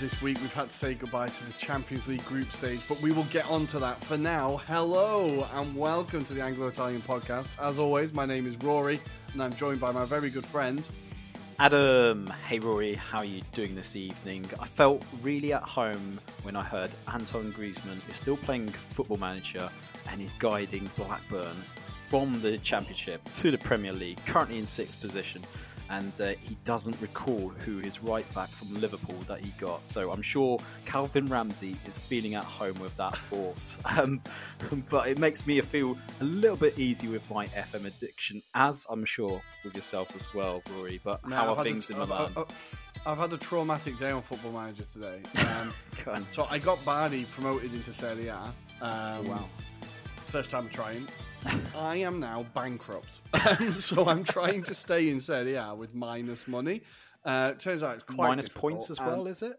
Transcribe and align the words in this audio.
this 0.00 0.22
week 0.22 0.38
we've 0.40 0.54
had 0.54 0.68
to 0.68 0.74
say 0.74 0.94
goodbye 0.94 1.26
to 1.26 1.44
the 1.44 1.52
Champions 1.54 2.06
League 2.06 2.24
group 2.24 2.50
stage, 2.52 2.80
but 2.88 3.00
we 3.02 3.10
will 3.10 3.24
get 3.24 3.48
on 3.50 3.66
to 3.68 3.80
that. 3.80 4.02
For 4.04 4.16
now, 4.16 4.58
hello 4.68 5.48
and 5.54 5.74
welcome 5.74 6.24
to 6.24 6.34
the 6.34 6.40
Anglo 6.40 6.68
Italian 6.68 7.00
podcast. 7.00 7.48
As 7.60 7.80
always, 7.80 8.14
my 8.14 8.24
name 8.24 8.46
is 8.46 8.56
Ruairi 8.58 9.00
and 9.32 9.42
I'm 9.42 9.52
joined 9.54 9.80
by 9.80 9.90
my 9.90 10.04
very 10.04 10.30
good 10.30 10.46
friend. 10.46 10.86
Adam, 11.58 12.28
hey 12.46 12.60
Ruairi, 12.60 12.96
how 12.96 13.18
are 13.18 13.24
you 13.24 13.42
doing 13.52 13.74
this 13.74 13.96
evening? 13.96 14.46
I 14.60 14.66
felt 14.66 15.04
really 15.22 15.52
at 15.52 15.62
home 15.64 16.20
when 16.42 16.54
I 16.54 16.62
heard 16.62 16.90
Antoine 17.12 17.52
Griezmann 17.52 18.08
is 18.08 18.14
still 18.14 18.36
playing 18.36 18.68
Football 18.68 19.18
Manager 19.18 19.68
and 20.10 20.20
is 20.20 20.32
guiding 20.34 20.88
Blackburn 20.96 21.56
from 22.02 22.40
the 22.40 22.56
Championship 22.58 23.22
to 23.30 23.50
the 23.50 23.58
Premier 23.58 23.92
League, 23.92 24.24
currently 24.26 24.58
in 24.58 24.66
sixth 24.66 25.00
position 25.00 25.42
and 25.90 26.20
uh, 26.20 26.28
he 26.40 26.56
doesn't 26.64 27.00
recall 27.00 27.48
who 27.64 27.78
his 27.78 28.02
right 28.02 28.24
back 28.34 28.48
from 28.48 28.78
Liverpool 28.80 29.16
that 29.26 29.40
he 29.40 29.50
got. 29.58 29.84
So 29.86 30.10
I'm 30.12 30.22
sure 30.22 30.58
Calvin 30.84 31.26
Ramsay 31.26 31.76
is 31.86 31.98
feeling 31.98 32.34
at 32.34 32.44
home 32.44 32.78
with 32.80 32.96
that 32.96 33.16
thought. 33.16 33.76
Um, 33.98 34.20
but 34.90 35.08
it 35.08 35.18
makes 35.18 35.46
me 35.46 35.60
feel 35.60 35.96
a 36.20 36.24
little 36.24 36.56
bit 36.56 36.78
easy 36.78 37.08
with 37.08 37.28
my 37.30 37.46
FM 37.46 37.86
addiction, 37.86 38.42
as 38.54 38.86
I'm 38.90 39.04
sure 39.04 39.40
with 39.64 39.74
yourself 39.74 40.14
as 40.14 40.32
well, 40.34 40.62
Ruairi. 40.68 41.00
But 41.02 41.26
Now, 41.26 41.36
how 41.36 41.52
I've 41.52 41.58
are 41.58 41.64
things 41.64 41.90
a- 41.90 41.94
in 41.94 41.98
Milan? 42.00 42.32
I've- 42.36 42.54
I've 43.06 43.18
had 43.18 43.32
a 43.32 43.38
traumatic 43.38 43.98
day 43.98 44.10
on 44.10 44.22
Football 44.22 44.52
Manager 44.52 44.84
today. 44.92 45.22
Um, 46.06 46.24
so 46.30 46.46
I 46.48 46.58
got 46.58 46.82
Bari 46.86 47.26
promoted 47.32 47.74
into 47.74 47.92
Serie 47.92 48.28
A. 48.28 48.38
Um, 48.80 49.26
Wow. 49.28 49.48
First 50.28 50.48
time 50.50 50.68
trying. 50.72 51.06
I 51.76 51.96
am 51.96 52.20
now 52.20 52.44
bankrupt. 52.54 53.08
Um, 53.60 53.72
so 53.72 54.06
I'm 54.08 54.24
trying 54.24 54.62
to 54.64 54.74
stay 54.74 55.08
in 55.10 55.20
Serie 55.20 55.54
A 55.54 55.74
with 55.74 55.94
minus 55.94 56.48
money. 56.48 56.82
Uh, 57.24 57.52
turns 57.52 57.82
out 57.82 57.94
it's 57.94 58.02
quite 58.04 58.28
Minus 58.28 58.48
points 58.48 58.90
as 58.90 58.98
and- 58.98 59.06
well, 59.06 59.26
is 59.26 59.42
it? 59.42 59.58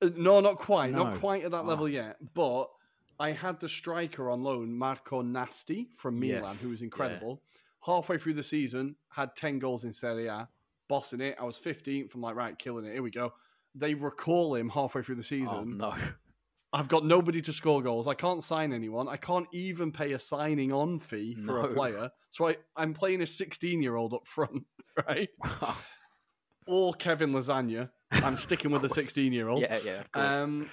Uh, 0.00 0.10
No, 0.16 0.40
not 0.40 0.56
quite. 0.56 0.92
No. 0.92 1.04
Not 1.04 1.18
quite 1.18 1.42
at 1.44 1.50
that 1.50 1.58
Ah. 1.64 1.66
level 1.66 1.88
yet. 1.88 2.16
But 2.34 2.70
I 3.18 3.32
had 3.32 3.60
the 3.60 3.68
striker 3.68 4.30
on 4.30 4.42
loan, 4.42 4.72
Marco 4.72 5.22
Nasti 5.22 5.88
from 5.96 6.18
Milan, 6.20 6.42
Yes, 6.44 6.62
who 6.62 6.68
was 6.70 6.80
yeah. 6.80 6.86
incredible. 6.86 7.42
Halfway 7.84 8.18
through 8.18 8.34
the 8.34 8.42
season, 8.42 8.96
had 9.10 9.34
10 9.34 9.58
goals 9.58 9.84
in 9.84 9.92
Serie 9.92 10.26
A, 10.28 10.48
bossing 10.88 11.20
it. 11.20 11.36
I 11.40 11.44
was 11.44 11.58
15th. 11.58 12.14
I'm 12.14 12.20
like, 12.20 12.36
right, 12.36 12.58
killing 12.58 12.84
it. 12.84 12.92
Here 12.92 13.02
we 13.02 13.10
go. 13.10 13.32
They 13.74 13.94
recall 13.94 14.54
him 14.54 14.68
halfway 14.68 15.02
through 15.02 15.16
the 15.16 15.20
Oh 15.20 15.22
season. 15.22 15.76
no. 15.78 15.94
I've 16.74 16.88
got 16.88 17.04
nobody 17.04 17.40
to 17.42 17.52
score 17.52 17.82
goals. 17.82 18.08
I 18.08 18.14
can't 18.14 18.42
sign 18.42 18.72
anyone. 18.72 19.06
I 19.08 19.16
can't 19.18 19.46
even 19.52 19.92
pay 19.92 20.12
a 20.12 20.18
signing 20.18 20.72
on 20.72 20.98
fee 20.98 21.34
for 21.34 21.60
a 21.60 21.74
player. 21.74 22.10
So 22.30 22.48
I, 22.48 22.56
I'm 22.74 22.94
playing 22.94 23.20
a 23.20 23.26
16 23.26 23.82
year 23.82 23.94
old 23.96 24.14
up 24.14 24.26
front, 24.26 24.64
right? 25.08 25.28
Or 26.66 26.94
Kevin 26.94 27.32
Lasagna. 27.32 27.90
I'm 28.12 28.36
sticking 28.36 28.70
with 28.70 28.82
the 28.82 28.88
course. 28.88 29.04
16 29.04 29.32
year 29.32 29.48
old. 29.48 29.62
yeah, 29.62 29.78
yeah, 29.84 30.00
of 30.00 30.12
course. 30.12 30.34
Um, 30.34 30.70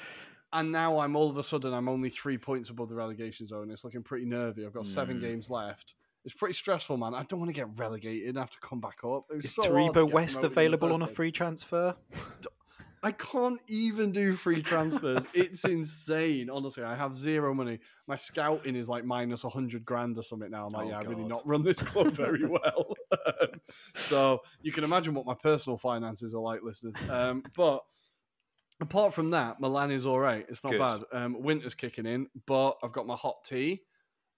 and 0.53 0.71
now 0.71 0.99
I'm 0.99 1.15
all 1.15 1.29
of 1.29 1.37
a 1.37 1.43
sudden 1.43 1.73
I'm 1.73 1.89
only 1.89 2.09
three 2.11 2.37
points 2.37 2.69
above 2.69 2.89
the 2.89 2.95
relegation 2.95 3.47
zone. 3.47 3.71
It's 3.71 3.83
looking 3.83 4.03
pretty 4.03 4.25
nervy. 4.25 4.65
I've 4.65 4.73
got 4.73 4.85
seven 4.85 5.17
Mm. 5.17 5.21
games 5.21 5.49
left. 5.49 5.95
It's 6.25 6.33
pretty 6.35 6.53
stressful, 6.53 6.97
man. 6.97 7.15
I 7.15 7.23
don't 7.23 7.39
want 7.39 7.49
to 7.49 7.53
get 7.53 7.67
relegated 7.79 8.29
and 8.29 8.37
have 8.37 8.51
to 8.51 8.59
come 8.59 8.79
back 8.79 8.97
up. 9.03 9.23
Is 9.31 9.51
so 9.55 9.63
Taribo 9.63 10.09
West 10.11 10.35
promoted 10.35 10.35
in 10.35 10.41
the 10.41 10.47
available 10.47 10.93
on 10.93 11.01
a 11.01 11.07
free 11.07 11.31
transfer? 11.31 11.95
I 13.01 13.11
can't 13.13 13.61
even 13.67 14.11
do 14.11 14.33
free 14.33 14.61
transfers. 14.61 15.25
it's 15.33 15.63
insane. 15.65 16.49
Honestly, 16.49 16.83
I 16.83 16.95
have 16.95 17.15
zero 17.15 17.53
money. 17.53 17.79
My 18.07 18.15
scouting 18.15 18.75
is 18.75 18.89
like 18.89 19.05
minus 19.05 19.43
hundred 19.43 19.85
grand 19.85 20.17
or 20.17 20.23
something 20.23 20.51
now. 20.51 20.67
I'm 20.67 20.73
like, 20.73 20.87
Oh, 20.87 20.89
yeah, 20.89 20.99
I 20.99 21.03
really 21.03 21.23
not 21.23 21.41
run 21.47 21.63
this 21.63 21.81
club 21.81 22.11
very 22.13 22.45
well. 22.47 22.95
Um, 23.11 23.61
so 23.95 24.41
you 24.61 24.71
can 24.71 24.83
imagine 24.83 25.13
what 25.13 25.25
my 25.25 25.35
personal 25.35 25.77
finances 25.77 26.33
are 26.33 26.41
like, 26.41 26.61
listeners. 26.61 26.95
Um, 27.09 27.43
but 27.55 27.83
apart 28.81 29.13
from 29.13 29.31
that, 29.31 29.59
Milan 29.59 29.91
is 29.91 30.05
all 30.05 30.19
right. 30.19 30.45
It's 30.49 30.63
not 30.63 30.71
Good. 30.71 30.79
bad. 30.79 31.01
Um, 31.11 31.41
winter's 31.41 31.75
kicking 31.75 32.05
in, 32.05 32.27
but 32.45 32.77
I've 32.83 32.91
got 32.91 33.07
my 33.07 33.15
hot 33.15 33.43
tea. 33.45 33.81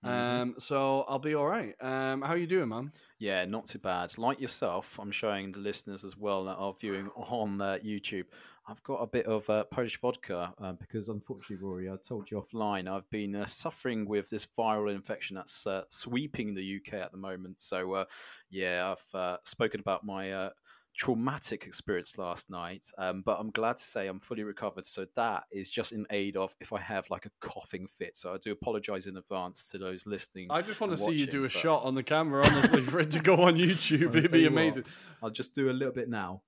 Mhm. 0.06 0.10
Um, 0.10 0.56
so 0.58 1.02
I'll 1.08 1.20
be 1.20 1.36
all 1.36 1.46
right. 1.46 1.76
Um, 1.80 2.24
how 2.24 2.34
you 2.34 2.48
doing, 2.48 2.70
man? 2.70 2.92
Yeah, 3.20 3.46
not 3.46 3.68
too 3.68 3.78
bad. 3.78 4.18
Like 4.18 4.42
yourself, 4.42 4.98
I'm 5.00 5.12
showing 5.12 5.52
the 5.52 5.60
listeners 5.60 6.04
as 6.04 6.18
well 6.18 6.46
that 6.46 6.56
are 6.56 6.74
viewing 6.74 7.10
on 7.16 7.62
uh, 7.62 7.78
YouTube. 7.86 8.26
I've 8.68 8.84
got 8.84 8.98
a 8.98 9.08
bit 9.08 9.26
of 9.26 9.50
uh, 9.50 9.64
Polish 9.66 10.00
vodka 10.00 10.54
uh, 10.62 10.74
because, 10.74 11.10
unfortunately, 11.10 11.66
Ruairi, 11.66 11.92
I 11.92 11.98
told 11.98 12.30
you 12.30 12.40
offline, 12.40 12.88
I've 12.88 13.10
been 13.10 13.36
uh, 13.36 13.46
suffering 13.46 14.06
with 14.08 14.30
this 14.30 14.46
viral 14.46 14.94
infection 14.94 15.36
that's 15.36 15.66
uh, 15.66 15.82
sweeping 15.90 16.54
the 16.54 16.78
UK 16.78 16.94
at 16.94 17.12
the 17.12 17.18
moment. 17.18 17.60
So, 17.60 17.94
uh, 17.94 18.06
yeah, 18.50 18.92
I've 18.92 19.20
uh, 19.20 19.38
spoken 19.44 19.80
about 19.80 20.06
my 20.06 20.32
uh, 20.32 20.50
traumatic 20.96 21.66
experience 21.66 22.18
last 22.18 22.50
night, 22.50 22.86
um, 22.98 23.24
but 23.26 23.40
I'm 23.40 23.50
glad 23.50 23.78
to 23.78 23.84
say 23.84 24.08
I'm 24.08 24.20
fully 24.20 24.44
recovered. 24.44 24.86
So 24.86 25.06
that 25.16 25.46
is 25.52 25.70
just 25.70 25.92
in 25.92 26.06
aid 26.10 26.38
of 26.38 26.54
if 26.60 26.74
I 26.74 26.80
have 26.80 27.10
like 27.10 27.26
a 27.26 27.32
coughing 27.40 27.88
fit. 27.88 28.16
So 28.16 28.34
I 28.34 28.38
do 28.38 28.52
apologise 28.52 29.08
in 29.08 29.18
advance 29.18 29.70
to 29.72 29.78
those 29.78 30.06
listening. 30.06 30.48
I 30.50 30.62
just 30.62 30.80
want 30.80 30.92
to 30.92 30.98
see 30.98 31.14
you 31.14 31.26
do 31.26 31.40
a 31.40 31.44
but- 31.44 31.52
shot 31.52 31.84
on 31.84 31.96
the 31.96 32.04
camera, 32.04 32.46
honestly, 32.46 32.82
for 32.84 33.00
it 33.00 33.12
to 33.12 33.20
go 33.20 33.36
on 33.44 33.56
YouTube. 33.58 34.16
It'd 34.16 34.32
be 34.32 34.40
you 34.40 34.46
what, 34.46 34.52
amazing. 34.52 34.86
I'll 35.24 35.30
just 35.30 35.56
do 35.56 35.70
a 35.70 35.74
little 35.74 35.94
bit 35.94 36.10
now. 36.10 36.42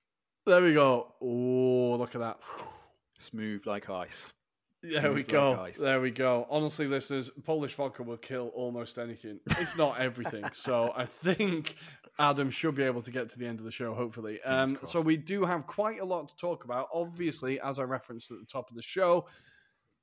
There 0.46 0.62
we 0.62 0.74
go. 0.74 1.14
Oh, 1.22 1.96
look 1.98 2.14
at 2.14 2.20
that. 2.20 2.38
Smooth 3.18 3.66
like 3.66 3.88
ice. 3.88 4.32
There 4.82 4.92
we 4.92 5.00
Smooth 5.00 5.16
like 5.16 5.28
go. 5.28 5.62
ice. 5.62 5.78
There 5.78 6.00
we 6.00 6.10
go. 6.10 6.46
Honestly, 6.50 6.86
listeners, 6.86 7.30
Polish 7.44 7.74
vodka 7.74 8.02
will 8.02 8.18
kill 8.18 8.48
almost 8.48 8.98
anything, 8.98 9.40
if 9.46 9.78
not 9.78 9.98
everything. 9.98 10.44
so 10.52 10.92
I 10.94 11.06
think 11.06 11.76
Adam 12.18 12.50
should 12.50 12.74
be 12.74 12.82
able 12.82 13.00
to 13.02 13.10
get 13.10 13.30
to 13.30 13.38
the 13.38 13.46
end 13.46 13.58
of 13.58 13.64
the 13.64 13.70
show, 13.70 13.94
hopefully. 13.94 14.42
Um, 14.42 14.78
so 14.84 15.00
we 15.00 15.16
do 15.16 15.44
have 15.44 15.66
quite 15.66 16.00
a 16.00 16.04
lot 16.04 16.28
to 16.28 16.36
talk 16.36 16.64
about. 16.64 16.88
Obviously, 16.92 17.58
as 17.60 17.78
I 17.78 17.84
referenced 17.84 18.30
at 18.30 18.38
the 18.38 18.46
top 18.46 18.68
of 18.68 18.76
the 18.76 18.82
show, 18.82 19.26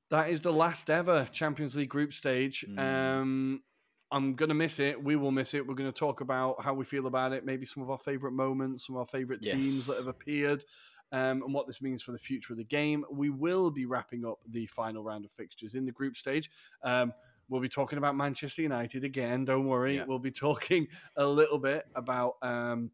that 0.09 0.31
is 0.31 0.41
the 0.41 0.51
last 0.51 0.89
ever 0.89 1.27
Champions 1.31 1.75
League 1.75 1.89
group 1.89 2.11
stage. 2.13 2.65
Mm. 2.67 2.79
Um, 2.79 3.61
I'm 4.11 4.35
going 4.35 4.49
to 4.49 4.55
miss 4.55 4.79
it. 4.79 5.01
We 5.01 5.15
will 5.15 5.31
miss 5.31 5.53
it. 5.53 5.65
We're 5.65 5.75
going 5.75 5.91
to 5.91 5.97
talk 5.97 6.21
about 6.21 6.61
how 6.61 6.73
we 6.73 6.83
feel 6.83 7.07
about 7.07 7.31
it, 7.31 7.45
maybe 7.45 7.65
some 7.65 7.81
of 7.81 7.89
our 7.89 7.97
favourite 7.97 8.33
moments, 8.33 8.85
some 8.87 8.95
of 8.95 8.99
our 9.01 9.05
favourite 9.05 9.41
teams 9.41 9.87
that 9.87 9.97
have 9.97 10.07
appeared, 10.07 10.65
um, 11.13 11.43
and 11.43 11.53
what 11.53 11.65
this 11.65 11.81
means 11.81 12.03
for 12.03 12.11
the 12.11 12.17
future 12.17 12.53
of 12.53 12.57
the 12.57 12.63
game. 12.65 13.05
We 13.09 13.29
will 13.29 13.71
be 13.71 13.85
wrapping 13.85 14.25
up 14.25 14.39
the 14.49 14.65
final 14.65 15.03
round 15.03 15.23
of 15.23 15.31
fixtures 15.31 15.75
in 15.75 15.85
the 15.85 15.91
group 15.91 16.17
stage. 16.17 16.51
Um, 16.83 17.13
we'll 17.47 17.61
be 17.61 17.69
talking 17.69 17.97
about 17.97 18.15
Manchester 18.15 18.61
United 18.61 19.03
again. 19.03 19.45
Don't 19.45 19.67
worry. 19.67 19.97
Yeah. 19.97 20.05
We'll 20.07 20.19
be 20.19 20.31
talking 20.31 20.87
a 21.15 21.25
little 21.25 21.59
bit 21.59 21.85
about. 21.95 22.35
Um, 22.41 22.91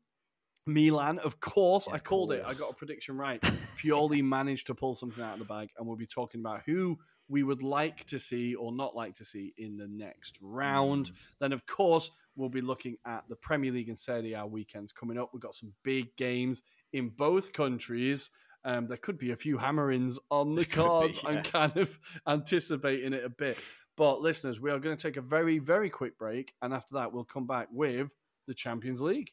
Milan, 0.67 1.17
of 1.19 1.39
course, 1.39 1.87
Yeah, 1.87 1.93
I 1.93 1.99
called 1.99 2.33
it. 2.33 2.43
I 2.45 2.53
got 2.53 2.71
a 2.71 2.75
prediction 2.75 3.15
right. 3.15 3.39
Pioli 3.81 4.21
managed 4.21 4.67
to 4.67 4.75
pull 4.75 4.93
something 4.93 5.23
out 5.23 5.33
of 5.33 5.39
the 5.39 5.45
bag, 5.45 5.69
and 5.77 5.87
we'll 5.87 5.95
be 5.95 6.05
talking 6.05 6.41
about 6.41 6.61
who 6.65 6.99
we 7.29 7.43
would 7.43 7.63
like 7.63 8.05
to 8.05 8.19
see 8.19 8.55
or 8.55 8.71
not 8.71 8.95
like 8.95 9.15
to 9.15 9.25
see 9.25 9.53
in 9.57 9.77
the 9.77 9.87
next 9.87 10.37
round. 10.41 11.11
Then, 11.39 11.51
of 11.51 11.65
course, 11.65 12.11
we'll 12.35 12.49
be 12.49 12.61
looking 12.61 12.97
at 13.05 13.23
the 13.29 13.35
Premier 13.35 13.71
League 13.71 13.89
and 13.89 13.99
Serie 13.99 14.33
A 14.33 14.45
weekends 14.45 14.91
coming 14.91 15.17
up. 15.17 15.31
We've 15.33 15.41
got 15.41 15.55
some 15.55 15.73
big 15.83 16.15
games 16.15 16.61
in 16.93 17.09
both 17.09 17.53
countries. 17.53 18.29
Um, 18.63 18.87
there 18.87 18.97
could 18.97 19.17
be 19.17 19.31
a 19.31 19.35
few 19.35 19.57
hammerings 19.57 20.19
on 20.29 20.55
the 20.55 20.65
Could 20.65 20.71
be, 20.71 20.75
cards. 20.75 21.19
I'm 21.25 21.43
kind 21.43 21.77
of 21.77 21.97
anticipating 22.27 23.13
it 23.13 23.23
a 23.23 23.29
bit. 23.29 23.61
But 23.95 24.21
listeners, 24.21 24.59
we 24.59 24.71
are 24.71 24.79
going 24.79 24.95
to 24.95 25.01
take 25.01 25.17
a 25.17 25.21
very, 25.21 25.59
very 25.59 25.89
quick 25.89 26.17
break, 26.17 26.53
and 26.61 26.73
after 26.73 26.95
that, 26.95 27.13
we'll 27.13 27.23
come 27.23 27.47
back 27.47 27.67
with 27.71 28.13
the 28.47 28.53
Champions 28.53 29.01
League. 29.01 29.31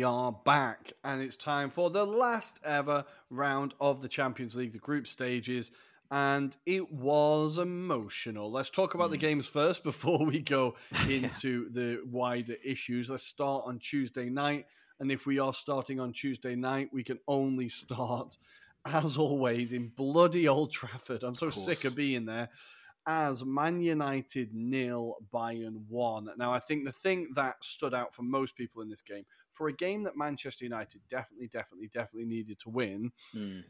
We 0.00 0.04
are 0.04 0.32
back, 0.32 0.94
and 1.04 1.20
it's 1.20 1.36
time 1.36 1.68
for 1.68 1.90
the 1.90 2.06
last 2.06 2.58
ever 2.64 3.04
round 3.28 3.74
of 3.82 4.00
the 4.00 4.08
Champions 4.08 4.56
League, 4.56 4.72
the 4.72 4.78
group 4.78 5.06
stages, 5.06 5.72
and 6.10 6.56
it 6.64 6.90
was 6.90 7.58
emotional. 7.58 8.50
Let's 8.50 8.70
talk 8.70 8.94
about 8.94 9.10
the 9.10 9.18
hmm. 9.18 9.20
games 9.20 9.46
first 9.46 9.84
before 9.90 10.24
we 10.24 10.40
go 10.40 10.74
into 11.10 11.68
the 11.68 12.00
wider 12.10 12.54
issues. 12.64 13.10
Let's 13.10 13.26
start 13.26 13.64
on 13.66 13.78
Tuesday 13.78 14.30
night, 14.30 14.64
and 15.00 15.12
if 15.12 15.26
we 15.26 15.38
are 15.38 15.52
starting 15.52 16.00
on 16.00 16.14
Tuesday 16.14 16.54
night, 16.54 16.88
we 16.94 17.04
can 17.04 17.18
only 17.28 17.68
start, 17.68 18.38
as 18.86 19.18
always, 19.18 19.72
in 19.72 19.88
bloody 19.88 20.48
Old 20.48 20.72
Trafford. 20.72 21.24
I'm 21.24 21.34
so 21.34 21.50
sick 21.50 21.84
of 21.84 21.94
being 21.94 22.24
there 22.24 22.48
as 23.06 23.44
Man 23.44 23.80
United 23.80 24.52
nil, 24.54 25.16
Bayern 25.32 25.84
one. 25.88 26.28
Now, 26.36 26.52
I 26.52 26.58
think 26.60 26.84
the 26.84 26.92
thing 26.92 27.28
that 27.34 27.56
stood 27.64 27.94
out 27.94 28.14
for 28.14 28.22
most 28.22 28.54
people 28.56 28.82
in 28.82 28.88
this 28.88 29.02
game, 29.02 29.24
for 29.52 29.68
a 29.68 29.72
game 29.72 30.02
that 30.04 30.16
Manchester 30.16 30.64
United 30.64 31.00
definitely, 31.08 31.48
definitely, 31.48 31.88
definitely 31.88 32.26
needed 32.28 32.58
to 32.60 32.70
win, 32.70 33.12
Mm, 33.34 33.64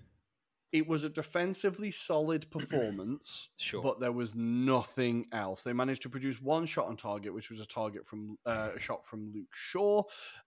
it 0.72 0.86
was 0.86 1.02
a 1.02 1.10
defensively 1.10 1.90
solid 1.90 2.48
performance, 2.50 3.48
Sure. 3.56 3.82
but 3.82 3.98
there 3.98 4.12
was 4.12 4.36
nothing 4.36 5.26
else. 5.32 5.64
They 5.64 5.72
managed 5.72 6.02
to 6.02 6.08
produce 6.08 6.40
one 6.40 6.64
shot 6.64 6.86
on 6.86 6.96
target, 6.96 7.34
which 7.34 7.50
was 7.50 7.58
a 7.60 7.66
target 7.66 8.06
from 8.06 8.38
uh, 8.46 8.70
a 8.76 8.78
shot 8.78 9.04
from 9.04 9.32
Luke 9.32 9.52
Shaw. 9.52 10.02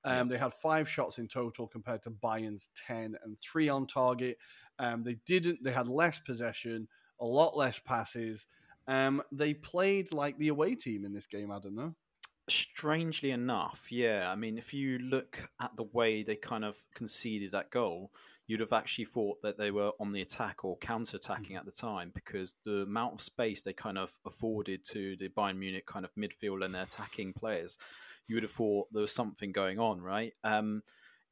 Um, 0.05 0.29
They 0.29 0.37
had 0.37 0.53
five 0.53 0.87
shots 0.87 1.17
in 1.19 1.27
total 1.27 1.67
compared 1.67 2.03
to 2.03 2.11
Bayern's 2.11 2.69
ten 2.73 3.17
and 3.23 3.37
three 3.41 3.67
on 3.67 3.85
target. 3.85 4.37
Um, 4.79 5.03
they 5.03 5.15
didn't. 5.25 5.61
They 5.61 5.73
had 5.73 5.89
less 5.89 6.19
possession, 6.19 6.87
a 7.19 7.25
lot 7.25 7.57
less 7.57 7.79
passes. 7.79 8.47
Um, 8.87 9.21
they 9.31 9.53
played 9.53 10.13
like 10.13 10.37
the 10.37 10.49
away 10.49 10.75
team 10.75 11.05
in 11.05 11.13
this 11.13 11.27
game. 11.27 11.51
I 11.51 11.59
don't 11.59 11.75
know. 11.75 11.95
Strangely 12.49 13.31
enough, 13.31 13.87
yeah. 13.89 14.29
I 14.29 14.35
mean, 14.35 14.57
if 14.57 14.73
you 14.73 14.99
look 14.99 15.49
at 15.61 15.75
the 15.77 15.85
way 15.93 16.23
they 16.23 16.35
kind 16.35 16.65
of 16.65 16.75
conceded 16.93 17.51
that 17.51 17.71
goal, 17.71 18.11
you'd 18.47 18.59
have 18.59 18.73
actually 18.73 19.05
thought 19.05 19.41
that 19.41 19.57
they 19.57 19.71
were 19.71 19.91
on 19.99 20.11
the 20.11 20.21
attack 20.21 20.65
or 20.65 20.77
counter 20.79 21.15
attacking 21.15 21.55
at 21.55 21.65
the 21.65 21.71
time 21.71 22.11
because 22.13 22.55
the 22.65 22.81
amount 22.81 23.13
of 23.13 23.21
space 23.21 23.61
they 23.61 23.71
kind 23.71 23.97
of 23.97 24.11
afforded 24.25 24.83
to 24.83 25.15
the 25.15 25.29
Bayern 25.29 25.57
Munich 25.57 25.85
kind 25.85 26.03
of 26.03 26.11
midfield 26.15 26.63
and 26.63 26.75
their 26.75 26.83
attacking 26.83 27.31
players, 27.31 27.77
you 28.27 28.35
would 28.35 28.43
have 28.43 28.51
thought 28.51 28.91
there 28.91 29.01
was 29.01 29.13
something 29.13 29.53
going 29.53 29.79
on, 29.79 30.01
right? 30.01 30.33
Um, 30.43 30.83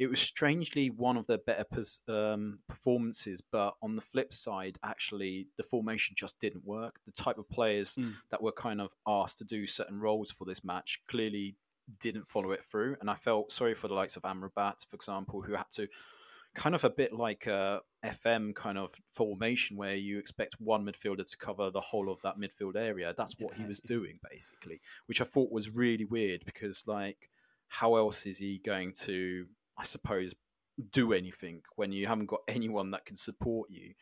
it 0.01 0.09
was 0.09 0.19
strangely 0.19 0.89
one 0.89 1.15
of 1.15 1.27
their 1.27 1.37
better 1.37 1.83
um, 2.07 2.57
performances, 2.67 3.39
but 3.39 3.75
on 3.83 3.95
the 3.95 4.01
flip 4.01 4.33
side, 4.33 4.79
actually, 4.83 5.45
the 5.57 5.63
formation 5.63 6.15
just 6.17 6.39
didn't 6.39 6.65
work. 6.65 6.99
The 7.05 7.11
type 7.11 7.37
of 7.37 7.47
players 7.47 7.95
Mm. 7.95 8.15
that 8.31 8.41
were 8.41 8.51
kind 8.51 8.81
of 8.81 8.95
asked 9.05 9.37
to 9.37 9.43
do 9.43 9.67
certain 9.67 9.99
roles 9.99 10.31
for 10.31 10.45
this 10.45 10.63
match 10.63 11.03
clearly 11.07 11.55
didn't 11.99 12.27
follow 12.27 12.51
it 12.51 12.63
through. 12.63 12.95
And 12.99 13.11
I 13.11 13.13
felt 13.15 13.51
sorry 13.51 13.75
for 13.75 13.87
the 13.89 13.93
likes 13.93 14.15
of 14.15 14.23
Amrabat, 14.23 14.87
for 14.89 14.95
example, 14.95 15.43
who 15.43 15.53
had 15.53 15.69
to 15.73 15.87
kind 16.55 16.73
of 16.73 16.83
a 16.83 16.89
bit 16.89 17.13
like 17.13 17.45
a 17.45 17.81
FM 18.03 18.55
kind 18.55 18.79
of 18.79 18.91
formation 19.07 19.77
where 19.77 19.93
you 19.95 20.17
expect 20.17 20.55
one 20.59 20.83
midfielder 20.83 21.27
to 21.29 21.37
cover 21.37 21.69
the 21.69 21.79
whole 21.79 22.11
of 22.11 22.19
that 22.23 22.39
midfield 22.39 22.75
area. 22.75 23.13
That's 23.15 23.35
what 23.39 23.53
he 23.53 23.65
was 23.65 23.79
doing 23.79 24.19
basically, 24.31 24.81
which 25.05 25.21
I 25.21 25.25
thought 25.25 25.51
was 25.51 25.69
really 25.69 26.05
weird 26.05 26.43
because 26.43 26.87
like 26.87 27.29
how 27.67 27.95
else 27.97 28.25
is 28.25 28.39
he 28.39 28.57
going 28.65 28.93
to 29.05 29.45
I 29.77 29.83
suppose 29.83 30.33
do 30.91 31.13
anything 31.13 31.61
when 31.75 31.91
you 31.91 32.07
haven't 32.07 32.27
got 32.27 32.41
anyone 32.47 32.91
that 32.91 33.05
can 33.05 33.15
support 33.15 33.69
you? 33.69 33.93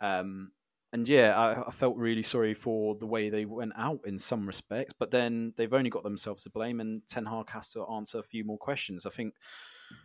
Um, 0.00 0.52
and 0.92 1.08
yeah, 1.08 1.36
I, 1.36 1.66
I 1.66 1.70
felt 1.72 1.96
really 1.96 2.22
sorry 2.22 2.54
for 2.54 2.94
the 2.94 3.06
way 3.06 3.28
they 3.28 3.44
went 3.44 3.72
out 3.76 4.00
in 4.04 4.16
some 4.16 4.46
respects, 4.46 4.92
but 4.92 5.10
then 5.10 5.52
they've 5.56 5.74
only 5.74 5.90
got 5.90 6.04
themselves 6.04 6.44
to 6.44 6.50
blame, 6.50 6.78
and 6.78 7.02
Ten 7.08 7.26
Hag 7.26 7.50
has 7.50 7.72
to 7.72 7.84
answer 7.86 8.20
a 8.20 8.22
few 8.22 8.44
more 8.44 8.58
questions. 8.58 9.04
I 9.04 9.10
think 9.10 9.34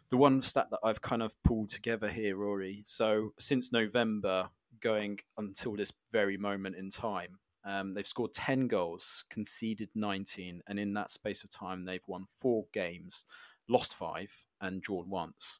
the 0.09 0.17
one 0.17 0.41
stat 0.41 0.67
that 0.71 0.79
I've 0.83 1.01
kind 1.01 1.21
of 1.21 1.41
pulled 1.43 1.69
together 1.69 2.09
here, 2.09 2.35
Ruairi. 2.35 2.81
So 2.87 3.33
since 3.37 3.71
November, 3.71 4.49
going 4.79 5.19
until 5.37 5.75
this 5.75 5.93
very 6.11 6.37
moment 6.37 6.75
in 6.75 6.89
time, 6.89 7.37
um, 7.65 7.93
they've 7.93 8.07
scored 8.07 8.33
10 8.33 8.67
goals, 8.67 9.25
conceded 9.29 9.89
19, 9.93 10.63
and 10.67 10.79
in 10.79 10.93
that 10.93 11.11
space 11.11 11.43
of 11.43 11.51
time, 11.51 11.85
they've 11.85 12.07
won 12.07 12.25
four 12.35 12.65
games, 12.73 13.25
lost 13.69 13.93
five, 13.93 14.43
and 14.59 14.81
drawn 14.81 15.09
once. 15.09 15.59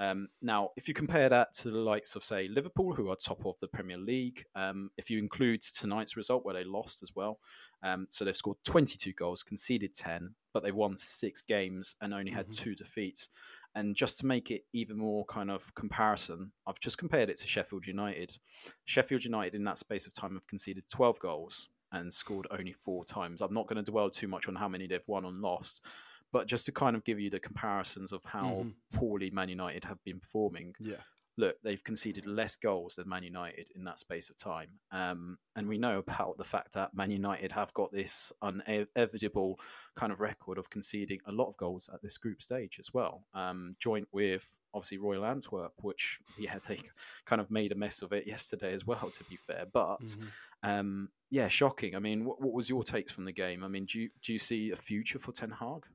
Um, 0.00 0.28
now, 0.40 0.70
if 0.78 0.88
you 0.88 0.94
compare 0.94 1.28
that 1.28 1.52
to 1.56 1.70
the 1.70 1.78
likes 1.78 2.16
of, 2.16 2.24
say, 2.24 2.48
Liverpool, 2.48 2.94
who 2.94 3.10
are 3.10 3.16
top 3.16 3.44
of 3.44 3.58
the 3.60 3.68
Premier 3.68 3.98
League, 3.98 4.46
um, 4.54 4.90
if 4.96 5.10
you 5.10 5.18
include 5.18 5.60
tonight's 5.60 6.16
result 6.16 6.42
where 6.42 6.54
they 6.54 6.64
lost 6.64 7.02
as 7.02 7.14
well, 7.14 7.38
um, 7.82 8.06
so 8.08 8.24
they've 8.24 8.34
scored 8.34 8.56
22 8.64 9.12
goals, 9.12 9.42
conceded 9.42 9.92
10, 9.92 10.34
but 10.54 10.62
they've 10.62 10.74
won 10.74 10.96
six 10.96 11.42
games 11.42 11.96
and 12.00 12.14
only 12.14 12.30
had 12.32 12.50
two 12.50 12.74
defeats. 12.74 13.28
And 13.74 13.94
just 13.94 14.18
to 14.18 14.26
make 14.26 14.50
it 14.50 14.64
even 14.72 14.96
more 14.96 15.26
kind 15.26 15.50
of 15.50 15.74
comparison, 15.74 16.52
I've 16.66 16.80
just 16.80 16.96
compared 16.96 17.28
it 17.28 17.38
to 17.38 17.46
Sheffield 17.46 17.86
United. 17.86 18.38
Sheffield 18.86 19.24
United, 19.24 19.54
in 19.54 19.64
that 19.64 19.78
space 19.78 20.06
of 20.06 20.14
time, 20.14 20.32
have 20.32 20.46
conceded 20.46 20.84
12 20.88 21.20
goals 21.20 21.68
and 21.92 22.12
scored 22.12 22.46
only 22.50 22.72
four 22.72 23.04
times. 23.04 23.42
I'm 23.42 23.54
not 23.54 23.66
going 23.66 23.84
to 23.84 23.90
dwell 23.90 24.08
too 24.08 24.28
much 24.28 24.48
on 24.48 24.56
how 24.56 24.68
many 24.68 24.86
they've 24.86 25.06
won 25.06 25.26
and 25.26 25.42
lost, 25.42 25.84
but 26.32 26.46
just 26.46 26.64
to 26.66 26.72
kind 26.72 26.94
of 26.96 27.04
give 27.04 27.18
you 27.20 27.30
the 27.30 27.40
comparisons 27.40 28.12
of 28.12 28.24
how 28.24 28.64
Mhm. 28.64 28.74
poorly 28.94 29.30
Man 29.30 29.48
United 29.48 29.84
have 29.84 30.02
been 30.04 30.20
performing. 30.20 30.74
Yeah. 30.78 31.02
Look, 31.36 31.56
they've 31.62 31.82
conceded 31.82 32.26
less 32.26 32.56
goals 32.56 32.96
than 32.96 33.08
Man 33.08 33.22
United 33.22 33.70
in 33.74 33.84
that 33.84 33.98
space 33.98 34.28
of 34.28 34.36
time. 34.36 34.78
Um, 34.90 35.38
and 35.56 35.68
we 35.68 35.78
know 35.78 35.98
about 35.98 36.36
the 36.36 36.44
fact 36.44 36.72
that 36.74 36.92
Man 36.92 37.10
United 37.10 37.52
have 37.52 37.72
got 37.72 37.92
this 37.92 38.30
inevitable 38.42 39.58
kind 39.94 40.12
of 40.12 40.20
record 40.20 40.58
of 40.58 40.70
conceding 40.70 41.20
a 41.26 41.32
lot 41.32 41.48
of 41.48 41.56
goals 41.56 41.88
at 41.92 42.02
this 42.02 42.18
group 42.18 42.42
stage 42.42 42.78
as 42.78 42.92
well, 42.92 43.26
um, 43.32 43.74
joint 43.78 44.08
with 44.12 44.50
obviously 44.74 44.98
Royal 44.98 45.24
Antwerp, 45.24 45.72
which, 45.82 46.20
yeah, 46.38 46.58
they 46.68 46.80
kind 47.24 47.40
of 47.40 47.50
made 47.50 47.72
a 47.72 47.76
mess 47.76 48.02
of 48.02 48.12
it 48.12 48.26
yesterday 48.26 48.72
as 48.72 48.86
well, 48.86 49.10
to 49.10 49.24
be 49.24 49.36
fair. 49.36 49.66
But 49.72 50.00
Mhm. 50.02 50.30
um, 50.62 51.08
yeah, 51.30 51.48
shocking. 51.48 51.94
I 51.96 52.00
mean, 52.00 52.24
what, 52.24 52.40
what 52.40 52.52
was 52.52 52.68
your 52.68 52.82
takes 52.84 53.12
from 53.12 53.24
the 53.24 53.32
game? 53.32 53.64
I 53.64 53.68
mean, 53.68 53.86
do 53.86 53.98
you, 54.00 54.10
do 54.20 54.32
you 54.32 54.38
see 54.38 54.70
a 54.72 54.76
future 54.76 55.18
for 55.18 55.32
Ten 55.32 55.50
Hag? 55.52 55.86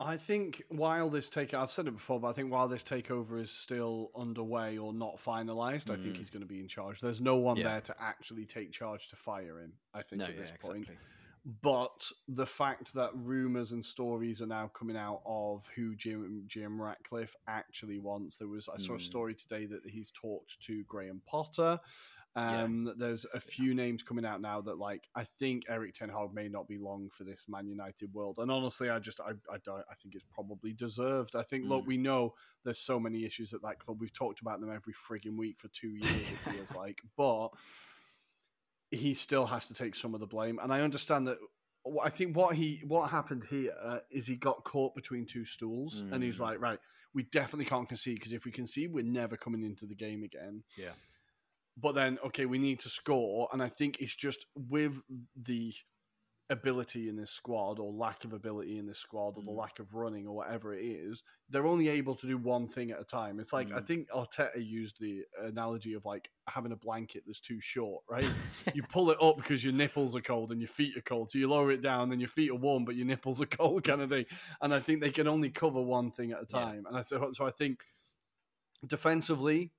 I 0.00 0.16
think 0.16 0.62
while 0.68 1.10
this 1.10 1.28
take, 1.28 1.54
I've 1.54 1.72
said 1.72 1.88
it 1.88 1.92
before, 1.92 2.20
but 2.20 2.28
I 2.28 2.32
think 2.32 2.52
while 2.52 2.68
this 2.68 2.84
takeover 2.84 3.40
is 3.40 3.50
still 3.50 4.10
underway 4.16 4.78
or 4.78 4.92
not 4.92 5.16
finalized, 5.16 5.90
I 5.90 5.96
think 5.96 6.14
Mm. 6.14 6.18
he's 6.18 6.30
going 6.30 6.42
to 6.42 6.46
be 6.46 6.60
in 6.60 6.68
charge. 6.68 7.00
There's 7.00 7.20
no 7.20 7.36
one 7.36 7.56
Yeah. 7.56 7.64
there 7.72 7.80
to 7.82 8.00
actually 8.00 8.46
take 8.46 8.70
charge 8.70 9.08
to 9.08 9.16
fire 9.16 9.60
him. 9.60 9.72
I 9.92 10.02
think 10.02 10.20
No, 10.20 10.26
at 10.26 10.34
yeah, 10.34 10.40
this 10.42 10.50
point. 10.64 10.82
exactly. 10.82 10.98
But 11.62 12.12
the 12.28 12.46
fact 12.46 12.92
that 12.94 13.10
rumors 13.16 13.72
and 13.72 13.84
stories 13.84 14.40
are 14.42 14.46
now 14.46 14.68
coming 14.68 14.96
out 14.96 15.22
of 15.24 15.66
who 15.74 15.94
Jim 15.96 16.44
Jim 16.46 16.80
Ratcliffe 16.80 17.34
actually 17.46 17.98
wants, 17.98 18.36
there 18.36 18.48
was 18.48 18.68
I 18.68 18.76
saw 18.76 18.94
a 18.94 18.98
Mm. 18.98 19.00
story 19.00 19.34
today 19.34 19.64
that 19.66 19.84
he's 19.86 20.10
talked 20.10 20.60
to 20.60 20.84
Graham 20.84 21.22
Potter. 21.26 21.80
Yeah, 22.38 22.62
Um, 22.62 22.84
that 22.84 22.98
there's 22.98 23.24
a 23.34 23.40
few 23.40 23.74
names 23.74 24.02
coming 24.02 24.24
out 24.24 24.40
now 24.40 24.60
that 24.60 24.78
like 24.78 25.08
I 25.14 25.24
think 25.24 25.64
Erik 25.68 25.94
Ten 25.94 26.08
Hag 26.08 26.32
may 26.32 26.48
not 26.48 26.68
be 26.68 26.78
long 26.78 27.10
for 27.10 27.24
this 27.24 27.46
Man 27.48 27.66
United 27.66 28.12
world, 28.14 28.36
and 28.38 28.50
honestly, 28.50 28.90
I 28.90 28.98
just 28.98 29.20
I 29.20 29.30
I 29.52 29.58
don't 29.64 29.84
I 29.90 29.94
think 30.00 30.14
it's 30.14 30.24
probably 30.32 30.72
deserved. 30.72 31.34
I 31.36 31.42
think 31.42 31.64
look, 31.66 31.84
Mm. 31.84 31.88
we 31.88 31.96
know 31.96 32.34
there's 32.64 32.78
so 32.78 33.00
many 33.00 33.24
issues 33.24 33.52
at 33.52 33.62
that 33.62 33.78
club. 33.78 34.00
We've 34.00 34.12
talked 34.12 34.40
about 34.40 34.60
them 34.60 34.70
every 34.70 34.94
frigging 34.94 35.36
week 35.36 35.58
for 35.58 35.68
two 35.68 35.88
years. 36.02 36.30
It 36.30 36.38
feels 36.52 36.74
like, 36.74 37.00
but 37.16 37.48
he 38.90 39.14
still 39.14 39.46
has 39.46 39.66
to 39.68 39.74
take 39.74 39.94
some 39.94 40.14
of 40.14 40.20
the 40.20 40.26
blame. 40.26 40.58
And 40.62 40.72
I 40.72 40.80
understand 40.80 41.26
that. 41.28 41.38
I 42.02 42.10
think 42.10 42.36
what 42.36 42.54
he 42.56 42.82
what 42.86 43.10
happened 43.10 43.44
here 43.48 43.72
is 44.10 44.26
he 44.26 44.36
got 44.36 44.64
caught 44.64 44.94
between 44.94 45.24
two 45.26 45.44
stools, 45.44 46.00
and 46.10 46.22
he's 46.22 46.38
Mm. 46.38 46.42
like, 46.42 46.60
right, 46.60 46.78
we 47.14 47.22
definitely 47.22 47.64
can't 47.64 47.88
concede 47.88 48.16
because 48.16 48.32
if 48.34 48.44
we 48.44 48.50
concede, 48.52 48.92
we're 48.92 49.04
never 49.04 49.36
coming 49.36 49.62
into 49.62 49.86
the 49.86 49.94
game 49.94 50.22
again. 50.22 50.62
Yeah. 50.76 50.92
But 51.80 51.94
then, 51.94 52.18
okay, 52.26 52.46
we 52.46 52.58
need 52.58 52.80
to 52.80 52.88
score, 52.88 53.48
and 53.52 53.62
I 53.62 53.68
think 53.68 53.98
it's 54.00 54.16
just 54.16 54.46
with 54.56 55.00
the 55.36 55.74
ability 56.50 57.08
in 57.08 57.16
this 57.16 57.30
squad 57.30 57.78
or 57.78 57.92
lack 57.92 58.24
of 58.24 58.32
ability 58.32 58.78
in 58.78 58.86
this 58.86 58.98
squad 58.98 59.36
or 59.36 59.42
the 59.42 59.50
Mm. 59.50 59.56
lack 59.58 59.78
of 59.80 59.94
running 59.94 60.26
or 60.26 60.34
whatever 60.34 60.74
it 60.74 60.82
is, 60.82 61.22
they're 61.50 61.66
only 61.66 61.88
able 61.88 62.14
to 62.14 62.26
do 62.26 62.38
one 62.38 62.66
thing 62.66 62.90
at 62.90 63.00
a 63.00 63.04
time. 63.04 63.38
It's 63.38 63.52
like 63.52 63.68
I 63.76 63.80
Mm. 63.80 63.86
think 63.86 64.08
Arteta 64.10 64.56
used 64.56 64.96
the 64.98 65.24
analogy 65.42 65.92
of 65.92 66.04
like 66.06 66.30
having 66.48 66.72
a 66.72 66.76
blanket 66.76 67.24
that's 67.26 67.40
too 67.40 67.60
short, 67.60 68.02
right? 68.08 68.32
you 68.74 68.82
pull 68.82 69.10
it 69.10 69.18
up 69.22 69.36
because 69.36 69.62
your 69.62 69.74
nipples 69.74 70.16
are 70.16 70.22
cold 70.22 70.50
and 70.50 70.60
your 70.60 70.68
feet 70.68 70.96
are 70.96 71.02
cold, 71.02 71.30
so 71.30 71.38
you 71.38 71.48
lower 71.48 71.70
it 71.70 71.82
down, 71.82 72.08
then 72.08 72.20
your 72.20 72.28
feet 72.28 72.50
are 72.50 72.54
warm, 72.54 72.84
but 72.84 72.96
your 72.96 73.06
nipples 73.06 73.42
are 73.42 73.46
cold, 73.60 73.84
kind 73.84 74.00
of 74.00 74.08
thing. 74.08 74.24
And 74.62 74.72
I 74.72 74.80
think 74.80 75.00
they 75.00 75.10
can 75.10 75.28
only 75.28 75.50
cover 75.50 75.82
one 75.82 76.10
thing 76.10 76.32
at 76.32 76.42
a 76.42 76.46
Yeah. 76.48 76.64
time. 76.64 76.86
And 76.86 76.96
I 76.96 77.02
so, 77.02 77.30
so 77.32 77.46
I 77.46 77.50
think 77.50 77.80
defensively, 78.86 79.72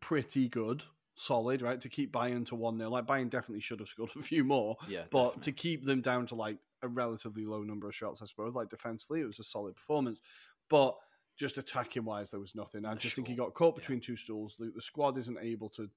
pretty 0.00 0.48
good, 0.48 0.84
solid, 1.14 1.62
right? 1.62 1.80
To 1.80 1.88
keep 1.88 2.12
Bayern 2.12 2.44
to 2.46 2.54
1 2.56 2.78
0. 2.78 2.90
Like, 2.90 3.06
Bayern 3.06 3.30
definitely 3.30 3.60
should 3.60 3.80
have 3.80 3.88
scored 3.88 4.10
a 4.16 4.22
few 4.22 4.44
more. 4.44 4.76
Yeah, 4.88 5.04
But 5.10 5.26
definitely. 5.30 5.52
to 5.52 5.52
keep 5.52 5.84
them 5.84 6.00
down 6.00 6.26
to 6.26 6.34
like 6.34 6.58
a 6.82 6.88
relatively 6.88 7.46
low 7.46 7.62
number 7.62 7.88
of 7.88 7.94
shots, 7.94 8.20
I 8.22 8.26
suppose, 8.26 8.54
like 8.54 8.68
defensively, 8.68 9.20
it 9.20 9.26
was 9.26 9.38
a 9.38 9.44
solid 9.44 9.76
performance. 9.76 10.20
But 10.68 10.96
just 11.36 11.58
attacking 11.58 12.04
wise, 12.04 12.30
there 12.30 12.40
was 12.40 12.54
nothing. 12.54 12.84
I 12.84 12.94
just 12.94 13.16
think 13.16 13.28
he 13.28 13.34
got 13.34 13.54
caught 13.54 13.74
Yeah. 13.74 13.80
between 13.80 14.00
two 14.00 14.16
stools. 14.16 14.56
The, 14.58 14.70
the 14.74 14.82
squad 14.82 15.18
isn't 15.18 15.38
able 15.40 15.68
to 15.70 15.88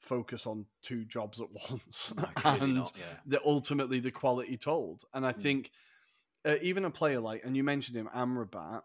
focus 0.00 0.46
on 0.46 0.66
two 0.82 1.04
jobs 1.04 1.40
at 1.40 1.48
once. 1.70 2.12
No, 2.16 2.28
and 2.44 2.74
not, 2.76 2.92
yeah. 2.98 3.04
the, 3.26 3.40
ultimately, 3.44 4.00
the 4.00 4.10
quality 4.10 4.56
told. 4.56 5.02
And 5.14 5.26
I 5.26 5.32
Mm. 5.32 5.36
think 5.42 5.70
uh, 6.46 6.56
even 6.60 6.84
a 6.84 6.90
player 6.90 7.20
like, 7.20 7.42
and 7.44 7.56
you 7.56 7.64
mentioned 7.64 7.96
him, 7.96 8.08
Amrabat, 8.14 8.82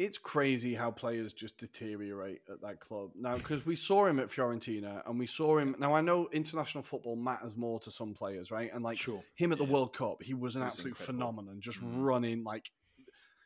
it's 0.00 0.16
crazy 0.16 0.74
how 0.74 0.90
players 0.90 1.34
just 1.34 1.58
deteriorate 1.58 2.40
at 2.50 2.62
that 2.62 2.80
club 2.80 3.10
now 3.14 3.34
because 3.36 3.66
we 3.66 3.76
saw 3.76 4.06
him 4.06 4.18
at 4.18 4.28
Fiorentina 4.28 5.02
and 5.06 5.18
we 5.18 5.26
saw 5.26 5.58
him. 5.58 5.76
Now 5.78 5.92
I 5.94 6.00
know 6.00 6.26
international 6.32 6.82
football 6.82 7.16
matters 7.16 7.54
more 7.54 7.78
to 7.80 7.90
some 7.90 8.14
players, 8.14 8.50
right? 8.50 8.70
And 8.72 8.82
like 8.82 8.96
Sure. 8.96 9.22
him 9.36 9.52
at 9.52 9.58
the 9.58 9.64
Yeah. 9.64 9.72
World 9.74 9.94
Cup, 9.94 10.22
he 10.22 10.32
was 10.32 10.56
an 10.56 10.62
was 10.62 10.68
absolute 10.68 10.92
incredible. 10.92 11.18
phenomenon, 11.18 11.60
just 11.60 11.78
Mm. 11.80 12.02
running 12.02 12.44
like 12.44 12.70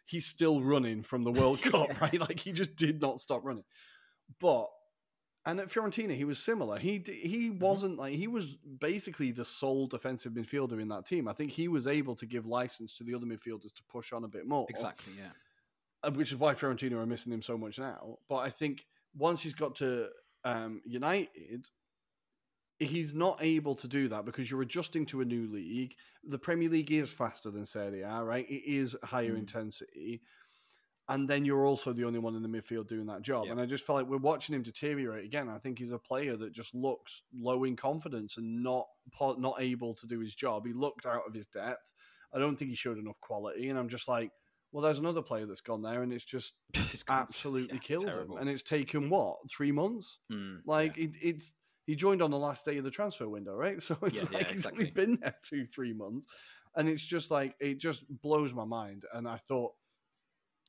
he's 0.06 0.26
still 0.26 0.60
running 0.62 1.02
from 1.02 1.24
the 1.24 1.32
World 1.32 1.60
Cup, 1.72 2.00
right? 2.00 2.20
Like 2.20 2.38
he 2.38 2.52
just 2.52 2.76
did 2.76 3.00
not 3.00 3.18
stop 3.18 3.44
running. 3.44 3.64
But 4.40 4.68
and 5.46 5.58
at 5.60 5.68
Fiorentina, 5.68 6.14
he 6.14 6.24
was 6.24 6.38
similar. 6.38 6.78
He 6.78 7.02
he 7.04 7.50
Mm-hmm. 7.50 7.58
wasn't 7.58 7.98
like 7.98 8.14
he 8.14 8.28
was 8.28 8.56
basically 8.78 9.32
the 9.32 9.44
sole 9.44 9.88
defensive 9.88 10.32
midfielder 10.34 10.80
in 10.80 10.86
that 10.88 11.04
team. 11.04 11.26
I 11.26 11.32
think 11.32 11.50
he 11.50 11.66
was 11.66 11.88
able 11.88 12.14
to 12.14 12.26
give 12.26 12.46
license 12.46 12.96
to 12.98 13.04
the 13.04 13.14
other 13.14 13.26
midfielders 13.26 13.74
to 13.74 13.82
push 13.90 14.12
on 14.12 14.22
a 14.22 14.28
bit 14.28 14.46
more 14.46 14.66
Exactly, 14.70 15.14
yeah. 15.18 15.32
Uh, 16.06 16.10
which 16.10 16.32
is 16.32 16.38
why 16.38 16.54
Fiorentina 16.54 16.94
are 16.94 17.06
missing 17.06 17.32
him 17.32 17.42
so 17.42 17.56
much 17.58 17.78
now. 17.78 18.18
But 18.28 18.36
I 18.38 18.50
think 18.50 18.86
once 19.16 19.42
he's 19.42 19.54
got 19.54 19.76
to 19.76 20.08
um, 20.44 20.80
United, 20.84 21.68
he's 22.78 23.14
not 23.14 23.38
able 23.40 23.74
to 23.76 23.88
do 23.88 24.08
that 24.08 24.24
because 24.24 24.50
you're 24.50 24.62
adjusting 24.62 25.06
to 25.06 25.20
a 25.20 25.24
new 25.24 25.46
league. 25.50 25.94
The 26.28 26.38
Premier 26.38 26.68
League 26.68 26.90
is 26.90 27.12
faster 27.12 27.50
than 27.50 27.66
Serie 27.66 28.02
A, 28.02 28.22
right? 28.22 28.48
It 28.48 28.62
is 28.66 28.96
higher 29.04 29.32
Mm. 29.34 29.38
intensity. 29.38 30.22
And 31.06 31.28
then 31.28 31.44
you're 31.44 31.66
also 31.66 31.92
the 31.92 32.04
only 32.04 32.18
one 32.18 32.34
in 32.34 32.42
the 32.42 32.48
midfield 32.48 32.88
doing 32.88 33.06
that 33.06 33.20
job. 33.20 33.44
Yeah. 33.44 33.52
And 33.52 33.60
I 33.60 33.66
just 33.66 33.86
feel 33.86 33.94
like 33.94 34.06
we're 34.06 34.16
watching 34.16 34.54
him 34.54 34.62
deteriorate 34.62 35.26
again. 35.26 35.50
I 35.50 35.58
think 35.58 35.78
he's 35.78 35.92
a 35.92 35.98
player 35.98 36.34
that 36.38 36.52
just 36.52 36.74
looks 36.74 37.22
low 37.34 37.64
in 37.64 37.76
confidence 37.76 38.38
and 38.38 38.62
not 38.62 38.86
not 39.20 39.56
able 39.60 39.94
to 39.96 40.06
do 40.06 40.18
his 40.20 40.34
job. 40.34 40.66
He 40.66 40.72
looked 40.72 41.04
out 41.04 41.24
of 41.28 41.34
his 41.34 41.46
depth. 41.46 41.92
I 42.32 42.38
don't 42.38 42.56
think 42.56 42.70
he 42.70 42.74
showed 42.76 42.96
enough 42.98 43.20
quality. 43.20 43.68
And 43.68 43.78
I'm 43.78 43.88
just 43.88 44.08
like, 44.08 44.30
well, 44.74 44.82
there's 44.82 44.98
another 44.98 45.22
player 45.22 45.46
that's 45.46 45.60
gone 45.62 45.82
there, 45.82 46.02
and 46.02 46.12
it's 46.12 46.24
just 46.24 46.54
It's 46.74 47.04
absolutely 47.08 47.76
yeah, 47.76 47.82
killed 47.82 48.04
terrible. 48.04 48.36
him. 48.36 48.42
And 48.42 48.50
it's 48.50 48.62
taken 48.62 49.08
what 49.08 49.38
three 49.50 49.72
months? 49.72 50.18
Mm, 50.30 50.62
Like 50.66 50.96
yeah. 50.96 51.04
it, 51.04 51.12
it's 51.22 51.52
he 51.86 51.96
joined 51.96 52.22
on 52.22 52.30
the 52.30 52.38
last 52.38 52.64
day 52.64 52.78
of 52.78 52.84
the 52.84 52.90
transfer 52.90 53.28
window, 53.28 53.54
right? 53.54 53.80
So 53.82 53.96
it's 54.02 54.22
Yeah, 54.22 54.32
like 54.32 54.50
he's 54.50 54.66
only 54.66 54.90
been 54.90 55.16
there 55.20 55.36
two, 55.42 55.66
three 55.66 55.92
months, 55.92 56.26
and 56.76 56.88
it's 56.88 57.04
just 57.04 57.30
like 57.30 57.54
it 57.60 57.78
just 57.78 58.04
blows 58.22 58.52
my 58.52 58.64
mind. 58.64 59.04
And 59.12 59.28
I 59.28 59.36
thought, 59.36 59.72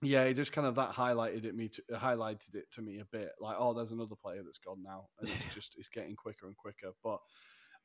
yeah, 0.02 0.24
it 0.24 0.34
just 0.36 0.52
kind 0.52 0.68
of 0.68 0.76
that 0.76 0.92
highlighted 0.92 1.46
it 1.46 1.56
me, 1.56 1.70
to, 1.70 1.82
highlighted 1.94 2.56
it 2.56 2.70
to 2.74 2.82
me 2.82 3.00
a 3.00 3.06
bit. 3.06 3.32
Like, 3.40 3.56
oh, 3.58 3.74
there's 3.74 3.92
another 3.94 4.16
player 4.16 4.44
that's 4.44 4.58
gone 4.60 4.84
now, 4.84 5.08
and 5.20 5.30
it's 5.32 5.46
just 5.54 5.76
it's 5.78 5.88
getting 5.90 6.16
quicker 6.16 6.48
and 6.48 6.58
quicker. 6.58 6.92
But 7.04 7.20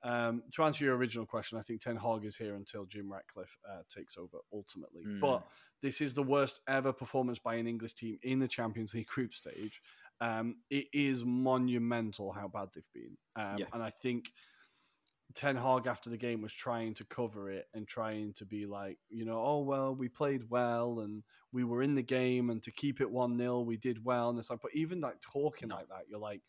um, 0.03 0.43
to 0.53 0.63
answer 0.65 0.85
your 0.85 0.97
original 0.97 1.27
question, 1.27 1.59
I 1.59 1.63
think 1.63 1.81
Ten 1.81 1.97
Hag 1.97 2.25
is 2.25 2.37
here 2.37 2.55
until 2.55 2.85
Jim 2.87 3.13
Ratcliffe 3.13 3.57
uh, 3.69 3.83
takes 3.89 4.17
over 4.17 4.39
ultimately. 4.53 5.05
Mm. 5.05 5.21
But 5.21 5.47
this 5.83 6.01
is 6.01 6.15
the 6.15 6.23
worst 6.23 6.61
ever 6.69 6.93
performance 6.93 7.39
by 7.39 7.57
an 7.57 7.67
English 7.67 7.95
team 7.95 8.19
in 8.23 8.39
the 8.39 8.49
Champions 8.49 8.95
League 8.95 9.07
group 9.07 9.35
stage. 9.35 9.81
Um, 10.21 10.57
it 10.71 10.87
is 10.93 11.25
monumental 11.25 12.33
how 12.33 12.49
bad 12.49 12.69
they've 12.75 12.85
been, 12.93 13.17
um, 13.37 13.59
Yeah. 13.59 13.67
and 13.73 13.83
I 13.83 13.91
think 13.91 14.33
Ten 15.33 15.57
Hag 15.57 15.87
after 15.87 16.11
the 16.11 16.17
game 16.17 16.43
was 16.43 16.53
trying 16.53 16.93
to 16.95 17.05
cover 17.05 17.51
it 17.51 17.67
and 17.73 17.87
trying 17.87 18.33
to 18.35 18.45
be 18.45 18.67
like, 18.67 18.99
you 19.09 19.25
know, 19.25 19.41
oh 19.41 19.61
well, 19.61 19.95
we 19.95 20.09
played 20.09 20.51
well 20.51 21.01
and 21.01 21.23
we 21.53 21.63
were 21.65 21.83
in 21.83 21.95
the 21.95 22.03
game, 22.03 22.51
and 22.51 22.63
to 22.65 22.73
keep 22.73 23.01
it 23.01 23.11
one 23.11 23.39
0 23.39 23.61
we 23.61 23.77
did 23.77 24.05
well. 24.05 24.29
And 24.31 24.39
it's 24.39 24.51
like, 24.51 24.61
but 24.61 24.75
even 24.75 25.01
like 25.01 25.21
talking 25.21 25.69
No. 25.69 25.77
like 25.77 25.89
that, 25.89 26.09
you're 26.09 26.19
like, 26.21 26.43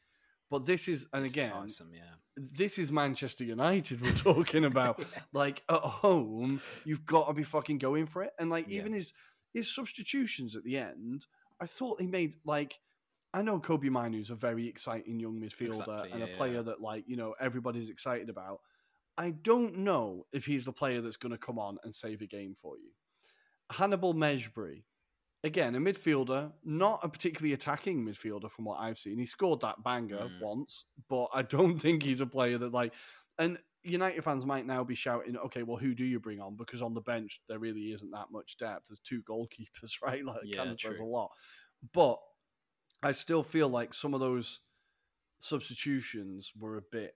but 0.52 0.66
this 0.66 0.88
is, 0.88 1.08
and 1.14 1.26
It's 1.26 1.34
again, 1.34 1.52
yeah. 1.94 2.02
this 2.36 2.78
is 2.78 2.92
Manchester 2.92 3.46
United 3.46 4.02
we're 4.02 4.12
talking 4.12 4.66
about. 4.66 5.04
Like 5.34 5.64
at 5.70 5.80
home, 5.80 6.62
you've 6.84 7.06
got 7.06 7.28
to 7.28 7.34
be 7.34 7.44
fucking 7.44 7.78
going 7.80 8.06
for 8.06 8.22
it. 8.24 8.34
And 8.38 8.50
like 8.50 8.68
Yeah. 8.68 8.82
even 8.82 8.94
his 8.94 9.14
his 9.54 9.74
substitutions 9.74 10.56
at 10.56 10.64
the 10.64 10.78
end, 10.78 11.26
I 11.60 11.66
thought 11.66 12.02
he 12.02 12.08
made 12.08 12.36
like 12.46 12.80
I 13.34 13.42
know 13.42 13.60
Kobbie 13.60 13.90
Mainoo's 13.90 14.30
a 14.30 14.36
very 14.36 14.68
exciting 14.68 15.18
young 15.20 15.40
midfielder 15.40 15.80
Exactly, 15.80 16.12
and 16.12 16.24
a 16.24 16.28
player 16.28 16.56
yeah. 16.56 16.62
that 16.64 16.82
like, 16.82 17.06
you 17.08 17.16
know, 17.16 17.34
everybody's 17.40 17.90
excited 17.90 18.30
about. 18.30 18.60
I 19.18 19.32
don't 19.32 19.78
know 19.80 20.26
if 20.34 20.46
he's 20.46 20.66
the 20.66 20.74
player 20.74 21.02
that's 21.02 21.18
going 21.18 21.32
to 21.32 21.38
come 21.38 21.58
on 21.60 21.78
and 21.84 21.96
save 21.96 22.22
a 22.22 22.28
game 22.28 22.56
for 22.56 22.78
you. 22.78 22.90
Hannibal 23.72 24.14
Mejbri, 24.14 24.84
again, 25.44 25.76
a 25.76 25.80
midfielder, 25.80 26.52
not 26.64 27.00
a 27.04 27.10
particularly 27.10 27.54
attacking 27.54 28.06
midfielder 28.06 28.50
from 28.50 28.66
what 28.66 28.80
I've 28.80 28.98
seen. 29.00 29.18
He 29.18 29.26
scored 29.26 29.62
that 29.62 29.84
banger 29.84 30.30
Mm. 30.30 30.40
once, 30.40 30.86
but 31.10 31.28
I 31.34 31.42
don't 31.42 31.78
think 31.80 32.04
he's 32.04 32.22
a 32.22 32.28
player 32.28 32.58
that 32.60 32.72
like. 32.72 32.94
And 33.40 33.58
United 33.84 34.24
fans 34.24 34.46
might 34.46 34.68
now 34.68 34.84
be 34.84 34.94
shouting, 34.94 35.36
"Okay, 35.38 35.64
well, 35.64 35.78
who 35.78 35.96
do 35.96 36.06
you 36.06 36.20
bring 36.20 36.40
on?" 36.40 36.56
Because 36.56 36.82
on 36.84 36.94
the 36.94 37.02
bench 37.02 37.42
there 37.48 37.58
really 37.58 37.92
isn't 37.92 38.12
that 38.12 38.32
much 38.32 38.58
depth. 38.58 38.88
There's 38.90 39.00
two 39.00 39.24
goalkeepers, 39.24 40.02
right? 40.04 40.24
Like, 40.24 40.42
Yeah, 40.44 40.58
kind 40.58 40.70
of 40.72 40.80
says 40.80 41.00
a 41.00 41.04
lot. 41.04 41.32
But 41.94 42.20
I 43.02 43.12
still 43.14 43.42
feel 43.42 43.70
like 43.70 43.94
some 43.96 44.14
of 44.14 44.20
those 44.20 44.60
substitutions 45.40 46.52
were 46.56 46.78
a 46.78 46.82
bit. 46.84 47.16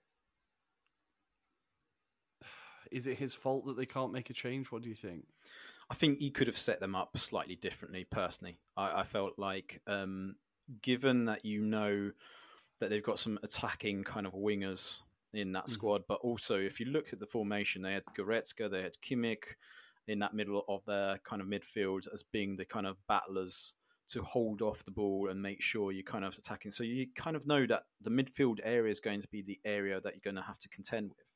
Is 2.90 3.06
it 3.06 3.18
his 3.18 3.34
fault 3.34 3.66
that 3.66 3.76
they 3.76 3.86
can't 3.86 4.12
make 4.12 4.30
a 4.30 4.34
change? 4.34 4.72
What 4.72 4.82
do 4.82 4.88
you 4.88 4.94
think? 4.96 5.26
I 5.90 5.94
think 5.94 6.18
he 6.18 6.30
could 6.30 6.48
have 6.48 6.58
set 6.58 6.80
them 6.80 6.94
up 6.94 7.16
slightly 7.18 7.56
differently. 7.56 8.04
Personally, 8.04 8.58
I, 8.76 9.00
I 9.00 9.02
felt 9.04 9.38
like, 9.38 9.82
um, 9.86 10.36
given 10.82 11.26
that 11.26 11.44
you 11.44 11.62
know 11.62 12.10
that 12.80 12.90
they've 12.90 13.02
got 13.02 13.18
some 13.18 13.38
attacking 13.42 14.04
kind 14.04 14.26
of 14.26 14.32
wingers 14.34 15.00
in 15.32 15.52
that 15.52 15.66
Mhm. 15.66 15.70
squad, 15.70 16.02
but 16.08 16.20
also 16.22 16.58
if 16.58 16.80
you 16.80 16.86
looked 16.86 17.12
at 17.12 17.20
the 17.20 17.26
formation, 17.26 17.82
they 17.82 17.92
had 17.92 18.04
Goretzka, 18.16 18.70
they 18.70 18.82
had 18.82 18.94
Kimmich 19.00 19.54
in 20.08 20.18
that 20.20 20.34
middle 20.34 20.64
of 20.68 20.84
their 20.84 21.18
kind 21.18 21.40
of 21.42 21.48
midfield 21.48 22.06
as 22.12 22.22
being 22.22 22.56
the 22.56 22.64
kind 22.64 22.86
of 22.86 22.96
battlers 23.06 23.74
to 24.08 24.22
hold 24.22 24.62
off 24.62 24.84
the 24.84 24.90
ball 24.92 25.28
and 25.28 25.42
make 25.42 25.60
sure 25.60 25.90
you're 25.90 26.04
kind 26.04 26.24
of 26.24 26.36
attacking. 26.38 26.70
So 26.70 26.84
you 26.84 27.08
kind 27.14 27.36
of 27.36 27.46
know 27.46 27.66
that 27.66 27.84
the 28.00 28.10
midfield 28.10 28.60
area 28.62 28.90
is 28.90 29.00
going 29.00 29.20
to 29.20 29.28
be 29.28 29.42
the 29.42 29.60
area 29.64 30.00
that 30.00 30.14
you're 30.14 30.20
going 30.20 30.36
to 30.36 30.42
have 30.42 30.58
to 30.60 30.68
contend 30.68 31.10
with. 31.16 31.34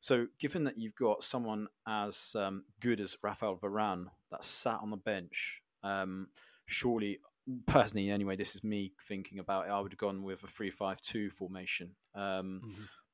So, 0.00 0.26
given 0.38 0.64
that 0.64 0.78
you've 0.78 0.94
got 0.94 1.22
someone 1.22 1.68
as 1.86 2.34
um, 2.38 2.64
good 2.80 3.00
as 3.00 3.18
Raphael 3.22 3.56
Varane 3.56 4.06
that 4.30 4.42
sat 4.42 4.80
on 4.82 4.90
the 4.90 4.96
bench, 4.96 5.62
um, 5.82 6.28
surely, 6.64 7.20
personally, 7.66 8.10
anyway, 8.10 8.36
this 8.36 8.54
is 8.54 8.64
me 8.64 8.92
thinking 9.06 9.38
about 9.38 9.66
it. 9.66 9.70
I 9.70 9.78
would 9.78 9.92
have 9.92 9.98
gone 9.98 10.22
with 10.22 10.42
a 10.42 10.46
three-five-two 10.46 11.28
formation, 11.30 11.90
um, 12.14 12.62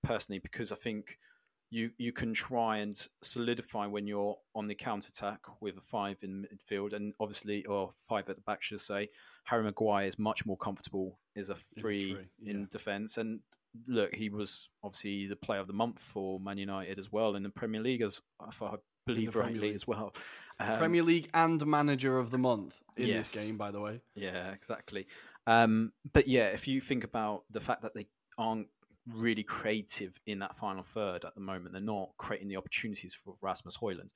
personally, 0.04 0.38
because 0.38 0.70
I 0.70 0.76
think 0.76 1.18
you 1.70 1.90
you 1.98 2.12
can 2.12 2.32
try 2.32 2.76
and 2.78 2.96
solidify 3.20 3.86
when 3.86 4.06
you're 4.06 4.36
on 4.54 4.68
the 4.68 4.74
counter 4.74 5.08
attack 5.08 5.40
with 5.60 5.76
a 5.76 5.80
five 5.80 6.18
in 6.22 6.46
midfield, 6.46 6.92
and 6.92 7.14
obviously, 7.18 7.64
or 7.66 7.90
five 8.08 8.28
at 8.28 8.36
the 8.36 8.42
back, 8.42 8.62
should 8.62 8.76
I 8.76 8.78
say. 8.78 9.08
Harry 9.44 9.64
Maguire 9.64 10.06
is 10.06 10.18
much 10.18 10.46
more 10.46 10.56
comfortable 10.56 11.18
as 11.36 11.50
a 11.50 11.54
three, 11.54 12.12
three, 12.12 12.50
in 12.50 12.60
yeah. 12.60 12.66
defence, 12.70 13.18
and 13.18 13.40
look, 13.86 14.14
he 14.14 14.28
was 14.28 14.70
obviously 14.82 15.26
the 15.26 15.36
player 15.36 15.60
of 15.60 15.66
the 15.66 15.72
month 15.72 16.00
for 16.00 16.40
Man 16.40 16.58
United 16.58 16.98
as 16.98 17.10
well 17.10 17.34
in 17.34 17.42
the 17.42 17.50
Premier 17.50 17.80
League, 17.80 18.02
as 18.02 18.20
if 18.48 18.62
I 18.62 18.76
believe 19.06 19.32
Premier 19.32 19.52
rightly 19.52 19.68
League. 19.68 19.74
as 19.74 19.86
well. 19.86 20.14
Um, 20.58 20.78
Premier 20.78 21.02
League 21.02 21.30
and 21.34 21.64
Manager 21.66 22.18
of 22.18 22.30
the 22.30 22.38
Month 22.38 22.80
in 22.96 23.08
yes. 23.08 23.32
this 23.32 23.46
game, 23.46 23.56
by 23.56 23.70
the 23.70 23.80
way. 23.80 24.00
yeah, 24.14 24.50
exactly. 24.52 25.06
Um, 25.46 25.92
but 26.12 26.26
yeah, 26.26 26.46
if 26.46 26.66
you 26.66 26.80
think 26.80 27.04
about 27.04 27.44
the 27.50 27.60
fact 27.60 27.82
that 27.82 27.94
they 27.94 28.06
aren't 28.36 28.68
really 29.06 29.44
creative 29.44 30.18
in 30.26 30.40
that 30.40 30.56
final 30.56 30.82
third 30.82 31.24
at 31.24 31.34
the 31.34 31.40
moment, 31.40 31.72
they're 31.72 31.80
not 31.80 32.10
creating 32.18 32.48
the 32.48 32.56
opportunities 32.56 33.14
for 33.14 33.34
Rasmus 33.42 33.76
Højlund. 33.76 34.10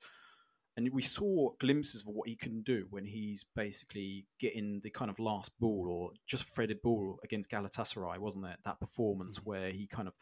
And 0.77 0.89
we 0.93 1.01
saw 1.01 1.51
glimpses 1.59 2.01
of 2.01 2.07
what 2.07 2.29
he 2.29 2.35
can 2.35 2.61
do 2.61 2.87
when 2.89 3.05
he's 3.05 3.43
basically 3.55 4.25
getting 4.39 4.79
the 4.83 4.89
kind 4.89 5.11
of 5.11 5.19
last 5.19 5.51
ball 5.59 5.87
or 5.89 6.11
just 6.25 6.45
threaded 6.45 6.81
ball 6.81 7.19
against 7.23 7.51
Galatasaray, 7.51 8.17
wasn't 8.17 8.45
it? 8.45 8.57
That 8.63 8.79
performance 8.79 9.39
mm. 9.39 9.45
where 9.45 9.71
he 9.71 9.85
kind 9.85 10.07
of 10.07 10.17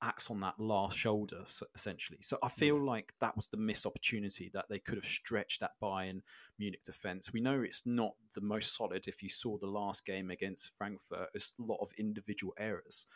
acts 0.00 0.30
on 0.30 0.40
that 0.40 0.54
last 0.58 0.96
shoulder, 0.96 1.42
essentially. 1.74 2.18
So 2.20 2.38
I 2.42 2.48
feel 2.48 2.80
like 2.80 3.12
that 3.20 3.36
was 3.36 3.48
the 3.48 3.56
missed 3.56 3.86
opportunity 3.86 4.50
that 4.54 4.66
they 4.68 4.78
could 4.78 4.94
have 4.94 5.04
stretched 5.04 5.60
that 5.60 5.72
Bayern 5.82 6.20
Munich 6.58 6.84
defense. 6.84 7.32
We 7.32 7.40
know 7.40 7.60
it's 7.60 7.84
not 7.84 8.14
the 8.34 8.40
most 8.40 8.76
solid. 8.76 9.08
If 9.08 9.22
you 9.22 9.28
saw 9.28 9.58
the 9.58 9.66
last 9.66 10.06
game 10.06 10.30
against 10.30 10.76
Frankfurt, 10.76 11.30
it's 11.34 11.52
a 11.58 11.62
lot 11.62 11.80
of 11.80 11.90
individual 11.98 12.54
errors. 12.58 13.06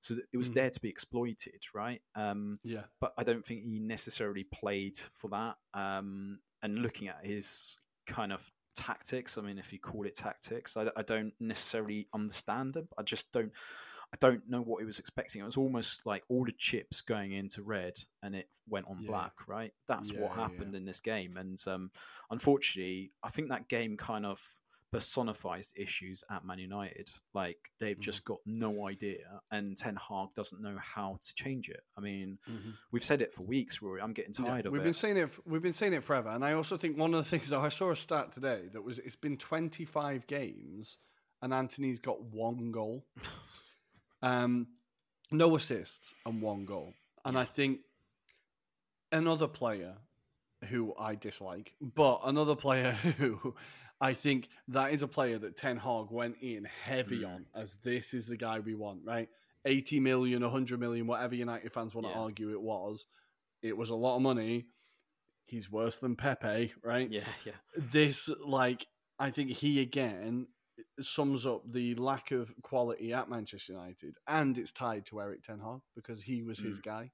So 0.00 0.16
it 0.32 0.36
was 0.36 0.50
Mhm. 0.50 0.54
there 0.54 0.70
to 0.70 0.80
be 0.80 0.88
exploited, 0.88 1.62
right? 1.74 2.02
Um, 2.14 2.58
Yeah. 2.62 2.84
but 3.00 3.12
I 3.18 3.24
don't 3.24 3.44
think 3.44 3.64
he 3.64 3.78
necessarily 3.78 4.44
played 4.44 4.96
for 4.96 5.28
that. 5.30 5.56
Um, 5.74 6.40
and 6.62 6.78
looking 6.80 7.08
at 7.08 7.24
his 7.24 7.78
kind 8.06 8.32
of 8.32 8.50
tactics. 8.76 9.36
I 9.36 9.42
mean, 9.42 9.58
if 9.58 9.72
you 9.72 9.78
call 9.78 10.06
it 10.06 10.14
tactics, 10.14 10.76
I, 10.76 10.90
I 10.96 11.02
don't 11.02 11.34
necessarily 11.40 12.08
understand 12.14 12.74
them. 12.74 12.88
I 12.98 13.02
just 13.02 13.30
don't. 13.32 13.52
I 14.12 14.16
don't 14.18 14.48
know 14.48 14.60
what 14.60 14.80
he 14.80 14.84
was 14.86 14.98
expecting. 14.98 15.40
It 15.40 15.44
was 15.44 15.56
almost 15.56 16.04
like 16.04 16.24
all 16.28 16.44
the 16.44 16.50
chips 16.52 17.00
going 17.00 17.30
into 17.32 17.62
red 17.62 17.94
and 18.24 18.34
it 18.34 18.48
went 18.66 18.86
on 18.88 18.98
Yeah. 19.02 19.06
black, 19.06 19.46
right? 19.46 19.72
That's 19.86 20.10
Yeah, 20.12 20.20
what 20.22 20.32
happened 20.34 20.72
yeah. 20.72 20.78
in 20.78 20.84
this 20.84 21.00
game. 21.00 21.36
And 21.36 21.56
um, 21.68 21.92
unfortunately, 22.28 23.12
I 23.22 23.28
think 23.28 23.50
that 23.50 23.68
game 23.68 23.96
kind 23.96 24.26
of 24.26 24.58
personifies 24.92 25.72
issues 25.76 26.24
at 26.30 26.44
Man 26.44 26.58
United. 26.58 27.10
Like 27.34 27.70
they've 27.78 27.96
Mm-hmm. 27.96 28.02
just 28.02 28.24
got 28.24 28.38
no 28.46 28.86
idea, 28.88 29.40
and 29.50 29.76
Ten 29.76 29.96
Hag 29.96 30.34
doesn't 30.34 30.60
know 30.60 30.76
how 30.80 31.18
to 31.20 31.34
change 31.34 31.68
it. 31.68 31.82
I 31.96 32.00
mean, 32.00 32.38
Mhm. 32.48 32.74
we've 32.90 33.04
said 33.04 33.22
it 33.22 33.32
for 33.32 33.42
weeks, 33.44 33.78
Ruairi. 33.80 34.02
I'm 34.02 34.12
getting 34.12 34.34
Yeah, 34.38 34.50
tired 34.50 34.66
of 34.66 34.72
we've 34.72 34.80
it. 34.80 34.84
been 34.84 34.94
saying 34.94 35.16
it. 35.16 35.30
We've 35.46 35.62
been 35.62 35.72
saying 35.72 35.92
it 35.92 36.02
forever, 36.04 36.30
and 36.30 36.44
I 36.44 36.52
also 36.54 36.76
think 36.76 36.96
one 36.98 37.14
of 37.14 37.22
the 37.24 37.30
things 37.38 37.48
that 37.50 37.58
I 37.58 37.68
saw 37.68 37.90
a 37.90 37.96
stat 37.96 38.32
today 38.32 38.68
that 38.72 38.82
was 38.82 38.98
it's 38.98 39.16
been 39.16 39.36
25 39.36 40.26
games, 40.26 40.98
and 41.42 41.54
Antony's 41.54 42.00
got 42.00 42.20
one 42.22 42.70
goal, 42.72 43.06
um, 44.22 44.66
no 45.30 45.54
assists 45.56 46.14
and 46.26 46.42
one 46.42 46.64
goal, 46.64 46.92
and 47.24 47.38
I 47.38 47.44
think 47.44 47.80
another 49.12 49.46
player 49.48 49.96
who 50.68 50.94
I 50.98 51.14
dislike, 51.14 51.74
but 51.80 52.20
another 52.24 52.54
player 52.56 52.92
who 53.18 53.54
I 54.00 54.14
think 54.14 54.48
that 54.68 54.92
is 54.92 55.02
a 55.02 55.08
player 55.08 55.38
that 55.38 55.56
Ten 55.56 55.76
Hag 55.76 56.10
went 56.10 56.36
in 56.40 56.64
heavy 56.64 57.20
Mm. 57.20 57.34
on 57.34 57.46
as 57.54 57.76
this 57.76 58.14
is 58.14 58.26
the 58.26 58.36
guy 58.36 58.58
we 58.60 58.74
want, 58.74 59.04
right? 59.04 59.28
80 59.66 60.00
million, 60.00 60.42
100 60.42 60.80
million, 60.80 61.06
whatever 61.06 61.34
United 61.34 61.70
fans 61.72 61.94
want 61.94 62.06
to 62.06 62.12
argue 62.20 62.50
it 62.50 62.60
was. 62.62 63.06
It 63.62 63.76
was 63.76 63.90
a 63.90 63.94
lot 63.94 64.16
of 64.16 64.22
money. 64.22 64.68
He's 65.44 65.70
worse 65.70 65.98
than 65.98 66.16
Pepe, 66.16 66.72
right? 66.82 67.10
yeah, 67.10 67.24
yeah, 67.44 67.52
This, 67.76 68.30
like, 68.46 68.86
I 69.18 69.30
think 69.30 69.50
he 69.50 69.80
again 69.80 70.46
sums 71.02 71.44
up 71.46 71.62
the 71.70 71.94
lack 71.96 72.30
of 72.30 72.54
quality 72.62 73.12
at 73.12 73.28
Manchester 73.28 73.74
United, 73.74 74.16
and 74.26 74.56
it's 74.56 74.72
tied 74.72 75.04
to 75.06 75.20
Erik 75.20 75.42
Ten 75.42 75.58
Hag 75.60 75.80
because 75.94 76.22
he 76.22 76.42
was 76.42 76.58
his 76.58 76.78
guy. 76.78 77.10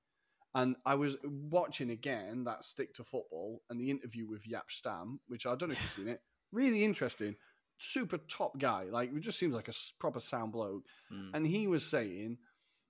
And 0.55 0.76
I 0.87 0.95
was 0.95 1.16
watching 1.25 1.90
again 1.90 2.45
that 2.45 2.62
stick 2.62 2.95
to 2.95 3.05
football 3.05 3.62
and 3.69 3.81
the 3.81 3.90
interview 3.90 4.28
with 4.28 4.45
Jaap 4.45 4.71
Stam, 4.71 5.19
which 5.26 5.47
I 5.47 5.57
don't 5.57 5.69
know 5.69 5.73
if 5.75 5.83
you've 5.83 5.90
seen 5.90 6.09
it. 6.09 6.23
Really 6.53 6.85
interesting, 6.85 7.37
super 7.79 8.19
top 8.19 8.59
guy. 8.59 8.85
Like, 8.91 9.12
it 9.15 9.21
just 9.21 9.38
seems 9.38 9.55
like 9.55 9.69
a 9.69 9.75
proper 9.99 10.21
sound 10.21 10.53
bloke. 10.53 10.85
Mm. 11.12 11.31
And 11.35 11.47
he 11.47 11.67
was 11.67 11.85
saying 11.85 12.38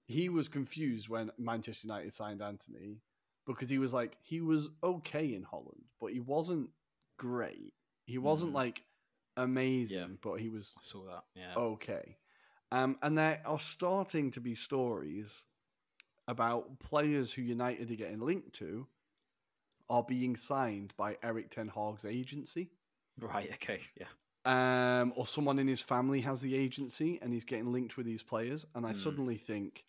he 0.07 0.29
was 0.29 0.49
confused 0.49 1.09
when 1.09 1.31
Manchester 1.39 1.89
United 1.89 2.15
signed 2.15 2.43
Antony 2.43 3.01
because 3.47 3.69
he 3.69 3.79
was 3.79 3.93
like, 3.95 4.17
he 4.23 4.41
was 4.41 4.71
okay 4.83 5.35
in 5.35 5.43
Holland, 5.43 5.83
but 6.01 6.13
he 6.13 6.21
wasn't 6.21 6.71
great. 7.19 7.73
He 8.05 8.19
wasn't 8.19 8.53
Mm. 8.53 8.57
like 8.57 8.83
amazing, 9.37 9.99
Yeah. 9.99 10.07
but 10.23 10.35
he 10.41 10.49
was 10.49 10.73
I 10.77 10.81
saw 10.83 11.05
that. 11.07 11.25
Yeah, 11.35 11.55
okay. 11.57 12.17
Um, 12.73 12.99
and 13.03 13.17
there 13.17 13.43
are 13.47 13.61
starting 13.61 14.31
to 14.33 14.41
be 14.41 14.55
stories 14.55 15.45
about 16.29 16.79
players 16.81 17.33
who 17.33 17.43
United 17.43 17.91
are 17.91 17.95
getting 17.97 18.21
linked 18.21 18.53
to 18.55 18.89
are 19.89 20.03
being 20.03 20.35
signed 20.35 20.93
by 20.97 21.17
Erik 21.23 21.51
Ten 21.51 21.69
Hag's 21.69 22.05
agency. 22.05 22.71
Right. 23.19 23.53
Okay, 23.55 23.83
yeah, 23.97 24.09
Um, 24.45 25.13
or 25.17 25.27
someone 25.27 25.59
in 25.59 25.67
his 25.67 25.83
family 25.83 26.21
has 26.21 26.41
the 26.41 26.55
agency 26.55 27.21
and 27.21 27.33
he's 27.33 27.45
getting 27.45 27.73
linked 27.73 27.97
with 27.97 28.07
these 28.07 28.23
players. 28.23 28.65
And 28.75 28.87
I 28.87 28.93
Hmm. 28.93 28.93
suddenly 28.93 29.37
think, 29.37 29.85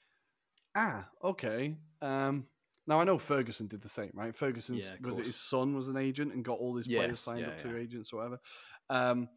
ah, 0.76 1.10
okay. 1.24 1.78
Um, 2.02 2.50
now 2.88 3.02
I 3.02 3.06
know 3.06 3.18
Ferguson 3.20 3.68
did 3.68 3.82
the 3.82 3.90
same, 3.90 4.12
right? 4.16 4.36
Ferguson 4.36 4.76
Yeah, 4.76 4.98
was 5.00 5.20
it 5.20 5.26
his 5.26 5.40
son 5.40 5.76
was 5.76 5.90
an 5.90 5.98
agent 5.98 6.34
and 6.34 6.46
got 6.46 6.60
all 6.60 6.76
his 6.76 6.88
players 6.88 7.22
signed 7.22 7.48
yeah, 7.48 7.50
up 7.50 7.58
to 7.60 7.76
yeah. 7.76 7.78
agents 7.78 8.14
or 8.14 8.18
whatever. 8.18 8.40
Um, 8.90 9.30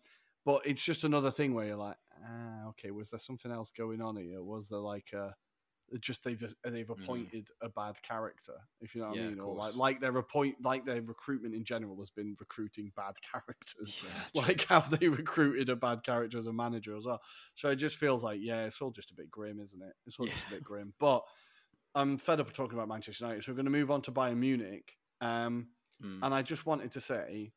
but 0.45 0.67
it's 0.67 0.85
just 0.85 1.05
another 1.05 1.31
thing 1.31 1.55
where 1.55 1.67
you're 1.67 1.77
like, 1.77 1.99
ah, 2.25 2.69
okay, 2.69 2.91
was 2.93 3.11
there 3.11 3.21
something 3.21 3.53
else 3.53 3.71
going 3.73 4.03
on 4.03 4.17
here? 4.17 4.43
Was 4.43 4.69
there 4.69 4.81
like 4.81 5.13
a 5.15 5.35
just 6.01 6.23
they've 6.23 6.55
they've 6.65 6.89
appointed 6.91 7.49
a 7.63 7.69
bad 7.69 8.01
character, 8.03 8.53
if 8.81 8.95
you 8.95 9.01
know 9.01 9.09
what. 9.09 9.17
Yeah, 9.17 9.25
I 9.25 9.29
mean, 9.29 9.41
or 9.41 9.55
like 9.57 9.75
like 9.77 10.01
their 10.01 10.17
appoint 10.19 10.57
like 10.63 10.85
their 10.85 11.03
recruitment 11.03 11.55
in 11.55 11.65
general 11.65 11.97
has 11.99 12.11
been 12.11 12.37
recruiting 12.39 12.93
bad 12.97 13.15
characters 13.33 14.03
yeah. 14.05 14.43
like 14.47 14.67
have 14.67 14.91
they 14.99 15.09
recruited 15.09 15.69
a 15.69 15.77
bad 15.77 16.03
character 16.05 16.39
as 16.39 16.47
a 16.47 16.53
manager 16.53 16.97
as 16.97 17.07
well? 17.07 17.21
So 17.55 17.71
it 17.71 17.77
just 17.77 17.97
feels 17.97 18.23
like 18.23 18.39
yeah, 18.43 18.65
it's 18.67 18.81
all 18.81 18.91
just 18.93 19.11
a 19.11 19.15
bit 19.15 19.31
grim, 19.31 19.59
isn't 19.61 19.83
it? 19.83 19.95
It's 20.07 20.19
all 20.19 20.27
just 20.27 20.47
a 20.47 20.51
bit 20.51 20.65
grim. 20.65 20.93
But 21.01 21.25
I'm 21.95 22.19
fed 22.19 22.39
up 22.41 22.47
of 22.47 22.53
talking 22.53 22.79
about 22.79 22.89
Manchester 22.89 23.25
United, 23.25 23.43
so 23.43 23.51
we're 23.53 23.57
going 23.57 23.65
to 23.65 23.71
move 23.73 23.91
on 23.91 24.03
to 24.03 24.13
Bayern 24.13 24.37
Munich. 24.39 24.93
Um, 25.21 25.69
Mm. 26.03 26.21
and 26.23 26.33
I 26.35 26.41
just 26.41 26.65
wanted 26.65 26.93
to 26.93 27.01
say, 27.03 27.53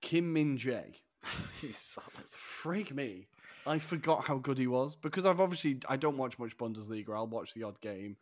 Kim 0.00 0.32
Min 0.32 0.56
Jae, 0.58 0.96
He's 1.60 1.78
so- 1.78 2.02
that's- 2.14 2.36
freak 2.36 2.92
me. 2.94 3.28
I 3.66 3.78
forgot 3.78 4.24
how 4.26 4.38
good 4.38 4.58
he 4.58 4.66
was 4.66 4.94
because 4.96 5.24
I've 5.26 5.40
obviously 5.40 5.78
I 5.88 5.96
don't 5.96 6.16
watch 6.16 6.38
much 6.38 6.56
Bundesliga. 6.56 7.10
I'll 7.14 7.26
watch 7.26 7.54
the 7.54 7.62
odd 7.62 7.80
game, 7.80 8.16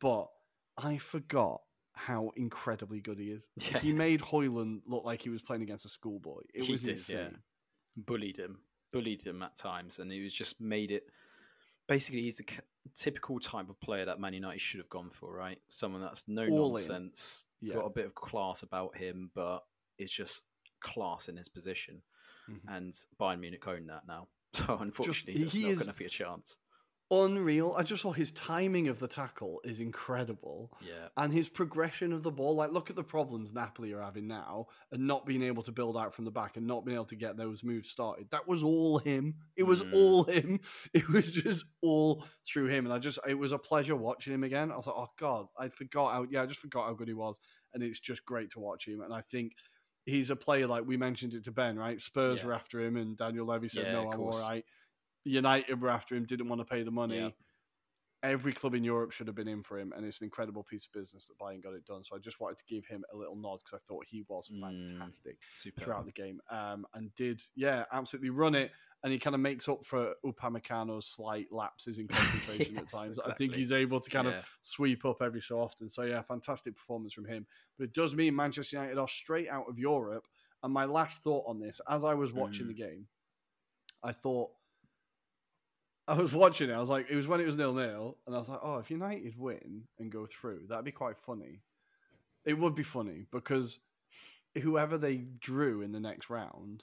but 0.00 0.28
I 0.76 0.96
forgot 0.98 1.60
how 1.92 2.30
incredibly 2.36 3.00
good 3.00 3.18
he 3.18 3.30
is. 3.32 3.46
Yeah. 3.72 3.78
He 3.80 3.92
made 3.92 4.20
Højlund 4.20 4.82
look 4.86 5.04
like 5.04 5.20
he 5.22 5.30
was 5.30 5.42
playing 5.42 5.62
against 5.62 5.84
a 5.84 5.88
schoolboy. 5.88 6.40
It 6.54 6.64
He 6.64 6.72
was 6.72 6.82
did, 6.82 6.90
insane. 6.90 7.16
yeah. 7.32 7.36
bullied 7.96 8.36
him, 8.38 8.60
bullied 8.92 9.26
him 9.26 9.42
at 9.42 9.56
times, 9.56 9.98
and 9.98 10.10
he 10.12 10.22
was 10.22 10.32
just 10.32 10.60
made 10.60 10.90
it. 10.90 11.04
Basically, 11.88 12.22
he's 12.22 12.36
the 12.36 12.44
c- 12.48 12.60
typical 12.94 13.38
type 13.40 13.68
of 13.68 13.80
player 13.80 14.04
that 14.04 14.20
Man 14.20 14.34
United 14.34 14.60
should 14.60 14.78
have 14.78 14.90
gone 14.90 15.10
for, 15.10 15.32
right? 15.34 15.58
Someone 15.68 16.02
that's 16.02 16.28
no 16.28 16.46
All 16.48 16.68
nonsense, 16.74 17.46
Yeah. 17.60 17.74
got 17.74 17.86
a 17.86 17.90
bit 17.90 18.06
of 18.06 18.14
class 18.14 18.62
about 18.62 18.96
him, 18.96 19.30
but 19.34 19.64
is 19.98 20.10
just 20.10 20.44
class 20.80 21.28
in 21.28 21.36
his 21.36 21.48
position. 21.48 22.02
Mhm. 22.48 22.60
And 22.68 22.94
Bayern 23.18 23.40
Munich 23.40 23.66
own 23.66 23.86
that 23.86 24.06
now. 24.06 24.28
So 24.54 24.78
unfortunately, 24.80 25.34
he 25.34 25.38
there's 25.40 25.56
not 25.56 25.74
going 25.74 25.86
to 25.86 25.92
be 25.92 26.06
a 26.06 26.08
chance. 26.08 26.56
Unreal. 27.10 27.74
I 27.74 27.84
just 27.84 28.02
saw 28.02 28.12
his 28.12 28.30
timing 28.32 28.88
of 28.88 28.98
the 28.98 29.08
tackle 29.08 29.62
is 29.64 29.80
incredible. 29.80 30.70
Yeah, 30.82 31.08
And 31.16 31.32
his 31.32 31.48
progression 31.48 32.12
of 32.12 32.22
the 32.22 32.30
ball, 32.30 32.54
like 32.56 32.70
look 32.70 32.90
at 32.90 32.96
the 32.96 33.02
problems 33.02 33.54
Napoli 33.54 33.94
are 33.94 34.02
having 34.02 34.28
now 34.28 34.66
and 34.92 35.06
not 35.06 35.24
being 35.24 35.42
able 35.42 35.62
to 35.62 35.72
build 35.72 35.96
out 35.96 36.12
from 36.14 36.26
the 36.26 36.30
back 36.30 36.58
and 36.58 36.66
not 36.66 36.84
being 36.84 36.96
able 36.96 37.06
to 37.06 37.16
get 37.16 37.38
those 37.38 37.64
moves 37.64 37.88
started. 37.88 38.26
That 38.30 38.46
was 38.46 38.62
all 38.62 38.98
him. 38.98 39.36
It 39.56 39.62
was 39.62 39.80
Mm. 39.82 39.94
all 39.94 40.24
him. 40.24 40.60
It 40.92 41.08
was 41.08 41.32
just 41.32 41.64
all 41.80 42.26
through 42.46 42.66
him. 42.68 42.84
And 42.84 42.92
I 42.92 42.98
just 42.98 43.18
it 43.26 43.38
was 43.38 43.52
a 43.52 43.58
pleasure 43.58 43.96
watching 43.96 44.34
him 44.34 44.44
again. 44.44 44.70
I 44.70 44.76
was 44.76 44.86
like, 44.86 44.96
oh 44.96 45.08
God, 45.18 45.46
I 45.58 45.68
forgot 45.70 46.12
how 46.12 46.26
yeah, 46.30 46.42
I 46.42 46.46
just 46.46 46.60
forgot 46.60 46.88
how 46.88 46.92
good 46.92 47.08
he 47.08 47.14
was. 47.14 47.40
And 47.72 47.82
it's 47.82 48.00
just 48.00 48.26
great 48.26 48.50
to 48.50 48.60
watch 48.60 48.86
him. 48.86 49.00
And 49.00 49.14
I 49.14 49.22
think 49.22 49.52
he's 50.08 50.30
a 50.30 50.36
player 50.36 50.66
like 50.66 50.86
we 50.86 50.96
mentioned 50.96 51.34
it 51.34 51.44
to 51.44 51.52
Ben, 51.52 51.78
right? 51.78 52.00
Spurs 52.00 52.40
Yeah. 52.40 52.48
were 52.48 52.52
after 52.54 52.80
him 52.80 52.96
and 52.96 53.16
Daniel 53.16 53.46
Levy 53.46 53.68
said, 53.68 53.86
Yeah, 53.86 53.92
No, 53.92 54.10
I'm 54.10 54.20
all 54.20 54.40
right. 54.40 54.64
United 55.24 55.82
were 55.82 55.90
after 55.90 56.14
him, 56.16 56.24
didn't 56.24 56.48
want 56.48 56.60
to 56.60 56.64
pay 56.64 56.82
the 56.82 56.90
money 56.90 57.16
Yeah. 57.16 57.30
Every 58.22 58.52
club 58.52 58.74
in 58.74 58.84
Europe 58.84 59.12
should 59.12 59.26
have 59.26 59.36
been 59.36 59.48
in 59.48 59.62
for 59.62 59.78
him, 59.78 59.92
and 59.96 60.04
it's 60.04 60.20
an 60.20 60.24
incredible 60.24 60.62
piece 60.64 60.86
of 60.86 60.92
business 60.92 61.26
that 61.28 61.38
Bayern 61.38 61.62
got 61.62 61.74
it 61.74 61.84
done. 61.84 62.04
So 62.04 62.16
I 62.16 62.18
just 62.18 62.40
wanted 62.40 62.58
to 62.58 62.64
give 62.66 62.86
him 62.86 63.04
a 63.12 63.16
little 63.16 63.36
nod 63.36 63.58
because 63.58 63.74
I 63.74 63.86
thought 63.86 64.06
he 64.06 64.22
was 64.28 64.50
Mm, 64.50 64.58
fantastic 64.60 65.38
super. 65.52 65.80
throughout 65.80 66.06
the 66.06 66.12
game, 66.12 66.40
um, 66.50 66.86
and 66.94 67.14
did 67.14 67.42
yeah 67.54 67.84
absolutely 67.92 68.30
run 68.30 68.54
it. 68.54 68.72
And 69.04 69.12
he 69.12 69.18
kind 69.20 69.34
of 69.34 69.40
makes 69.40 69.68
up 69.68 69.84
for 69.84 70.14
Upamecano's 70.26 71.06
slight 71.06 71.52
lapses 71.52 72.00
in 72.00 72.08
concentration 72.08 72.76
at 72.78 72.88
Yes, 72.88 72.88
times. 72.88 73.18
I 73.20 73.30
think 73.30 73.54
he's 73.54 73.70
able 73.70 74.00
to 74.00 74.10
kind 74.10 74.26
Yeah. 74.26 74.32
of 74.32 74.44
sweep 74.60 75.04
up 75.04 75.22
every 75.22 75.40
so 75.40 75.60
often. 75.60 75.88
So 75.88 76.02
yeah, 76.02 76.20
fantastic 76.22 76.76
performance 76.76 77.12
from 77.12 77.26
him. 77.26 77.46
But 77.76 77.84
it 77.84 77.94
does 77.94 78.14
mean 78.14 78.34
Manchester 78.34 78.76
United 78.76 78.98
are 78.98 79.06
straight 79.06 79.48
out 79.48 79.68
of 79.68 79.78
Europe. 79.78 80.26
And 80.64 80.72
my 80.72 80.84
last 80.86 81.22
thought 81.22 81.44
on 81.46 81.60
this, 81.60 81.80
as 81.88 82.02
I 82.04 82.14
was 82.14 82.32
watching 82.32 82.66
Mm. 82.66 82.68
the 82.68 82.74
game, 82.74 83.06
I 84.02 84.12
thought 84.12 84.50
I 86.08 86.14
was 86.14 86.32
watching 86.32 86.70
it. 86.70 86.72
I 86.72 86.78
was 86.80 86.88
like, 86.88 87.06
it 87.10 87.14
was 87.16 87.28
when 87.28 87.40
it 87.40 87.46
was 87.46 87.56
nil 87.56 87.74
nil, 87.74 88.16
and 88.26 88.34
I 88.34 88.38
was 88.38 88.48
like, 88.48 88.60
oh, 88.62 88.78
if 88.78 88.90
United 88.90 89.38
win 89.38 89.82
and 89.98 90.10
go 90.10 90.26
through, 90.26 90.62
that'd 90.68 90.84
be 90.84 90.90
quite 90.90 91.16
funny. 91.18 91.60
It 92.44 92.54
would 92.58 92.74
be 92.74 92.82
funny 92.82 93.26
because 93.30 93.78
whoever 94.60 94.96
they 94.96 95.18
drew 95.40 95.82
in 95.82 95.92
the 95.92 96.00
next 96.00 96.30
round, 96.30 96.82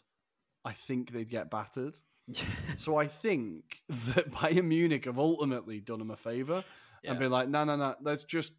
I 0.63 0.73
think 0.73 1.11
they'd 1.11 1.29
get 1.29 1.49
battered. 1.49 1.95
So 2.77 2.97
I 2.97 3.07
think 3.07 3.81
that 4.15 4.31
Bayern 4.31 4.65
Munich 4.65 5.05
have 5.05 5.17
ultimately 5.19 5.79
done 5.79 5.99
them 5.99 6.11
a 6.11 6.17
favour 6.17 6.63
Yeah. 7.03 7.11
and 7.11 7.19
been 7.19 7.31
like, 7.31 7.47
no, 7.49 7.63
no, 7.63 7.75
no, 7.75 7.95
let's 8.01 8.23
just 8.23 8.53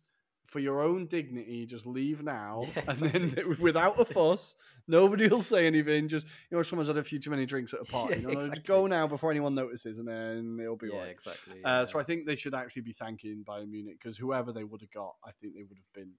for 0.46 0.60
your 0.60 0.82
own 0.82 1.06
dignity, 1.06 1.66
just 1.66 1.86
leave 1.86 2.22
now, 2.22 2.66
and 2.86 2.96
then 2.98 3.56
without 3.60 4.00
a 4.00 4.04
fuss, 4.04 4.54
nobody 4.88 5.28
will 5.28 5.42
say 5.42 5.66
anything. 5.66 6.08
Just 6.08 6.26
you 6.50 6.56
know, 6.56 6.62
someone's 6.62 6.88
had 6.88 6.96
a 6.96 7.04
few 7.04 7.18
too 7.18 7.30
many 7.30 7.46
drinks 7.46 7.74
at 7.74 7.80
a 7.80 7.84
party. 7.92 8.14
Yeah, 8.14 8.20
you 8.20 8.26
know, 8.28 8.34
Just 8.34 8.64
go 8.64 8.86
now 8.86 9.06
before 9.06 9.30
anyone 9.30 9.54
notices, 9.54 9.98
and 9.98 10.08
then 10.08 10.58
it'll 10.60 10.76
be 10.76 10.88
yeah, 10.88 10.94
all 10.94 11.00
right. 11.00 11.10
exactly. 11.10 11.64
Uh, 11.64 11.68
yeah. 11.68 11.84
so 11.84 11.98
I 11.98 12.02
think 12.02 12.26
they 12.26 12.36
should 12.36 12.54
actually 12.54 12.82
be 12.82 12.92
thanking 12.92 13.44
Bayern 13.46 13.68
Munich 13.68 13.96
because 14.00 14.16
whoever 14.16 14.52
they 14.52 14.64
would 14.64 14.80
have 14.80 14.90
got, 14.90 15.14
I 15.24 15.30
think 15.40 15.54
they 15.54 15.62
would 15.62 15.78
have 15.78 15.92
been 15.94 16.12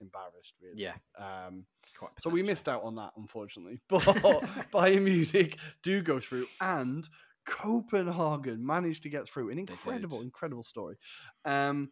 embarrassed. 0.00 0.54
Really. 0.60 0.82
yeah, 0.82 0.94
Um, 1.18 1.64
quite 1.96 2.10
so 2.18 2.30
we 2.30 2.42
missed 2.42 2.68
out 2.68 2.82
on 2.82 2.96
that, 2.96 3.12
unfortunately. 3.16 3.80
But 3.88 4.02
Bayern 4.72 5.02
Munich 5.02 5.58
do 5.82 6.02
go 6.02 6.20
through, 6.20 6.46
and 6.60 7.08
Copenhagen 7.44 8.64
managed 8.64 9.02
to 9.04 9.08
get 9.08 9.28
through. 9.28 9.50
An 9.50 9.58
incredible, 9.58 10.20
incredible 10.20 10.62
story. 10.62 10.96
Um, 11.44 11.90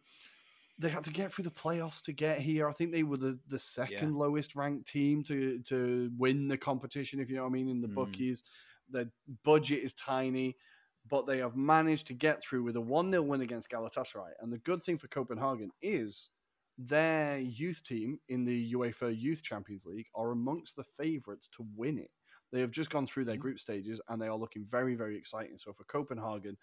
they 0.81 0.89
had 0.89 1.03
to 1.03 1.11
get 1.11 1.31
through 1.31 1.43
the 1.43 1.51
playoffs 1.51 2.01
to 2.03 2.11
get 2.11 2.39
here. 2.39 2.67
I 2.67 2.73
think 2.73 2.91
they 2.91 3.03
were 3.03 3.17
the, 3.17 3.39
the 3.47 3.59
second 3.59 4.13
yeah. 4.13 4.19
lowest 4.19 4.55
ranked 4.55 4.87
team 4.87 5.23
to 5.23 5.59
to 5.59 6.11
win 6.17 6.47
the 6.47 6.57
competition, 6.57 7.19
if 7.19 7.29
you 7.29 7.35
know 7.35 7.43
what 7.43 7.49
I 7.49 7.53
mean, 7.53 7.69
in 7.69 7.81
the 7.81 7.87
mm. 7.87 7.95
bookies. 7.95 8.43
The 8.89 9.09
budget 9.43 9.83
is 9.83 9.93
tiny, 9.93 10.57
but 11.09 11.27
they 11.27 11.37
have 11.37 11.55
managed 11.55 12.07
to 12.07 12.13
get 12.13 12.43
through 12.43 12.63
with 12.63 12.75
a 12.75 12.81
1 12.81 13.11
0 13.11 13.21
win 13.21 13.41
against 13.41 13.69
Galatasaray. 13.69 14.31
And 14.41 14.51
the 14.51 14.57
good 14.57 14.83
thing 14.83 14.97
for 14.97 15.07
Copenhagen 15.07 15.71
is 15.81 16.29
their 16.77 17.37
youth 17.37 17.83
team 17.83 18.19
in 18.27 18.43
the 18.43 18.73
UEFA 18.73 19.17
Youth 19.17 19.43
Champions 19.43 19.85
League 19.85 20.07
are 20.15 20.31
amongst 20.31 20.75
the 20.75 20.83
favourites 20.83 21.47
to 21.55 21.65
win 21.75 21.99
it. 21.99 22.09
They 22.51 22.59
have 22.59 22.71
just 22.71 22.89
gone 22.89 23.05
through 23.05 23.25
their 23.25 23.37
mm. 23.37 23.41
group 23.41 23.59
stages 23.59 24.01
and 24.09 24.21
they 24.21 24.27
are 24.27 24.35
looking 24.35 24.65
very, 24.65 24.95
very 24.95 25.15
exciting. 25.15 25.57
So 25.57 25.71
for 25.71 25.83
Copenhagen, 25.85 26.57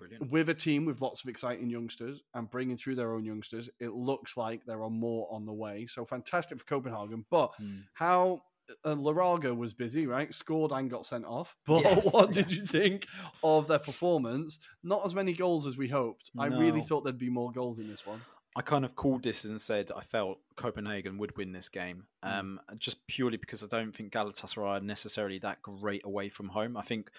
Brilliant. 0.00 0.30
with 0.32 0.48
a 0.48 0.54
team 0.54 0.86
with 0.86 1.02
lots 1.02 1.22
of 1.22 1.28
exciting 1.28 1.68
youngsters 1.68 2.22
and 2.34 2.50
bringing 2.50 2.76
through 2.76 2.94
their 2.94 3.12
own 3.12 3.24
youngsters, 3.24 3.68
it 3.78 3.92
looks 3.92 4.36
like 4.36 4.64
there 4.64 4.82
are 4.82 4.90
more 4.90 5.28
on 5.30 5.44
the 5.44 5.52
way. 5.52 5.86
So 5.86 6.04
fantastic 6.04 6.58
for 6.58 6.64
Copenhagen. 6.64 7.26
But 7.30 7.52
mm. 7.60 7.82
how 7.92 8.40
uh, 8.84 8.94
Lerager 8.94 9.54
was 9.54 9.74
busy, 9.74 10.06
right? 10.06 10.32
Scored 10.32 10.72
and 10.72 10.90
got 10.90 11.04
sent 11.06 11.24
off. 11.26 11.54
But 11.66 11.84
yes, 11.84 12.12
what 12.12 12.34
yeah. 12.34 12.42
did 12.42 12.52
you 12.52 12.66
think 12.66 13.06
of 13.44 13.68
their 13.68 13.78
performance? 13.78 14.58
Not 14.82 15.04
as 15.04 15.14
many 15.14 15.34
goals 15.34 15.66
as 15.66 15.76
we 15.76 15.88
hoped. 15.88 16.30
No. 16.34 16.44
I 16.44 16.46
really 16.46 16.80
thought 16.80 17.04
there'd 17.04 17.18
be 17.18 17.30
more 17.30 17.52
goals 17.52 17.78
in 17.78 17.88
this 17.88 18.06
one. 18.06 18.20
I 18.56 18.62
kind 18.62 18.84
of 18.84 18.96
called 18.96 19.22
this 19.22 19.44
and 19.44 19.60
said 19.60 19.90
I 19.96 20.00
felt 20.00 20.38
Copenhagen 20.56 21.18
would 21.18 21.36
win 21.36 21.52
this 21.52 21.68
game, 21.68 22.06
mm. 22.24 22.38
um, 22.38 22.60
just 22.78 23.06
purely 23.06 23.36
because 23.36 23.62
I 23.62 23.66
don't 23.66 23.94
think 23.94 24.12
Galatasaray 24.12 24.66
are 24.66 24.80
necessarily 24.80 25.38
that 25.40 25.62
great 25.62 26.04
away 26.04 26.28
from 26.30 26.48
home. 26.48 26.76
I 26.76 26.82
think 26.82 27.10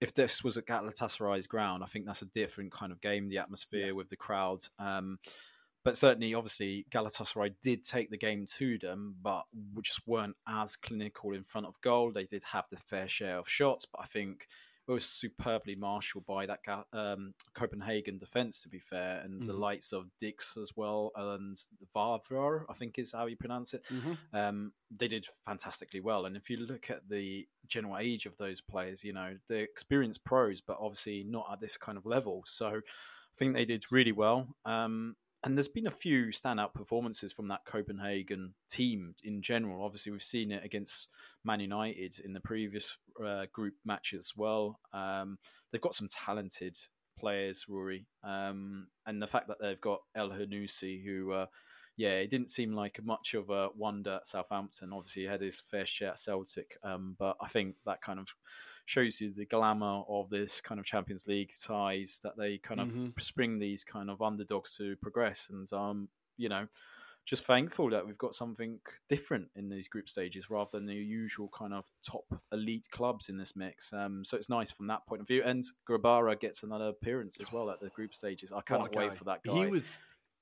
if 0.00 0.14
this 0.14 0.44
was 0.44 0.58
at 0.58 0.66
Galatasaray's 0.66 1.46
ground, 1.46 1.82
I 1.82 1.86
think 1.86 2.06
that's 2.06 2.22
a 2.22 2.26
different 2.26 2.72
kind 2.72 2.92
of 2.92 3.00
game. 3.00 3.28
The 3.28 3.38
atmosphere 3.38 3.86
yeah. 3.86 3.92
with 3.92 4.08
the 4.08 4.16
crowd. 4.16 4.60
Um, 4.78 5.18
but 5.84 5.96
certainly, 5.96 6.34
obviously, 6.34 6.84
Galatasaray 6.90 7.54
did 7.62 7.84
take 7.84 8.10
the 8.10 8.18
game 8.18 8.44
to 8.56 8.76
them, 8.76 9.14
but 9.22 9.44
just 9.82 10.02
weren't 10.04 10.34
as 10.48 10.74
clinical 10.74 11.32
in 11.32 11.44
front 11.44 11.68
of 11.68 11.80
goal. 11.80 12.10
They 12.10 12.24
did 12.24 12.42
have 12.42 12.66
the 12.70 12.76
fair 12.76 13.06
share 13.06 13.38
of 13.38 13.48
shots, 13.48 13.86
but 13.86 14.00
I 14.02 14.06
think 14.06 14.48
it 14.88 14.92
was 14.92 15.04
superbly 15.04 15.74
marshaled 15.74 16.26
by 16.26 16.46
that 16.46 16.60
um, 16.92 17.34
Copenhagen 17.54 18.18
defence, 18.18 18.62
to 18.62 18.68
be 18.68 18.78
fair, 18.78 19.20
and 19.24 19.40
mm-hmm. 19.40 19.46
the 19.46 19.52
likes 19.52 19.92
of 19.92 20.06
Diks 20.20 20.56
as 20.56 20.72
well, 20.76 21.10
and 21.16 21.56
Vavro, 21.94 22.64
I 22.68 22.72
think 22.74 22.98
is 22.98 23.12
how 23.12 23.26
you 23.26 23.36
pronounce 23.36 23.74
it. 23.74 23.82
Mm-hmm. 23.92 24.36
Um, 24.36 24.72
they 24.96 25.08
did 25.08 25.26
fantastically 25.44 26.00
well. 26.00 26.26
And 26.26 26.36
if 26.36 26.48
you 26.48 26.58
look 26.58 26.88
at 26.90 27.08
the 27.08 27.48
general 27.66 27.98
age 27.98 28.26
of 28.26 28.36
those 28.36 28.60
players, 28.60 29.02
you 29.02 29.12
know, 29.12 29.36
they're 29.48 29.64
experienced 29.64 30.24
pros, 30.24 30.60
but 30.60 30.78
obviously 30.80 31.24
not 31.24 31.48
at 31.52 31.60
this 31.60 31.76
kind 31.76 31.98
of 31.98 32.06
level. 32.06 32.44
So 32.46 32.68
I 32.68 33.36
think 33.36 33.54
they 33.54 33.64
did 33.64 33.84
really 33.90 34.12
well. 34.12 34.54
Um, 34.64 35.16
and 35.44 35.56
there's 35.56 35.68
been 35.68 35.86
a 35.86 35.90
few 35.90 36.26
standout 36.26 36.74
performances 36.74 37.32
from 37.32 37.48
that 37.48 37.64
Copenhagen 37.64 38.54
team 38.68 39.14
in 39.22 39.42
general. 39.42 39.84
Obviously, 39.84 40.12
we've 40.12 40.22
seen 40.22 40.50
it 40.50 40.64
against 40.64 41.08
Man 41.44 41.60
United 41.60 42.20
in 42.24 42.32
the 42.32 42.40
previous 42.40 42.98
uh, 43.24 43.46
group 43.52 43.74
match 43.84 44.14
as 44.16 44.32
well. 44.36 44.80
Um, 44.92 45.38
they've 45.70 45.80
got 45.80 45.94
some 45.94 46.08
talented 46.08 46.76
players, 47.18 47.66
Ruairi, 47.68 48.04
um, 48.24 48.88
and 49.06 49.22
the 49.22 49.26
fact 49.26 49.48
that 49.48 49.58
they've 49.60 49.80
got 49.80 50.00
Elyounoussi, 50.16 51.04
who 51.04 51.32
uh, 51.32 51.46
yeah, 51.96 52.14
it 52.14 52.30
didn't 52.30 52.50
seem 52.50 52.74
like 52.74 53.02
much 53.02 53.34
of 53.34 53.48
a 53.50 53.68
wonder 53.74 54.16
at 54.16 54.26
Southampton. 54.26 54.92
Obviously, 54.92 55.22
he 55.22 55.28
had 55.28 55.40
his 55.40 55.60
fair 55.60 55.86
share 55.86 56.10
at 56.10 56.18
Celtic, 56.18 56.76
um, 56.82 57.16
but 57.18 57.36
I 57.40 57.48
think 57.48 57.76
that 57.86 58.02
kind 58.02 58.20
of 58.20 58.28
shows 58.86 59.20
you 59.20 59.32
the 59.32 59.44
glamour 59.44 60.02
of 60.08 60.28
this 60.30 60.60
kind 60.60 60.80
of 60.80 60.86
Champions 60.86 61.26
League 61.26 61.52
ties 61.62 62.20
that 62.22 62.36
they 62.38 62.56
kind 62.58 62.80
of 62.80 62.88
mm-hmm. 62.88 63.08
spring 63.18 63.58
these 63.58 63.84
kind 63.84 64.08
of 64.08 64.22
underdogs 64.22 64.76
to 64.78 64.96
progress. 64.96 65.50
And 65.50 65.70
um, 65.72 66.08
you 66.38 66.48
know, 66.48 66.66
just 67.26 67.44
thankful 67.44 67.90
that 67.90 68.06
we've 68.06 68.16
got 68.16 68.34
something 68.34 68.78
different 69.08 69.48
in 69.56 69.68
these 69.68 69.88
group 69.88 70.08
stages 70.08 70.48
rather 70.48 70.70
than 70.72 70.86
the 70.86 70.94
usual 70.94 71.48
kind 71.48 71.74
of 71.74 71.90
top 72.08 72.24
elite 72.52 72.86
clubs 72.92 73.28
in 73.28 73.36
this 73.36 73.56
mix. 73.56 73.92
Um, 73.92 74.24
so 74.24 74.36
it's 74.36 74.48
nice 74.48 74.70
from 74.70 74.86
that 74.86 75.04
point 75.06 75.20
of 75.20 75.26
view. 75.26 75.42
And 75.44 75.64
Grabara 75.88 76.38
gets 76.38 76.62
another 76.62 76.86
appearance 76.86 77.40
as 77.40 77.52
well 77.52 77.68
at 77.70 77.80
the 77.80 77.88
group 77.88 78.14
stages. 78.14 78.52
I 78.52 78.60
can't 78.60 78.94
wait 78.94 79.16
for 79.16 79.24
that 79.24 79.42
guy. 79.42 79.64
He 79.64 79.66
was 79.66 79.82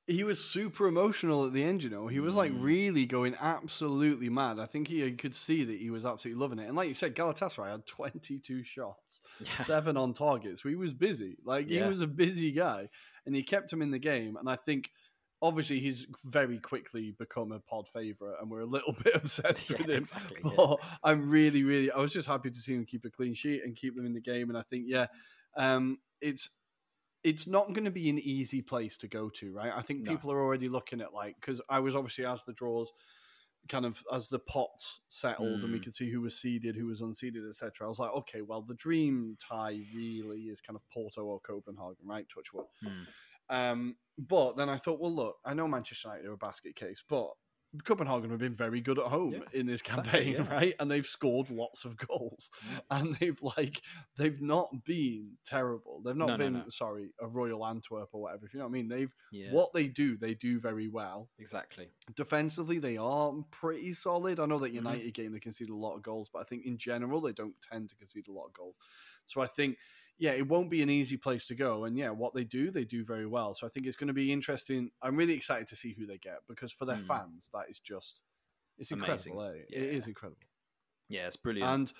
he 0.06 0.22
was 0.22 0.42
super 0.42 0.86
emotional 0.86 1.46
at 1.46 1.52
the 1.52 1.64
end. 1.64 1.82
You 1.82 1.90
know, 1.90 2.06
he 2.06 2.20
was 2.20 2.34
like 2.34 2.52
mm. 2.52 2.62
really 2.62 3.06
going 3.06 3.34
absolutely 3.40 4.28
mad. 4.28 4.58
I 4.58 4.66
think 4.66 4.88
he 4.88 5.10
could 5.12 5.34
see 5.34 5.64
that 5.64 5.78
he 5.78 5.90
was 5.90 6.04
absolutely 6.04 6.40
loving 6.40 6.58
it. 6.58 6.66
And 6.68 6.76
like 6.76 6.88
you 6.88 6.94
said, 6.94 7.14
Galatasaray 7.14 7.70
had 7.70 7.86
twenty 7.86 8.38
two 8.38 8.62
shots, 8.62 9.20
yeah. 9.40 9.64
seven 9.64 9.96
on 9.96 10.12
target, 10.12 10.58
so 10.58 10.68
he 10.68 10.74
was 10.74 10.92
busy. 10.92 11.38
Like 11.44 11.70
yeah. 11.70 11.84
he 11.84 11.88
was 11.88 12.02
a 12.02 12.06
busy 12.06 12.52
guy, 12.52 12.88
and 13.24 13.34
he 13.34 13.42
kept 13.42 13.72
him 13.72 13.82
in 13.82 13.90
the 13.90 13.98
game. 13.98 14.36
And 14.36 14.48
I 14.48 14.56
think. 14.56 14.90
Obviously, 15.42 15.78
he's 15.78 16.06
very 16.24 16.58
quickly 16.58 17.14
become 17.18 17.52
a 17.52 17.60
pod 17.60 17.86
favorite, 17.86 18.36
and 18.40 18.50
we're 18.50 18.60
a 18.60 18.66
little 18.66 18.96
bit 19.04 19.14
obsessed 19.14 19.68
yeah, 19.70 19.76
with 19.76 19.90
him. 19.90 19.98
Exactly, 19.98 20.38
but 20.42 20.78
I'm 21.02 21.28
really, 21.28 21.64
really, 21.64 21.90
I 21.90 21.98
was 21.98 22.14
just 22.14 22.26
happy 22.26 22.50
to 22.50 22.58
see 22.58 22.72
him 22.72 22.86
keep 22.86 23.04
a 23.04 23.10
clean 23.10 23.34
sheet 23.34 23.62
and 23.62 23.76
keep 23.76 23.94
them 23.94 24.06
in 24.06 24.14
the 24.14 24.22
game. 24.22 24.48
And 24.48 24.56
I 24.56 24.62
think, 24.62 24.84
yeah, 24.86 25.06
um, 25.54 25.98
it's 26.22 26.48
it's 27.24 27.46
not 27.46 27.72
going 27.72 27.86
to 27.86 27.90
be 27.90 28.10
an 28.10 28.18
easy 28.18 28.60
place 28.60 28.96
to 28.98 29.08
go 29.08 29.30
to, 29.30 29.52
right? 29.52 29.72
I 29.74 29.80
think 29.80 30.06
people 30.06 30.30
are 30.30 30.40
already 30.40 30.68
looking 30.68 31.00
at 31.00 31.14
like 31.14 31.36
because 31.40 31.60
I 31.68 31.80
was 31.80 31.96
obviously 31.96 32.26
as 32.26 32.44
the 32.44 32.52
draws 32.52 32.92
kind 33.68 33.86
of 33.86 34.02
as 34.12 34.28
the 34.28 34.38
pots 34.38 35.00
settled 35.08 35.60
mm. 35.60 35.64
and 35.64 35.72
we 35.72 35.78
mm. 35.78 35.82
could 35.82 35.94
see 35.94 36.10
who 36.10 36.20
was 36.20 36.38
seeded, 36.38 36.76
who 36.76 36.86
was 36.86 37.00
unseeded, 37.00 37.48
etc. 37.48 37.86
I 37.86 37.88
was 37.88 37.98
like, 37.98 38.12
okay, 38.12 38.42
well, 38.42 38.62
the 38.62 38.74
dream 38.74 39.36
tie 39.40 39.80
really 39.94 40.42
is 40.42 40.60
kind 40.60 40.76
of 40.76 40.82
Porto 40.92 41.22
or 41.24 41.40
Copenhagen, 41.40 42.06
right? 42.06 42.26
Touch 42.28 42.52
wood. 42.52 42.66
Mm. 42.84 43.06
Um, 43.48 43.96
but 44.18 44.56
then 44.56 44.68
I 44.68 44.76
thought, 44.76 45.00
well, 45.00 45.14
look, 45.14 45.36
I 45.44 45.54
know 45.54 45.66
Manchester 45.66 46.08
United 46.08 46.28
are 46.28 46.34
a 46.34 46.38
basket 46.38 46.76
case, 46.76 47.02
but 47.08 47.30
Copenhagen 47.84 48.30
have 48.30 48.38
been 48.38 48.54
very 48.54 48.80
good 48.80 48.98
at 48.98 49.06
home 49.06 49.32
yeah, 49.32 49.60
in 49.60 49.66
this 49.66 49.82
campaign, 49.82 50.28
exactly, 50.28 50.54
yeah. 50.54 50.54
right? 50.60 50.74
And 50.78 50.90
they've 50.90 51.06
scored 51.06 51.50
lots 51.50 51.84
of 51.84 51.96
goals, 51.96 52.50
and 52.90 53.14
they've 53.16 53.40
like 53.42 53.82
they've 54.16 54.40
not 54.40 54.84
been 54.84 55.32
terrible. 55.44 56.00
They've 56.04 56.16
not 56.16 56.28
no, 56.28 56.38
been 56.38 56.52
no, 56.52 56.58
no. 56.60 56.68
sorry 56.68 57.10
a 57.20 57.26
Royal 57.26 57.66
Antwerp 57.66 58.10
or 58.12 58.22
whatever. 58.22 58.46
If 58.46 58.54
you 58.54 58.58
know 58.58 58.66
what 58.66 58.70
I 58.70 58.72
mean, 58.72 58.88
they've 58.88 59.14
yeah. 59.32 59.50
what 59.50 59.72
they 59.72 59.86
do, 59.88 60.16
they 60.16 60.34
do 60.34 60.58
very 60.58 60.88
well. 60.88 61.28
Exactly. 61.38 61.88
Defensively, 62.14 62.78
they 62.78 62.96
are 62.96 63.32
pretty 63.50 63.92
solid. 63.92 64.40
I 64.40 64.46
know 64.46 64.58
that 64.58 64.68
mm-hmm. 64.68 64.76
United 64.76 65.14
mm-hmm. 65.14 65.22
game 65.22 65.32
they 65.32 65.40
concede 65.40 65.70
a 65.70 65.74
lot 65.74 65.96
of 65.96 66.02
goals, 66.02 66.30
but 66.32 66.40
I 66.40 66.44
think 66.44 66.66
in 66.66 66.76
general 66.78 67.20
they 67.20 67.32
don't 67.32 67.54
tend 67.70 67.88
to 67.90 67.96
concede 67.96 68.28
a 68.28 68.32
lot 68.32 68.46
of 68.46 68.52
goals. 68.52 68.76
So 69.26 69.40
I 69.40 69.46
think 69.46 69.78
yeah, 70.18 70.32
it 70.32 70.46
won't 70.46 70.70
be 70.70 70.82
an 70.82 70.90
easy 70.90 71.16
place 71.16 71.46
to 71.46 71.54
go. 71.54 71.84
And 71.84 71.96
yeah, 71.96 72.10
what 72.10 72.34
they 72.34 72.44
do, 72.44 72.70
they 72.70 72.84
do 72.84 73.04
very 73.04 73.26
well. 73.26 73.54
So 73.54 73.66
I 73.66 73.70
think 73.70 73.86
it's 73.86 73.96
going 73.96 74.08
to 74.08 74.14
be 74.14 74.32
interesting. 74.32 74.90
I'm 75.02 75.16
really 75.16 75.34
excited 75.34 75.66
to 75.68 75.76
see 75.76 75.94
who 75.98 76.06
they 76.06 76.18
get 76.18 76.38
because 76.48 76.72
for 76.72 76.84
their 76.84 76.96
mm. 76.96 77.06
fans, 77.06 77.50
that 77.52 77.64
is 77.68 77.80
just 77.80 78.20
it's 78.78 78.90
incredible. 78.90 79.42
Eh? 79.42 79.52
Yeah. 79.70 79.78
It 79.78 79.94
is 79.94 80.06
incredible. 80.06 80.38
Yeah, 81.08 81.26
it's 81.26 81.36
brilliant. 81.36 81.70
And 81.70 81.92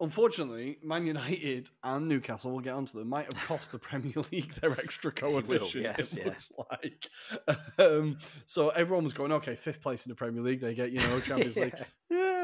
unfortunately, 0.00 0.78
Man 0.82 1.06
United 1.06 1.70
and 1.84 2.08
Newcastle, 2.08 2.50
we'll 2.52 2.60
get 2.60 2.74
onto 2.74 2.98
them, 2.98 3.08
might 3.08 3.32
have 3.32 3.42
cost 3.44 3.72
the 3.72 3.78
Premier 3.78 4.14
League 4.32 4.52
their 4.54 4.72
extra 4.72 5.12
coefficient. 5.12 5.74
Will, 5.74 5.82
yes, 5.82 6.14
it 6.14 6.20
yeah. 6.20 6.24
looks 6.26 6.52
like. 6.70 7.08
Um, 7.76 8.18
so 8.46 8.68
everyone 8.68 9.02
was 9.02 9.12
going, 9.12 9.32
okay, 9.32 9.56
fifth 9.56 9.82
place 9.82 10.06
in 10.06 10.10
the 10.10 10.14
Premier 10.14 10.42
League, 10.42 10.60
they 10.60 10.74
get 10.74 10.92
you 10.92 11.00
know 11.00 11.20
Champions 11.20 11.56
yeah. 11.56 11.64
League. 11.64 11.74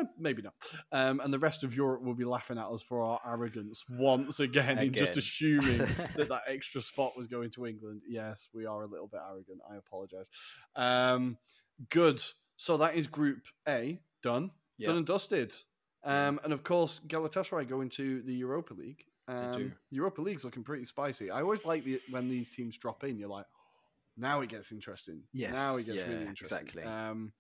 Yeah, 0.01 0.09
maybe 0.19 0.43
not. 0.43 0.55
Um, 0.93 1.21
and 1.21 1.33
the 1.33 1.39
rest 1.39 1.65
of 1.65 1.75
Europe 1.75 2.03
will 2.03 2.15
be 2.15 2.25
laughing 2.25 2.59
at 2.59 2.67
us 2.67 2.83
for 2.83 3.03
our 3.03 3.21
arrogance 3.27 3.85
once 3.89 4.41
again, 4.41 4.71
again. 4.79 4.87
in 4.87 4.93
just 4.93 5.17
assuming 5.17 5.79
that 6.17 6.29
that 6.29 6.43
extra 6.47 6.81
spot 6.81 7.17
was 7.17 7.27
going 7.27 7.51
to 7.51 7.67
England. 7.67 8.03
Yes, 8.09 8.49
we 8.55 8.67
are 8.67 8.83
a 8.83 8.87
little 8.87 9.09
bit 9.09 9.21
arrogant. 9.29 9.61
I 9.71 9.77
apologise. 9.77 10.29
Um, 10.77 11.39
good. 11.91 12.23
So 12.57 12.77
that 12.79 12.95
is 12.95 13.07
Group 13.07 13.43
A 13.69 14.01
done, 14.23 14.51
yeah. 14.79 14.89
done 14.89 14.99
and 14.99 15.07
dusted. 15.07 15.55
Um, 16.03 16.41
and 16.45 16.53
of 16.53 16.65
course, 16.65 17.01
Galatasaray 17.07 17.69
going 17.69 17.91
to 17.91 18.23
the 18.23 18.35
Europa 18.35 18.75
League. 18.75 19.05
Um, 19.29 19.73
Europa 19.91 20.21
League's 20.23 20.45
looking 20.45 20.65
pretty 20.65 20.85
spicy. 20.85 21.31
I 21.31 21.43
always 21.43 21.65
like 21.65 21.85
the, 21.85 22.01
when 22.11 22.29
these 22.29 22.49
teams 22.51 22.77
drop 22.77 23.05
in. 23.05 23.19
You're 23.19 23.29
like, 23.29 23.47
now 24.17 24.41
it 24.41 24.49
gets 24.49 24.73
interesting. 24.73 25.23
Yes, 25.33 25.55
now 25.55 25.77
it 25.77 25.87
gets 25.87 25.99
yeah, 25.99 26.09
really 26.09 26.27
interesting. 26.27 26.59
Exactly. 26.59 26.83
Um, 26.83 27.33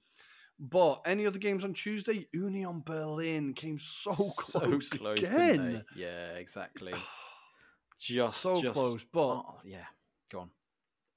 but 0.61 1.01
any 1.07 1.27
other 1.27 1.39
games 1.39 1.65
on 1.65 1.73
Tuesday? 1.73 2.27
Union 2.33 2.83
Berlin 2.85 3.55
came 3.55 3.79
so 3.79 4.11
close, 4.11 4.47
so 4.47 4.99
close 4.99 5.19
again. 5.19 5.83
Yeah, 5.97 6.33
exactly. 6.33 6.93
Just 7.99 8.39
so 8.39 8.59
just, 8.59 8.73
close, 8.73 9.05
but 9.13 9.21
oh, 9.21 9.59
yeah, 9.63 9.85
go 10.33 10.49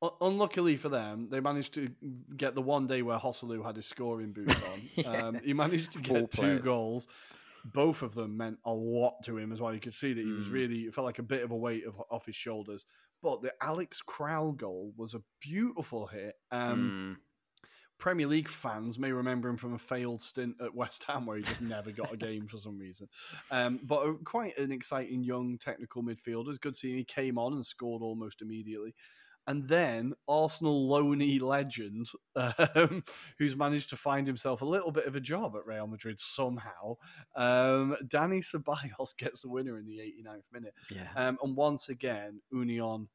on. 0.02 0.12
Unluckily 0.20 0.76
for 0.76 0.90
them, 0.90 1.30
they 1.32 1.40
managed 1.40 1.74
to 1.76 1.90
get 2.36 2.56
the 2.56 2.62
one 2.62 2.88
day 2.88 3.02
where 3.02 3.18
Joselu 3.18 3.66
had 3.66 3.78
his 3.78 3.86
scoring 3.86 4.34
boots 4.34 4.54
on. 4.54 4.82
yeah. 4.96 5.28
um, 5.28 5.40
he 5.46 5.54
managed 5.54 5.94
to 5.94 6.00
get 6.00 6.30
two 6.30 6.60
goals. 6.60 7.08
Both 7.64 8.02
of 8.02 8.16
them 8.16 8.36
meant 8.36 8.58
a 8.66 8.74
lot 8.74 9.24
to 9.24 9.38
him 9.38 9.54
as 9.54 9.62
well. 9.62 9.74
You 9.74 9.80
could 9.80 9.94
see 9.94 10.12
that 10.12 10.20
he 10.20 10.28
mm. 10.28 10.40
was 10.40 10.50
really, 10.50 10.80
it 10.80 10.94
felt 10.94 11.06
like 11.06 11.20
a 11.20 11.24
bit 11.24 11.42
of 11.42 11.52
a 11.52 11.56
weight 11.56 11.86
of, 11.86 11.96
off 12.12 12.26
his 12.26 12.36
shoulders. 12.36 12.84
But 13.22 13.42
the 13.42 13.54
Alex 13.62 14.02
Kral 14.06 14.58
goal 14.58 14.92
was 14.98 15.14
a 15.14 15.22
beautiful 15.40 16.08
hit. 16.08 16.36
Um, 16.52 17.18
mm 17.18 17.33
Premier 18.04 18.28
League 18.28 18.50
fans 18.50 19.00
may 19.00 19.14
remember 19.14 19.48
him 19.48 19.56
from 19.56 19.76
a 19.76 19.80
failed 19.80 20.20
stint 20.20 20.58
at 20.62 20.76
West 20.76 21.06
Ham 21.06 21.26
where 21.26 21.38
he 21.38 21.44
just 21.44 21.62
never 21.62 21.90
got 21.90 22.12
a 22.12 22.18
game 22.18 22.48
for 22.48 22.58
some 22.58 22.78
reason. 22.78 23.08
Um, 23.50 23.80
but 23.82 24.06
a, 24.06 24.16
quite 24.26 24.58
an 24.58 24.74
exciting 24.74 25.24
young 25.24 25.58
technical 25.58 26.04
midfielder. 26.04 26.50
It's 26.50 26.58
good 26.58 26.76
seeing 26.76 26.98
he 26.98 27.06
came 27.06 27.38
on 27.38 27.54
and 27.54 27.66
scored 27.66 28.02
almost 28.02 28.42
immediately. 28.42 28.94
And 29.48 29.70
then 29.70 30.16
Arsenal 30.28 30.90
loanee 30.90 31.42
legend, 31.42 32.10
um, 32.36 33.06
who's 33.40 33.56
managed 33.56 33.90
to 33.92 33.96
find 33.96 34.28
himself 34.28 34.62
a 34.62 34.66
little 34.66 34.92
bit 34.92 35.06
of 35.06 35.16
a 35.16 35.22
job 35.22 35.56
at 35.56 35.66
Real 35.66 35.88
Madrid 35.88 36.20
somehow, 36.20 36.98
um, 37.38 37.96
Dani 38.04 38.44
Ceballos 38.44 39.16
gets 39.18 39.40
the 39.40 39.50
winner 39.50 39.78
in 39.78 39.86
the 39.86 40.00
89th 40.00 40.52
minute. 40.52 40.74
Yeah. 40.94 41.08
Um, 41.16 41.38
and 41.42 41.56
once 41.56 41.88
again, 41.88 42.42
Union 42.52 43.08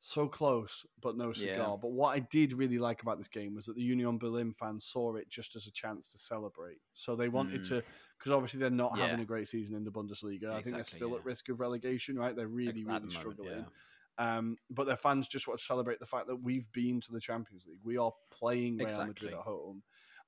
so 0.00 0.28
close, 0.28 0.86
but 1.00 1.16
no 1.16 1.32
cigar. 1.32 1.56
Yeah. 1.56 1.76
But 1.80 1.92
what 1.92 2.10
I 2.16 2.20
did 2.20 2.52
really 2.52 2.78
like 2.78 3.02
about 3.02 3.18
this 3.18 3.28
game 3.28 3.54
was 3.54 3.66
that 3.66 3.76
the 3.76 3.82
Union 3.82 4.18
Berlin 4.18 4.52
fans 4.52 4.84
saw 4.84 5.16
it 5.16 5.28
just 5.28 5.56
as 5.56 5.66
a 5.66 5.72
chance 5.72 6.12
to 6.12 6.18
celebrate. 6.18 6.78
So 6.94 7.16
they 7.16 7.28
wanted 7.28 7.62
Mm. 7.62 7.68
to, 7.68 7.82
because 8.18 8.32
obviously 8.32 8.60
they're 8.60 8.70
not 8.70 8.96
having 8.98 9.20
a 9.20 9.24
great 9.24 9.48
season 9.48 9.74
in 9.74 9.84
the 9.84 9.90
Bundesliga. 9.90 10.50
I 10.50 10.62
think 10.62 10.76
they're 10.76 10.84
still 10.84 11.10
yeah. 11.10 11.16
at 11.16 11.24
risk 11.24 11.48
of 11.48 11.60
relegation, 11.60 12.16
right? 12.16 12.36
They're 12.36 12.46
really, 12.46 12.84
really 12.84 12.84
moment, 12.84 13.12
struggling. 13.12 13.66
yeah. 14.18 14.36
Um, 14.36 14.56
but 14.70 14.86
their 14.86 14.96
fans 14.96 15.28
just 15.28 15.46
want 15.46 15.60
to 15.60 15.66
celebrate 15.66 15.98
the 15.98 16.06
fact 16.06 16.26
that 16.28 16.36
we've 16.36 16.70
been 16.72 17.00
to 17.02 17.12
the 17.12 17.20
Champions 17.20 17.66
League. 17.66 17.80
We 17.82 17.98
are 17.98 18.12
playing 18.30 18.78
Real 18.78 19.06
Madrid 19.06 19.34
at 19.34 19.40
home. 19.40 19.82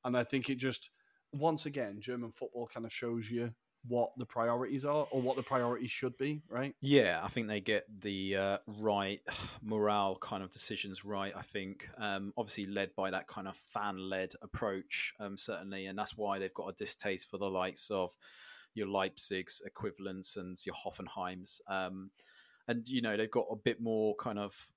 And 0.05 0.17
I 0.17 0.25
think 0.25 0.51
it 0.51 0.57
just, 0.57 0.91
once 1.33 1.67
again, 1.67 2.01
German 2.01 2.33
football 2.33 2.67
kind 2.67 2.85
of 2.85 2.93
shows 2.93 3.31
you 3.31 3.55
what 3.87 4.11
the 4.19 4.27
priorities 4.27 4.85
are 4.85 5.07
or 5.11 5.21
what 5.23 5.37
the 5.37 5.43
priorities 5.43 5.91
should 5.91 6.17
be, 6.19 6.43
right? 6.49 6.75
Yeah, 6.81 7.21
I 7.23 7.29
think 7.29 7.49
they 7.49 7.61
get 7.61 7.85
the 8.01 8.37
uh, 8.37 8.59
right 8.67 9.21
morale 9.63 10.17
kind 10.21 10.43
of 10.43 10.51
decisions 10.51 11.05
right. 11.05 11.33
I 11.35 11.43
think, 11.43 11.89
um, 11.97 12.33
obviously 12.37 12.67
led 12.67 12.95
by 12.97 13.11
that 13.11 13.29
kind 13.29 13.49
of 13.49 13.57
fan-led 13.57 14.35
approach, 14.43 15.15
um, 15.21 15.39
certainly, 15.39 15.87
and 15.87 15.99
that's 15.99 16.17
why 16.17 16.39
they've 16.39 16.53
got 16.55 16.69
a 16.69 16.73
distaste 16.75 17.31
for 17.31 17.39
the 17.39 17.49
likes 17.51 17.91
of 17.91 18.11
your 18.75 18.89
Leipzig's 18.89 19.63
equivalents 19.65 20.37
and 20.37 20.57
your 20.67 20.75
Hoffenheims, 20.75 21.61
um, 21.69 22.11
and 22.67 22.87
you 22.89 23.01
know 23.01 23.17
they've 23.17 23.31
got 23.31 23.47
a 23.51 23.57
bit 23.57 23.81
more 23.81 24.15
kind 24.17 24.39
of 24.39 24.71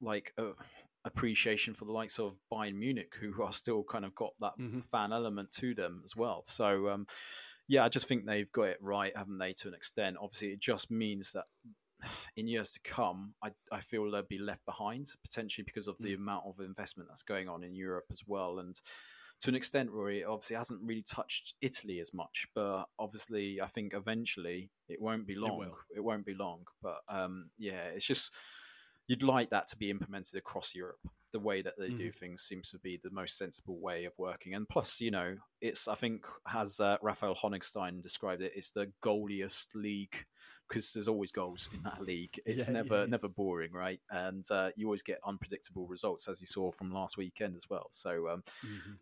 like 0.00 0.32
uh, 0.38 0.52
appreciation 1.04 1.74
for 1.74 1.84
the 1.84 1.92
likes 1.92 2.18
of 2.18 2.38
Bayern 2.52 2.74
Munich, 2.76 3.14
who 3.20 3.42
are 3.42 3.52
still 3.52 3.82
kind 3.82 4.04
of 4.04 4.14
got 4.14 4.32
that 4.40 4.52
Mhm. 4.58 4.84
fan 4.84 5.12
element 5.12 5.50
to 5.52 5.74
them 5.74 6.02
as 6.04 6.14
well. 6.14 6.42
So. 6.46 6.88
Um, 6.90 7.06
yeah, 7.68 7.84
I 7.84 7.88
just 7.88 8.06
think 8.06 8.26
they've 8.26 8.50
got 8.52 8.68
it 8.68 8.78
right, 8.80 9.16
haven't 9.16 9.38
they, 9.38 9.52
to 9.54 9.68
an 9.68 9.74
extent? 9.74 10.16
Obviously, 10.20 10.48
it 10.48 10.60
just 10.60 10.90
means 10.90 11.32
that 11.32 11.44
in 12.36 12.48
years 12.48 12.72
to 12.72 12.80
come, 12.80 13.34
I, 13.42 13.50
I 13.70 13.80
feel 13.80 14.10
they'll 14.10 14.22
be 14.22 14.38
left 14.38 14.64
behind, 14.64 15.08
potentially 15.22 15.64
because 15.64 15.88
of 15.88 15.98
the 15.98 16.14
amount 16.14 16.44
of 16.46 16.60
investment 16.60 17.08
that's 17.08 17.22
going 17.22 17.48
on 17.48 17.62
in 17.62 17.74
Europe 17.74 18.06
as 18.10 18.22
well. 18.26 18.58
And 18.58 18.80
to 19.40 19.50
an 19.50 19.56
extent, 19.56 19.90
Ruairi, 19.90 20.20
it 20.20 20.26
obviously 20.26 20.56
hasn't 20.56 20.82
really 20.82 21.02
touched 21.02 21.54
Italy 21.60 21.98
as 22.00 22.14
much, 22.14 22.46
but 22.54 22.84
obviously, 22.98 23.60
I 23.60 23.66
think 23.66 23.92
eventually 23.94 24.70
it 24.88 25.00
won't 25.00 25.26
be 25.26 25.34
long. 25.34 25.58
will. 25.58 25.76
It, 25.94 26.00
won't 26.00 26.24
be 26.24 26.34
long. 26.34 26.60
But 26.82 26.98
um, 27.08 27.50
yeah, 27.58 27.86
it's 27.94 28.06
just 28.06 28.32
you'd 29.08 29.24
like 29.24 29.50
that 29.50 29.68
to 29.68 29.76
be 29.76 29.90
implemented 29.90 30.36
across 30.36 30.74
Europe. 30.74 31.00
The 31.32 31.40
way 31.40 31.62
that 31.62 31.74
they 31.78 31.88
do 31.88 32.12
things 32.12 32.42
seems 32.42 32.70
to 32.70 32.78
be 32.78 33.00
the 33.02 33.10
most 33.10 33.38
sensible 33.38 33.80
way 33.80 34.04
of 34.04 34.12
working. 34.18 34.54
And 34.54 34.68
plus, 34.68 35.00
you 35.00 35.10
know, 35.10 35.36
it's 35.60 35.88
I 35.88 35.94
think 35.94 36.26
as 36.52 36.80
uh, 36.80 36.98
Raphael 37.02 37.34
Honigstein 37.34 38.02
described 38.02 38.42
it, 38.42 38.52
it's 38.54 38.70
the 38.70 38.92
goaliest 39.02 39.74
league 39.74 40.26
because 40.68 40.92
there's 40.92 41.08
always 41.08 41.32
goals 41.32 41.68
in 41.74 41.82
that 41.82 42.02
league. 42.02 42.38
It's 42.46 42.66
Yeah, 42.66 42.72
never 42.74 43.00
yeah, 43.00 43.06
never 43.06 43.28
boring, 43.28 43.72
right? 43.72 44.00
And 44.10 44.44
uh, 44.50 44.70
you 44.76 44.86
always 44.86 45.02
get 45.02 45.20
unpredictable 45.26 45.86
results, 45.86 46.28
as 46.28 46.40
you 46.40 46.46
saw 46.46 46.70
from 46.72 46.92
last 46.92 47.16
weekend 47.16 47.56
as 47.56 47.68
well. 47.68 47.86
So, 47.90 48.28
um, 48.28 48.42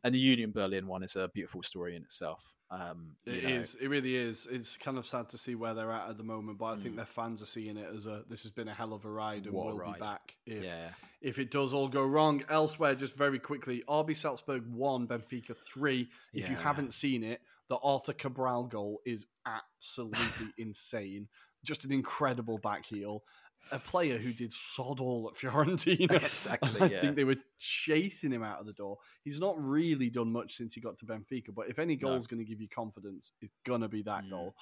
and 0.04 0.14
the 0.14 0.18
Union 0.18 0.52
Berlin 0.52 0.86
one 0.86 1.02
is 1.02 1.16
a 1.16 1.28
beautiful 1.28 1.62
story 1.62 1.96
in 1.96 2.02
itself. 2.02 2.54
Um, 2.72 3.16
It 3.26 3.42
know, 3.42 3.50
is. 3.50 3.74
It 3.80 3.88
really 3.88 4.14
is. 4.14 4.46
It's 4.48 4.76
kind 4.76 4.96
of 4.96 5.04
sad 5.04 5.28
to 5.30 5.38
see 5.38 5.56
where 5.56 5.74
they're 5.74 5.90
at 5.90 6.08
at 6.08 6.16
the 6.16 6.22
moment, 6.22 6.58
but 6.58 6.66
I 6.66 6.74
Mm. 6.76 6.82
think 6.82 6.96
their 6.96 7.04
fans 7.04 7.42
are 7.42 7.46
seeing 7.46 7.76
it 7.76 7.92
as 7.92 8.06
a 8.06 8.24
this 8.28 8.42
has 8.44 8.52
been 8.52 8.68
a 8.68 8.74
hell 8.74 8.92
of 8.92 9.04
a 9.04 9.10
ride 9.10 9.46
and 9.46 9.54
we'll 9.54 9.76
be 9.92 9.98
back 9.98 10.36
if 10.46 10.62
Yeah. 10.62 10.92
if 11.20 11.38
it 11.40 11.50
does 11.50 11.72
all 11.74 11.88
go 11.88 12.04
wrong. 12.04 12.44
Elsewhere, 12.48 12.94
just 12.94 13.16
very 13.16 13.40
quickly, 13.40 13.82
RB 13.88 14.14
Salzburg 14.14 14.66
one, 14.68 15.08
Benfica 15.08 15.56
three. 15.56 16.10
If 16.32 16.48
you 16.48 16.54
haven't 16.56 16.92
seen 16.94 17.24
it, 17.24 17.42
the 17.68 17.76
Arthur 17.78 18.12
Cabral 18.12 18.64
goal 18.64 19.00
is 19.04 19.26
absolutely 19.46 20.52
insane. 20.58 21.28
Just 21.64 21.84
an 21.84 21.92
incredible 21.92 22.58
back 22.58 22.86
heel. 22.86 23.24
A 23.72 23.78
player 23.78 24.18
who 24.18 24.32
did 24.32 24.52
sod 24.52 24.98
all 25.00 25.30
at 25.32 25.40
Fiorentina. 25.40 26.10
Exactly, 26.10 26.80
I 26.82 26.86
yeah. 26.86 27.00
think 27.00 27.16
they 27.16 27.24
were 27.24 27.36
chasing 27.58 28.32
him 28.32 28.42
out 28.42 28.58
of 28.60 28.66
the 28.66 28.72
door. 28.72 28.98
He's 29.22 29.38
not 29.38 29.54
really 29.62 30.10
done 30.10 30.32
much 30.32 30.56
since 30.56 30.74
he 30.74 30.80
got 30.80 30.98
to 30.98 31.06
Benfica, 31.06 31.54
but 31.54 31.68
if 31.68 31.78
any 31.78 31.94
No. 31.96 32.08
goal's 32.08 32.26
going 32.26 32.40
to 32.40 32.44
give 32.44 32.60
you 32.60 32.68
confidence, 32.68 33.32
it's 33.40 33.54
going 33.64 33.82
to 33.82 33.88
be 33.88 34.02
that 34.02 34.24
Mm. 34.24 34.30
goal. 34.30 34.56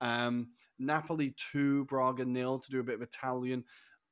Um, 0.00 0.48
Napoli 0.78 1.34
2, 1.52 1.84
Braga 1.86 2.24
nil 2.24 2.58
to 2.58 2.70
do 2.70 2.80
a 2.80 2.84
bit 2.84 2.96
of 2.96 3.02
Italian. 3.02 3.64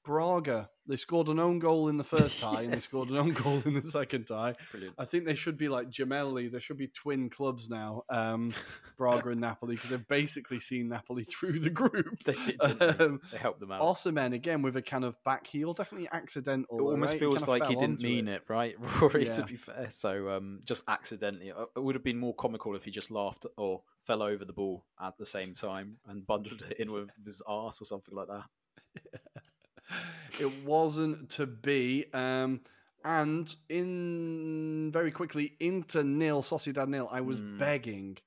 Braga, 0.06 0.70
they 0.86 0.96
scored 0.96 1.26
an 1.26 1.40
own 1.40 1.58
goal 1.58 1.88
in 1.88 1.96
the 1.96 2.04
first 2.04 2.38
tie 2.38 2.62
and 2.62 2.72
they 2.72 2.76
scored 2.90 3.08
an 3.10 3.16
own 3.16 3.32
goal 3.32 3.60
in 3.66 3.74
the 3.74 3.82
second 3.82 4.26
tie. 4.26 4.54
Brilliant. 4.70 4.94
I 4.96 5.04
think 5.04 5.24
they 5.24 5.34
should 5.34 5.58
be 5.58 5.68
like 5.68 5.90
gemelli. 5.90 6.48
There 6.48 6.60
should 6.60 6.76
be 6.76 6.86
twin 6.86 7.28
clubs 7.28 7.68
now, 7.68 8.04
um, 8.08 8.52
Braga 8.96 9.30
and 9.30 9.40
Napoli, 9.40 9.74
because 9.74 9.90
they've 9.90 10.06
basically 10.06 10.60
seen 10.60 10.88
Napoli 10.88 11.24
through 11.38 11.58
the 11.58 11.70
group. 11.70 12.22
They 12.24 12.34
did, 12.34 12.56
didn't 12.60 12.78
they? 12.98 13.04
Um, 13.04 13.20
They 13.32 13.38
helped 13.38 13.58
them 13.58 13.72
out. 13.72 13.80
Osimhen 13.80 14.32
again 14.32 14.62
with 14.62 14.76
a 14.76 14.82
kind 14.82 15.04
of 15.04 15.16
back 15.24 15.44
heel, 15.48 15.74
definitely 15.74 16.08
accidental. 16.12 16.78
it 16.78 16.82
almost 16.82 17.14
right? 17.14 17.18
feels 17.18 17.38
kinda 17.44 17.50
like 17.50 17.66
he 17.66 17.74
didn't 17.74 18.00
mean 18.00 18.28
it, 18.28 18.48
right, 18.48 18.78
Ruairi? 18.78 19.26
Yeah. 19.26 19.32
To 19.32 19.42
be 19.42 19.56
fair, 19.56 19.90
so 19.90 20.28
um, 20.30 20.60
just 20.64 20.84
accidentally, 20.86 21.50
Uh, 21.50 21.64
it 21.74 21.82
would 21.82 21.96
have 21.96 22.04
been 22.04 22.18
more 22.20 22.34
comical 22.36 22.76
if 22.76 22.84
he 22.84 22.92
just 22.92 23.10
laughed 23.10 23.44
or 23.56 23.82
fell 23.98 24.22
over 24.22 24.44
the 24.44 24.52
ball 24.52 24.84
at 25.00 25.18
the 25.18 25.26
same 25.26 25.52
time 25.52 25.96
and 26.06 26.24
bundled 26.24 26.62
it 26.70 26.78
in 26.78 26.92
with 26.92 27.08
his 27.24 27.42
arse 27.44 27.82
or 27.82 27.84
something 27.86 28.14
like 28.14 28.28
that. 28.28 28.44
It 30.40 30.64
wasn't 30.64 31.31
to 31.31 31.46
be. 31.46 32.07
Um, 32.12 32.61
and 33.05 33.55
in 33.68 34.90
very 34.92 35.11
quickly, 35.11 35.53
Inter 35.61 36.03
nil, 36.03 36.42
Sociedad 36.42 36.88
nil. 36.88 37.09
I 37.11 37.20
was 37.20 37.38
Hmm. 37.38 37.57
begging, 37.59 38.18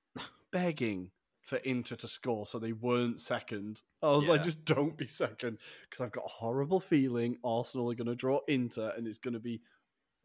begging 0.52 1.12
for 1.42 1.58
Inter 1.58 1.96
to 1.98 2.08
score 2.08 2.46
so 2.46 2.60
they 2.60 2.74
weren't 2.74 3.20
second. 3.20 3.82
I 4.02 4.12
was 4.12 4.28
like, 4.28 4.44
just 4.44 4.64
don't 4.66 4.96
be 4.96 5.08
second 5.08 5.58
because 5.90 6.02
I've 6.02 6.12
got 6.12 6.24
a 6.26 6.30
horrible 6.30 6.80
feeling 6.80 7.38
Arsenal 7.44 7.90
are 7.92 7.96
going 7.96 8.08
to 8.08 8.16
draw 8.16 8.40
Inter 8.48 8.94
and 8.96 9.08
it's 9.08 9.18
going 9.18 9.34
to 9.34 9.40
be. 9.40 9.62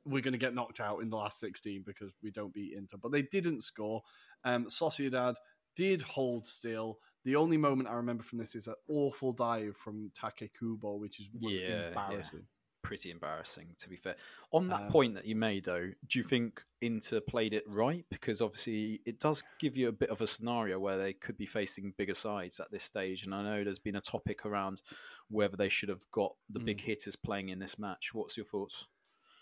We're 0.07 0.21
going 0.21 0.33
to 0.33 0.39
get 0.39 0.55
knocked 0.55 0.81
out 0.81 1.01
in 1.01 1.09
the 1.09 1.17
last 1.17 1.41
16 1.41 1.83
because 1.87 2.13
we 2.23 2.31
don't 2.31 2.53
beat 2.53 2.75
Inter. 2.77 2.99
But 3.03 3.11
they 3.11 3.23
didn't 3.23 3.63
score. 3.63 4.03
Um, 4.45 4.67
Sociedad 4.67 5.37
did 5.77 6.03
hold 6.03 6.47
still. 6.47 6.99
The 7.25 7.37
only 7.37 7.57
moment 7.57 7.89
I 7.89 7.95
remember 7.95 8.23
from 8.23 8.39
this 8.39 8.55
is 8.55 8.67
an 8.67 8.75
awful 8.89 9.33
dive 9.33 9.77
from 9.77 10.11
Take 10.15 10.53
Kubo, 10.59 10.97
which 10.97 11.21
is 11.21 11.29
was 11.41 11.55
Yeah, 11.57 11.69
yeah. 11.69 11.89
embarrassing. 11.89 12.47
Pretty 12.83 13.11
embarrassing, 13.11 13.75
to 13.79 13.89
be 13.89 13.97
fair. 13.97 14.17
On 14.53 14.69
that 14.69 14.83
Um, 14.83 14.89
point 14.89 15.15
that 15.15 15.25
you 15.25 15.35
made, 15.35 15.65
though, 15.65 15.91
do 16.07 16.19
you 16.19 16.23
think 16.23 16.63
Inter 16.83 17.21
played 17.21 17.55
it 17.55 17.65
right? 17.67 18.05
Because 18.11 18.43
obviously, 18.43 19.01
it 19.07 19.19
does 19.21 19.43
give 19.59 19.75
you 19.75 19.89
a 19.89 19.93
bit 19.93 20.11
of 20.11 20.21
a 20.21 20.27
scenario 20.27 20.79
where 20.79 20.99
they 20.99 21.15
could 21.15 21.39
be 21.39 21.47
facing 21.47 21.93
bigger 21.93 22.13
sides 22.13 22.61
at 22.61 22.71
this 22.71 22.85
stage. 22.85 23.25
And 23.25 23.35
I 23.35 23.43
know 23.43 23.65
there's 23.65 23.79
been 23.79 23.97
a 23.97 24.03
topic 24.03 24.45
around 24.45 24.83
whether 25.29 25.57
they 25.57 25.71
should 25.71 25.89
have 25.89 26.05
got 26.11 26.37
the 26.51 26.61
big 26.61 26.79
Hmm. 26.83 26.89
hitters 26.89 27.17
playing 27.17 27.49
in 27.49 27.59
this 27.59 27.79
match. 27.79 28.13
What's 28.13 28.37
your 28.37 28.45
thoughts? 28.45 28.87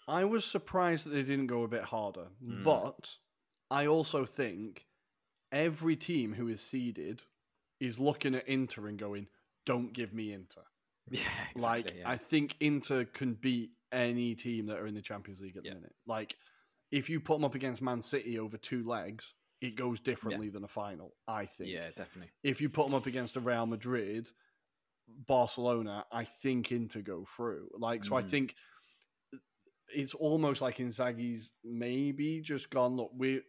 I 0.07 0.25
was 0.25 0.45
surprised 0.45 1.05
that 1.07 1.11
they 1.11 1.25
didn't 1.25 1.49
go 1.49 1.65
a 1.65 1.69
bit 1.69 1.83
harder, 1.83 2.29
Mm. 2.41 2.63
but 2.63 3.19
I 3.73 3.87
also 3.87 4.25
think 4.25 4.87
every 5.51 5.97
team 5.97 6.35
who 6.35 6.47
is 6.47 6.61
seeded 6.61 7.25
is 7.83 7.99
looking 8.01 8.35
at 8.35 8.49
Inter 8.49 8.87
and 8.87 8.99
going, 8.99 9.27
"Don't 9.67 9.93
give 9.93 10.13
me 10.15 10.33
Inter." 10.33 10.63
Yeah, 11.11 11.29
like 11.57 11.93
yeah. 11.99 12.09
I 12.09 12.17
think 12.17 12.57
Inter 12.61 13.05
can 13.05 13.35
beat 13.35 13.71
any 13.91 14.35
team 14.37 14.67
that 14.67 14.79
are 14.79 14.87
in 14.87 14.95
the 14.95 15.03
Champions 15.03 15.41
League 15.41 15.57
at 15.57 15.65
Yeah. 15.65 15.73
the 15.75 15.81
minute. 15.81 15.95
Like 16.07 16.37
if 16.93 17.11
you 17.11 17.19
put 17.21 17.35
them 17.35 17.45
up 17.45 17.55
against 17.57 17.83
Man 17.83 18.01
City 18.03 18.39
over 18.39 18.57
two 18.57 18.87
legs, 18.87 19.35
it 19.61 19.75
goes 19.77 19.99
differently 20.01 20.49
than 20.49 20.63
a 20.65 20.69
final. 20.69 21.15
I 21.27 21.47
think. 21.47 21.71
yeah, 21.71 21.89
definitely. 21.97 22.31
If 22.45 22.61
you 22.61 22.69
put 22.69 22.85
them 22.87 22.95
up 22.95 23.07
against 23.07 23.37
a 23.37 23.41
Real 23.41 23.67
Madrid, 23.67 24.29
Barcelona, 25.27 26.05
I 26.13 26.25
think 26.25 26.71
Inter 26.73 27.01
go 27.03 27.27
through. 27.37 27.69
Like 27.79 28.05
so, 28.05 28.15
I 28.17 28.23
Mm. 28.23 28.31
think 28.31 28.55
it's 29.95 30.15
almost 30.15 30.63
like 30.63 30.77
Inzaghi's 30.77 31.53
maybe 31.65 32.41
just 32.41 32.71
gone. 32.71 32.97
Look, 32.97 33.11
we 33.15 33.43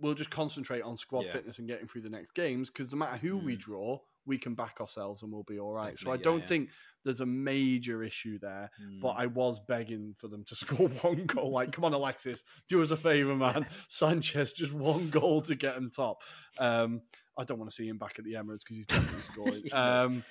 we'll 0.00 0.14
just 0.14 0.30
concentrate 0.30 0.82
on 0.82 0.96
squad 0.96 1.24
Yeah. 1.24 1.32
fitness 1.32 1.58
and 1.58 1.66
getting 1.68 1.86
through 1.88 2.02
the 2.02 2.10
next 2.10 2.32
games 2.34 2.70
because 2.70 2.92
no 2.92 2.98
matter 2.98 3.16
who 3.16 3.36
we 3.36 3.56
Mm. 3.56 3.60
draw, 3.60 3.98
we 4.26 4.36
can 4.38 4.54
back 4.54 4.80
ourselves 4.80 5.22
and 5.22 5.32
we'll 5.32 5.42
be 5.44 5.58
all 5.58 5.72
right. 5.72 5.98
so 5.98 6.10
I 6.10 6.16
yeah, 6.16 6.22
don't 6.22 6.40
yeah. 6.40 6.46
think 6.46 6.70
there's 7.04 7.20
a 7.22 7.26
major 7.26 8.02
issue 8.04 8.38
there. 8.38 8.70
But 9.00 9.14
Mm. 9.14 9.20
I 9.20 9.26
was 9.26 9.58
begging 9.58 10.14
for 10.18 10.28
them 10.28 10.44
to 10.44 10.54
score 10.54 10.88
one 10.88 11.24
goal. 11.26 11.50
Like, 11.50 11.72
come 11.72 11.84
on, 11.84 11.94
Alexis, 11.94 12.44
do 12.68 12.82
us 12.82 12.90
a 12.90 12.96
favour, 12.96 13.34
man. 13.36 13.66
Sanchez, 13.88 14.52
just 14.52 14.72
one 14.74 15.08
goal 15.10 15.40
to 15.42 15.54
get 15.54 15.76
him 15.76 15.90
top. 15.90 16.22
Um, 16.58 17.00
I 17.38 17.44
don't 17.44 17.58
want 17.58 17.70
to 17.70 17.74
see 17.74 17.88
him 17.88 17.98
back 17.98 18.18
at 18.18 18.24
the 18.24 18.34
Emirates 18.34 18.60
because 18.64 18.76
he's 18.76 18.86
definitely 18.86 19.22
scoring. 19.22 19.62
Um, 19.72 20.24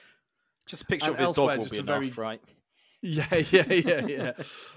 Just 0.68 0.84
a 0.84 0.86
picture 0.86 1.12
of 1.12 1.18
his 1.18 1.30
elsewhere, 1.30 1.56
dog 1.56 1.58
will 1.60 1.64
just 1.66 1.72
be 1.72 1.78
a 1.78 1.82
enough, 1.82 2.04
very- 2.14 2.28
right? 2.28 2.42
Yeah, 3.08 3.36
yeah, 3.52 3.74
yeah, 3.74 4.08
yeah. 4.08 4.32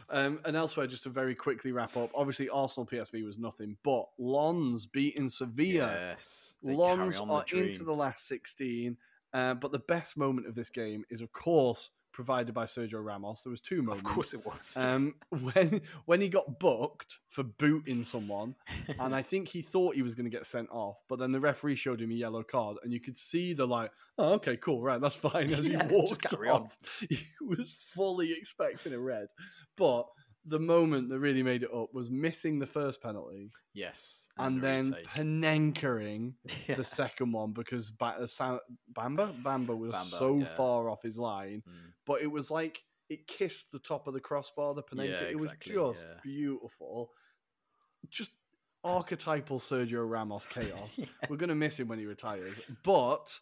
um, 0.09 0.41
and 0.45 0.57
elsewhere, 0.57 0.87
just 0.87 1.03
to 1.03 1.09
very 1.09 1.35
quickly 1.35 1.73
wrap 1.73 1.97
up. 1.97 2.11
Obviously, 2.15 2.49
Arsenal 2.49 2.87
PSV 2.87 3.25
was 3.25 3.39
nothing, 3.39 3.77
but 3.83 4.07
Lens 4.19 4.87
beating 4.87 5.29
Sevilla. 5.29 6.13
Yes. 6.13 6.55
Lens 6.63 7.17
the 7.17 7.25
are 7.25 7.45
into 7.53 7.83
the 7.83 7.93
last 7.93 8.29
16. 8.29 8.97
Uh, 9.33 9.55
but 9.55 9.73
the 9.73 9.81
best 9.81 10.17
moment 10.17 10.47
of 10.47 10.55
this 10.55 10.71
game 10.71 11.05
is, 11.11 11.21
of 11.21 11.33
course, 11.33 11.91
provided 12.13 12.55
by 12.55 12.65
Sergio 12.65 13.05
Ramos. 13.05 13.43
There 13.43 13.51
was 13.51 13.61
two 13.61 13.83
moments. 13.83 14.01
Of 14.03 14.15
course 14.15 14.35
it 14.35 14.45
was. 14.45 14.75
Um, 14.77 15.15
when 15.53 15.81
when 16.07 16.21
he 16.21 16.29
got 16.29 16.59
booked 16.59 17.19
for 17.29 17.43
booting 17.43 18.05
someone, 18.05 18.55
and 18.99 19.15
I 19.15 19.23
think 19.23 19.49
he 19.49 19.63
thought 19.63 19.95
he 19.95 20.03
was 20.03 20.15
going 20.15 20.31
to 20.31 20.37
get 20.37 20.47
sent 20.47 20.69
off, 20.71 20.97
but 21.09 21.19
then 21.19 21.33
the 21.33 21.41
referee 21.41 21.77
showed 21.77 22.01
him 22.01 22.11
a 22.11 22.15
yellow 22.15 22.43
card, 22.43 22.79
and 22.83 22.93
you 22.93 23.01
could 23.01 23.17
see 23.17 23.53
the 23.53 23.67
like, 23.67 23.91
oh, 24.19 24.35
okay, 24.35 24.57
cool, 24.57 24.83
right, 24.83 25.01
that's 25.01 25.17
fine. 25.17 25.53
As 25.53 25.69
Yeah, 25.71 25.87
he 25.87 25.95
walked 25.95 26.23
carry 26.23 26.49
on. 26.49 26.69
he 27.09 27.27
was 27.41 27.77
fully 27.95 28.33
expecting 28.33 28.93
a 28.93 28.99
red, 28.99 29.29
but 29.77 30.07
the 30.47 30.59
moment 30.59 31.09
that 31.11 31.19
really 31.19 31.43
made 31.43 31.63
it 31.63 31.71
up 31.75 31.93
was 31.93 32.09
missing 32.11 32.59
the 32.59 32.67
first 32.67 33.03
penalty 33.03 33.51
yes. 33.75 34.29
and 34.39 34.57
the 34.57 34.61
then 34.67 34.91
retake. 34.91 35.07
Panenkering 35.09 36.33
Yeah. 36.69 36.77
the 36.77 36.85
second 36.85 37.33
one 37.33 37.53
because 37.53 37.91
ba- 37.91 38.17
uh, 38.23 38.27
Sa- 38.27 38.59
Bamba 38.93 39.33
Bamba 39.43 39.77
was 39.77 39.93
Bamba, 39.93 40.19
so 40.19 40.39
yeah. 40.39 40.45
far 40.57 40.89
off 40.89 41.03
his 41.03 41.19
line, 41.19 41.63
Mm. 41.69 41.93
but 42.07 42.23
it 42.23 42.27
was 42.31 42.51
like 42.51 42.83
it 43.11 43.27
kissed 43.27 43.71
the 43.73 43.79
top 43.81 44.07
of 44.07 44.15
the 44.15 44.21
crossbar. 44.21 44.73
The 44.75 44.83
Panenka, 44.83 45.09
Yeah, 45.11 45.27
it 45.29 45.35
was 45.35 45.51
just 45.61 46.01
beautiful, 46.23 47.11
just 48.09 48.31
archetypal 48.83 49.59
Sergio 49.59 50.09
Ramos 50.09 50.47
chaos. 50.47 50.99
We're 51.29 51.37
gonna 51.37 51.55
miss 51.55 51.79
him 51.79 51.89
when 51.89 51.99
he 51.99 52.07
retires, 52.07 52.61
but 52.83 53.39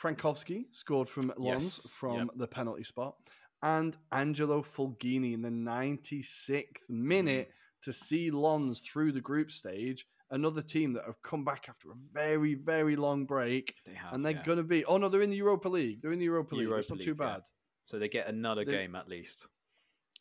Frankowski 0.00 0.66
scored 0.72 1.08
from 1.08 1.32
Lens 1.36 1.64
Yes, 1.84 1.94
from 1.98 2.16
yep. 2.16 2.28
the 2.36 2.46
penalty 2.46 2.84
spot, 2.84 3.16
and 3.62 3.96
Angelo 4.12 4.62
Fulgini 4.62 5.34
in 5.34 5.42
the 5.42 5.50
96th 5.50 6.82
Mm. 6.90 6.90
minute 6.90 7.52
to 7.82 7.92
see 7.92 8.30
Lens 8.30 8.80
through 8.80 9.12
the 9.12 9.20
group 9.20 9.50
stage. 9.50 10.06
Another 10.30 10.60
team 10.60 10.92
that 10.92 11.04
have 11.06 11.20
come 11.22 11.42
back 11.44 11.68
after 11.68 11.90
a 11.90 11.94
very, 12.12 12.54
very 12.54 12.96
long 12.96 13.24
break, 13.24 13.74
They 13.86 13.94
have, 13.94 14.12
and 14.12 14.24
they're 14.24 14.32
yeah. 14.32 14.44
going 14.44 14.58
to 14.58 14.64
be. 14.64 14.84
Oh 14.84 14.98
no, 14.98 15.08
they're 15.08 15.22
in 15.22 15.30
the 15.30 15.36
Europa 15.36 15.68
League. 15.68 16.02
They're 16.02 16.12
in 16.12 16.18
the 16.18 16.26
Europa 16.26 16.54
League. 16.54 16.64
Europa 16.64 16.80
it's 16.80 16.90
not 16.90 17.00
too 17.00 17.12
League, 17.12 17.20
yeah. 17.20 17.34
bad. 17.36 17.42
So 17.84 17.98
they 17.98 18.08
get 18.08 18.28
another 18.28 18.64
They- 18.64 18.72
game 18.72 18.94
at 18.94 19.08
least. 19.08 19.46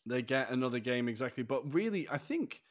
They 0.06 0.21
get 0.21 0.50
another 0.52 0.80
game 0.80 1.10
exactly. 1.10 1.43
But 1.43 1.73
really, 1.73 2.08
I 2.10 2.17
think 2.17 2.63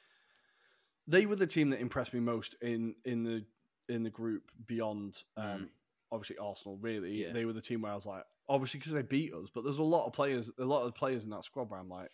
they 1.06 1.26
were 1.26 1.36
the 1.36 1.46
team 1.46 1.68
that 1.70 1.80
impressed 1.80 2.14
me 2.14 2.20
most 2.20 2.54
in 2.62 2.94
in 3.04 3.22
the 3.22 3.44
in 3.88 4.02
the 4.02 4.10
group 4.10 4.50
beyond 4.66 5.22
um, 5.36 5.68
obviously 6.10 6.38
Arsenal. 6.38 6.78
Really, 6.78 7.18
Mm. 7.18 7.20
Yeah. 7.20 7.32
they 7.32 7.44
were 7.44 7.52
the 7.52 7.60
team 7.60 7.82
where 7.82 7.92
I 7.92 7.94
was 7.94 8.06
like, 8.06 8.24
obviously 8.48 8.78
because 8.78 8.92
they 8.92 9.02
beat 9.02 9.32
us, 9.34 9.48
but 9.54 9.64
there's 9.64 9.78
a 9.78 9.82
lot 9.82 10.06
of 10.06 10.12
players, 10.12 10.50
a 10.58 10.64
lot 10.64 10.84
of 10.86 10.94
players 10.94 11.24
in 11.24 11.30
that 11.30 11.44
squad 11.44 11.70
where 11.70 11.80
I'm 11.80 11.88
like. 11.88 12.10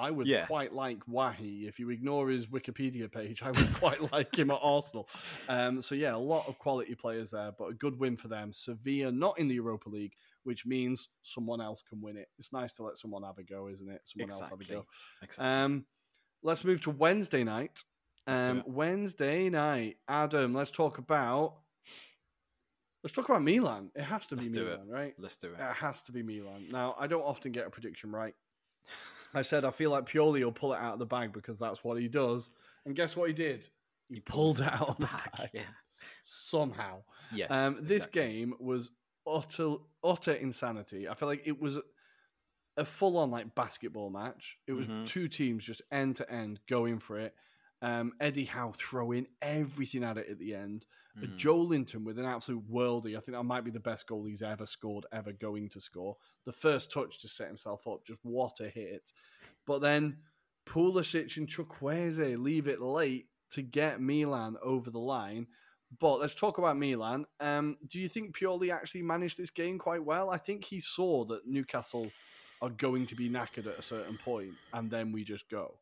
I 0.00 0.12
would 0.12 0.28
Yeah. 0.28 0.46
quite 0.46 0.72
like 0.72 1.02
Wahi. 1.08 1.66
If 1.66 1.80
you 1.80 1.90
ignore 1.90 2.28
his 2.28 2.46
Wikipedia 2.46 3.10
page, 3.10 3.42
I 3.42 3.50
would 3.50 3.74
quite 3.74 4.00
like 4.12 4.32
him 4.32 4.52
at 4.52 4.60
Arsenal. 4.62 5.08
Um, 5.48 5.80
so 5.80 5.96
yeah, 5.96 6.14
a 6.14 6.16
lot 6.16 6.46
of 6.46 6.56
quality 6.60 6.94
players 6.94 7.32
there, 7.32 7.50
but 7.58 7.64
a 7.64 7.74
good 7.74 7.98
win 7.98 8.16
for 8.16 8.28
them. 8.28 8.52
Sevilla 8.52 9.10
not 9.10 9.36
in 9.40 9.48
the 9.48 9.56
Europa 9.56 9.88
League, 9.88 10.14
which 10.44 10.64
means 10.64 11.08
someone 11.22 11.60
else 11.60 11.82
can 11.82 12.00
win 12.00 12.16
it. 12.16 12.28
It's 12.38 12.52
nice 12.52 12.74
to 12.74 12.84
let 12.84 12.96
someone 12.96 13.24
have 13.24 13.38
a 13.38 13.42
go, 13.42 13.66
isn't 13.66 13.90
it? 13.90 14.02
Someone 14.04 14.30
else 14.30 14.48
have 14.48 14.60
a 14.60 14.64
go. 14.64 14.86
Exactly. 15.20 15.44
Um, 15.52 15.84
let's 16.44 16.62
move 16.62 16.80
to 16.82 16.90
Wednesday 16.90 17.42
night. 17.42 17.82
Um. 18.28 18.62
Wednesday 18.66 19.48
night, 19.50 19.96
Adam. 20.06 20.54
Let's 20.54 20.70
talk 20.70 20.98
about. 20.98 21.54
Let's 23.02 23.14
talk 23.14 23.28
about 23.28 23.42
Milan. 23.42 23.90
It 23.94 24.02
has 24.02 24.26
to 24.28 24.36
be 24.36 24.42
Let's 24.42 24.56
it. 24.56 24.60
Milan, 24.64 24.88
right? 24.88 25.14
Let's 25.18 25.36
do 25.36 25.48
it. 25.48 25.60
It 25.60 25.74
has 25.74 26.02
to 26.02 26.12
be 26.12 26.22
Milan. 26.22 26.66
Now, 26.70 26.96
I 26.98 27.06
don't 27.06 27.22
often 27.22 27.52
get 27.52 27.66
a 27.66 27.70
prediction 27.70 28.10
right. 28.10 28.34
I 29.34 29.42
said 29.42 29.64
I 29.64 29.70
feel 29.70 29.90
like 29.90 30.06
Pioli 30.08 30.42
will 30.42 30.52
pull 30.52 30.72
it 30.72 30.78
out 30.80 30.94
of 30.94 30.98
the 30.98 31.06
bag 31.06 31.32
because 31.32 31.58
that's 31.58 31.84
what 31.84 32.00
he 32.00 32.08
does. 32.08 32.50
And 32.86 32.96
guess 32.96 33.16
what 33.16 33.28
he 33.28 33.34
did? 33.34 33.66
He, 34.08 34.20
pulled 34.20 34.60
it 34.60 34.66
out 34.66 34.88
of 34.88 34.96
the 34.98 35.04
back, 35.06 35.36
bag 35.36 35.50
Yeah. 35.52 35.62
somehow. 36.24 37.02
Yes. 37.32 37.50
Um, 37.50 37.74
this 37.82 37.98
exactly. 38.06 38.22
game 38.22 38.54
was 38.58 38.90
utter 39.26 39.74
utter 40.02 40.32
insanity. 40.32 41.08
I 41.08 41.14
feel 41.14 41.28
like 41.28 41.42
it 41.44 41.60
was 41.60 41.78
a 42.78 42.84
full 42.86 43.18
on 43.18 43.30
like 43.30 43.54
basketball 43.54 44.08
match. 44.08 44.56
It 44.66 44.72
was 44.72 44.86
Mhm. 44.86 45.06
two 45.06 45.28
teams 45.28 45.64
just 45.64 45.82
end 45.92 46.16
to 46.16 46.32
end 46.32 46.60
going 46.66 46.98
for 46.98 47.18
it. 47.20 47.34
Um, 47.82 48.14
Eddie 48.20 48.46
Howe 48.46 48.72
throwing 48.76 49.26
everything 49.42 50.02
at 50.04 50.16
it 50.16 50.28
at 50.30 50.38
the 50.38 50.54
end. 50.54 50.86
Mm. 51.20 51.38
Joelinton 51.38 52.04
with 52.04 52.18
an 52.18 52.24
absolute 52.24 52.70
worldie. 52.70 53.16
I 53.16 53.20
think 53.20 53.36
that 53.36 53.42
might 53.42 53.64
be 53.64 53.70
the 53.70 53.80
best 53.80 54.06
goal 54.06 54.24
he's 54.24 54.42
ever 54.42 54.66
scored, 54.66 55.06
ever 55.12 55.32
going 55.32 55.68
to 55.70 55.80
score. 55.80 56.16
The 56.44 56.52
first 56.52 56.92
touch 56.92 57.20
to 57.20 57.28
set 57.28 57.48
himself 57.48 57.86
up, 57.86 58.04
just 58.06 58.20
what 58.22 58.60
a 58.60 58.68
hit. 58.68 59.12
But 59.66 59.80
then 59.80 60.18
Pulisic 60.66 61.36
and 61.36 61.48
Chukwueze 61.48 62.42
leave 62.42 62.68
it 62.68 62.80
late 62.80 63.26
to 63.50 63.62
get 63.62 64.00
Milan 64.00 64.56
over 64.62 64.90
the 64.90 64.98
line. 64.98 65.46
But 65.98 66.20
let's 66.20 66.34
talk 66.34 66.58
about 66.58 66.76
Milan. 66.76 67.24
Um, 67.40 67.78
do 67.86 67.98
you 67.98 68.08
think 68.08 68.36
Pioli 68.36 68.70
actually 68.70 69.02
managed 69.02 69.38
this 69.38 69.50
game 69.50 69.78
quite 69.78 70.04
well? 70.04 70.28
I 70.28 70.36
think 70.36 70.64
he 70.64 70.80
saw 70.80 71.24
that 71.26 71.46
Newcastle 71.46 72.10
are 72.60 72.68
going 72.70 73.06
to 73.06 73.14
be 73.14 73.30
knackered 73.30 73.66
at 73.66 73.78
a 73.78 73.82
certain 73.82 74.18
point, 74.18 74.52
and 74.74 74.90
then 74.90 75.12
we 75.12 75.24
just 75.24 75.48
go. 75.48 75.78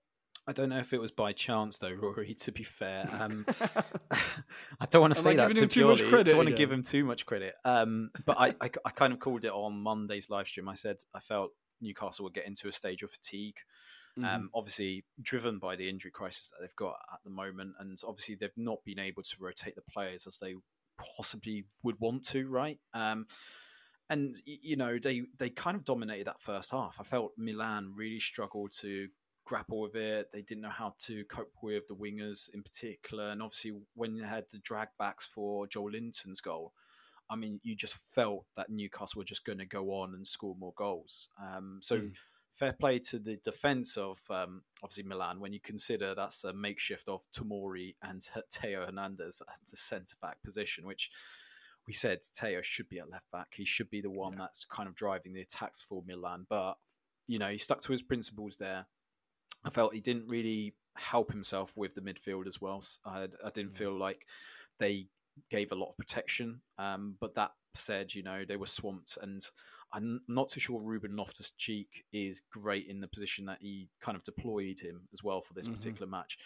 I 0.49 0.53
don't 0.53 0.69
know 0.69 0.79
if 0.79 0.93
it 0.93 1.01
was 1.01 1.11
by 1.11 1.33
chance 1.33 1.79
though, 1.79 1.93
Rory. 2.01 2.35
To 2.35 2.53
be 2.53 2.63
fair, 2.63 3.09
um, 3.13 3.45
I 4.81 4.87
don't 4.91 5.01
want 5.01 5.15
to 5.15 5.21
say 5.21 5.35
that 5.37 5.55
to 5.55 5.63
him 5.63 5.69
too 5.69 5.87
much 5.87 6.01
Pioli. 6.01 6.09
credit 6.09 6.31
don't 6.31 6.39
want 6.39 6.49
to 6.49 6.55
give 6.55 6.71
him 6.71 6.83
too 6.83 7.05
much 7.05 7.27
credit. 7.27 7.55
Um, 7.65 8.11
but 8.25 8.39
I, 8.39 8.49
I, 8.61 8.71
I 8.85 8.91
kind 8.91 9.13
of 9.13 9.19
called 9.19 9.45
it 9.45 9.53
on 9.53 9.75
Monday's 9.83 10.31
live 10.31 10.47
stream. 10.47 10.69
I 10.69 10.75
said 10.75 10.99
I 11.15 11.21
felt 11.21 11.51
Newcastle 11.81 12.25
would 12.25 12.35
get 12.35 12.47
into 12.47 12.69
a 12.69 12.73
stage 12.73 13.03
of 13.03 13.11
fatigue. 13.11 13.57
Mm-hmm. 14.19 14.25
Um, 14.25 14.51
obviously, 14.55 15.05
driven 15.21 15.59
by 15.59 15.77
the 15.77 15.89
injury 15.89 16.11
crisis 16.11 16.51
that 16.51 16.57
they've 16.61 16.77
got 16.77 16.97
at 17.13 17.21
the 17.25 17.31
moment, 17.31 17.75
and 17.79 17.99
obviously 18.07 18.35
they've 18.35 18.51
not 18.57 18.79
been 18.85 18.99
able 18.99 19.23
to 19.23 19.37
rotate 19.41 19.75
the 19.75 19.83
players 19.83 20.27
as 20.27 20.39
they 20.39 20.55
possibly 21.17 21.67
would 21.83 22.01
want 22.01 22.25
to, 22.29 22.49
right? 22.49 22.79
Um, 22.95 23.27
and 24.09 24.37
you 24.47 24.77
know 24.77 24.99
they 25.03 25.23
they 25.37 25.51
kind 25.51 25.77
of 25.77 25.85
dominated 25.85 26.29
that 26.29 26.41
first 26.41 26.71
half. 26.71 26.97
I 27.01 27.03
felt 27.03 27.33
Milan 27.37 27.93
really 27.95 28.21
struggled 28.21 28.73
to 28.81 29.09
grapple 29.47 29.81
with 29.81 29.95
it. 29.95 30.31
They 30.33 30.43
didn't 30.43 30.63
know 30.63 30.69
how 30.69 30.95
to 31.07 31.25
cope 31.25 31.55
with 31.63 31.89
the 31.89 31.95
wingers 31.95 32.53
in 32.53 32.63
particular, 32.63 33.31
and 33.31 33.43
obviously 33.43 33.73
when 33.95 34.15
you 34.15 34.25
had 34.25 34.45
the 34.51 34.59
drag 34.59 34.89
backs 34.99 35.25
for 35.25 35.67
Joelinton's 35.67 36.41
goal. 36.43 36.73
I 37.29 37.35
mean, 37.35 37.59
you 37.65 37.75
just 37.75 37.99
felt 38.13 38.45
that 38.55 38.71
Newcastle 38.71 39.19
were 39.19 39.25
just 39.25 39.45
going 39.45 39.59
to 39.59 39.67
go 39.67 39.91
on 39.95 40.15
and 40.15 40.25
score 40.27 40.55
more 40.59 40.75
goals. 40.77 41.31
Um, 41.43 41.81
so, 41.83 41.99
Mm. 41.99 42.17
fair 42.53 42.73
play 42.73 42.99
to 43.01 43.19
the 43.19 43.37
defense 43.39 43.97
of 43.97 44.19
um, 44.31 44.63
obviously 44.83 45.03
Milan 45.05 45.41
when 45.41 45.53
you 45.53 45.61
consider 45.61 46.15
that's 46.15 46.45
a 46.45 46.53
makeshift 46.53 47.09
of 47.09 47.27
Tomori 47.33 47.97
and 48.03 48.23
Theo 48.51 48.87
Hernandez 48.87 49.43
at 49.47 49.59
the 49.69 49.77
centre 49.77 50.17
back 50.23 50.41
position, 50.43 50.87
which 50.87 51.11
we 51.87 51.93
said 51.93 52.23
Theo 52.23 52.63
should 52.63 52.89
be 52.89 52.99
at 53.01 53.11
left 53.11 53.31
back. 53.31 53.55
He 53.57 53.65
should 53.65 53.91
be 53.91 54.01
the 54.01 54.11
one 54.11 54.37
that's 54.37 54.65
kind 54.65 54.89
of 54.89 54.95
driving 54.95 55.33
the 55.35 55.43
attacks 55.43 55.83
for 55.83 56.03
Milan. 56.07 56.47
But, 56.49 56.79
you 57.29 57.39
know, 57.39 57.49
he 57.51 57.59
stuck 57.59 57.81
to 57.83 57.93
his 57.93 58.03
principles 58.03 58.57
there. 58.57 58.87
I 59.67 59.71
felt 59.71 59.95
he 59.95 60.01
didn't 60.01 60.29
really 60.29 60.75
help 60.97 61.31
himself 61.31 61.77
with 61.77 61.95
the 61.95 62.01
midfield 62.01 62.47
as 62.47 62.61
well. 62.61 62.83
I, 63.05 63.27
I 63.45 63.51
didn't 63.53 63.77
feel 63.77 63.99
like 63.99 64.27
they 64.79 65.09
gave 65.51 65.73
a 65.73 65.75
lot 65.75 65.89
of 65.89 65.97
protection. 65.99 66.61
Um, 66.79 67.17
but 67.21 67.35
that 67.35 67.51
said, 67.75 68.15
you 68.15 68.23
know, 68.23 68.45
they 68.47 68.57
were 68.57 68.67
swamped. 68.67 69.19
And 69.21 69.43
I'm 69.93 70.21
not 70.29 70.49
too 70.49 70.61
sure 70.61 70.81
Ruben 70.81 71.17
Loftus 71.17 71.51
Cheek 71.51 72.05
is 72.13 72.41
great 72.53 72.87
in 72.87 73.01
the 73.01 73.09
position 73.09 73.45
that 73.47 73.59
he 73.61 73.89
kind 74.01 74.17
of 74.17 74.23
deployed 74.23 74.79
him 74.81 75.09
as 75.13 75.23
well 75.23 75.43
for 75.43 75.53
this 75.55 75.69
Mhm. 75.69 75.75
particular 75.75 76.07
match. 76.07 76.39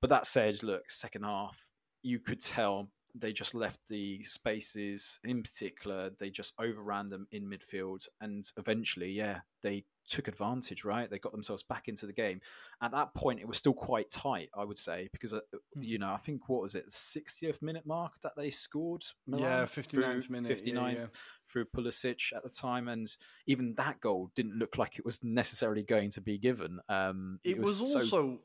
But 0.00 0.10
that 0.10 0.26
said, 0.26 0.62
look, 0.62 0.90
second 0.90 1.24
half, 1.24 1.70
you 2.02 2.18
could 2.18 2.40
tell 2.40 2.90
they 3.14 3.32
just 3.32 3.54
left 3.54 3.86
the 3.88 4.22
spaces 4.24 5.20
in 5.22 5.42
particular, 5.42 6.10
they 6.10 6.30
just 6.30 6.52
overran 6.58 7.10
them 7.10 7.28
in 7.30 7.48
midfield. 7.48 8.08
And 8.20 8.44
eventually, 8.56 9.12
yeah, 9.12 9.42
they 9.62 9.84
took 10.08 10.28
advantage, 10.28 10.84
right? 10.84 11.08
They 11.10 11.18
got 11.18 11.32
themselves 11.32 11.62
back 11.62 11.88
into 11.88 12.06
the 12.06 12.12
game. 12.12 12.40
At 12.82 12.92
that 12.92 13.14
point, 13.14 13.40
it 13.40 13.48
was 13.48 13.58
still 13.58 13.72
quite 13.72 14.10
tight, 14.10 14.50
I 14.56 14.64
would 14.64 14.78
say, 14.78 15.08
because, 15.12 15.34
uh, 15.34 15.40
you 15.78 15.98
know, 15.98 16.12
I 16.12 16.16
think, 16.16 16.48
what 16.48 16.62
was 16.62 16.74
it, 16.74 16.88
60th 16.88 17.62
minute 17.62 17.86
mark 17.86 18.20
that 18.22 18.32
they 18.36 18.50
scored? 18.50 19.04
Yeah, 19.26 19.64
59th 19.64 19.90
Through 19.90 20.22
minute, 20.30 20.50
59th 20.50 20.94
yeah. 20.94 21.06
through 21.46 21.66
Pulisic 21.66 22.32
at 22.34 22.42
the 22.42 22.50
time. 22.50 22.88
And 22.88 23.08
even 23.46 23.74
that 23.76 24.00
goal 24.00 24.30
didn't 24.34 24.58
look 24.58 24.78
like 24.78 24.98
it 24.98 25.04
was 25.04 25.22
necessarily 25.24 25.82
going 25.82 26.10
to 26.10 26.20
be 26.20 26.38
given. 26.38 26.80
Um, 26.88 27.38
It, 27.44 27.58
was, 27.58 27.92
so 27.92 28.00
also 28.00 28.38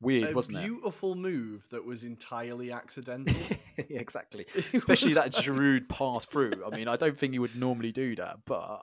weird, 0.00 0.30
a 0.30 0.34
wasn't 0.34 0.58
it? 0.58 0.64
beautiful 0.64 1.14
move 1.14 1.66
that 1.70 1.84
was 1.84 2.04
entirely 2.04 2.72
accidental. 2.72 3.34
yeah, 3.76 3.98
exactly. 4.00 4.46
Especially 4.74 5.14
that 5.14 5.32
Giroud 5.32 5.88
pass 5.88 6.24
through. 6.24 6.52
I 6.70 6.76
mean, 6.76 6.88
I 6.88 6.96
don't 6.96 7.16
think 7.16 7.32
he 7.32 7.38
would 7.38 7.56
normally 7.56 7.92
do 7.92 8.16
that, 8.16 8.38
but 8.44 8.82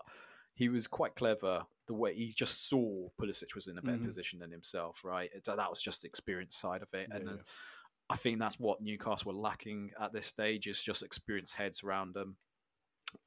he 0.59 0.67
was 0.69 0.87
quite 0.87 1.15
clever. 1.15 1.65
The 1.87 1.93
way 1.93 2.13
he 2.13 2.27
just 2.27 2.67
saw 2.69 3.09
Pulisic 3.19 3.55
was 3.55 3.67
in 3.69 3.77
a 3.77 3.81
better 3.81 3.97
Mhm. 3.97 4.05
position 4.05 4.39
than 4.39 4.51
himself, 4.51 5.03
right? 5.05 5.31
It- 5.33 5.45
that 5.45 5.69
was 5.69 5.81
just 5.81 6.01
the 6.01 6.07
experience 6.09 6.55
side 6.55 6.81
of 6.83 6.93
it, 6.93 7.09
and 7.11 7.23
Yeah, 7.23 7.29
then 7.29 7.37
yeah. 7.37 7.43
I 8.11 8.17
think 8.17 8.39
that's 8.39 8.59
what 8.59 8.81
Newcastle 8.81 9.31
were 9.31 9.39
lacking 9.39 9.93
at 9.99 10.11
this 10.11 10.27
stage 10.27 10.67
is 10.67 10.83
just 10.83 11.01
experienced 11.01 11.55
heads 11.55 11.81
around 11.83 12.13
them. 12.13 12.37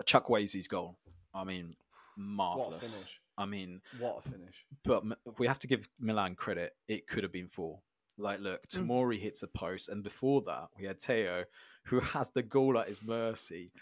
Chukwueze's 0.04 0.68
goal, 0.68 0.98
I 1.34 1.44
mean, 1.44 1.74
marvelous. 2.16 3.14
I 3.38 3.46
mean, 3.46 3.80
What 3.98 4.18
a 4.26 4.30
finish! 4.30 4.66
but 4.84 5.04
we 5.38 5.46
have 5.46 5.58
to 5.60 5.66
give 5.66 5.88
Milan 5.98 6.34
credit. 6.36 6.76
It 6.86 7.06
could 7.06 7.22
have 7.22 7.32
been 7.32 7.48
four. 7.48 7.80
Like, 8.18 8.40
look, 8.40 8.66
Mm. 8.68 8.86
Tomori 8.86 9.18
hits 9.18 9.40
the 9.40 9.48
post, 9.48 9.88
and 9.88 10.02
before 10.02 10.42
that, 10.42 10.68
we 10.76 10.84
had 10.84 11.00
Theo, 11.00 11.46
who 11.84 12.00
has 12.00 12.30
the 12.30 12.42
goal 12.42 12.76
at 12.78 12.88
his 12.88 13.02
mercy. 13.02 13.72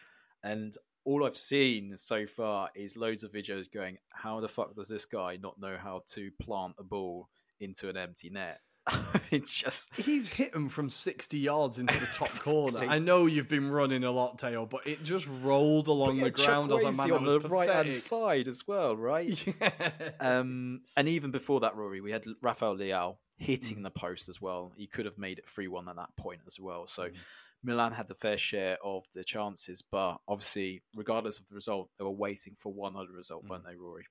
And 0.42 0.78
all 1.04 1.24
I've 1.24 1.36
seen 1.36 1.96
so 1.96 2.26
far 2.26 2.70
is 2.74 2.96
loads 2.96 3.24
of 3.24 3.32
videos 3.32 3.72
going, 3.72 3.98
"How 4.10 4.40
the 4.40 4.48
fuck 4.48 4.74
does 4.74 4.88
this 4.88 5.04
guy 5.06 5.36
not 5.36 5.58
know 5.60 5.76
how 5.76 6.02
to 6.12 6.30
plant 6.40 6.74
a 6.78 6.82
ball 6.84 7.28
into 7.60 7.88
an 7.88 7.96
empty 7.96 8.30
net?" 8.30 8.60
it's 9.30 9.54
just 9.54 9.94
he's 10.00 10.26
hit 10.26 10.54
him 10.54 10.68
from 10.68 10.88
60 10.88 11.38
yards 11.38 11.78
into 11.78 11.94
the 12.00 12.06
top 12.06 12.22
Exactly. 12.22 12.52
corner. 12.52 12.78
I 12.80 12.98
know 12.98 13.26
you've 13.26 13.48
been 13.48 13.70
running 13.70 14.04
a 14.04 14.10
lot, 14.10 14.38
Tail, 14.38 14.64
but 14.66 14.86
it 14.86 15.04
just 15.04 15.28
rolled 15.42 15.86
along 15.88 16.16
yeah, 16.16 16.24
the 16.24 16.30
ground. 16.30 16.70
Was 16.70 16.82
like, 16.82 16.96
man, 16.96 17.12
on 17.18 17.24
the 17.26 17.40
right 17.40 17.68
hand 17.68 17.94
side 17.94 18.48
as 18.48 18.66
well, 18.66 18.96
right? 18.96 19.44
Yeah. 19.60 20.10
Um, 20.18 20.80
and 20.96 21.08
even 21.08 21.30
before 21.30 21.60
that, 21.60 21.76
Rory, 21.76 22.00
we 22.00 22.10
had 22.10 22.24
Rafael 22.42 22.76
Leao 22.76 23.16
hitting 23.36 23.78
Mm. 23.78 23.82
the 23.84 23.90
post 23.90 24.28
as 24.28 24.40
well. 24.40 24.72
He 24.76 24.86
could 24.86 25.04
have 25.04 25.18
made 25.18 25.38
it 25.38 25.46
3 25.46 25.68
1 25.68 25.88
at 25.88 25.96
that 25.96 26.16
point 26.16 26.40
as 26.46 26.58
well. 26.58 26.86
So 26.86 27.04
Mm. 27.10 27.16
Milan 27.62 27.92
had 27.92 28.08
the 28.08 28.14
fair 28.14 28.38
share 28.38 28.78
of 28.82 29.04
the 29.14 29.22
chances, 29.24 29.82
but 29.82 30.18
obviously, 30.26 30.82
regardless 30.94 31.38
of 31.38 31.46
the 31.46 31.54
result, 31.54 31.90
they 31.98 32.04
were 32.04 32.10
waiting 32.10 32.54
for 32.58 32.72
one 32.72 32.96
other 32.96 33.12
result, 33.12 33.44
Mm. 33.44 33.50
weren't 33.50 33.64
they, 33.66 33.76
Rory? 33.76 34.06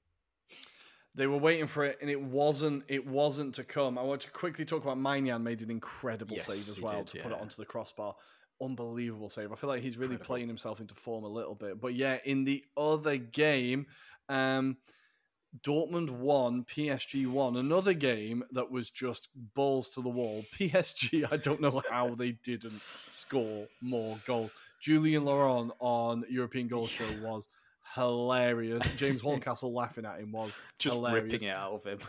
They 1.16 1.26
were 1.28 1.38
waiting 1.38 1.66
for 1.68 1.84
it, 1.86 1.98
and 2.02 2.10
it 2.10 2.22
wasn't. 2.22 2.84
It 2.88 3.06
wasn't 3.06 3.56
to 3.56 3.64
come. 3.64 3.98
I 3.98 4.04
want 4.04 4.22
to 4.22 4.32
quickly 4.32 4.64
talk 4.64 4.84
about 4.84 4.98
Maignan. 5.00 5.42
Made 5.42 5.62
an 5.62 5.72
incredible 5.72 6.36
Yes, 6.38 6.46
save 6.46 6.56
as 6.78 6.80
well 6.80 7.04
did, 7.04 7.08
to 7.18 7.24
put 7.24 7.32
it 7.32 7.40
onto 7.42 7.56
the 7.56 7.66
crossbar. 7.66 8.16
Unbelievable 8.62 9.30
save. 9.30 9.52
I 9.52 9.56
feel 9.56 9.70
like 9.70 9.82
he's 9.82 9.98
really 9.98 10.14
Incredible. 10.14 10.26
playing 10.36 10.48
himself 10.48 10.80
into 10.80 10.94
form 10.94 11.24
a 11.24 11.28
little 11.28 11.56
bit. 11.56 11.80
But 11.82 11.96
yeah, 11.96 12.20
in 12.26 12.44
the 12.44 12.64
other 12.78 13.18
game, 13.18 13.88
um, 14.30 14.78
Dortmund 15.62 16.10
won, 16.10 16.64
PSG 16.64 17.28
won. 17.28 17.58
Another 17.58 17.94
game 17.94 18.44
that 18.52 18.70
was 18.70 18.90
just 18.90 19.30
balls 19.56 19.90
to 19.92 20.02
the 20.02 20.10
wall. 20.10 20.46
PSG, 20.58 21.32
I 21.32 21.38
don't 21.38 21.62
know 21.62 21.82
how 21.90 22.16
they 22.16 22.32
didn't 22.32 22.82
score 23.08 23.68
more 23.82 24.18
goals. 24.26 24.54
Julien 24.82 25.26
Laurens 25.26 25.72
on 25.80 26.24
European 26.30 26.68
Goal 26.68 26.88
Show 26.88 27.08
was 27.22 27.48
hilarious. 27.96 28.88
James 28.96 29.22
Horncastle 29.24 29.74
laughing 29.74 30.06
at 30.06 30.20
him 30.20 30.32
was 30.32 30.58
Just 30.78 30.96
hilarious 30.96 31.34
ripping 31.34 31.48
it 31.48 31.52
out 31.52 31.74
of 31.74 31.84
him. 31.84 32.00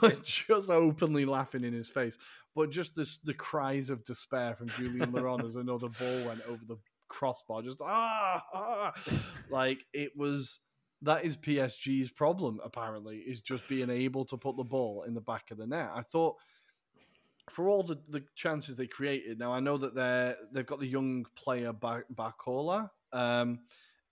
but 0.00 0.22
just 0.22 0.70
openly 0.70 1.24
laughing 1.24 1.64
in 1.64 1.72
his 1.72 1.88
face. 1.88 2.18
But 2.54 2.70
just 2.70 2.96
this, 2.96 3.18
the 3.18 3.34
cries 3.34 3.90
of 3.90 4.04
despair 4.04 4.54
from 4.56 4.68
Julien 4.68 5.12
Laurens 5.12 5.44
as 5.44 5.56
another 5.56 5.88
ball 5.88 6.26
went 6.26 6.42
over 6.48 6.62
the 6.66 6.76
crossbar. 7.08 7.62
Just 7.62 7.80
ah, 7.80 8.42
ah, 8.52 8.92
like 9.50 9.84
it 9.92 10.16
was. 10.16 10.60
That 11.02 11.24
is 11.24 11.36
PSG's 11.36 12.10
problem. 12.10 12.60
Apparently, 12.62 13.18
is 13.18 13.40
just 13.40 13.68
being 13.68 13.90
able 13.90 14.24
to 14.26 14.36
put 14.36 14.56
the 14.56 14.64
ball 14.64 15.04
in 15.06 15.14
the 15.14 15.20
back 15.20 15.50
of 15.50 15.58
the 15.58 15.66
net. 15.66 15.90
I 15.94 16.02
thought 16.02 16.36
for 17.48 17.68
all 17.68 17.82
the, 17.82 17.98
the 18.08 18.22
chances 18.36 18.76
they 18.76 18.86
created. 18.86 19.38
Now 19.38 19.52
I 19.52 19.60
know 19.60 19.76
that 19.78 19.94
they're 19.94 20.36
they've 20.52 20.66
got 20.66 20.80
the 20.80 20.86
young 20.86 21.24
player 21.36 21.72
Ba- 21.72 22.04
Barcola. 22.14 22.90
Um, 23.12 23.60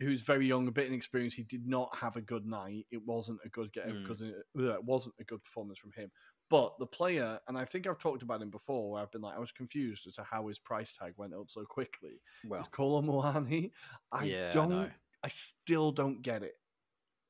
who's 0.01 0.23
very 0.23 0.47
young, 0.47 0.69
a 0.69 0.71
bit 0.71 0.87
inexperienced. 0.87 1.37
He 1.37 1.43
did 1.43 1.67
not 1.67 1.91
have 1.97 2.15
a 2.17 2.21
good 2.21 2.47
night. 2.47 2.87
It 2.93 3.05
wasn't 3.05 3.41
a 3.45 3.49
good 3.49 3.73
get 3.73 3.89
Mm. 3.89 4.03
because 4.03 4.21
it, 4.23 4.35
it 4.55 4.85
wasn't 4.85 5.17
a 5.19 5.25
good 5.25 5.43
performance 5.43 5.79
from 5.81 5.91
him. 5.93 6.11
But 6.51 6.79
the 6.79 6.87
player, 6.87 7.41
and 7.49 7.59
I 7.59 7.65
think 7.65 7.87
I've 7.87 7.99
talked 7.99 8.23
about 8.23 8.41
him 8.41 8.51
before, 8.51 8.93
where 8.93 9.03
I've 9.03 9.11
been 9.11 9.23
like, 9.23 9.37
I 9.37 9.41
was 9.41 9.51
confused 9.53 10.07
as 10.07 10.15
to 10.15 10.23
how 10.23 10.47
his 10.47 10.59
price 10.61 10.97
tag 10.97 11.15
went 11.17 11.35
up 11.35 11.51
so 11.51 11.65
quickly. 11.65 12.21
well, 12.47 12.61
It's 12.61 12.69
Muani. 12.69 13.73
I 14.13 14.25
yeah, 14.25 14.53
don't, 14.53 14.71
know. 14.71 14.89
I 15.25 15.29
still 15.29 15.91
don't 15.91 16.23
get 16.23 16.43
it. 16.45 16.55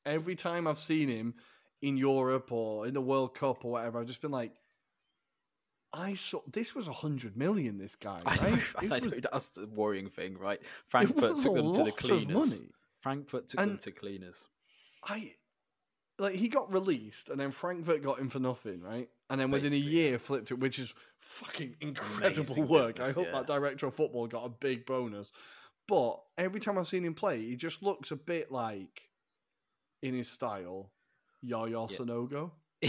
Every 0.07 0.37
time 0.37 0.67
I've 0.67 0.79
seen 0.79 1.09
him 1.09 1.35
in 1.83 1.97
Europe 1.97 2.51
or 2.53 2.87
in 2.87 2.95
the 2.95 3.01
World 3.01 3.35
Cup 3.35 3.65
or 3.65 3.73
whatever, 3.73 4.01
I've 4.01 4.07
just 4.07 4.21
been 4.21 4.31
like, 4.31 4.53
I 5.93 6.15
saw 6.15 6.41
this 6.53 6.75
was 6.75 6.87
a 6.87 6.93
hundred 6.93 7.37
million. 7.37 7.79
This 7.79 7.95
guy, 7.97 8.19
I 8.27 8.35
right? 8.37 8.43
know, 8.43 8.57
This 8.81 8.93
I 8.93 8.99
was- 8.99 9.23
that's 9.33 9.49
the 9.51 9.67
worrying 9.69 10.09
thing, 10.09 10.37
right? 10.37 10.61
Frankfurt 10.87 11.39
took 11.39 11.55
them 11.55 11.73
to 11.73 11.85
the 11.85 11.93
cleaners. 11.93 12.63
Frankfurt 13.01 13.47
took 13.49 13.61
them 13.61 13.79
to 13.79 13.91
cleaners. 13.93 14.49
I 15.05 15.35
like 16.19 16.35
he 16.35 16.49
got 16.49 16.73
released 16.73 17.31
and 17.31 17.41
then 17.41 17.53
Frankfurt 17.53 18.03
got 18.03 18.19
him 18.19 18.29
for 18.29 18.39
nothing, 18.41 18.81
right? 18.83 19.09
And 19.31 19.41
then 19.41 19.51
within 19.51 19.69
a 19.69 19.77
Basically, 19.77 19.91
year 19.93 20.19
flipped 20.19 20.51
it, 20.51 20.59
which 20.59 20.79
is 20.79 20.93
fucking 21.21 21.77
incredible 21.81 22.41
Amazing 22.41 22.69
work. 22.69 22.97
business, 22.97 23.11
I 23.11 23.13
hope 23.21 23.27
yeah. 23.27 23.33
that 23.39 23.47
director 23.47 23.87
of 23.87 23.95
football 23.95 24.27
got 24.27 24.45
a 24.45 24.49
big 24.49 24.85
bonus. 24.85 25.33
But 25.87 26.21
every 26.37 26.61
time 26.61 26.77
I've 26.77 26.89
seen 26.89 27.05
him 27.05 27.15
play, 27.15 27.41
he 27.43 27.57
just 27.57 27.83
looks 27.83 28.11
a 28.11 28.17
bit 28.17 28.51
like 28.53 29.08
in 30.03 30.15
his 30.15 30.29
style, 30.29 30.93
Yaya 31.43 31.87
Sanogo. 31.89 32.53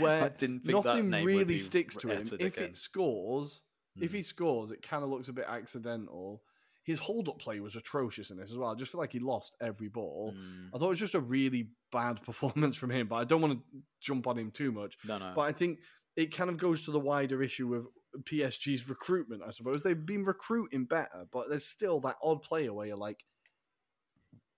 Where 0.00 0.24
I 0.24 0.28
didn't 0.28 0.60
think 0.60 0.84
nothing 0.84 1.10
really 1.10 1.58
sticks 1.58 1.96
to 1.96 2.08
him. 2.08 2.18
If 2.20 2.32
again. 2.32 2.64
it 2.64 2.76
scores, 2.76 3.62
if 3.96 4.12
Mm. 4.12 4.14
he 4.16 4.22
scores, 4.22 4.70
it 4.70 4.82
kind 4.82 5.02
of 5.02 5.10
looks 5.10 5.28
a 5.28 5.32
bit 5.32 5.46
accidental. 5.48 6.42
His 6.84 6.98
hold 6.98 7.28
up 7.28 7.38
play 7.38 7.60
was 7.60 7.76
atrocious 7.76 8.30
in 8.30 8.36
this 8.38 8.50
as 8.50 8.56
well. 8.58 8.70
I 8.70 8.74
just 8.74 8.92
feel 8.92 9.00
like 9.00 9.12
he 9.12 9.18
lost 9.20 9.56
every 9.60 9.88
ball. 9.88 10.34
Mm, 10.36 10.68
I 10.74 10.78
thought 10.78 10.86
it 10.86 10.88
was 10.90 10.98
just 10.98 11.14
a 11.14 11.20
really 11.20 11.70
bad 11.92 12.22
performance 12.24 12.76
from 12.76 12.90
him, 12.90 13.06
but 13.08 13.16
I 13.16 13.24
don't 13.24 13.40
want 13.40 13.54
to 13.54 13.80
jump 14.00 14.26
on 14.26 14.38
him 14.38 14.50
too 14.50 14.72
much. 14.72 14.96
no, 15.06 15.18
no. 15.18 15.32
But 15.34 15.42
I 15.42 15.52
think 15.52 15.78
it 16.16 16.34
kind 16.34 16.50
of 16.50 16.56
goes 16.56 16.82
to 16.86 16.90
the 16.90 17.00
wider 17.00 17.42
issue 17.42 17.74
of 17.74 17.86
PSG's 18.24 18.88
recruitment, 18.88 19.42
I 19.46 19.50
suppose. 19.50 19.82
They've 19.82 20.06
been 20.06 20.24
recruiting 20.24 20.84
better, 20.84 21.26
but 21.32 21.48
there's 21.48 21.66
still 21.66 22.00
that 22.00 22.16
odd 22.22 22.42
player 22.42 22.72
where 22.72 22.86
you're 22.86 22.96
like, 22.96 23.20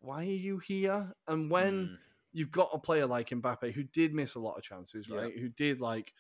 why 0.03 0.21
are 0.21 0.25
you 0.25 0.59
here? 0.59 1.13
And 1.27 1.51
when 1.51 1.91
Mm, 1.91 2.03
you've 2.33 2.51
got 2.51 2.71
a 2.73 2.79
player 2.79 3.07
like 3.07 3.29
Mbappe 3.31 3.73
who 3.73 3.85
did 3.85 4.15
miss 4.15 4.35
a 4.35 4.41
lot 4.41 4.57
of 4.57 4.63
chances, 4.65 5.11
Yeah. 5.11 5.29
right? 5.29 5.37
Who 5.39 5.49
did 5.49 5.81
like 5.81 6.15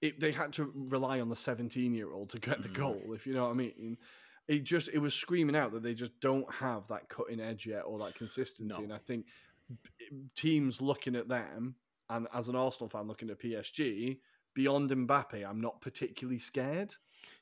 it, 0.00 0.20
they 0.20 0.32
had 0.32 0.52
to 0.54 0.64
rely 0.74 1.20
on 1.20 1.28
the 1.28 1.36
17 1.36 1.94
year 1.94 2.12
old 2.12 2.30
to 2.30 2.38
get 2.38 2.62
the 2.62 2.68
Mm. 2.68 2.68
goal, 2.68 3.12
if 3.14 3.26
you 3.26 3.32
know 3.34 3.44
what 3.44 3.50
I 3.50 3.54
mean. 3.54 3.98
It 4.46 4.64
just 4.64 4.88
it 4.90 4.98
was 4.98 5.14
screaming 5.14 5.56
out 5.56 5.72
that 5.72 5.82
they 5.82 5.94
just 5.94 6.20
don't 6.20 6.52
have 6.52 6.86
that 6.88 7.08
cutting 7.08 7.40
edge 7.40 7.66
yet 7.66 7.82
or 7.82 7.98
that 8.00 8.14
consistency. 8.14 8.82
No. 8.82 8.84
And 8.84 8.92
I 8.92 8.98
think 8.98 9.26
teams 10.34 10.82
looking 10.82 11.16
at 11.16 11.28
them 11.28 11.76
and 12.08 12.28
as 12.32 12.48
an 12.48 12.56
Arsenal 12.56 12.88
fan 12.88 13.06
looking 13.06 13.30
at 13.30 13.38
PSG, 13.38 14.20
beyond 14.54 14.90
Mbappe, 14.90 15.44
I'm 15.48 15.60
not 15.60 15.80
particularly 15.80 16.38
scared. 16.38 16.94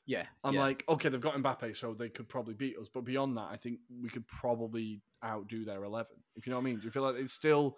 yeah, 0.05 0.25
I'm 0.43 0.55
yeah. 0.55 0.61
like, 0.61 0.83
okay, 0.89 1.09
they've 1.09 1.21
got 1.21 1.35
Mbappe, 1.35 1.75
so 1.75 1.93
they 1.93 2.09
could 2.09 2.27
probably 2.29 2.53
beat 2.53 2.77
us. 2.77 2.89
But 2.93 3.05
beyond 3.05 3.37
that, 3.37 3.49
I 3.51 3.57
think 3.57 3.79
we 4.01 4.09
could 4.09 4.27
probably 4.27 5.01
outdo 5.23 5.65
their 5.65 5.83
11. 5.83 6.15
If 6.35 6.45
you 6.45 6.51
know 6.51 6.57
what 6.57 6.63
I 6.63 6.65
mean. 6.65 6.77
Do 6.79 6.85
you 6.85 6.91
feel 6.91 7.03
like 7.03 7.15
it's 7.15 7.33
still 7.33 7.77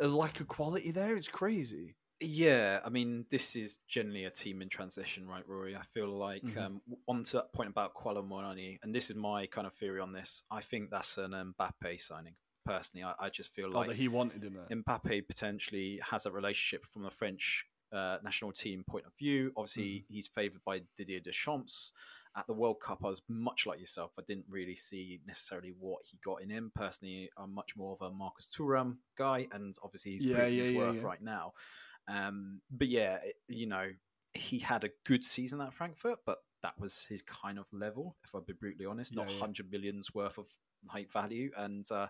a 0.00 0.06
lack 0.08 0.40
of 0.40 0.48
quality 0.48 0.90
there? 0.90 1.16
It's 1.16 1.28
crazy. 1.28 1.94
Yeah, 2.20 2.80
I 2.84 2.88
mean, 2.88 3.26
this 3.30 3.54
is 3.56 3.80
generally 3.88 4.24
a 4.24 4.30
team 4.30 4.62
in 4.62 4.68
transition, 4.68 5.26
right, 5.26 5.46
Rory? 5.46 5.76
I 5.76 5.82
feel 5.82 6.08
like 6.08 6.42
Mhm. 6.42 6.56
um, 6.58 6.80
on 7.08 7.24
to 7.24 7.32
that 7.38 7.52
point 7.52 7.68
about 7.70 7.92
Kolo 7.94 8.22
Muani, 8.22 8.78
and 8.82 8.94
this 8.94 9.10
is 9.10 9.16
my 9.16 9.46
kind 9.46 9.66
of 9.66 9.74
theory 9.74 10.00
on 10.00 10.12
this. 10.12 10.42
I 10.50 10.60
think 10.60 10.90
that's 10.90 11.18
an 11.18 11.32
Mbappe 11.32 12.00
signing. 12.00 12.36
Personally, 12.64 13.04
I, 13.04 13.26
I 13.26 13.28
just 13.30 13.50
feel 13.52 13.66
Oh, 13.76 13.80
like 13.80 13.92
he 13.92 14.08
wanted 14.08 14.42
him 14.42 14.54
there. 14.54 14.74
Mbappe 14.78 15.26
potentially 15.26 16.00
has 16.08 16.24
a 16.24 16.30
relationship 16.32 16.86
from 16.86 17.02
the 17.02 17.10
French 17.10 17.66
uh, 17.94 18.18
national 18.22 18.52
team 18.52 18.84
point 18.86 19.06
of 19.06 19.16
view. 19.16 19.52
Obviously, 19.56 19.84
Mm-hmm. 19.84 20.14
he's 20.14 20.26
favoured 20.26 20.62
by 20.64 20.82
Didier 20.96 21.20
Deschamps. 21.20 21.92
At 22.36 22.48
the 22.48 22.52
World 22.52 22.80
Cup, 22.80 23.04
I 23.04 23.08
was 23.08 23.22
much 23.28 23.64
like 23.64 23.78
yourself. 23.78 24.12
I 24.18 24.22
didn't 24.26 24.46
really 24.48 24.74
see 24.74 25.20
necessarily 25.24 25.72
what 25.78 26.00
he 26.04 26.18
got 26.24 26.42
in 26.42 26.50
him. 26.50 26.72
Personally, 26.74 27.30
I'm 27.36 27.54
much 27.54 27.76
more 27.76 27.92
of 27.92 28.02
a 28.02 28.10
Marcus 28.10 28.48
Thuram 28.48 28.96
guy, 29.16 29.46
and 29.52 29.72
obviously 29.84 30.12
he's 30.12 30.24
Yeah, 30.24 30.34
proving 30.34 30.58
yeah, 30.58 30.64
his 30.64 30.72
yeah, 30.72 30.76
worth 30.78 31.04
right 31.04 31.22
now. 31.22 31.52
Um, 32.08 32.60
but 32.72 32.88
yeah, 32.88 33.18
you 33.48 33.66
know, 33.66 33.88
he 34.32 34.58
had 34.58 34.82
a 34.82 34.90
good 35.06 35.24
season 35.24 35.60
at 35.60 35.72
Frankfurt, 35.72 36.18
but 36.26 36.38
that 36.62 36.74
was 36.80 37.06
his 37.08 37.22
kind 37.22 37.56
of 37.56 37.72
level, 37.72 38.16
if 38.24 38.34
I'll 38.34 38.40
be 38.40 38.52
brutally 38.52 38.86
honest. 38.86 39.14
Not 39.14 39.28
Yeah, 39.28 39.34
yeah. 39.36 39.40
hundred 39.40 39.70
millions 39.70 40.12
worth 40.12 40.36
of 40.38 40.48
height 40.88 41.12
value, 41.12 41.52
and 41.56 41.86
uh, 41.92 42.08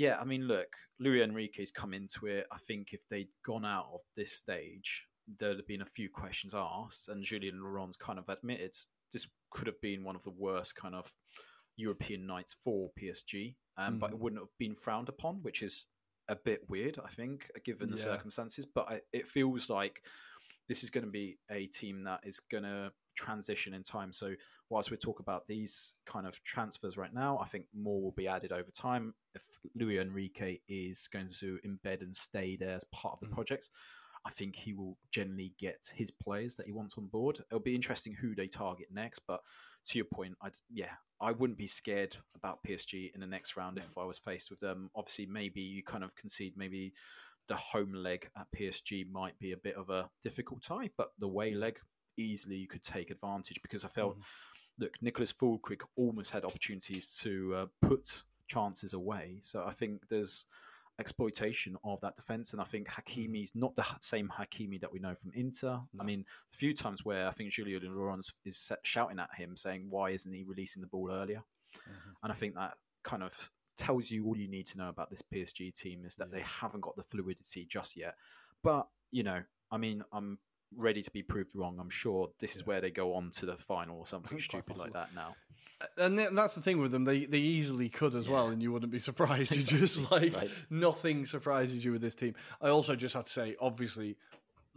yeah, 0.00 0.16
I 0.18 0.24
mean, 0.24 0.48
look, 0.48 0.74
Luis 0.98 1.22
Enrique's 1.22 1.70
come 1.70 1.92
into 1.92 2.24
it. 2.26 2.46
I 2.50 2.56
think 2.56 2.94
if 2.94 3.06
they'd 3.10 3.28
gone 3.44 3.66
out 3.66 3.88
of 3.92 4.00
this 4.16 4.32
stage, 4.32 5.06
there'd 5.38 5.58
have 5.58 5.66
been 5.66 5.82
a 5.82 5.96
few 5.96 6.08
questions 6.08 6.54
asked, 6.54 7.10
and 7.10 7.22
Julien 7.22 7.62
Laurens's 7.62 7.98
kind 7.98 8.18
of 8.18 8.26
admitted 8.30 8.74
this 9.12 9.28
could 9.50 9.66
have 9.66 9.78
been 9.82 10.02
one 10.02 10.16
of 10.16 10.24
the 10.24 10.30
worst 10.30 10.74
kind 10.74 10.94
of 10.94 11.12
European 11.76 12.26
nights 12.26 12.56
for 12.64 12.90
PSG, 12.98 13.54
um, 13.76 13.98
but 13.98 14.12
it 14.12 14.16
Mhm. 14.16 14.20
wouldn't 14.20 14.40
have 14.40 14.56
been 14.56 14.74
frowned 14.74 15.10
upon, 15.10 15.42
which 15.42 15.62
is 15.62 15.84
a 16.28 16.36
bit 16.36 16.66
weird, 16.70 16.98
I 16.98 17.10
think, 17.10 17.50
given 17.64 17.90
the 17.90 17.98
Yeah. 17.98 18.04
circumstances. 18.04 18.64
But 18.64 18.88
I, 18.88 19.02
it 19.12 19.28
feels 19.28 19.68
like 19.68 20.02
this 20.66 20.82
is 20.82 20.88
going 20.88 21.04
to 21.04 21.10
be 21.10 21.38
a 21.50 21.66
team 21.66 22.04
that 22.04 22.26
is 22.26 22.40
going 22.40 22.64
to 22.64 22.94
transition 23.20 23.74
in 23.74 23.82
time. 23.82 24.12
So 24.12 24.34
whilst 24.68 24.90
we 24.90 24.96
talk 24.96 25.20
about 25.20 25.46
these 25.46 25.94
kind 26.06 26.26
of 26.26 26.42
transfers 26.42 26.96
right 26.96 27.12
now, 27.12 27.38
I 27.38 27.44
think 27.44 27.66
more 27.74 28.00
will 28.00 28.12
be 28.12 28.28
added 28.28 28.52
over 28.52 28.70
time. 28.70 29.14
If 29.34 29.42
Luis 29.74 30.00
Enrique 30.00 30.60
is 30.68 31.08
going 31.08 31.28
to 31.40 31.58
embed 31.66 32.02
and 32.02 32.14
stay 32.14 32.56
there 32.56 32.74
as 32.74 32.84
part 32.84 33.14
of 33.14 33.20
the 33.20 33.26
Mhm. 33.26 33.34
projects, 33.34 33.70
I 34.24 34.30
think 34.30 34.56
he 34.56 34.74
will 34.74 34.98
generally 35.10 35.54
get 35.58 35.92
his 35.94 36.10
players 36.10 36.56
that 36.56 36.66
he 36.66 36.72
wants 36.72 36.98
on 36.98 37.06
board. 37.06 37.40
It'll 37.40 37.60
be 37.60 37.74
interesting 37.74 38.14
who 38.14 38.34
they 38.34 38.48
target 38.48 38.88
next, 38.90 39.20
but 39.20 39.40
to 39.86 39.98
your 39.98 40.06
point, 40.06 40.36
I 40.42 40.50
yeah, 40.68 40.96
I 41.20 41.32
wouldn't 41.32 41.58
be 41.58 41.66
scared 41.66 42.16
about 42.34 42.62
PSG 42.62 43.12
in 43.14 43.20
the 43.20 43.26
next 43.26 43.56
round 43.56 43.78
if 43.78 43.96
I 43.96 44.04
was 44.04 44.18
faced 44.18 44.50
with 44.50 44.60
them. 44.60 44.90
Obviously, 44.94 45.26
maybe 45.26 45.60
you 45.60 45.82
kind 45.82 46.04
of 46.04 46.14
concede 46.16 46.56
maybe 46.56 46.92
the 47.46 47.56
home 47.56 47.92
leg 47.92 48.30
at 48.36 48.52
PSG 48.52 49.04
might 49.10 49.38
be 49.38 49.52
a 49.52 49.56
bit 49.56 49.74
of 49.74 49.90
a 49.90 50.10
difficult 50.22 50.62
tie, 50.62 50.90
but 50.96 51.12
the 51.18 51.26
away 51.26 51.54
leg 51.54 51.80
easily 52.16 52.56
you 52.56 52.68
could 52.68 52.82
take 52.82 53.10
advantage 53.10 53.60
because 53.62 53.84
I 53.84 53.88
felt 53.88 54.18
Mhm. 54.18 54.22
look, 54.78 54.98
Niclas 55.00 55.34
Füllkrug 55.34 55.82
almost 55.96 56.30
had 56.30 56.44
opportunities 56.44 57.18
to 57.18 57.54
uh, 57.54 57.66
put 57.82 58.24
chances 58.46 58.94
away. 58.94 59.38
So 59.42 59.64
I 59.64 59.70
think 59.72 60.08
there's 60.08 60.46
exploitation 60.98 61.76
of 61.82 62.00
that 62.02 62.14
defense, 62.16 62.52
and 62.52 62.60
I 62.60 62.64
think 62.64 62.88
Hakimi's 62.88 63.54
not 63.54 63.74
the 63.74 63.84
same 64.00 64.28
Hakimi 64.28 64.80
that 64.80 64.92
we 64.92 64.98
know 64.98 65.14
from 65.14 65.32
Inter. 65.34 65.80
No. 65.92 66.00
I 66.00 66.04
mean, 66.04 66.24
a 66.52 66.56
few 66.56 66.74
times 66.74 67.04
where 67.04 67.26
I 67.26 67.30
think 67.30 67.50
Julien 67.50 67.94
Laurens 67.94 68.34
is 68.44 68.70
shouting 68.82 69.18
at 69.18 69.34
him, 69.34 69.56
saying, 69.56 69.88
"Why 69.88 70.10
isn't 70.10 70.32
he 70.32 70.44
releasing 70.44 70.82
the 70.82 70.86
ball 70.86 71.10
earlier?" 71.10 71.42
Mm-hmm. 71.76 72.10
And 72.22 72.32
I 72.32 72.34
think 72.34 72.54
that 72.54 72.76
kind 73.02 73.22
of 73.22 73.50
tells 73.76 74.10
you 74.10 74.26
all 74.26 74.36
you 74.36 74.48
need 74.48 74.66
to 74.66 74.78
know 74.78 74.90
about 74.90 75.08
this 75.08 75.22
PSG 75.22 75.72
team 75.72 76.04
is 76.04 76.16
that 76.16 76.28
yeah. 76.30 76.38
they 76.38 76.42
haven't 76.42 76.82
got 76.82 76.96
the 76.96 77.02
fluidity 77.02 77.64
just 77.64 77.96
yet. 77.96 78.14
But 78.62 78.86
you 79.10 79.22
know, 79.22 79.42
I 79.70 79.78
mean, 79.78 80.04
I'm 80.12 80.38
ready 80.76 81.02
to 81.02 81.10
be 81.10 81.22
proved 81.22 81.54
wrong. 81.54 81.78
I'm 81.80 81.90
sure 81.90 82.30
this 82.38 82.56
is 82.56 82.66
where 82.66 82.80
they 82.80 82.90
go 82.90 83.14
on 83.14 83.30
to 83.32 83.46
the 83.46 83.56
final 83.56 83.98
or 83.98 84.06
something 84.06 84.38
stupid 84.38 84.78
like 84.78 84.92
that 84.92 85.14
now. 85.14 85.34
And 85.96 86.18
that's 86.18 86.54
the 86.54 86.60
thing 86.60 86.78
with 86.78 86.90
them; 86.90 87.04
they 87.04 87.24
they 87.24 87.38
easily 87.38 87.88
could 87.88 88.14
as 88.14 88.26
yeah. 88.26 88.32
well, 88.32 88.48
and 88.48 88.62
you 88.62 88.72
wouldn't 88.72 88.92
be 88.92 88.98
surprised. 88.98 89.52
Exactly. 89.60 89.78
You 89.78 89.86
just 89.86 90.10
like 90.10 90.34
right. 90.34 90.50
nothing 90.68 91.26
surprises 91.26 91.84
you 91.84 91.92
with 91.92 92.02
this 92.02 92.14
team. 92.14 92.34
I 92.60 92.68
also 92.68 92.96
just 92.96 93.14
have 93.14 93.24
to 93.26 93.32
say, 93.32 93.56
obviously, 93.60 94.16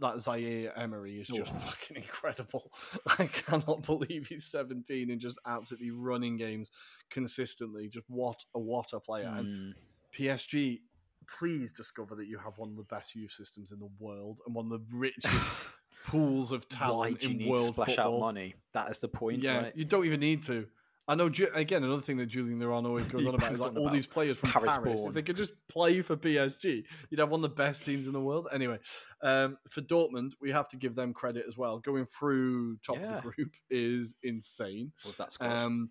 that 0.00 0.20
Zaire 0.20 0.76
Emery 0.78 1.20
is 1.20 1.28
just 1.28 1.52
oh. 1.54 1.58
fucking 1.58 1.96
incredible. 1.96 2.72
I 3.18 3.26
cannot 3.26 3.82
believe 3.82 4.28
he's 4.28 4.46
17 4.46 5.10
and 5.10 5.20
just 5.20 5.38
absolutely 5.46 5.90
running 5.90 6.36
games 6.36 6.70
consistently. 7.10 7.88
Just 7.88 8.06
what 8.08 8.44
a 8.54 8.58
what 8.58 8.92
a 8.92 9.00
player. 9.00 9.26
Mm. 9.26 9.38
And 9.38 9.74
hmm. 9.74 10.22
PSG, 10.22 10.80
please 11.26 11.72
discover 11.72 12.14
that 12.16 12.26
you 12.26 12.38
have 12.38 12.58
one 12.58 12.70
of 12.70 12.76
the 12.76 12.84
best 12.84 13.14
youth 13.14 13.32
systems 13.32 13.72
in 13.72 13.78
the 13.78 13.90
world 13.98 14.40
and 14.46 14.54
one 14.54 14.66
of 14.66 14.70
the 14.70 14.96
richest 14.96 15.50
pools 16.04 16.52
of 16.52 16.68
talent 16.68 16.98
Why 16.98 17.12
do 17.12 17.26
you 17.26 17.32
in 17.32 17.38
need 17.38 17.48
world 17.48 17.58
to 17.58 17.64
splash 17.64 17.96
football. 17.96 18.16
out 18.16 18.20
money? 18.20 18.54
That 18.72 18.90
is 18.90 19.00
the 19.00 19.08
point. 19.08 19.42
Yeah, 19.42 19.62
right? 19.62 19.76
you 19.76 19.84
don't 19.84 20.04
even 20.04 20.20
need 20.20 20.44
to. 20.44 20.66
I 21.06 21.14
know. 21.14 21.30
Again, 21.54 21.84
another 21.84 22.00
thing 22.00 22.16
that 22.18 22.26
Julien 22.26 22.58
Laurens 22.60 22.86
always 22.86 23.06
goes 23.08 23.26
on 23.26 23.34
about 23.34 23.52
is 23.52 23.62
like 23.62 23.76
all 23.76 23.90
these 23.90 24.06
players 24.06 24.38
from 24.38 24.50
Paris. 24.50 24.78
Paris 24.78 25.02
if 25.02 25.12
they 25.12 25.22
could 25.22 25.36
just 25.36 25.52
play 25.68 26.00
for 26.00 26.16
PSG, 26.16 26.84
you'd 27.10 27.20
have 27.20 27.30
one 27.30 27.44
of 27.44 27.50
the 27.50 27.54
best 27.54 27.84
teams 27.84 28.06
in 28.06 28.14
the 28.14 28.20
world. 28.20 28.48
Anyway, 28.52 28.78
um, 29.22 29.58
for 29.68 29.82
Dortmund, 29.82 30.32
we 30.40 30.50
have 30.50 30.66
to 30.68 30.76
give 30.76 30.94
them 30.94 31.12
credit 31.12 31.44
as 31.46 31.58
well. 31.58 31.78
Going 31.78 32.06
through 32.06 32.78
top 32.78 32.96
yeah. 32.98 33.16
of 33.18 33.22
the 33.22 33.30
group 33.30 33.52
is 33.70 34.16
insane. 34.22 34.92
Well, 35.04 35.14
that's 35.18 35.38
um, 35.42 35.90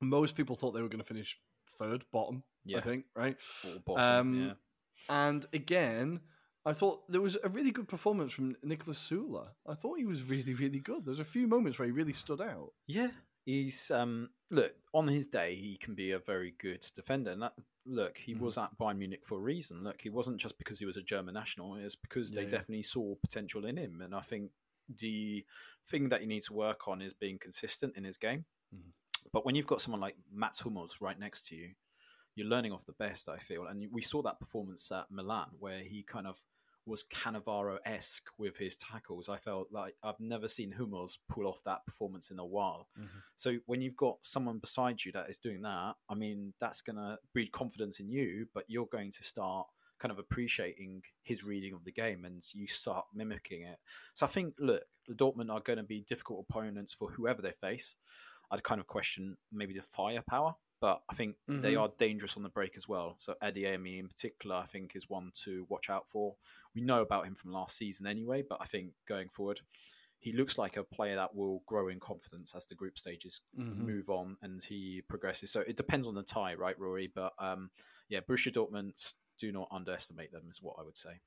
most 0.00 0.36
people 0.36 0.54
thought 0.54 0.70
they 0.70 0.82
were 0.82 0.88
going 0.88 1.00
to 1.00 1.06
finish 1.06 1.36
third, 1.78 2.04
bottom. 2.12 2.44
Yeah. 2.64 2.78
I 2.78 2.80
think 2.82 3.06
right. 3.16 3.36
Bottom, 3.84 4.04
um, 4.04 4.46
yeah. 4.46 4.52
And 5.08 5.46
again, 5.52 6.20
I 6.68 6.74
thought 6.74 7.10
there 7.10 7.22
was 7.22 7.38
a 7.42 7.48
really 7.48 7.70
good 7.70 7.88
performance 7.88 8.30
from 8.30 8.54
Niklas 8.56 8.98
Süle. 9.08 9.46
I 9.66 9.74
thought 9.74 9.98
he 9.98 10.04
was 10.04 10.22
really, 10.24 10.52
really 10.52 10.80
good. 10.80 11.06
There's 11.06 11.18
a 11.18 11.24
few 11.24 11.46
moments 11.46 11.78
where 11.78 11.86
he 11.86 11.92
really 11.92 12.12
stood 12.12 12.42
out. 12.42 12.72
Yeah, 12.86 13.08
he's 13.46 13.90
um, 13.90 14.28
look 14.50 14.74
on 14.92 15.08
his 15.08 15.28
day 15.28 15.54
he 15.54 15.78
can 15.78 15.94
be 15.94 16.12
a 16.12 16.18
very 16.18 16.54
good 16.58 16.84
defender. 16.94 17.30
And 17.30 17.40
that, 17.40 17.54
look, 17.86 18.18
he 18.18 18.34
mm. 18.34 18.40
was 18.40 18.58
at 18.58 18.76
Bayern 18.78 18.98
Munich 18.98 19.24
for 19.24 19.38
a 19.38 19.40
reason. 19.40 19.82
Look, 19.82 20.02
he 20.02 20.10
wasn't 20.10 20.36
just 20.36 20.58
because 20.58 20.78
he 20.78 20.84
was 20.84 20.98
a 20.98 21.02
German 21.02 21.32
national. 21.32 21.76
It 21.76 21.84
was 21.84 21.96
because 21.96 22.32
yeah, 22.32 22.36
they 22.36 22.44
yeah. 22.44 22.50
definitely 22.50 22.82
saw 22.82 23.14
potential 23.14 23.64
in 23.64 23.78
him. 23.78 24.02
And 24.02 24.14
I 24.14 24.20
think 24.20 24.50
the 24.94 25.46
thing 25.88 26.10
that 26.10 26.20
you 26.20 26.26
need 26.26 26.42
to 26.42 26.52
work 26.52 26.86
on 26.86 27.00
is 27.00 27.14
being 27.14 27.38
consistent 27.38 27.96
in 27.96 28.04
his 28.04 28.18
game. 28.18 28.44
Mm. 28.74 28.92
But 29.32 29.46
when 29.46 29.54
you've 29.54 29.66
got 29.66 29.80
someone 29.80 30.02
like 30.02 30.16
Mats 30.30 30.60
Hummels 30.60 30.98
right 31.00 31.18
next 31.18 31.46
to 31.48 31.56
you, 31.56 31.70
you're 32.34 32.46
learning 32.46 32.72
off 32.72 32.84
the 32.84 32.92
best. 32.92 33.30
I 33.30 33.38
feel, 33.38 33.66
and 33.66 33.86
we 33.90 34.02
saw 34.02 34.20
that 34.22 34.38
performance 34.38 34.92
at 34.92 35.10
Milan 35.10 35.48
where 35.58 35.80
he 35.80 36.02
kind 36.02 36.26
of 36.26 36.38
was 36.88 37.04
Cannavaro 37.04 37.78
esque 37.84 38.28
with 38.38 38.56
his 38.56 38.76
tackles. 38.76 39.28
I 39.28 39.36
felt 39.36 39.68
like 39.70 39.94
I've 40.02 40.18
never 40.18 40.48
seen 40.48 40.72
Hummels 40.72 41.18
pull 41.28 41.46
off 41.46 41.62
that 41.64 41.84
performance 41.86 42.30
in 42.30 42.38
a 42.38 42.46
while. 42.46 42.88
Mm-hmm. 42.98 43.18
So 43.36 43.58
when 43.66 43.80
you've 43.80 43.96
got 43.96 44.16
someone 44.22 44.58
beside 44.58 45.04
you 45.04 45.12
that 45.12 45.28
is 45.28 45.38
doing 45.38 45.62
that, 45.62 45.94
I 46.08 46.14
mean, 46.14 46.54
that's 46.58 46.80
going 46.80 46.96
to 46.96 47.18
breed 47.32 47.52
confidence 47.52 48.00
in 48.00 48.08
you, 48.08 48.46
but 48.54 48.64
you're 48.68 48.88
going 48.90 49.12
to 49.12 49.22
start 49.22 49.66
kind 49.98 50.12
of 50.12 50.18
appreciating 50.18 51.02
his 51.22 51.44
reading 51.44 51.74
of 51.74 51.84
the 51.84 51.92
game 51.92 52.24
and 52.24 52.42
you 52.54 52.66
start 52.66 53.04
mimicking 53.14 53.62
it. 53.62 53.78
So 54.14 54.26
I 54.26 54.28
think, 54.28 54.54
look, 54.58 54.82
the 55.06 55.14
Dortmund 55.14 55.50
are 55.50 55.60
going 55.60 55.78
to 55.78 55.82
be 55.82 56.04
difficult 56.06 56.46
opponents 56.48 56.92
for 56.92 57.10
whoever 57.10 57.42
they 57.42 57.52
face. 57.52 57.96
I'd 58.50 58.62
kind 58.62 58.80
of 58.80 58.86
question 58.86 59.36
maybe 59.52 59.74
the 59.74 59.82
firepower 59.82 60.54
but 60.80 61.02
I 61.10 61.14
think 61.14 61.36
mm-hmm. 61.48 61.60
they 61.60 61.76
are 61.76 61.90
dangerous 61.98 62.36
on 62.36 62.42
the 62.42 62.48
break 62.48 62.76
as 62.76 62.88
well. 62.88 63.16
So 63.18 63.34
Adeyemi 63.42 63.98
in 63.98 64.08
particular, 64.08 64.56
I 64.56 64.64
think, 64.64 64.94
is 64.94 65.08
one 65.08 65.32
to 65.44 65.66
watch 65.68 65.90
out 65.90 66.08
for. 66.08 66.36
We 66.74 66.80
know 66.80 67.02
about 67.02 67.26
him 67.26 67.34
from 67.34 67.52
last 67.52 67.76
season 67.76 68.06
anyway, 68.06 68.44
but 68.48 68.58
I 68.60 68.64
think 68.64 68.92
going 69.06 69.28
forward, 69.28 69.60
he 70.20 70.32
looks 70.32 70.58
like 70.58 70.76
a 70.76 70.84
player 70.84 71.16
that 71.16 71.34
will 71.34 71.62
grow 71.66 71.88
in 71.88 72.00
confidence 72.00 72.54
as 72.54 72.66
the 72.66 72.74
group 72.74 72.98
stages 72.98 73.40
mm-hmm. 73.58 73.86
move 73.86 74.10
on 74.10 74.36
and 74.42 74.62
he 74.62 75.02
progresses. 75.08 75.50
So 75.50 75.60
it 75.60 75.76
depends 75.76 76.08
on 76.08 76.14
the 76.14 76.22
tie, 76.22 76.54
right, 76.54 76.78
Rory? 76.78 77.10
But 77.12 77.32
um, 77.38 77.70
yeah, 78.08 78.20
Borussia 78.20 78.52
Dortmund, 78.52 79.14
do 79.38 79.52
not 79.52 79.68
underestimate 79.70 80.32
them, 80.32 80.42
is 80.50 80.62
what 80.62 80.76
I 80.78 80.82
would 80.82 80.96
say. 80.96 81.20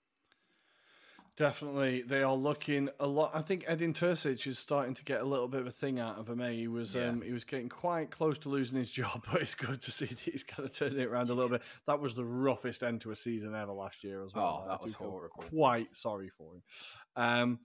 Definitely, 1.38 2.02
they 2.02 2.24
are 2.24 2.36
looking 2.36 2.90
a 3.00 3.08
lot. 3.08 3.32
I 3.34 3.42
think 3.42 3.64
Edin 3.66 3.94
Terzic 3.94 4.46
is 4.46 4.60
starting 4.60 4.94
to 4.96 5.04
get 5.04 5.22
a 5.22 5.24
little 5.24 5.48
bit 5.48 5.62
of 5.62 5.68
a 5.68 5.72
thing 5.72 5.98
out 5.98 6.20
of 6.20 6.28
him. 6.28 6.42
Eh? 6.42 6.52
He 6.52 6.68
was 6.68 6.94
yeah. 6.94 7.08
um, 7.08 7.22
he 7.22 7.32
was 7.32 7.46
getting 7.46 7.70
quite 7.70 8.12
close 8.12 8.38
to 8.40 8.50
losing 8.50 8.78
his 8.78 8.92
job, 9.02 9.26
but 9.32 9.42
it's 9.42 9.56
good 9.56 9.82
to 9.82 9.92
see 9.92 10.06
that 10.06 10.20
he's 10.20 10.44
kind 10.44 10.68
of 10.68 10.74
turning 10.74 11.00
it 11.00 11.08
around 11.08 11.30
a 11.30 11.34
little 11.34 11.50
bit. 11.50 11.62
That 11.88 12.00
was 12.02 12.16
the 12.16 12.26
roughest 12.26 12.84
end 12.84 13.02
to 13.02 13.12
a 13.12 13.16
season 13.16 13.56
ever 13.56 13.72
last 13.72 14.04
year 14.04 14.24
as 14.24 14.34
well. 14.34 14.64
Oh, 14.64 14.70
that 14.70 14.80
I 14.82 14.84
was 14.84 14.94
horrible. 14.94 15.30
Quite 15.30 15.96
sorry 15.96 16.30
for 16.30 16.56
him. 16.56 16.64
Um, 17.16 17.60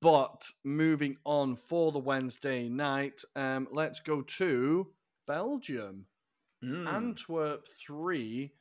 but 0.00 0.46
moving 0.62 1.16
on 1.24 1.56
for 1.56 1.90
the 1.90 1.98
Wednesday 1.98 2.68
night, 2.68 3.22
um, 3.34 3.66
let's 3.72 3.98
go 4.00 4.22
to 4.22 4.86
Belgium. 5.26 6.06
Mm. 6.64 6.86
Antwerp 6.86 7.66
three, 7.66 8.52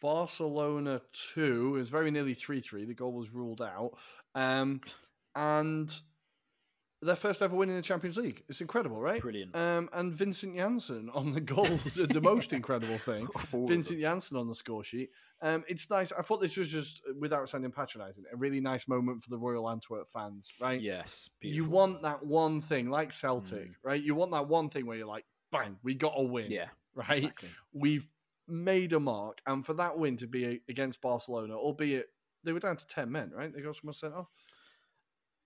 Barcelona 0.00 1.00
2 1.34 1.76
is 1.76 1.88
very 1.88 2.10
nearly 2.10 2.34
3 2.34 2.60
3. 2.60 2.84
The 2.84 2.94
goal 2.94 3.12
was 3.12 3.30
ruled 3.30 3.62
out. 3.62 3.92
Um, 4.34 4.80
and 5.34 5.92
their 7.00 7.16
first 7.16 7.42
ever 7.42 7.54
win 7.54 7.68
in 7.68 7.76
the 7.76 7.82
Champions 7.82 8.16
League. 8.16 8.42
It's 8.48 8.60
incredible, 8.60 9.00
right? 9.00 9.20
Brilliant. 9.20 9.54
Um, 9.54 9.88
and 9.92 10.12
Vincent 10.12 10.56
Janssen 10.56 11.10
on 11.14 11.32
the 11.32 11.40
goals, 11.40 11.94
the 11.94 12.20
most 12.20 12.52
incredible 12.52 12.98
thing. 12.98 13.28
Vincent 13.52 14.00
Janssen 14.00 14.36
on 14.36 14.48
the 14.48 14.54
score 14.54 14.82
sheet. 14.82 15.10
Um, 15.40 15.64
it's 15.68 15.88
nice. 15.90 16.10
I 16.10 16.22
thought 16.22 16.40
this 16.40 16.56
was 16.56 16.72
just, 16.72 17.02
without 17.20 17.48
sounding 17.48 17.70
patronising, 17.70 18.24
a 18.32 18.36
really 18.36 18.60
nice 18.60 18.88
moment 18.88 19.22
for 19.22 19.30
the 19.30 19.38
Royal 19.38 19.70
Antwerp 19.70 20.10
fans, 20.10 20.48
right? 20.60 20.80
Yes. 20.80 21.30
Beautiful. 21.40 21.64
You 21.64 21.70
want 21.70 22.02
that 22.02 22.26
one 22.26 22.60
thing, 22.60 22.90
like 22.90 23.12
Celtic, 23.12 23.68
mm. 23.68 23.74
right? 23.84 24.02
You 24.02 24.16
want 24.16 24.32
that 24.32 24.48
one 24.48 24.68
thing 24.68 24.84
where 24.84 24.96
you're 24.96 25.06
like, 25.06 25.24
bang, 25.52 25.76
we 25.84 25.94
got 25.94 26.14
a 26.16 26.22
win. 26.22 26.50
Yeah. 26.50 26.66
Right? 26.96 27.18
Exactly. 27.18 27.50
We've 27.72 28.08
made 28.48 28.92
a 28.92 29.00
mark, 29.00 29.40
and 29.46 29.64
for 29.64 29.74
that 29.74 29.98
win 29.98 30.16
to 30.18 30.26
be 30.26 30.60
against 30.68 31.00
Barcelona, 31.00 31.56
albeit 31.56 32.06
they 32.44 32.52
were 32.52 32.60
down 32.60 32.76
to 32.76 32.86
ten 32.86 33.10
men, 33.10 33.30
right? 33.34 33.52
They 33.52 33.60
got 33.60 33.76
someone 33.76 33.94
sent 33.94 34.14
off. 34.14 34.28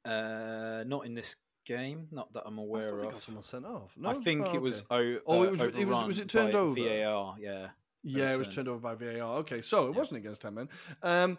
Uh, 0.05 0.85
not 0.87 1.07
in 1.07 1.15
this 1.15 1.37
game, 1.65 2.09
not 2.11 2.33
that 2.33 2.43
I'm 2.45 2.59
aware 2.59 3.01
of. 3.01 3.13
got 3.13 3.23
someone 3.23 3.45
sent 3.45 3.65
off. 3.65 3.95
No? 3.97 4.11
I 4.11 4.15
think 4.15 4.49
oh, 4.49 4.55
it 4.55 4.63
was. 4.63 4.85
O- 4.91 5.19
oh, 5.27 5.43
it 5.45 5.51
was. 5.51 5.61
It 5.61 5.87
was, 5.87 6.07
was 6.07 6.19
it 6.19 6.29
turned 6.29 6.55
over? 6.55 6.75
VAR, 6.75 7.37
yeah. 7.39 7.69
Yeah, 8.05 8.33
it 8.33 8.39
was 8.39 8.53
turned 8.53 8.69
over 8.69 8.81
by 8.81 8.95
VAR. 8.95 9.39
Okay, 9.39 9.61
so 9.61 9.87
it 9.87 9.93
yeah. 9.93 9.99
wasn't 9.99 10.19
against 10.19 10.43
ten 10.43 10.55
men. 10.55 10.69
Um, 11.03 11.39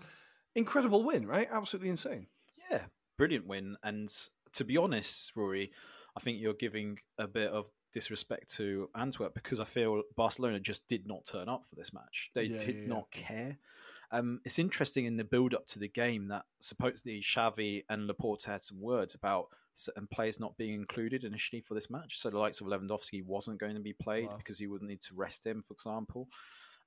incredible 0.56 1.04
win, 1.04 1.28
right? 1.28 1.48
Absolutely 1.52 1.90
insane. 1.90 2.28
Yeah, 2.72 2.84
brilliant 3.18 3.48
win. 3.48 3.76
And 3.84 4.10
to 4.54 4.64
be 4.64 4.78
honest, 4.78 5.36
Rory, 5.36 5.72
I 6.16 6.20
think 6.20 6.40
you're 6.40 6.54
giving 6.54 7.00
a 7.18 7.28
bit 7.28 7.52
of 7.52 7.70
disrespect 7.94 8.54
to 8.56 8.90
Antwerp 8.96 9.34
because 9.34 9.60
I 9.60 9.66
feel 9.66 10.02
Barcelona 10.16 10.60
just 10.60 10.88
did 10.88 11.08
not 11.08 11.26
turn 11.26 11.48
up 11.48 11.66
for 11.66 11.76
this 11.76 11.94
match. 11.94 12.32
They 12.36 12.44
yeah, 12.44 12.58
did 12.58 12.76
yeah, 12.76 12.88
not 12.88 13.12
care. 13.12 13.58
Um, 14.12 14.42
it's 14.46 14.60
interesting 14.60 15.06
in 15.06 15.18
the 15.18 15.24
build 15.24 15.54
up 15.54 15.66
to 15.68 15.80
the 15.80 15.88
game 15.88 16.28
that 16.28 16.44
supposedly 16.60 17.22
Xavi 17.22 17.84
and 17.90 18.10
Laporta 18.10 18.46
had 18.46 18.62
some 18.62 18.80
words 18.82 19.16
about 19.16 19.48
certain 19.74 20.08
players 20.08 20.40
not 20.40 20.56
being 20.58 20.76
included 20.76 21.24
initially 21.24 21.62
for 21.62 21.74
this 21.74 21.90
match. 21.90 22.20
So 22.20 22.30
the 22.30 22.38
likes 22.38 22.62
of 22.62 22.68
Lewandowski 22.68 23.26
wasn't 23.26 23.60
going 23.60 23.74
to 23.74 23.82
be 23.82 23.94
played 23.94 24.28
wow. 24.28 24.38
because 24.38 24.60
he 24.60 24.68
wouldn't 24.68 24.90
need 24.90 25.02
to 25.02 25.16
rest 25.16 25.48
him, 25.48 25.62
for 25.62 25.74
example. 25.74 26.28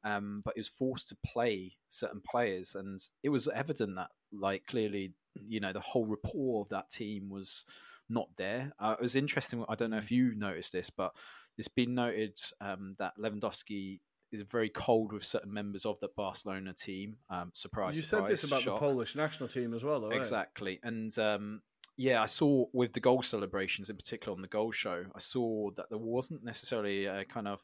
Um, 0.04 0.42
but 0.44 0.54
he 0.54 0.60
was 0.60 0.68
forced 0.68 1.08
to 1.08 1.16
play 1.26 1.72
certain 1.88 2.20
players, 2.20 2.76
and 2.76 3.00
it 3.24 3.30
was 3.30 3.48
evident 3.48 3.96
that, 3.96 4.10
like, 4.32 4.64
clearly, 4.66 5.14
you 5.34 5.58
know, 5.58 5.72
the 5.72 5.80
whole 5.80 6.06
rapport 6.06 6.62
of 6.62 6.68
that 6.68 6.90
team 6.90 7.28
was 7.28 7.64
not 8.08 8.28
there. 8.36 8.72
Uh, 8.78 8.96
it 8.98 9.02
was 9.02 9.16
interesting. 9.16 9.64
I 9.68 9.74
don't 9.74 9.90
know 9.90 9.98
if 9.98 10.08
mm. 10.08 10.12
you 10.12 10.34
noticed 10.34 10.72
this, 10.72 10.90
but 10.90 11.14
it's 11.58 11.68
been 11.68 11.94
noted 11.94 12.38
um, 12.60 12.94
that 12.98 13.14
Lewandowski 13.18 14.00
is 14.32 14.42
very 14.42 14.68
cold 14.68 15.12
with 15.12 15.24
certain 15.24 15.52
members 15.52 15.86
of 15.86 15.98
the 16.00 16.08
Barcelona 16.16 16.72
team. 16.72 17.16
Um, 17.30 17.50
surprise! 17.54 17.96
You 17.96 18.02
surprise, 18.02 18.28
said 18.28 18.32
this 18.32 18.44
about 18.44 18.60
shock. 18.60 18.74
the 18.74 18.86
Polish 18.86 19.16
national 19.16 19.48
team 19.48 19.74
as 19.74 19.84
well, 19.84 20.00
though. 20.00 20.10
Exactly, 20.10 20.80
right? 20.82 20.92
and 20.92 21.18
um, 21.18 21.62
yeah, 21.96 22.22
I 22.22 22.26
saw 22.26 22.66
with 22.72 22.92
the 22.92 23.00
goal 23.00 23.22
celebrations, 23.22 23.88
in 23.88 23.96
particular 23.96 24.34
on 24.34 24.42
the 24.42 24.48
goal 24.48 24.70
show, 24.70 25.04
I 25.14 25.18
saw 25.18 25.70
that 25.76 25.86
there 25.88 25.98
wasn't 25.98 26.44
necessarily 26.44 27.06
a 27.06 27.24
kind 27.24 27.48
of 27.48 27.60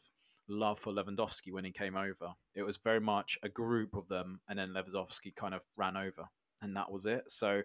love 0.49 0.79
for 0.79 0.93
Lewandowski 0.93 1.53
when 1.53 1.65
he 1.65 1.71
came 1.71 1.97
over. 1.97 2.33
It 2.55 2.63
was 2.63 2.79
very 2.79 3.01
much 3.01 3.39
a 3.43 3.49
group 3.49 3.95
of 3.95 4.09
them, 4.09 4.41
and 4.49 4.59
then 4.59 4.71
Lewandowski 4.71 5.35
kind 5.35 5.55
of 5.55 5.65
ran 5.77 5.97
over, 5.97 6.29
and 6.63 6.77
that 6.77 6.91
was 6.91 7.07
it. 7.07 7.31
So 7.31 7.63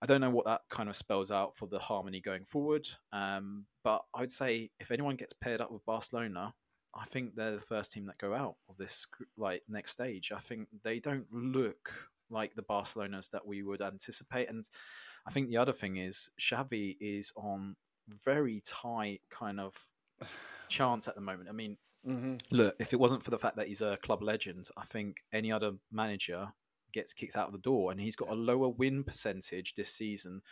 I 0.00 0.06
don't 0.06 0.20
know 0.20 0.30
what 0.30 0.46
that 0.46 0.62
kind 0.68 0.88
of 0.88 0.96
spells 0.96 1.32
out 1.32 1.56
for 1.56 1.66
the 1.66 1.78
harmony 1.78 2.20
going 2.20 2.44
forward. 2.44 2.88
Um, 3.12 3.66
but 3.82 4.02
I 4.14 4.20
would 4.20 4.30
say 4.30 4.70
if 4.78 4.90
anyone 4.90 5.16
gets 5.16 5.32
paired 5.32 5.60
up 5.60 5.72
with 5.72 5.84
Barcelona, 5.84 6.54
I 6.94 7.04
think 7.04 7.34
they're 7.34 7.52
the 7.52 7.58
first 7.58 7.92
team 7.92 8.06
that 8.06 8.18
go 8.18 8.34
out 8.34 8.56
of 8.68 8.76
this 8.76 9.06
like 9.36 9.62
next 9.68 9.92
stage. 9.92 10.32
I 10.32 10.38
think 10.38 10.68
they 10.84 11.00
don't 11.00 11.26
look 11.32 12.10
like 12.30 12.54
the 12.54 12.62
Barcelonas 12.62 13.30
that 13.30 13.46
we 13.46 13.62
would 13.62 13.80
anticipate. 13.80 14.48
And 14.48 14.68
I 15.26 15.30
think 15.30 15.48
the 15.48 15.56
other 15.56 15.72
thing 15.72 15.96
is 15.96 16.30
Xavi 16.40 16.96
is 17.00 17.32
on 17.36 17.76
very 18.08 18.62
tight 18.64 19.20
kind 19.30 19.60
of 19.60 19.74
chance 20.68 21.08
at 21.08 21.14
the 21.14 21.20
moment. 21.20 21.48
I 21.48 21.52
mean, 21.52 21.76
mm-hmm. 22.06 22.36
look, 22.50 22.74
if 22.78 22.92
it 22.92 23.00
wasn't 23.00 23.22
for 23.22 23.30
the 23.30 23.38
fact 23.38 23.56
that 23.56 23.68
he's 23.68 23.82
a 23.82 23.98
club 24.02 24.22
legend, 24.22 24.68
I 24.76 24.84
think 24.84 25.18
any 25.32 25.50
other 25.50 25.72
manager 25.90 26.52
gets 26.92 27.12
kicked 27.12 27.36
out 27.36 27.46
of 27.46 27.52
the 27.52 27.58
door, 27.58 27.90
and 27.90 28.00
he's 28.00 28.16
got 28.16 28.30
a 28.30 28.34
lower 28.34 28.68
win 28.68 29.04
percentage 29.04 29.74
this 29.74 29.88
season 29.88 30.42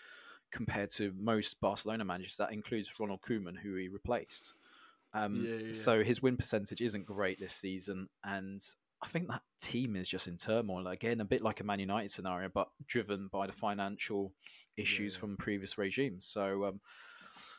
compared 0.50 0.90
to 0.90 1.12
most 1.18 1.60
Barcelona 1.60 2.04
managers. 2.04 2.36
That 2.36 2.52
includes 2.52 2.94
Ronald 2.98 3.22
Koeman, 3.22 3.58
who 3.58 3.74
he 3.74 3.88
replaced. 3.88 4.54
Um, 5.14 5.44
yeah, 5.46 5.66
yeah. 5.66 5.70
So 5.70 6.02
his 6.02 6.22
win 6.22 6.36
percentage 6.36 6.80
isn't 6.80 7.06
great 7.06 7.40
this 7.40 7.54
season, 7.54 8.08
and 8.24 8.60
I 9.02 9.08
think 9.08 9.28
that 9.28 9.42
team 9.60 9.96
is 9.96 10.08
just 10.08 10.28
in 10.28 10.36
turmoil 10.36 10.86
again, 10.86 11.20
a 11.20 11.24
bit 11.24 11.42
like 11.42 11.60
a 11.60 11.64
Man 11.64 11.80
United 11.80 12.10
scenario, 12.10 12.48
but 12.52 12.68
driven 12.86 13.28
by 13.30 13.46
the 13.46 13.52
financial 13.52 14.32
issues 14.76 15.14
yeah, 15.14 15.20
from 15.20 15.36
previous 15.36 15.78
regimes. 15.78 16.26
So, 16.26 16.64
um, 16.64 16.80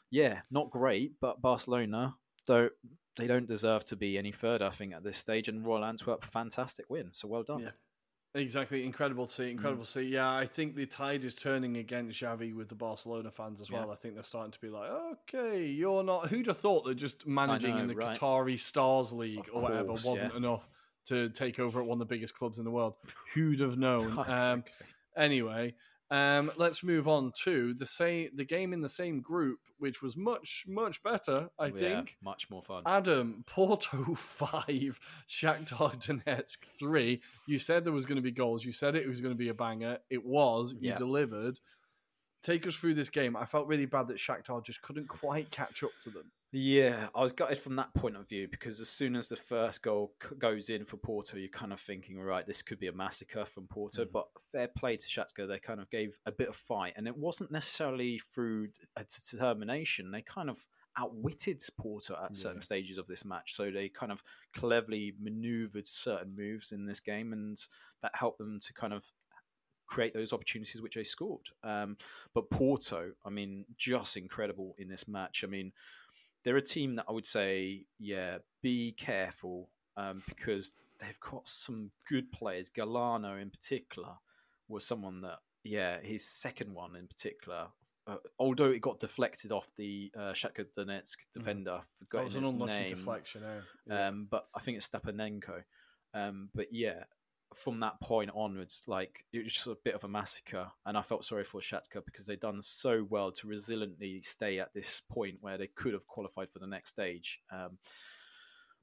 yeah, 0.10 0.42
not 0.50 0.72
great, 0.72 1.14
but 1.20 1.42
Barcelona 1.42 2.16
don't 2.46 2.72
they 3.18 3.28
don't 3.28 3.48
deserve 3.48 3.84
to 3.86 3.96
be 3.96 4.18
any 4.18 4.32
further. 4.32 4.66
I 4.66 4.70
think 4.70 4.94
at 4.94 5.04
this 5.04 5.18
stage, 5.18 5.48
and 5.48 5.66
Royal 5.66 5.86
Antwerp, 5.86 6.24
fantastic 6.24 6.90
win. 6.90 7.10
So 7.14 7.28
well 7.28 7.44
done. 7.44 7.62
Exactly, 8.36 8.84
incredible 8.84 9.26
to 9.26 9.34
see. 9.34 9.50
Incredible 9.50 9.84
mm. 9.84 9.88
to 9.88 9.92
see. 9.92 10.02
Yeah, 10.04 10.32
I 10.32 10.46
think 10.46 10.76
the 10.76 10.86
tide 10.86 11.24
is 11.24 11.34
turning 11.34 11.78
against 11.78 12.22
Xavi 12.22 12.54
with 12.54 12.70
the 12.70 12.76
Barcelona 12.76 13.32
fans 13.32 13.62
as 13.62 13.72
well. 13.72 13.88
Yeah. 13.88 13.94
I 13.94 13.96
think 13.96 14.14
they're 14.14 14.24
starting 14.24 14.52
to 14.52 14.60
be 14.60 14.70
like, 14.70 14.90
okay, 14.90 15.66
you're 15.66 16.04
not. 16.04 16.28
Who'd 16.28 16.48
have 16.48 16.58
thought 16.58 16.84
that 16.86 16.96
just 16.96 17.26
managing 17.26 17.76
know, 17.76 17.82
in 17.82 17.88
the 17.88 17.96
right? 17.96 18.18
Qatari 18.18 18.60
Stars 18.60 19.12
League 19.12 19.48
of 19.48 19.56
or 19.56 19.62
whatever 19.64 19.92
wasn't 19.92 20.34
yeah. 20.34 20.38
enough 20.38 20.70
to 21.08 21.30
take 21.30 21.60
over 21.60 21.80
at 21.80 21.88
one 21.88 21.96
of 21.96 22.00
the 22.08 22.14
biggest 22.14 22.36
clubs 22.36 22.60
in 22.60 22.66
the 22.66 22.72
world? 22.72 22.96
Who'd 23.34 23.60
have 23.62 23.78
known? 23.78 24.18
um, 24.28 24.64
anyway, 25.16 25.74
um, 26.10 26.52
let's 26.56 26.84
move 26.84 27.08
on 27.08 27.34
to 27.44 27.74
the 27.74 27.86
same 27.86 28.30
the 28.36 28.46
game 28.46 28.72
in 28.72 28.82
the 28.82 28.90
same 28.90 29.22
group, 29.22 29.60
which 29.78 30.02
was 30.02 30.16
much 30.16 30.66
much 30.68 31.04
better. 31.04 31.50
I 31.60 31.66
yeah, 31.68 31.72
think 31.72 32.18
much 32.24 32.50
more 32.50 32.62
fun. 32.62 32.84
Adam 32.86 33.44
Porto 33.48 34.16
five, 34.16 35.00
Shakhtar 35.30 35.96
Donetsk 36.02 36.60
three. 36.80 37.22
You 37.46 37.58
said 37.58 37.84
there 37.84 37.94
was 37.94 38.06
going 38.06 38.18
to 38.18 38.22
be 38.22 38.32
goals. 38.32 38.64
You 38.64 38.72
said 38.72 38.96
it 38.96 39.08
was 39.08 39.20
going 39.20 39.34
to 39.34 39.38
be 39.38 39.50
a 39.50 39.54
banger. 39.54 39.98
It 40.10 40.26
was. 40.26 40.74
You 40.80 40.90
yeah. 40.90 40.96
delivered. 40.96 41.60
Take 42.48 42.66
us 42.66 42.78
through 42.78 42.94
this 42.94 43.10
game. 43.10 43.36
I 43.36 43.44
felt 43.44 43.68
really 43.68 43.86
bad 43.86 44.08
that 44.08 44.16
Shakhtar 44.16 44.64
just 44.64 44.82
couldn't 44.82 45.10
quite 45.10 45.52
catch 45.52 45.84
up 45.84 45.92
to 46.04 46.10
them. 46.10 46.32
Yeah, 46.54 47.08
I 47.14 47.22
was 47.22 47.34
gutted 47.34 47.58
from 47.58 47.76
that 47.76 47.94
point 47.94 48.16
of 48.16 48.30
view 48.30 48.48
because 48.50 48.80
as 48.80 48.88
soon 48.88 49.18
as 49.18 49.28
the 49.28 49.36
first 49.36 49.84
goal 49.84 50.14
goes 50.40 50.70
in 50.70 50.86
for 50.86 50.96
Porto, 50.96 51.36
you're 51.36 51.50
kind 51.50 51.74
of 51.74 51.80
thinking, 51.82 52.18
right, 52.18 52.48
this 52.48 52.62
could 52.62 52.80
be 52.80 52.88
a 52.88 52.94
massacre 52.94 53.44
from 53.44 53.68
Porto. 53.68 54.06
Mm. 54.06 54.14
But 54.14 54.28
fair 54.40 54.70
play 54.70 54.96
to 54.96 55.06
Shakhtar, 55.06 55.46
they 55.46 55.60
kind 55.60 55.82
of 55.82 55.90
gave 55.90 56.18
a 56.26 56.32
bit 56.32 56.48
of 56.48 56.56
fight, 56.56 56.94
and 56.96 57.06
it 57.06 57.18
wasn't 57.18 57.52
necessarily 57.52 58.18
through 58.34 58.70
determination. 58.96 60.10
They 60.10 60.22
kind 60.22 60.50
of 60.50 60.66
outwitted 60.98 61.62
Porto 61.78 62.18
at 62.24 62.34
certain 62.34 62.60
yeah. 62.60 62.64
stages 62.64 62.98
of 62.98 63.08
this 63.08 63.26
match, 63.26 63.56
so 63.56 63.70
they 63.72 63.90
kind 63.90 64.14
of 64.14 64.24
cleverly 64.56 65.16
manoeuvred 65.22 65.86
certain 65.86 66.34
moves 66.34 66.72
in 66.72 66.86
this 66.86 67.02
game, 67.02 67.34
and 67.34 67.58
that 68.02 68.16
helped 68.16 68.38
them 68.38 68.58
to 68.62 68.74
kind 68.74 68.94
of 68.94 69.12
create 69.88 70.14
those 70.14 70.34
opportunities 70.34 70.82
which 70.82 70.96
they 70.96 71.04
scored. 71.04 71.50
Um, 71.64 71.98
but 72.34 72.50
Porto, 72.50 73.12
I 73.26 73.30
mean, 73.30 73.66
just 73.78 74.18
incredible 74.18 74.76
in 74.78 74.88
this 74.88 75.08
match. 75.08 75.44
I 75.44 75.48
mean 75.48 75.72
they're 76.48 76.56
a 76.56 76.62
team 76.62 76.96
that 76.96 77.06
I 77.10 77.12
would 77.12 77.26
say, 77.26 77.84
yeah, 78.00 78.38
be 78.62 78.94
careful 78.94 79.70
um, 79.98 80.24
because 80.30 80.76
they've 80.98 81.20
got 81.20 81.46
some 81.46 81.92
good 82.08 82.32
players. 82.32 82.70
Galeno, 82.70 83.42
in 83.42 83.50
particular, 83.50 84.14
was 84.70 84.86
someone 84.86 85.20
that, 85.24 85.40
yeah, 85.66 86.00
his 86.02 86.26
second 86.26 86.74
one 86.74 86.96
in 86.96 87.06
particular. 87.08 87.68
Uh, 88.08 88.16
although 88.40 88.72
it 88.72 88.80
got 88.80 89.02
deflected 89.02 89.52
off 89.52 89.76
the 89.76 90.10
uh, 90.16 90.32
Shakhtar 90.32 90.66
Donetsk 90.74 91.18
mm. 91.18 91.32
defender, 91.34 91.80
mm. 91.82 91.86
forgot 92.00 92.32
his 92.32 92.50
name. 92.50 92.90
deflection, 92.92 93.44
eh? 93.44 93.62
yeah. 93.86 94.08
um, 94.08 94.28
but 94.32 94.48
I 94.56 94.60
think 94.60 94.78
it's 94.78 94.88
Stepanenko. 94.88 95.64
Um, 96.14 96.50
but 96.56 96.68
yeah, 96.72 97.04
from 97.54 97.80
that 97.80 98.00
point 98.02 98.32
onwards, 98.36 98.84
like 98.88 99.24
it 99.34 99.44
was 99.44 99.54
just 99.54 99.68
a 99.68 99.78
bit 99.84 99.96
of 99.96 100.04
a 100.04 100.08
massacre, 100.08 100.68
and 100.86 100.98
I 100.98 101.02
felt 101.02 101.26
sorry 101.26 101.44
for 101.44 101.62
Shakhtar 101.62 102.06
because 102.06 102.26
they'd 102.26 102.40
done 102.40 102.62
so 102.62 103.06
well 103.10 103.32
to 103.32 103.48
resiliently 103.48 104.24
stay 104.24 104.60
at 104.60 104.74
this 104.74 105.02
point 105.12 105.38
where 105.42 105.58
they 105.58 105.68
could 105.68 105.94
have 105.94 106.08
qualified 106.08 106.50
for 106.50 106.60
the 106.60 106.68
next 106.68 106.90
stage. 106.90 107.42
Um, 107.52 107.78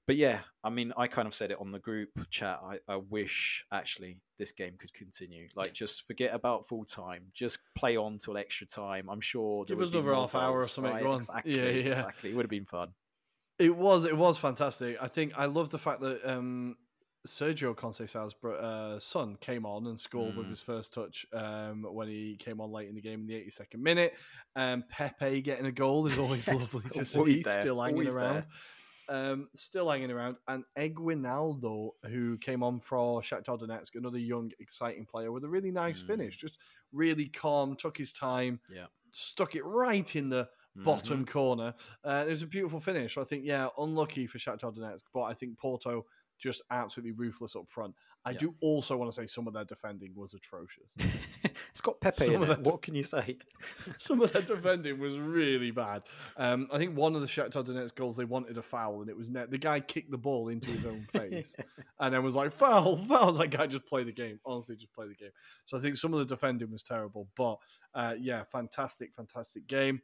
but 0.07 0.17
yeah, 0.17 0.41
I 0.63 0.69
mean, 0.69 0.93
I 0.97 1.07
kind 1.07 1.27
of 1.27 1.33
said 1.33 1.51
it 1.51 1.59
on 1.61 1.73
the 1.73 1.79
group 1.79 2.11
chat. 2.29 2.61
I, 2.63 2.79
I 2.93 2.97
wish 2.97 3.65
actually 3.73 4.19
this 4.37 4.53
game 4.53 4.75
could 4.79 4.93
continue. 4.93 5.49
Like, 5.55 5.73
just 5.73 6.07
forget 6.07 6.35
about 6.35 6.67
full 6.67 6.85
time. 6.85 7.25
Just 7.33 7.61
play 7.75 7.97
on 7.97 8.19
till 8.19 8.37
extra 8.37 8.67
time. 8.67 9.09
I'm 9.09 9.23
sure. 9.23 9.65
Give 9.65 9.81
us 9.81 9.91
another 9.93 10.15
half 10.15 10.35
hour 10.35 10.59
or 10.59 10.69
something. 10.69 10.93
Right? 10.93 11.15
Exactly. 11.15 11.57
Yeah, 11.57 11.63
yeah. 11.63 11.89
Exactly. 11.89 12.31
It 12.31 12.37
would 12.37 12.45
have 12.45 12.51
been 12.51 12.67
fun. 12.67 12.91
It 13.59 13.75
was. 13.75 14.05
It 14.05 14.17
was 14.17 14.37
fantastic. 14.37 14.99
I 15.01 15.09
think 15.09 15.33
I 15.39 15.47
love 15.47 15.71
the 15.71 15.79
fact 15.79 16.03
that 16.03 16.21
um, 16.31 16.77
Sergio 17.27 17.75
Conceição's 17.75 18.35
uh, 18.45 18.99
son 18.99 19.37
came 19.41 19.65
on 19.65 19.87
and 19.87 19.99
scored 19.99 20.35
mm. 20.35 20.39
with 20.39 20.49
his 20.49 20.63
first 20.63 20.93
touch 20.93 21.25
um, 21.33 21.87
when 21.91 22.09
he 22.09 22.37
came 22.37 22.61
on 22.61 22.71
late 22.71 22.89
in 22.89 22.95
the 22.95 23.01
game 23.01 23.21
in 23.21 23.27
the 23.27 23.35
82nd 23.35 23.81
minute. 23.81 24.15
Um, 24.57 24.85
Pepe 24.91 25.41
getting 25.41 25.67
a 25.67 25.73
goal 25.73 26.07
is 26.07 26.19
always 26.19 26.47
yes, 26.47 26.75
lovely 26.75 26.91
to 26.91 27.05
see. 27.05 27.43
There. 27.43 27.61
Still 27.63 27.81
hanging 27.81 27.97
always 27.97 28.15
around. 28.15 28.45
Um, 29.09 29.49
still 29.55 29.91
hanging 29.91 30.11
around. 30.11 30.39
And 30.49 30.65
Eguinaldo, 30.79 31.91
who 32.07 32.37
came 32.39 32.63
on 32.63 32.81
for 32.81 33.23
Shakhtar 33.23 33.59
Donetsk, 33.59 33.95
another 33.95 34.19
young, 34.19 34.51
exciting 34.61 35.07
player 35.07 35.33
with 35.33 35.45
a 35.45 35.49
really 35.49 35.71
nice 35.71 36.03
mm. 36.03 36.09
finish. 36.09 36.37
Just 36.37 36.59
really 36.93 37.29
calm, 37.29 37.75
took 37.77 37.97
his 37.97 38.13
time, 38.13 38.61
yeah. 38.73 38.87
stuck 39.13 39.55
it 39.55 39.65
right 39.65 40.15
in 40.15 40.29
the 40.29 40.49
bottom 40.77 41.19
mm-hmm. 41.25 41.33
corner. 41.33 41.75
Uh, 42.05 42.25
it 42.27 42.31
was 42.31 42.43
a 42.43 42.47
beautiful 42.47 42.81
finish. 42.81 43.17
I 43.17 43.25
think, 43.25 43.45
yeah, 43.45 43.69
unlucky 43.79 44.27
for 44.27 44.39
Shakhtar 44.39 44.77
Donetsk, 44.77 45.05
but 45.13 45.23
I 45.23 45.35
think 45.35 45.59
Porto 45.59 46.05
just 46.45 46.63
absolutely 46.71 47.13
ruthless 47.13 47.57
up 47.57 47.71
front. 47.71 47.95
I 48.27 48.33
yeah. 48.33 48.39
do 48.39 48.55
also 48.61 48.99
want 48.99 49.11
to 49.11 49.15
say 49.15 49.27
some 49.27 49.49
of 49.49 49.55
their 49.55 49.65
defending 49.65 50.13
was 50.15 50.35
atrocious. 50.35 50.85
it's 51.71 51.81
got 51.81 52.03
Pepe 52.03 52.27
some 52.27 52.43
in 52.43 52.51
it. 52.51 52.61
what 52.61 52.83
can 52.83 52.95
you 52.95 53.03
say? 53.03 53.39
some 53.97 54.21
of 54.21 54.31
their 54.31 54.43
defending 54.43 55.01
was 55.01 55.19
really 55.19 55.71
bad. 55.71 56.03
Um, 56.37 56.69
I 56.71 56.77
think 56.77 56.99
one 56.99 57.15
of 57.15 57.23
the 57.23 57.27
Shakhtar 57.27 57.65
Donetsk 57.65 57.95
goals 57.95 58.17
they 58.17 58.27
wanted 58.27 58.59
a 58.59 58.63
foul, 58.63 59.01
and 59.01 59.09
it 59.09 59.17
was 59.17 59.31
net. 59.31 59.51
The 59.51 59.57
guy 59.57 59.81
kicked 59.81 60.11
the 60.11 60.19
ball 60.19 60.49
into 60.49 60.71
his 60.71 60.85
own 60.85 61.07
face, 61.13 61.57
and 61.99 62.13
then 62.13 62.23
was 62.23 62.37
like 62.37 62.53
foul, 62.53 63.03
foul. 63.07 63.23
I 63.23 63.25
was 63.25 63.39
like, 63.39 63.53
guy, 63.53 63.67
just 63.67 63.87
play 63.87 64.05
the 64.05 64.13
game. 64.13 64.39
Honestly, 64.45 64.77
just 64.77 64.93
play 64.93 65.09
the 65.09 65.15
game. 65.15 65.33
So 65.65 65.79
I 65.79 65.81
think 65.81 65.97
some 65.97 66.13
of 66.13 66.19
the 66.19 66.27
defending 66.27 66.71
was 66.71 66.83
terrible, 66.83 67.29
but 67.39 67.57
uh, 67.95 68.17
yeah, 68.21 68.45
fantastic, 68.45 69.15
fantastic 69.15 69.67
game. 69.67 70.03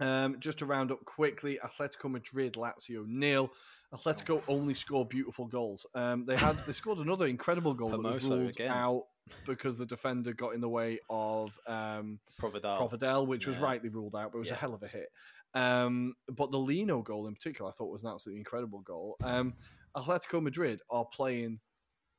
Um, 0.00 0.36
just 0.40 0.58
to 0.58 0.66
round 0.66 0.90
up 0.90 1.04
quickly, 1.04 1.58
Atletico 1.64 2.10
Madrid, 2.10 2.54
Lazio 2.54 3.06
nil. 3.06 3.50
Atletico 3.92 4.42
only 4.48 4.74
score 4.74 5.04
beautiful 5.04 5.46
goals. 5.46 5.86
Um, 5.94 6.24
they 6.26 6.36
had 6.36 6.56
they 6.66 6.72
scored 6.72 6.98
another 6.98 7.26
incredible 7.26 7.74
goal 7.74 7.90
that 7.90 8.00
was 8.00 8.30
ruled 8.30 8.50
again. 8.50 8.70
out 8.70 9.04
because 9.46 9.78
the 9.78 9.86
defender 9.86 10.32
got 10.32 10.54
in 10.54 10.60
the 10.60 10.68
way 10.68 10.98
of 11.08 11.58
um, 11.66 12.18
Provedel. 12.40 12.78
Provedel, 12.78 13.26
which 13.26 13.44
yeah. 13.44 13.50
was 13.50 13.58
rightly 13.58 13.88
ruled 13.88 14.14
out, 14.14 14.32
but 14.32 14.38
it 14.38 14.40
was 14.40 14.48
yeah. 14.48 14.54
a 14.54 14.58
hell 14.58 14.74
of 14.74 14.82
a 14.82 14.88
hit. 14.88 15.08
Um, 15.54 16.14
but 16.28 16.50
the 16.50 16.58
Lino 16.58 17.02
goal 17.02 17.26
in 17.26 17.34
particular, 17.34 17.70
I 17.70 17.72
thought 17.72 17.90
was 17.90 18.02
an 18.02 18.10
absolutely 18.10 18.40
incredible 18.40 18.80
goal. 18.80 19.16
Um, 19.22 19.54
Atletico 19.96 20.42
Madrid 20.42 20.80
are 20.90 21.04
playing 21.04 21.60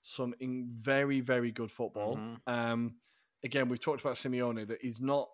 some 0.03 0.33
in 0.39 0.67
very 0.69 1.19
very 1.19 1.51
good 1.51 1.71
football. 1.71 2.15
Mm-hmm. 2.15 2.53
Um, 2.53 2.95
again, 3.43 3.69
we've 3.69 3.79
talked 3.79 4.01
about 4.01 4.15
Simeone 4.15 4.67
that 4.67 4.77
he's 4.81 5.01
not 5.01 5.29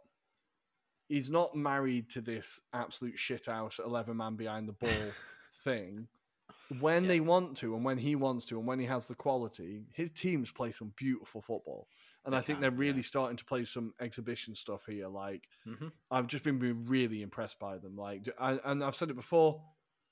he's 1.07 1.29
not 1.29 1.55
married 1.55 2.09
to 2.11 2.21
this 2.21 2.59
absolute 2.73 3.17
shithouse 3.17 3.79
eleven 3.85 4.17
man 4.17 4.35
behind 4.35 4.67
the 4.67 4.73
ball 4.73 5.11
thing 5.63 6.07
when 6.79 7.03
yeah. 7.03 7.07
they 7.09 7.19
want 7.19 7.57
to 7.57 7.75
and 7.75 7.83
when 7.83 7.97
he 7.97 8.15
wants 8.15 8.45
to 8.45 8.57
and 8.57 8.67
when 8.67 8.79
he 8.79 8.85
has 8.85 9.07
the 9.07 9.15
quality, 9.15 9.81
his 9.93 10.09
teams 10.09 10.51
play 10.51 10.71
some 10.71 10.93
beautiful 10.95 11.41
football. 11.41 11.87
And 12.23 12.33
they 12.33 12.37
I 12.37 12.41
think 12.41 12.61
they're 12.61 12.71
really 12.71 12.97
yeah. 12.97 13.03
starting 13.03 13.37
to 13.37 13.45
play 13.45 13.65
some 13.65 13.93
exhibition 13.99 14.55
stuff 14.55 14.85
here. 14.87 15.07
Like, 15.07 15.47
mm-hmm. 15.67 15.87
I've 16.09 16.27
just 16.27 16.43
been 16.43 16.85
really 16.85 17.21
impressed 17.21 17.59
by 17.59 17.77
them. 17.77 17.95
Like, 17.95 18.29
I, 18.39 18.59
and 18.63 18.83
I've 18.83 18.95
said 18.95 19.09
it 19.09 19.15
before, 19.15 19.61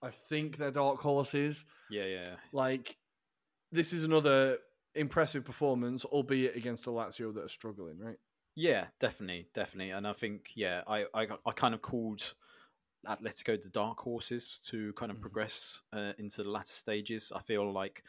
I 0.02 0.10
think 0.10 0.58
they're 0.58 0.72
dark 0.72 1.00
horses. 1.00 1.66
Yeah, 1.90 2.06
yeah. 2.06 2.36
Like, 2.52 2.98
this 3.72 3.94
is 3.94 4.04
another 4.04 4.58
impressive 4.96 5.46
performance, 5.46 6.04
albeit 6.04 6.56
against 6.56 6.88
a 6.88 6.90
Lazio 6.90 7.34
that 7.36 7.44
are 7.44 7.50
struggling, 7.50 8.00
right? 8.00 8.18
Yeah, 8.56 8.88
definitely, 9.00 9.48
definitely. 9.54 9.92
And 9.92 10.08
I 10.08 10.14
think, 10.14 10.52
yeah, 10.56 10.82
I, 10.88 11.06
I, 11.14 11.28
I 11.46 11.52
kind 11.52 11.74
of 11.74 11.82
called 11.82 12.34
Atletico 13.08 13.62
the 13.62 13.70
dark 13.70 14.00
horses 14.00 14.60
to 14.68 14.94
kind 14.94 15.12
of 15.12 15.18
mm-hmm. 15.18 15.22
progress 15.22 15.82
uh, 15.94 16.14
into 16.18 16.44
the 16.44 16.50
latter 16.50 16.72
stages. 16.72 17.32
I 17.36 17.40
feel 17.40 17.72
like 17.72 18.04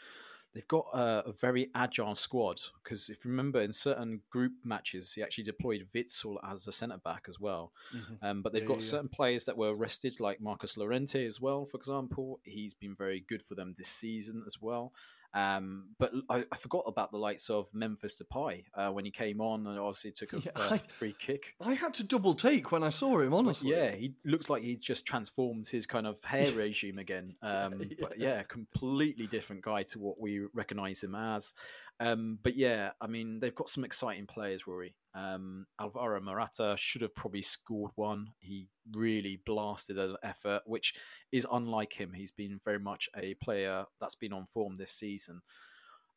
they've 0.54 0.66
got 0.68 0.86
a, 0.92 1.24
a 1.26 1.32
very 1.32 1.70
agile 1.74 2.14
squad. 2.14 2.60
Because 2.82 3.08
if 3.08 3.24
you 3.24 3.30
remember, 3.30 3.60
in 3.60 3.72
certain 3.72 4.20
group 4.30 4.52
matches, 4.64 5.14
he 5.14 5.22
actually 5.22 5.44
deployed 5.44 5.86
Witsel 5.94 6.36
as 6.48 6.66
a 6.66 6.72
centre 6.72 6.98
back 6.98 7.26
as 7.28 7.38
well. 7.38 7.72
Mm-hmm. 7.94 8.14
Um, 8.24 8.42
but 8.42 8.52
they've 8.52 8.62
yeah, 8.62 8.68
got 8.68 8.80
yeah. 8.80 8.86
certain 8.86 9.08
players 9.08 9.44
that 9.44 9.56
were 9.56 9.74
rested, 9.74 10.18
like 10.20 10.40
Marcos 10.40 10.76
Llorente 10.76 11.24
as 11.24 11.40
well, 11.40 11.64
for 11.64 11.76
example. 11.76 12.40
He's 12.42 12.74
been 12.74 12.94
very 12.96 13.24
good 13.28 13.42
for 13.42 13.54
them 13.54 13.74
this 13.76 13.88
season 13.88 14.42
as 14.46 14.60
well. 14.60 14.92
Um, 15.32 15.90
but 15.98 16.12
I, 16.28 16.44
I, 16.50 16.56
forgot 16.56 16.84
about 16.88 17.12
the 17.12 17.18
likes 17.18 17.50
of 17.50 17.72
Memphis 17.72 18.20
Depay 18.20 18.64
uh, 18.74 18.90
when 18.90 19.04
he 19.04 19.12
came 19.12 19.40
on 19.40 19.64
and 19.64 19.78
obviously 19.78 20.10
took 20.10 20.32
a 20.32 20.40
yeah, 20.40 20.50
uh, 20.56 20.68
I, 20.72 20.78
free 20.78 21.14
kick. 21.16 21.54
I 21.60 21.74
had 21.74 21.94
to 21.94 22.02
double 22.02 22.34
take 22.34 22.72
when 22.72 22.82
I 22.82 22.88
saw 22.88 23.20
him, 23.20 23.32
honestly. 23.32 23.70
Yeah, 23.70 23.92
he 23.92 24.14
looks 24.24 24.50
like 24.50 24.62
he 24.62 24.74
just 24.74 25.06
transformed 25.06 25.68
his 25.68 25.86
kind 25.86 26.08
of 26.08 26.22
hair 26.24 26.50
regime 26.56 26.98
again. 26.98 27.36
Um, 27.42 27.80
yeah. 27.80 27.96
But 28.00 28.18
yeah, 28.18 28.42
completely 28.42 29.28
different 29.28 29.62
guy 29.62 29.84
to 29.84 30.00
what 30.00 30.20
we 30.20 30.46
recognise 30.52 31.04
him 31.04 31.14
as. 31.14 31.54
Um, 32.00 32.38
but 32.42 32.56
yeah, 32.56 32.90
I 33.00 33.06
mean, 33.06 33.38
they've 33.38 33.54
got 33.54 33.68
some 33.68 33.84
exciting 33.84 34.26
players, 34.26 34.66
Rory. 34.66 34.94
Um, 35.14 35.66
Alvaro 35.80 36.20
Morata 36.20 36.76
should 36.78 37.02
have 37.02 37.14
probably 37.14 37.42
scored 37.42 37.90
one. 37.96 38.28
He 38.38 38.68
really 38.92 39.40
blasted 39.44 39.98
an 39.98 40.16
effort, 40.22 40.62
which 40.66 40.94
is 41.32 41.46
unlike 41.50 41.92
him. 41.92 42.12
He's 42.12 42.30
been 42.30 42.60
very 42.64 42.78
much 42.78 43.08
a 43.16 43.34
player 43.34 43.84
that's 44.00 44.14
been 44.14 44.32
on 44.32 44.46
form 44.46 44.76
this 44.76 44.92
season. 44.92 45.42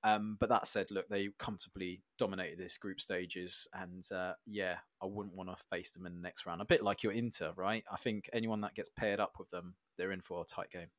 Um, 0.06 0.36
but 0.40 0.50
that 0.50 0.68
said, 0.68 0.92
look, 0.92 1.08
they 1.08 1.30
comfortably 1.40 2.02
dominated 2.18 2.60
this 2.60 2.78
group 2.78 3.00
stages, 3.00 3.68
and 3.74 4.04
uh, 4.12 4.34
yeah, 4.46 4.76
I 5.02 5.06
wouldn't 5.06 5.36
want 5.36 5.50
to 5.50 5.66
face 5.72 5.92
them 5.92 6.06
in 6.06 6.14
the 6.14 6.22
next 6.22 6.46
round. 6.46 6.62
A 6.62 6.66
bit 6.66 6.84
like 6.84 7.04
your 7.04 7.14
Inter, 7.14 7.54
right? 7.56 7.86
I 7.90 7.96
think 7.96 8.30
anyone 8.34 8.60
that 8.62 8.76
gets 8.76 8.90
paired 8.90 9.22
up 9.22 9.36
with 9.40 9.50
them, 9.50 9.76
they're 9.98 10.12
in 10.12 10.20
for 10.20 10.42
a 10.42 10.46
tight 10.46 10.72
game. 10.72 10.90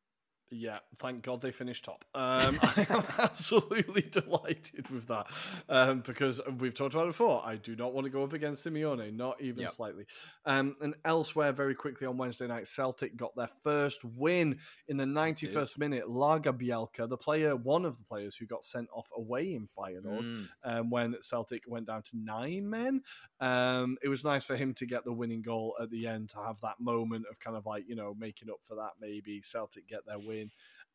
Yeah, 0.51 0.79
thank 0.99 1.23
God 1.23 1.41
they 1.41 1.51
finished 1.51 1.85
top. 1.85 2.05
Um, 2.15 2.59
I 2.63 2.87
am 2.91 3.05
absolutely 3.19 4.03
delighted 4.03 4.89
with 4.91 5.09
that 5.09 5.27
um, 5.69 6.01
because 6.01 6.41
we've 6.59 6.75
talked 6.75 6.95
about 6.95 7.05
it 7.05 7.09
before. 7.09 7.43
I 7.45 7.57
do 7.57 7.75
not 7.75 7.93
want 7.93 8.05
to 8.05 8.11
go 8.11 8.23
up 8.23 8.33
against 8.33 8.65
Simeone, 8.65 9.17
not 9.17 9.41
even 9.41 9.63
yep. 9.63 9.71
slightly. 9.71 10.07
Um, 10.47 10.77
and 10.81 10.95
elsewhere, 11.05 11.53
very 11.53 11.75
quickly 11.75 12.07
on 12.07 12.19
Wednesday 12.19 12.47
night, 12.47 12.67
Celtic 12.67 13.17
got 13.17 13.35
their 13.35 13.49
first 13.49 14.05
win 14.05 14.59
in 14.87 14.97
the 14.97 15.05
91st 15.05 15.79
minute. 15.79 16.05
Lagerbielke, 16.07 17.09
the 17.09 17.17
player, 17.17 17.57
one 17.57 17.85
of 17.85 17.99
the 17.99 18.05
players 18.05 18.37
who 18.37 18.47
got 18.47 18.65
sent 18.65 18.89
off 18.95 19.11
away 19.17 19.55
in 19.55 19.67
Feyenoord 19.67 20.23
mm. 20.23 20.49
Um, 20.63 20.91
when 20.91 21.17
Celtic 21.21 21.63
went 21.67 21.87
down 21.87 22.03
to 22.03 22.17
nine 22.17 22.69
men. 22.69 23.03
Um, 23.41 23.97
it 24.03 24.09
was 24.09 24.25
nice 24.25 24.45
for 24.45 24.57
him 24.57 24.75
to 24.75 24.87
get 24.87 25.05
the 25.05 25.13
winning 25.13 25.43
goal 25.43 25.75
at 25.81 25.91
the 25.91 26.07
end 26.07 26.29
to 26.31 26.37
have 26.39 26.61
that 26.61 26.79
moment 26.79 27.27
of 27.31 27.41
kind 27.41 27.57
of 27.57 27.67
like, 27.67 27.85
you 27.89 27.97
know, 27.97 28.15
making 28.19 28.51
up 28.51 28.61
for 28.63 28.77
that. 28.77 28.93
Maybe 29.01 29.41
Celtic 29.43 29.89
get 29.89 30.07
their 30.07 30.19
win. 30.19 30.34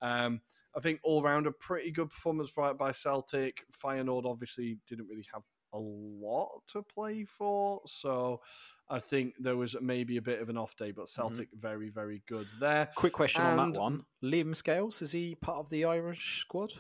Um, 0.02 0.42
I 0.76 0.80
think 0.80 1.00
all 1.04 1.22
round 1.22 1.48
a 1.48 1.52
pretty 1.52 1.92
good 1.92 2.10
performance 2.10 2.52
by, 2.52 2.74
by 2.74 2.92
Celtic. 2.92 3.64
Feyenoord 3.72 4.26
obviously 4.26 4.78
didn't 4.88 5.08
really 5.08 5.26
have 5.34 5.44
a 5.74 5.80
lot 5.80 6.62
to 6.74 6.84
play 6.84 7.26
for, 7.26 7.82
so 7.86 8.42
I 8.90 9.00
think 9.00 9.36
there 9.40 9.56
was 9.56 9.76
maybe 9.82 10.18
a 10.18 10.22
bit 10.22 10.42
of 10.42 10.50
an 10.50 10.58
off 10.58 10.76
day, 10.76 10.92
but 10.92 11.06
mm-hmm. 11.06 11.22
Celtic 11.22 11.50
mm-hmm. 11.50 11.62
very 11.62 11.90
very 11.90 12.24
good 12.28 12.48
there. 12.60 12.90
Quick 12.96 13.14
question 13.14 13.44
and, 13.44 13.60
on 13.60 13.72
that 13.74 13.80
one: 13.80 14.06
Liam 14.24 14.56
Scales 14.56 15.02
is 15.02 15.12
he 15.12 15.36
part 15.36 15.60
of 15.60 15.70
the 15.70 15.86
Irish 15.86 16.42
squad? 16.42 16.74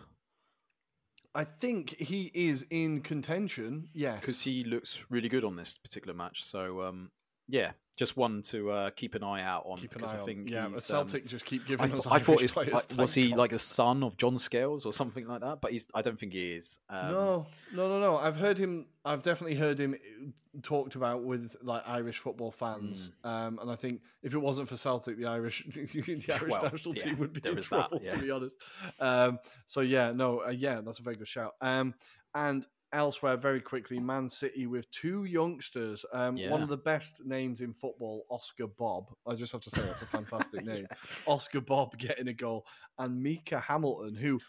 I 1.35 1.43
think 1.43 1.95
he 1.99 2.31
is 2.33 2.65
in 2.71 3.01
contention. 3.01 3.89
Yeah, 3.93 4.15
because 4.15 4.41
he 4.41 4.63
looks 4.63 5.05
really 5.09 5.29
good 5.29 5.43
on 5.43 5.55
this 5.55 5.77
particular 5.77 6.15
match. 6.15 6.43
So 6.43 6.81
um, 6.81 7.11
yeah, 7.47 7.71
just 7.99 8.15
one 8.15 8.41
to 8.41 8.71
uh, 8.71 8.89
keep 8.91 9.13
an 9.13 9.25
eye 9.25 9.43
out 9.43 9.63
on 9.65 9.77
keep 9.77 9.91
because 9.91 10.13
I 10.13 10.17
think 10.17 10.49
yeah, 10.49 10.71
Celtic 10.71 11.23
um, 11.23 11.27
just 11.27 11.43
keep 11.43 11.67
giving. 11.67 11.83
I, 11.83 11.89
th- 11.89 12.07
I 12.09 12.19
thought 12.19 12.55
like, 12.55 12.97
was 12.97 13.13
he 13.13 13.31
God. 13.31 13.37
like 13.37 13.51
a 13.51 13.59
son 13.59 14.03
of 14.03 14.15
John 14.15 14.39
Scales 14.39 14.85
or 14.85 14.93
something 14.93 15.27
like 15.27 15.41
that? 15.41 15.59
But 15.59 15.73
he's 15.73 15.85
I 15.93 16.01
don't 16.01 16.17
think 16.17 16.31
he 16.31 16.53
is. 16.53 16.79
Um, 16.89 17.11
no, 17.11 17.45
no, 17.75 17.89
no, 17.89 17.99
no. 17.99 18.17
I've 18.17 18.37
heard 18.37 18.57
him. 18.57 18.85
I've 19.03 19.21
definitely 19.21 19.57
heard 19.57 19.77
him 19.81 19.97
talked 20.63 20.95
about 20.95 21.23
with 21.23 21.57
like 21.61 21.83
Irish 21.85 22.19
football 22.19 22.51
fans, 22.51 23.11
mm. 23.21 23.29
um, 23.29 23.59
and 23.61 23.69
I 23.69 23.75
think 23.75 23.99
if 24.23 24.33
it 24.33 24.39
wasn't 24.39 24.69
for 24.69 24.77
Celtic, 24.77 25.17
the 25.17 25.25
Irish 25.25 25.65
the 25.69 25.81
Irish 25.81 26.41
well, 26.47 26.63
national 26.63 26.95
yeah, 26.95 27.03
team 27.03 27.17
would 27.19 27.33
be 27.33 27.41
in 27.49 27.61
trouble. 27.61 27.99
That, 27.99 28.05
yeah. 28.05 28.15
To 28.15 28.21
be 28.21 28.31
honest, 28.31 28.55
um, 29.01 29.39
so 29.65 29.81
yeah, 29.81 30.13
no, 30.13 30.43
uh, 30.47 30.51
yeah, 30.51 30.79
that's 30.79 30.99
a 30.99 31.03
very 31.03 31.17
good 31.17 31.27
shout. 31.27 31.55
Um, 31.59 31.93
and 32.33 32.65
elsewhere 32.93 33.37
very 33.37 33.61
quickly 33.61 33.99
man 33.99 34.27
city 34.27 34.65
with 34.65 34.89
two 34.91 35.25
youngsters 35.25 36.05
um, 36.13 36.35
yeah. 36.35 36.49
one 36.49 36.61
of 36.61 36.69
the 36.69 36.77
best 36.77 37.21
names 37.25 37.61
in 37.61 37.73
football 37.73 38.25
Oscar 38.29 38.67
Bobb 38.67 39.11
i 39.27 39.35
just 39.35 39.51
have 39.51 39.61
to 39.61 39.69
say 39.69 39.81
that's 39.81 40.01
a 40.01 40.05
fantastic 40.05 40.65
name 40.65 40.87
yeah. 40.89 40.97
Oscar 41.27 41.61
Bobb 41.61 41.97
getting 41.97 42.27
a 42.27 42.33
goal 42.33 42.65
and 42.97 43.21
Micah 43.21 43.59
Hamilton 43.59 44.15
who 44.15 44.39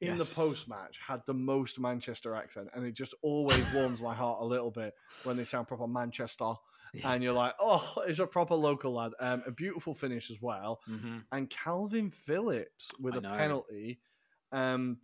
in 0.00 0.16
yes. 0.16 0.18
the 0.18 0.40
post 0.40 0.68
match 0.68 0.98
had 1.04 1.22
the 1.26 1.34
most 1.34 1.80
manchester 1.80 2.34
accent 2.34 2.68
and 2.74 2.86
it 2.86 2.92
just 2.92 3.14
always 3.22 3.64
warms 3.74 4.00
my 4.00 4.14
heart 4.14 4.38
a 4.40 4.44
little 4.44 4.70
bit 4.70 4.94
when 5.24 5.36
they 5.36 5.44
sound 5.44 5.66
proper 5.66 5.88
manchester 5.88 6.54
and 7.04 7.22
you're 7.22 7.32
like, 7.32 7.54
oh, 7.60 8.02
it's 8.06 8.18
a 8.18 8.26
proper 8.26 8.54
local 8.54 8.94
lad. 8.94 9.12
Um, 9.20 9.42
a 9.46 9.50
beautiful 9.50 9.94
finish 9.94 10.30
as 10.30 10.40
well. 10.40 10.80
Mm-hmm. 10.88 11.18
And 11.32 11.50
Kalvin 11.50 12.12
Phillips 12.12 12.88
with 12.98 13.14
I 13.14 13.18
a 13.18 13.20
know. 13.20 13.36
penalty. 13.36 14.00
Um, 14.52 14.98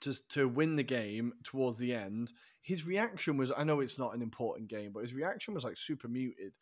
to 0.00 0.28
to 0.30 0.48
win 0.48 0.76
the 0.76 0.82
game 0.82 1.32
towards 1.44 1.78
the 1.78 1.94
end, 1.94 2.32
his 2.60 2.86
reaction 2.86 3.36
was 3.36 3.52
I 3.56 3.64
know 3.64 3.80
it's 3.80 3.98
not 3.98 4.14
an 4.14 4.22
important 4.22 4.68
game, 4.68 4.92
but 4.92 5.00
his 5.00 5.14
reaction 5.14 5.54
was 5.54 5.64
like 5.64 5.76
super 5.76 6.08
muted, 6.08 6.52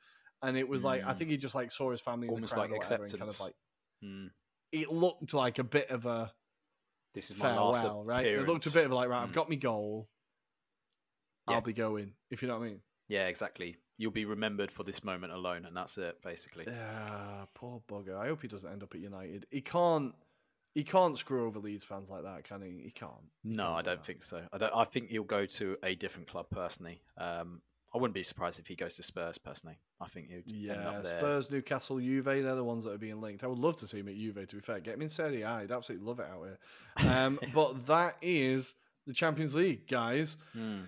and 0.43 0.57
it 0.57 0.69
was 0.69 0.83
mm. 0.83 0.87
like 0.87 1.05
I 1.05 1.13
hmm. 1.13 1.19
think 1.19 1.31
he 1.31 1.37
just 1.37 1.55
like 1.55 1.71
saw 1.71 1.91
his 1.91 2.01
family 2.01 2.29
almost 2.29 2.57
like 2.57 2.71
acceptance, 2.71 3.13
kind 3.13 3.31
of 3.31 3.41
like 3.41 3.55
mm. 4.05 4.31
it 4.73 4.91
looked 4.91 5.35
like 5.35 5.59
a 5.59 5.65
bit 5.65 5.91
of 5.91 6.07
a 6.07 6.33
this 7.15 7.31
is 7.31 7.39
my 7.39 7.47
farewell, 7.47 7.67
last 7.67 7.85
right? 8.05 8.21
Appearance. 8.21 8.43
It 8.43 8.53
looked 8.53 8.67
a 8.67 8.71
bit 8.71 8.85
of 8.87 8.93
like 8.93 9.09
right, 9.09 9.21
mm. 9.21 9.23
I've 9.23 9.31
hmm. 9.31 9.35
got 9.35 9.49
my 9.49 9.57
goal. 9.57 10.09
Yeah. 11.49 11.57
I'll 11.57 11.63
be 11.63 11.73
going. 11.73 12.13
If 12.31 12.43
you 12.43 12.49
know 12.49 12.59
what 12.59 12.67
I 12.67 12.69
mean. 12.69 12.81
Yeah, 13.09 13.27
exactly. 13.27 13.77
You'll 13.99 14.13
be 14.13 14.25
remembered 14.25 14.71
for 14.71 14.85
this 14.85 15.03
moment 15.03 15.33
alone, 15.33 15.67
and 15.67 15.77
that's 15.77 15.99
it, 15.99 16.23
basically. 16.23 16.65
Yeah, 16.69 17.45
poor 17.55 17.83
bugger. 17.91 18.17
I 18.17 18.29
hope 18.29 18.41
he 18.41 18.49
doesn't 18.49 18.71
end 18.71 18.85
up 18.85 18.95
at 18.95 19.01
United. 19.01 19.47
He 19.51 19.61
can't 19.61 20.15
he 20.75 20.85
can't 20.85 21.17
screw 21.19 21.47
over 21.47 21.59
Leeds 21.59 21.85
fans 21.85 22.09
like 22.09 22.23
that, 22.23 22.45
can 22.45 22.63
he? 22.63 22.83
He 22.85 22.91
can't. 22.91 23.13
He 23.43 23.51
no, 23.51 23.65
can't 23.65 23.77
I 23.79 23.83
don't 23.83 24.05
think 24.05 24.23
so. 24.23 24.43
I 24.53 24.59
don't. 24.59 24.73
I 24.75 24.85
think 24.85 25.09
he'll 25.09 25.25
go 25.25 25.47
to 25.47 25.77
a 25.83 25.95
different 25.95 26.29
club 26.29 26.47
personally. 26.51 27.03
Um, 27.19 27.63
I 27.93 27.99
wouldn't 27.99 28.15
be 28.15 28.23
surprised 28.23 28.61
if 28.61 28.69
he 28.69 28.77
goes 28.77 28.95
to 28.97 29.03
Spurs 29.03 29.37
personally. 29.37 29.79
I 30.01 30.07
think 30.07 30.31
he'd 30.31 30.51
yeah, 30.53 30.75
end 30.75 30.83
up 30.85 31.03
there. 31.03 31.19
Spurs, 31.19 31.51
Newcastle, 31.51 31.99
Juve, 31.99 32.25
they're 32.25 32.55
the 32.55 32.63
ones 32.63 32.85
that 32.85 32.93
are 32.93 32.99
being 32.99 33.21
linked. 33.21 33.43
I 33.43 33.49
would 33.49 33.59
love 33.59 33.77
to 33.77 33.87
see 33.87 33.99
him 33.99 34.09
at 34.09 34.15
Juve. 34.15 34.47
To 34.47 34.57
be 34.57 34.63
fair, 34.63 34.79
get 34.79 34.95
him 34.95 35.03
in 35.03 35.09
Serie 35.09 35.43
A. 35.43 35.49
I'd 35.49 35.73
absolutely 35.73 36.07
love 36.07 36.21
it 36.21 36.27
out 36.27 36.47
here. 36.47 37.11
Um, 37.11 37.41
but 37.55 37.87
that 37.89 38.17
is 38.23 38.77
the 39.07 39.13
Champions 39.13 39.57
League, 39.57 39.89
guys. 39.89 40.37
Hmm. 40.53 40.83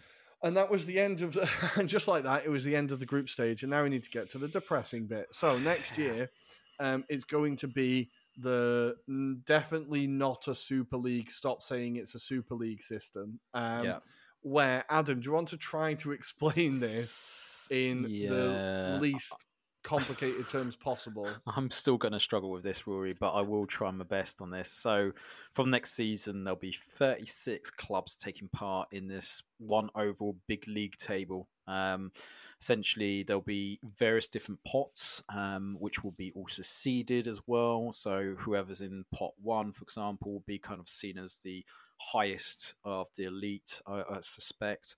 And 0.44 0.56
that 0.56 0.70
was 0.70 0.86
the 0.86 0.98
end 0.98 1.22
of, 1.22 1.36
and 1.76 1.88
just 1.88 2.08
like 2.08 2.22
that, 2.24 2.44
it 2.44 2.50
was 2.50 2.64
the 2.64 2.76
end 2.76 2.92
of 2.92 3.00
the 3.00 3.06
group 3.06 3.28
stage. 3.28 3.62
And 3.62 3.70
now 3.70 3.82
we 3.82 3.88
need 3.88 4.04
to 4.04 4.10
get 4.10 4.30
to 4.30 4.38
the 4.38 4.48
depressing 4.48 5.06
bit. 5.06 5.26
So 5.32 5.58
next 5.58 5.98
year, 5.98 6.30
um, 6.78 7.04
it's 7.08 7.24
going 7.24 7.56
to 7.56 7.68
be 7.68 8.10
the 8.36 8.96
definitely 9.44 10.06
not 10.06 10.48
a 10.48 10.54
Super 10.54 10.96
League. 10.96 11.30
Stop 11.30 11.62
saying 11.62 11.96
it's 11.96 12.14
a 12.14 12.18
Super 12.18 12.54
League 12.54 12.82
system. 12.82 13.40
Um, 13.54 13.84
yeah. 13.84 13.98
Where 14.40 14.84
Adam, 14.88 15.20
do 15.20 15.26
you 15.26 15.32
want 15.32 15.48
to 15.48 15.56
try 15.56 15.94
to 15.94 16.12
explain 16.12 16.80
this 16.80 17.66
in 17.70 18.06
yeah. 18.08 18.28
the 18.28 18.98
least 19.00 19.34
complicated 19.82 20.48
terms 20.48 20.76
possible. 20.76 21.28
I'm 21.56 21.70
still 21.70 21.96
going 21.96 22.12
to 22.12 22.20
struggle 22.20 22.50
with 22.50 22.62
this, 22.62 22.86
Rory, 22.86 23.14
but 23.14 23.32
I 23.32 23.40
will 23.40 23.66
try 23.66 23.90
my 23.90 24.04
best 24.04 24.40
on 24.40 24.50
this. 24.50 24.70
So, 24.70 25.12
from 25.52 25.70
next 25.70 25.92
season, 25.92 26.44
there'll 26.44 26.58
be 26.58 26.72
36 26.72 27.70
clubs 27.72 28.16
taking 28.16 28.48
part 28.48 28.88
in 28.92 29.08
this 29.08 29.42
one 29.58 29.90
overall 29.94 30.36
big 30.46 30.66
league 30.68 30.96
table. 30.96 31.48
Um, 31.66 32.12
essentially, 32.60 33.22
there'll 33.22 33.42
be 33.42 33.80
various 33.82 34.28
different 34.28 34.60
pots, 34.64 35.22
um, 35.28 35.76
which 35.78 36.02
will 36.02 36.12
be 36.12 36.32
also 36.34 36.62
seeded 36.62 37.28
as 37.28 37.40
well. 37.46 37.92
So, 37.92 38.34
whoever's 38.38 38.80
in 38.80 39.04
pot 39.14 39.32
one, 39.42 39.72
for 39.72 39.82
example, 39.82 40.32
will 40.32 40.44
be 40.46 40.58
kind 40.58 40.80
of 40.80 40.88
seen 40.88 41.18
as 41.18 41.38
the 41.38 41.64
highest 41.98 42.74
of 42.84 43.08
the 43.16 43.24
elite, 43.24 43.80
I, 43.86 44.02
I 44.10 44.20
suspect. 44.20 44.96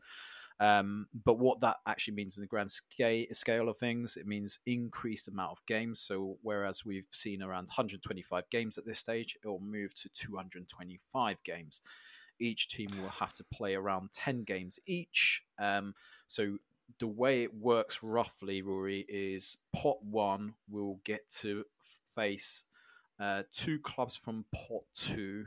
Um, 0.61 1.09
but 1.25 1.39
what 1.39 1.61
that 1.61 1.79
actually 1.87 2.15
means 2.15 2.37
in 2.37 2.43
the 2.43 2.47
grand 2.47 2.71
scale, 2.71 3.27
scale 3.33 3.69
of 3.69 3.77
things, 3.77 4.17
it 4.17 4.27
means 4.27 4.61
increased 4.67 5.29
amount 5.29 5.53
of 5.53 5.67
games. 5.67 6.01
So 6.01 6.39
whereas 6.43 6.85
we've 6.85 7.09
seen 7.11 7.43
around 7.43 7.65
125 7.65 8.49
games 8.51 8.79
at 8.79 8.87
this 8.87 8.99
stage, 8.99 9.37
it 9.43 9.49
will 9.49 9.61
move 9.61 9.95
to 9.95 10.09
225 10.11 11.43
games. 11.43 11.81
Each 12.39 12.69
team 12.69 12.91
will 13.01 13.11
have 13.11 13.33
to 13.35 13.45
play 13.45 13.75
around 13.75 14.13
10 14.13 14.45
games 14.45 14.79
each. 14.87 15.45
Um, 15.59 15.95
so 16.27 16.59
the 16.99 17.07
way 17.07 17.43
it 17.43 17.55
works 17.55 18.03
roughly, 18.03 18.63
Rory, 18.63 19.05
is 19.09 19.59
pot 19.75 20.03
one 20.03 20.55
will 20.71 21.01
get 21.05 21.29
to 21.41 21.65
face 22.05 22.65
uh, 23.21 23.43
two 23.53 23.79
clubs 23.79 24.17
from 24.17 24.45
pot 24.53 24.83
two 24.95 25.47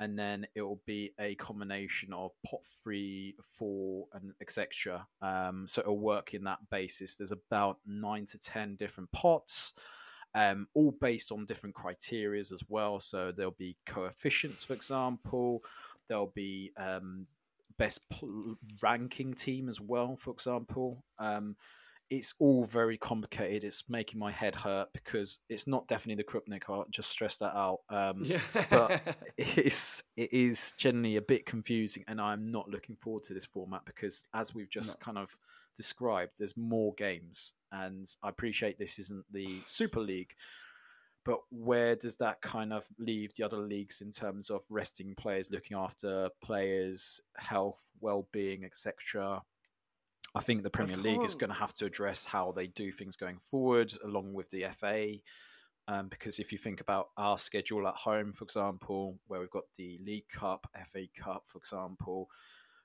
and 0.00 0.18
then 0.18 0.46
it 0.54 0.62
will 0.62 0.80
be 0.86 1.12
a 1.20 1.34
combination 1.34 2.12
of 2.14 2.32
pot 2.44 2.64
three, 2.64 3.36
four, 3.42 4.06
and 4.14 4.32
etc. 4.40 5.06
Um, 5.20 5.66
so 5.66 5.82
it'll 5.82 5.98
work 5.98 6.32
in 6.32 6.42
that 6.44 6.58
basis. 6.70 7.16
There's 7.16 7.32
about 7.32 7.78
nine 7.86 8.24
to 8.26 8.38
ten 8.38 8.76
different 8.76 9.12
pots, 9.12 9.74
um, 10.34 10.68
all 10.72 10.92
based 10.92 11.30
on 11.30 11.44
different 11.44 11.76
criterias 11.76 12.50
as 12.50 12.62
well. 12.66 12.98
So 12.98 13.30
there'll 13.30 13.52
be 13.52 13.76
coefficients, 13.84 14.64
for 14.64 14.72
example. 14.72 15.62
There'll 16.10 16.32
be 16.34 16.72
um, 16.76 17.26
best 17.78 18.10
pl- 18.10 18.56
ranking 18.82 19.32
team 19.32 19.70
as 19.70 19.80
well. 19.80 20.16
For 20.16 20.30
example, 20.32 21.02
um, 21.18 21.56
it's 22.10 22.34
all 22.40 22.64
very 22.64 22.98
complicated. 22.98 23.62
It's 23.62 23.88
making 23.88 24.18
my 24.18 24.32
head 24.32 24.56
hurt 24.56 24.88
because 24.92 25.38
it's 25.48 25.68
not 25.68 25.86
definitely 25.86 26.22
the 26.22 26.28
Krupnik. 26.28 26.64
I'll 26.68 26.84
just 26.90 27.08
stress 27.08 27.38
that 27.38 27.56
out. 27.56 27.78
Um, 27.88 28.24
Yeah. 28.24 28.40
but 28.68 29.00
it's 29.38 30.02
it 30.16 30.32
is 30.32 30.74
generally 30.76 31.16
a 31.16 31.22
bit 31.22 31.46
confusing, 31.46 32.04
and 32.08 32.20
I'm 32.20 32.50
not 32.50 32.68
looking 32.68 32.96
forward 32.96 33.22
to 33.24 33.34
this 33.34 33.46
format 33.46 33.82
because, 33.86 34.26
as 34.34 34.54
we've 34.54 34.68
just 34.68 35.00
kind 35.00 35.16
of 35.18 35.38
described, 35.76 36.32
there's 36.38 36.56
more 36.56 36.92
games, 36.94 37.54
and 37.70 38.06
I 38.24 38.28
appreciate 38.28 38.76
this 38.78 38.98
isn't 38.98 39.24
the 39.30 39.60
Super 39.64 40.00
League. 40.00 40.34
But 41.24 41.40
where 41.50 41.96
does 41.96 42.16
that 42.16 42.40
kind 42.40 42.72
of 42.72 42.88
leave 42.98 43.34
the 43.34 43.44
other 43.44 43.58
leagues 43.58 44.00
in 44.00 44.10
terms 44.10 44.50
of 44.50 44.62
resting 44.70 45.14
players, 45.14 45.50
looking 45.50 45.76
after 45.76 46.30
players' 46.42 47.20
health, 47.36 47.90
well-being, 48.00 48.64
etc.? 48.64 49.42
I 50.34 50.40
think 50.40 50.62
the 50.62 50.70
Premier 50.70 50.96
League 50.96 51.22
is 51.22 51.34
going 51.34 51.50
to 51.50 51.56
have 51.56 51.74
to 51.74 51.86
address 51.86 52.24
how 52.24 52.52
they 52.52 52.68
do 52.68 52.92
things 52.92 53.16
going 53.16 53.38
forward, 53.38 53.92
along 54.04 54.32
with 54.32 54.48
the 54.50 54.64
FA. 54.72 55.14
Um, 55.88 56.08
because 56.08 56.38
if 56.38 56.52
you 56.52 56.58
think 56.58 56.80
about 56.80 57.08
our 57.16 57.36
schedule 57.36 57.88
at 57.88 57.94
home, 57.94 58.32
for 58.32 58.44
example, 58.44 59.18
where 59.26 59.40
we've 59.40 59.50
got 59.50 59.64
the 59.76 59.98
League 60.04 60.28
Cup, 60.28 60.68
FA 60.86 61.06
Cup, 61.18 61.42
for 61.46 61.58
example, 61.58 62.28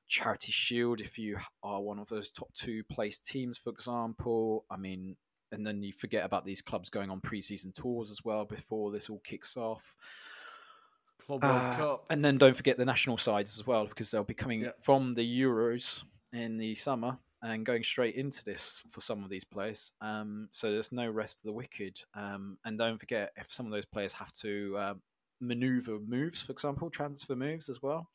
Charity 0.07 0.51
Shield, 0.51 1.01
if 1.01 1.19
you 1.19 1.37
are 1.61 1.81
one 1.81 1.99
of 1.99 2.07
those 2.07 2.31
top 2.31 2.51
two 2.55 2.83
placed 2.91 3.25
teams, 3.25 3.59
for 3.59 3.69
example, 3.69 4.65
I 4.71 4.77
mean, 4.77 5.17
and 5.51 5.65
then 5.65 5.83
you 5.83 5.91
forget 5.91 6.25
about 6.25 6.45
these 6.45 6.61
clubs 6.61 6.89
going 6.89 7.09
on 7.09 7.21
preseason 7.21 7.73
tours 7.73 8.11
as 8.11 8.23
well 8.25 8.45
before 8.45 8.91
this 8.91 9.09
all 9.09 9.19
kicks 9.19 9.55
off. 9.57 9.95
Club 11.19 11.43
World 11.43 11.55
Uh, 11.55 11.75
Cup. 11.77 12.05
And 12.09 12.23
then 12.23 12.37
don't 12.37 12.55
forget 12.55 12.77
the 12.77 12.85
national 12.85 13.17
sides 13.17 13.57
as 13.57 13.65
well, 13.65 13.85
because 13.87 14.11
they'll 14.11 14.23
be 14.23 14.33
coming 14.33 14.61
Yeah. 14.61 14.71
from 14.79 15.13
the 15.15 15.41
Euros 15.41 16.03
in 16.33 16.57
the 16.57 16.75
summer 16.75 17.17
and 17.41 17.65
going 17.65 17.83
straight 17.83 18.15
into 18.15 18.43
this 18.43 18.83
for 18.89 19.01
some 19.01 19.23
of 19.23 19.29
these 19.29 19.43
players. 19.43 19.93
Um, 20.01 20.49
so 20.51 20.71
there's 20.71 20.91
no 20.91 21.09
rest 21.09 21.39
for 21.39 21.47
the 21.47 21.53
wicked. 21.53 21.99
Um, 22.13 22.57
and 22.65 22.77
don't 22.77 22.97
forget, 22.97 23.33
if 23.37 23.51
some 23.51 23.65
of 23.65 23.71
those 23.71 23.85
players 23.85 24.13
have 24.13 24.31
to 24.33 24.75
uh, 24.77 24.93
maneuver 25.39 25.99
moves, 25.99 26.41
for 26.41 26.51
example, 26.51 26.89
transfer 26.89 27.35
moves 27.35 27.69
as 27.69 27.81
well. 27.81 28.09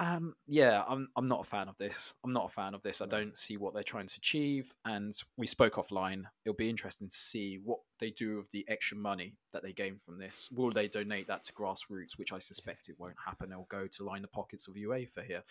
Um, 0.00 0.34
yeah, 0.46 0.82
I'm 0.88 1.08
I'm 1.14 1.28
not 1.28 1.40
a 1.40 1.48
fan 1.48 1.68
of 1.68 1.76
this. 1.76 2.14
I'm 2.24 2.32
not 2.32 2.46
a 2.46 2.48
fan 2.48 2.74
of 2.74 2.80
this. 2.80 3.02
I 3.02 3.06
don't 3.06 3.36
see 3.36 3.58
what 3.58 3.74
they're 3.74 3.82
trying 3.82 4.06
to 4.06 4.16
achieve. 4.16 4.74
And 4.86 5.12
we 5.36 5.46
spoke 5.46 5.74
offline. 5.74 6.24
It'll 6.44 6.56
be 6.56 6.70
interesting 6.70 7.08
to 7.08 7.14
see 7.14 7.60
what 7.62 7.80
they 7.98 8.10
do 8.10 8.38
with 8.38 8.48
the 8.50 8.64
extra 8.66 8.96
money 8.96 9.36
that 9.52 9.62
they 9.62 9.74
gain 9.74 9.98
from 9.98 10.18
this. 10.18 10.48
Will 10.52 10.70
they 10.72 10.88
donate 10.88 11.26
that 11.28 11.44
to 11.44 11.52
grassroots, 11.52 12.16
which 12.16 12.32
I 12.32 12.38
suspect 12.38 12.88
it 12.88 12.98
won't 12.98 13.16
happen. 13.22 13.52
It'll 13.52 13.64
go 13.70 13.86
to 13.86 14.04
line 14.04 14.22
the 14.22 14.28
pockets 14.28 14.68
of 14.68 14.74
UEFA 14.74 15.22
here, 15.26 15.42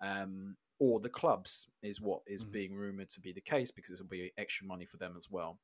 um, 0.00 0.56
or 0.78 0.98
the 0.98 1.10
clubs 1.10 1.68
is 1.82 2.00
what 2.00 2.22
is 2.26 2.42
Mhm. 2.42 2.52
being 2.52 2.74
rumored 2.74 3.10
to 3.10 3.20
be 3.20 3.32
the 3.32 3.42
case 3.42 3.70
because 3.70 3.92
it'll 3.92 4.06
be 4.06 4.32
extra 4.38 4.66
money 4.66 4.86
for 4.86 4.96
them 4.96 5.14
as 5.18 5.30
well. 5.30 5.60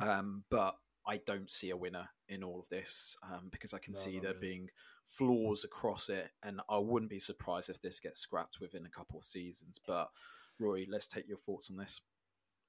Um, 0.00 0.44
but 0.50 0.76
I 1.06 1.18
don't 1.18 1.50
see 1.50 1.70
a 1.70 1.76
winner 1.76 2.08
in 2.28 2.42
all 2.44 2.60
of 2.60 2.68
this 2.68 3.16
um, 3.30 3.48
because 3.50 3.74
I 3.74 3.78
can 3.78 3.92
No, 3.92 3.98
see 3.98 4.18
there 4.20 4.34
really. 4.34 4.40
being 4.40 4.68
flaws 5.04 5.64
across 5.64 6.08
it, 6.08 6.30
and 6.42 6.60
I 6.68 6.78
wouldn't 6.78 7.10
be 7.10 7.18
surprised 7.18 7.70
if 7.70 7.80
this 7.80 7.98
gets 8.00 8.20
scrapped 8.20 8.60
within 8.60 8.86
a 8.86 8.90
couple 8.90 9.18
of 9.18 9.24
seasons. 9.24 9.80
But 9.84 10.10
Rory, 10.58 10.86
let's 10.88 11.08
take 11.08 11.26
your 11.28 11.38
thoughts 11.38 11.70
on 11.70 11.76
this. 11.76 12.00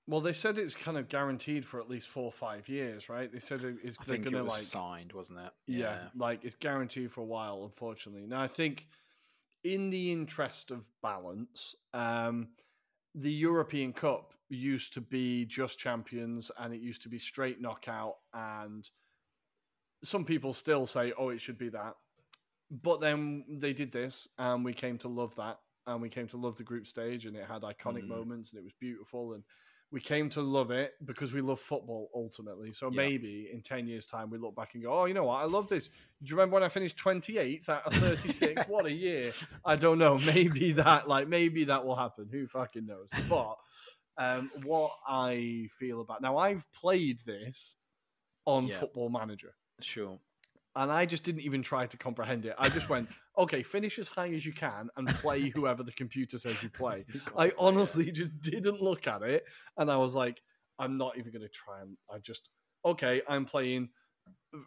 Well, 0.08 0.20
they 0.20 0.34
said 0.34 0.58
it's 0.58 0.76
kind 0.76 0.98
of 0.98 1.08
guaranteed 1.08 1.64
for 1.64 1.80
at 1.80 1.90
least 1.90 2.10
four 2.10 2.26
or 2.26 2.32
five 2.32 2.68
years, 2.68 3.08
right? 3.08 3.32
They 3.32 3.40
said 3.40 3.64
it- 3.64 3.78
it's 3.84 3.98
I 4.00 4.04
they're 4.04 4.16
think 4.16 4.26
going 4.26 4.36
it 4.36 4.40
to 4.40 4.44
was 4.44 4.54
like 4.54 4.62
signed, 4.62 5.14
wasn't 5.14 5.40
it? 5.40 5.52
yeah. 5.68 6.10
like 6.16 6.44
it's 6.44 6.56
guaranteed 6.56 7.12
for 7.12 7.22
a 7.22 7.26
while. 7.26 7.64
Unfortunately, 7.64 8.26
now 8.28 8.42
I 8.42 8.48
think 8.50 8.88
in 9.64 9.92
the 9.92 10.12
interest 10.12 10.72
of 10.72 10.86
balance, 11.02 11.74
um, 11.94 12.50
the 13.16 13.32
European 13.32 13.94
Cup 13.94 14.34
used 14.50 14.94
to 14.94 15.02
be 15.02 15.46
just 15.46 15.80
champions, 15.80 16.52
and 16.58 16.74
it 16.74 16.82
used 16.82 17.02
to 17.04 17.10
be 17.10 17.20
straight 17.20 17.62
knockout, 17.62 18.16
and 18.34 18.90
some 20.04 20.26
people 20.26 20.54
still 20.54 20.86
say, 20.86 21.14
"Oh, 21.14 21.30
it 21.30 21.40
should 21.40 21.58
be 21.58 21.70
that," 21.70 21.96
but 22.70 23.00
then 23.02 23.46
they 23.48 23.74
did 23.74 23.92
this, 23.92 24.28
and 24.38 24.66
we 24.66 24.74
came 24.74 24.98
to 25.00 25.08
love 25.08 25.36
that, 25.36 25.60
and 25.86 26.02
we 26.02 26.10
came 26.10 26.28
to 26.28 26.38
love 26.38 26.58
the 26.58 26.64
group 26.64 26.88
stage, 26.88 27.26
and 27.26 27.36
it 27.36 27.48
had 27.48 27.62
iconic 27.62 28.04
Mm. 28.04 28.08
moments, 28.08 28.52
and 28.52 28.60
it 28.60 28.64
was 28.64 28.74
beautiful, 28.74 29.34
and 29.34 29.44
we 29.94 30.02
came 30.02 30.28
to 30.28 30.42
love 30.42 30.72
it 30.72 30.94
because 31.06 31.34
we 31.34 31.40
love 31.42 31.60
football 31.60 32.10
ultimately. 32.16 32.72
So 32.72 32.90
Yeah. 32.90 32.98
maybe 32.98 33.50
in 33.54 33.62
10 33.62 33.88
years' 33.88 34.08
time, 34.08 34.32
we 34.32 34.40
look 34.40 34.56
back 34.56 34.74
and 34.74 34.82
go, 34.82 34.92
oh, 34.92 35.06
you 35.06 35.14
know 35.14 35.26
what? 35.26 35.36
I 35.36 35.46
love 35.46 35.70
this. 35.70 35.88
Do 35.90 35.94
you 36.24 36.36
remember 36.36 36.56
when 36.56 36.64
I 36.64 36.70
finished 36.70 36.98
28th 36.98 37.70
out 37.70 37.86
of 37.86 37.94
36? 37.94 38.68
what 38.68 38.88
a 38.88 38.92
year. 38.92 39.34
I 39.64 39.76
don't 39.76 40.00
know. 40.00 40.18
Maybe 40.26 40.72
that, 40.72 41.08
like, 41.08 41.28
maybe 41.28 41.66
that 41.66 41.86
will 41.86 41.96
happen. 41.96 42.28
Who 42.32 42.48
fucking 42.48 42.88
knows? 42.88 43.08
But 43.30 43.56
um, 44.18 44.50
what 44.64 44.94
I 45.08 45.70
feel 45.78 46.02
about 46.02 46.24
now, 46.24 46.38
I've 46.38 46.66
played 46.74 47.20
this 47.28 47.76
on 48.46 48.68
Yeah. 48.68 48.80
Football 48.80 49.10
Manager 49.10 49.54
Sure. 49.80 50.20
And 50.76 50.92
I 50.92 51.06
just 51.06 51.24
didn't 51.24 51.42
even 51.42 51.62
try 51.62 51.86
to 51.86 51.98
comprehend 51.98 52.46
it. 52.46 52.56
I 52.58 52.70
just 52.70 52.90
went, 52.90 53.10
okay, 53.38 53.64
finish 53.64 54.00
as 54.00 54.08
high 54.08 54.32
as 54.34 54.46
you 54.46 54.54
can 54.54 54.90
and 54.98 55.08
play 55.08 55.50
whoever 55.56 55.84
the 55.84 55.92
computer 55.92 56.38
says 56.38 56.62
you 56.64 56.70
play. 56.70 57.06
I 57.08 57.12
to 57.14 57.20
play 57.20 57.48
it. 57.48 57.56
honestly 57.58 58.12
just 58.12 58.40
didn't 58.42 58.82
look 58.82 59.08
at 59.08 59.22
it, 59.22 59.46
and 59.78 59.92
I 59.92 59.98
was 59.98 60.16
like, 60.16 60.42
I'm 60.80 60.98
not 60.98 61.18
even 61.18 61.32
going 61.32 61.44
to 61.44 61.50
try 61.50 61.82
and. 61.82 61.98
I 62.12 62.20
just 62.20 62.50
okay, 62.86 63.22
I'm 63.28 63.46
playing 63.46 63.90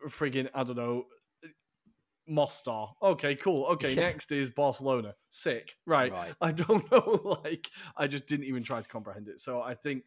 friggin' 0.09 0.49
I 0.55 0.65
don't 0.65 0.77
know. 0.77 1.05
Mostar. 2.29 2.89
Okay, 3.03 3.37
cool. 3.37 3.67
Okay, 3.67 3.95
Yeah. 3.95 4.03
next 4.03 4.33
is 4.33 4.51
Barcelona. 4.51 5.15
Sick. 5.29 5.77
Right. 5.87 6.13
Right. 6.13 6.35
I 6.41 6.51
don't 6.53 6.91
know. 6.93 7.39
Like, 7.45 7.71
I 7.97 8.07
just 8.09 8.27
didn't 8.27 8.47
even 8.47 8.63
try 8.65 8.81
to 8.81 8.89
comprehend 8.89 9.29
it. 9.29 9.41
So 9.41 9.61
I 9.63 9.75
think 9.75 10.03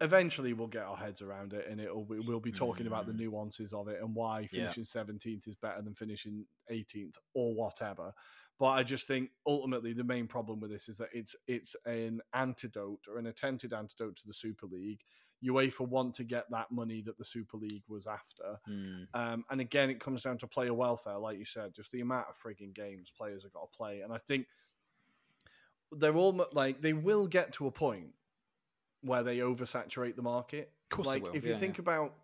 eventually 0.00 0.52
we'll 0.52 0.66
get 0.68 0.84
our 0.84 0.96
heads 0.96 1.22
around 1.22 1.52
it, 1.52 1.66
and 1.68 1.80
it'll 1.80 2.04
we- 2.04 2.20
we'll 2.20 2.40
be 2.40 2.52
talking 2.52 2.86
about 2.86 3.06
the 3.06 3.12
Mm. 3.12 3.18
nuances 3.20 3.72
of 3.72 3.88
it 3.88 4.00
and 4.02 4.14
why 4.14 4.40
Yeah. 4.40 4.46
finishing 4.48 4.84
seventeenth 4.84 5.46
is 5.48 5.56
better 5.56 5.80
than 5.82 5.94
finishing 5.94 6.46
eighteenth 6.68 7.16
or 7.34 7.54
whatever. 7.54 8.12
But 8.58 8.68
I 8.70 8.82
just 8.82 9.06
think 9.06 9.32
ultimately 9.46 9.92
the 9.92 10.04
main 10.04 10.26
problem 10.26 10.60
with 10.60 10.70
this 10.70 10.88
is 10.88 10.96
that 10.98 11.10
it's 11.12 11.34
it's 11.46 11.74
an 11.86 12.20
antidote 12.32 13.06
or 13.08 13.18
an 13.18 13.26
attempted 13.26 13.72
antidote 13.72 14.16
to 14.16 14.26
the 14.26 14.34
Super 14.34 14.66
League. 14.66 15.04
UEFA 15.44 15.86
want 15.86 16.14
to 16.14 16.24
get 16.24 16.48
that 16.50 16.70
money 16.70 17.02
that 17.02 17.18
the 17.18 17.24
Super 17.24 17.58
League 17.58 17.84
was 17.88 18.06
after. 18.06 18.58
Mm, 18.66 19.06
Um, 19.12 19.44
and 19.50 19.60
again, 19.60 19.90
it 19.90 20.00
comes 20.00 20.22
down 20.22 20.38
to 20.38 20.46
player 20.46 20.72
welfare, 20.72 21.18
like 21.18 21.38
you 21.38 21.44
said, 21.44 21.74
just 21.74 21.92
the 21.92 22.00
amount 22.00 22.28
of 22.28 22.36
frigging 22.38 22.72
games 22.72 23.10
players 23.10 23.42
have 23.42 23.52
got 23.52 23.70
to 23.70 23.76
play. 23.76 24.00
And 24.00 24.12
I 24.14 24.18
think 24.18 24.48
they're 25.92 26.16
all 26.16 26.32
like 26.52 26.80
they 26.80 26.92
will 26.94 27.26
get 27.28 27.52
to 27.52 27.66
a 27.66 27.70
point 27.70 28.14
where 29.02 29.22
they 29.22 29.38
oversaturate 29.38 30.16
the 30.16 30.22
market. 30.22 30.70
Of 30.84 30.96
course 30.96 31.06
like 31.08 31.24
if 31.34 31.44
you 31.44 31.52
yeah, 31.52 31.58
think 31.58 31.78
about, 31.78 32.14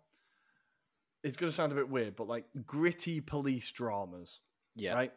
it's 1.23 1.37
going 1.37 1.49
to 1.49 1.55
sound 1.55 1.71
a 1.71 1.75
bit 1.75 1.89
weird, 1.89 2.15
but 2.15 2.27
like 2.27 2.45
gritty 2.65 3.21
police 3.21 3.71
dramas, 3.71 4.39
yeah. 4.75 4.93
right? 4.93 5.13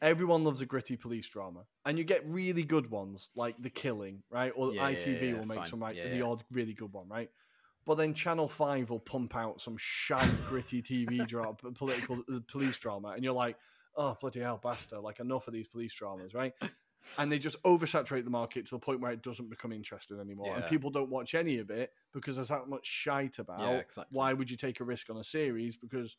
Everyone 0.00 0.44
loves 0.44 0.60
a 0.60 0.66
gritty 0.66 0.96
police 0.96 1.28
drama, 1.28 1.64
and 1.84 1.98
you 1.98 2.04
get 2.04 2.26
really 2.26 2.62
good 2.62 2.90
ones 2.90 3.30
like 3.34 3.56
The 3.60 3.70
Killing, 3.70 4.22
right? 4.30 4.52
Or 4.54 4.72
Yeah, 4.72 4.88
yeah, 4.88 4.96
ITV 4.96 5.22
yeah, 5.22 5.32
will 5.34 5.46
make 5.46 5.58
fine. 5.58 5.66
some 5.66 5.80
like 5.80 5.96
Yeah, 5.96 6.08
the 6.08 6.18
yeah. 6.18 6.22
odd 6.22 6.44
really 6.52 6.74
good 6.74 6.92
one, 6.92 7.08
right? 7.08 7.30
But 7.84 7.96
then 7.96 8.14
Channel 8.14 8.48
Five 8.48 8.90
will 8.90 9.00
pump 9.00 9.34
out 9.34 9.60
some 9.60 9.76
shite, 9.78 10.30
gritty 10.46 10.82
TV 10.82 11.26
drama, 11.26 11.54
political 11.74 12.22
uh, 12.32 12.38
police 12.46 12.78
drama, 12.78 13.08
and 13.08 13.24
you're 13.24 13.32
like, 13.32 13.56
oh 13.96 14.16
bloody 14.20 14.40
hell, 14.40 14.60
bastard! 14.62 15.00
Like 15.00 15.20
enough 15.20 15.48
of 15.48 15.54
these 15.54 15.68
police 15.68 15.94
dramas, 15.94 16.34
right? 16.34 16.52
And 17.16 17.32
they 17.32 17.38
just 17.38 17.62
oversaturate 17.62 18.24
the 18.24 18.30
market 18.30 18.66
to 18.66 18.74
the 18.74 18.78
point 18.78 19.00
where 19.00 19.12
it 19.12 19.22
doesn't 19.22 19.48
become 19.48 19.72
interesting 19.72 20.20
anymore, 20.20 20.56
and 20.56 20.66
people 20.66 20.90
don't 20.90 21.10
watch 21.10 21.34
any 21.34 21.58
of 21.58 21.70
it 21.70 21.92
because 22.12 22.36
there's 22.36 22.48
that 22.48 22.68
much 22.68 22.86
shite 22.86 23.38
about. 23.38 23.60
Yeah, 23.60 23.78
exactly. 23.78 24.16
Why 24.16 24.32
would 24.32 24.50
you 24.50 24.56
take 24.56 24.80
a 24.80 24.84
risk 24.84 25.08
on 25.10 25.16
a 25.16 25.24
series? 25.24 25.76
Because 25.76 26.16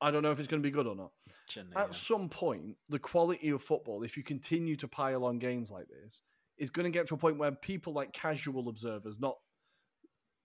I 0.00 0.10
don't 0.10 0.22
know 0.22 0.30
if 0.30 0.38
it's 0.38 0.48
going 0.48 0.62
to 0.62 0.66
be 0.66 0.72
good 0.72 0.86
or 0.86 0.94
not 0.94 1.12
Generally, 1.48 1.76
at 1.76 1.86
yeah. 1.88 1.92
some 1.92 2.28
point, 2.28 2.76
the 2.90 2.98
quality 2.98 3.50
of 3.50 3.62
football, 3.62 4.02
if 4.02 4.16
you 4.16 4.22
continue 4.22 4.76
to 4.76 4.88
pile 4.88 5.24
on 5.24 5.38
games 5.38 5.70
like 5.70 5.86
this, 5.88 6.20
is 6.58 6.68
going 6.70 6.84
to 6.84 6.90
get 6.90 7.06
to 7.08 7.14
a 7.14 7.16
point 7.16 7.38
where 7.38 7.52
people 7.52 7.92
like 7.92 8.12
casual 8.12 8.68
observers, 8.68 9.18
not 9.18 9.36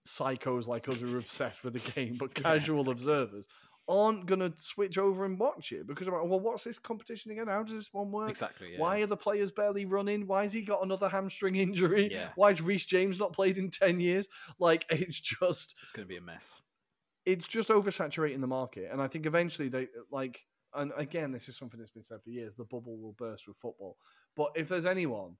psychos 0.06 0.66
like 0.66 0.88
us 0.88 0.98
who 1.00 1.14
are 1.14 1.18
obsessed 1.18 1.62
with 1.62 1.74
the 1.74 1.92
game, 1.92 2.16
but 2.18 2.32
Yeah, 2.36 2.42
casual 2.42 2.78
exactly. 2.80 2.92
observers, 2.92 3.48
aren't 3.90 4.24
going 4.26 4.38
to 4.40 4.52
switch 4.60 4.96
over 4.98 5.24
and 5.24 5.38
watch 5.38 5.72
it 5.72 5.86
because, 5.86 6.06
like, 6.08 6.22
well, 6.24 6.38
what's 6.40 6.62
this 6.64 6.78
competition 6.78 7.32
again? 7.32 7.48
How 7.48 7.62
does 7.64 7.74
this 7.74 7.92
one 7.92 8.10
work? 8.12 8.30
Exactly. 8.30 8.72
Yeah. 8.74 8.78
Why 8.78 9.00
are 9.02 9.06
the 9.06 9.16
players 9.16 9.50
barely 9.50 9.84
running? 9.84 10.26
Why 10.28 10.42
has 10.44 10.52
he 10.52 10.62
got 10.62 10.84
another 10.84 11.08
hamstring 11.08 11.56
injury? 11.66 12.08
Yeah. 12.12 12.28
Why 12.36 12.50
has 12.50 12.62
Reece 12.62 12.86
James 12.86 13.18
not 13.18 13.32
played 13.32 13.58
in 13.58 13.68
10 13.68 13.98
years? 14.00 14.28
Like, 14.60 14.86
it's 14.90 15.18
just 15.20 15.74
It's 15.82 15.92
going 15.92 16.06
to 16.06 16.08
be 16.08 16.16
a 16.18 16.20
mess. 16.22 16.62
it's 17.26 17.46
just 17.46 17.68
oversaturating 17.68 18.40
the 18.40 18.46
market, 18.46 18.88
and 18.92 19.02
I 19.02 19.08
think 19.08 19.26
eventually 19.26 19.68
they 19.68 19.88
like. 20.10 20.46
And 20.72 20.92
again, 20.96 21.32
this 21.32 21.48
is 21.48 21.56
something 21.56 21.80
that's 21.80 21.90
been 21.90 22.04
said 22.04 22.22
for 22.22 22.30
years: 22.30 22.54
the 22.56 22.64
bubble 22.64 22.96
will 22.96 23.14
burst 23.18 23.48
with 23.48 23.56
football. 23.56 23.96
But 24.36 24.52
if 24.54 24.68
there's 24.68 24.86
anyone 24.86 25.34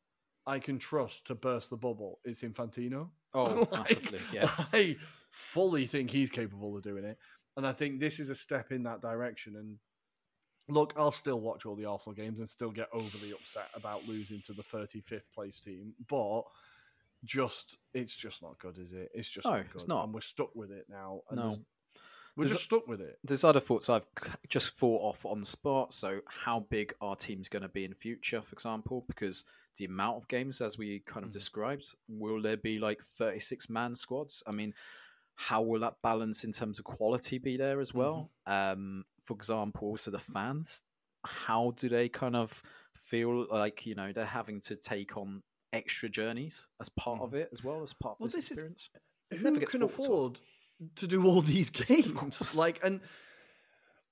I 0.44 0.58
can 0.58 0.78
trust 0.80 1.26
to 1.28 1.36
burst 1.36 1.70
the 1.70 1.76
bubble, 1.76 2.18
it's 2.24 2.42
Infantino. 2.42 3.10
Oh, 3.32 3.44
Like, 3.70 3.72
massively. 3.72 4.18
Yeah. 4.32 4.50
I 4.72 4.96
fully 5.30 5.86
think 5.86 6.10
he's 6.10 6.30
capable 6.30 6.76
of 6.76 6.82
doing 6.82 7.04
it, 7.04 7.16
and 7.56 7.66
I 7.66 7.72
think 7.72 8.00
this 8.00 8.18
is 8.20 8.30
a 8.30 8.34
step 8.34 8.72
in 8.72 8.82
that 8.84 9.00
direction. 9.00 9.56
And 9.56 9.78
look, 10.68 10.92
I'll 10.96 11.12
still 11.12 11.40
watch 11.40 11.66
all 11.66 11.76
the 11.76 11.84
Arsenal 11.86 12.14
games 12.14 12.38
and 12.40 12.48
still 12.48 12.70
get 12.70 12.88
overly 12.92 13.32
upset 13.32 13.68
about 13.74 14.06
losing 14.06 14.40
to 14.42 14.52
the 14.52 14.62
35th 14.62 15.32
place 15.34 15.60
team, 15.60 15.92
but 16.08 16.42
just 17.24 17.76
it's 17.92 18.16
just 18.16 18.42
not 18.42 18.58
good, 18.58 18.78
is 18.78 18.92
it? 18.92 19.10
It's 19.14 19.28
just 19.28 19.44
No, 19.46 19.52
not 19.56 19.66
good. 19.66 19.74
it's 19.74 19.88
not. 19.88 20.04
and 20.04 20.14
we're 20.14 20.20
stuck 20.20 20.54
with 20.54 20.70
it 20.70 20.86
now. 20.88 21.22
And 21.28 21.36
No. 21.38 21.42
there's- 21.48 21.60
we're 22.36 22.44
There's 22.44 22.52
just 22.52 22.64
stuck 22.64 22.86
with 22.86 23.00
it. 23.00 23.18
There's 23.24 23.44
other 23.44 23.60
thoughts 23.60 23.90
I've 23.90 24.06
just 24.48 24.74
thought 24.76 25.02
off 25.02 25.26
on 25.26 25.40
the 25.40 25.46
spot. 25.46 25.92
So, 25.92 26.22
how 26.28 26.60
big 26.60 26.94
our 27.00 27.16
team's 27.16 27.48
going 27.48 27.62
to 27.64 27.68
be 27.68 27.84
in 27.84 27.90
the 27.90 27.96
future, 27.96 28.40
for 28.40 28.54
example, 28.54 29.02
because 29.08 29.44
the 29.76 29.84
amount 29.84 30.16
of 30.18 30.28
games, 30.28 30.60
as 30.60 30.78
we 30.78 31.00
kind 31.00 31.24
of 31.24 31.30
Mhm. 31.30 31.34
described, 31.34 31.94
will 32.08 32.40
there 32.40 32.56
be 32.56 32.78
like 32.78 33.02
36 33.02 33.68
man 33.68 33.96
squads? 33.96 34.42
I 34.46 34.52
mean, 34.52 34.74
how 35.48 35.62
will 35.62 35.80
that 35.80 35.94
balance 36.02 36.44
in 36.44 36.52
terms 36.52 36.78
of 36.78 36.84
quality 36.84 37.38
be 37.38 37.56
there 37.56 37.80
as 37.80 37.94
well? 37.94 38.30
Um, 38.46 39.04
for 39.22 39.34
example, 39.34 39.88
also 39.88 40.10
the 40.10 40.18
fans, 40.18 40.82
how 41.24 41.72
do 41.76 41.88
they 41.88 42.08
kind 42.10 42.36
of 42.36 42.62
feel 42.96 43.46
like 43.50 43.86
you 43.86 43.94
know 43.94 44.12
they're 44.12 44.24
having 44.26 44.60
to 44.60 44.76
take 44.76 45.16
on 45.16 45.42
extra 45.72 46.08
journeys 46.08 46.66
as 46.80 46.88
part 46.90 47.20
of 47.20 47.32
it 47.32 47.48
as 47.52 47.62
well 47.64 47.82
as 47.82 47.92
part 47.94 48.16
of 48.16 48.20
Well, 48.20 48.26
this, 48.26 48.34
this 48.34 48.44
is- 48.44 48.50
experience? 48.50 48.90
It 49.30 49.38
Who 49.38 49.58
can 49.60 49.82
afford 49.84 50.40
to 50.96 51.06
do 51.06 51.24
all 51.24 51.40
these 51.40 51.70
games? 51.70 52.56
Like, 52.56 52.80
and 52.84 53.00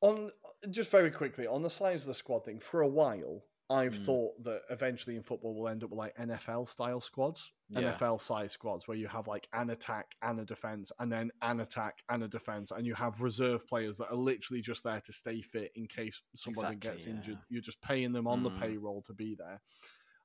on 0.01 0.31
just 0.71 0.91
very 0.91 1.11
quickly 1.11 1.47
on 1.47 1.63
the 1.63 1.71
size 1.71 2.03
of 2.03 2.09
the 2.09 2.15
squad 2.15 2.45
thing, 2.45 2.59
for 2.61 2.81
a 2.83 2.89
while, 2.89 3.43
I've 3.71 3.95
Mm. 3.95 3.97
thought 3.97 4.43
that 4.45 4.63
eventually 4.71 5.17
in 5.17 5.23
football 5.23 5.55
we'll 5.55 5.69
end 5.69 5.85
up 5.85 5.91
with 5.91 5.99
like 5.99 6.17
NFL 6.17 6.67
style 6.67 7.01
squads, 7.01 7.53
Yeah. 7.69 7.99
NFL 7.99 8.19
size 8.19 8.53
squads, 8.53 8.89
where 8.89 8.97
you 8.97 9.09
have 9.09 9.27
like 9.29 9.47
an 9.53 9.71
attack 9.71 10.15
and 10.23 10.41
a 10.41 10.45
defense, 10.45 10.91
and 10.99 11.13
then 11.13 11.31
an 11.43 11.61
attack 11.61 12.03
and 12.09 12.23
a 12.23 12.29
defense, 12.29 12.71
and 12.71 12.87
you 12.87 12.95
have 12.95 13.21
reserve 13.21 13.67
players 13.67 13.99
that 13.99 14.11
are 14.11 14.17
literally 14.17 14.63
just 14.63 14.85
there 14.85 15.03
to 15.03 15.13
stay 15.13 15.43
fit 15.43 15.71
in 15.75 15.87
case 15.87 16.23
somebody 16.35 16.77
Exactly, 16.77 16.77
gets 16.77 17.07
injured. 17.07 17.43
You're 17.51 17.61
just 17.61 17.81
paying 17.83 18.13
them 18.13 18.27
on 18.27 18.43
the 18.43 18.51
Mm. 18.51 18.59
payroll 18.59 19.03
to 19.03 19.13
be 19.13 19.35
there. 19.35 19.61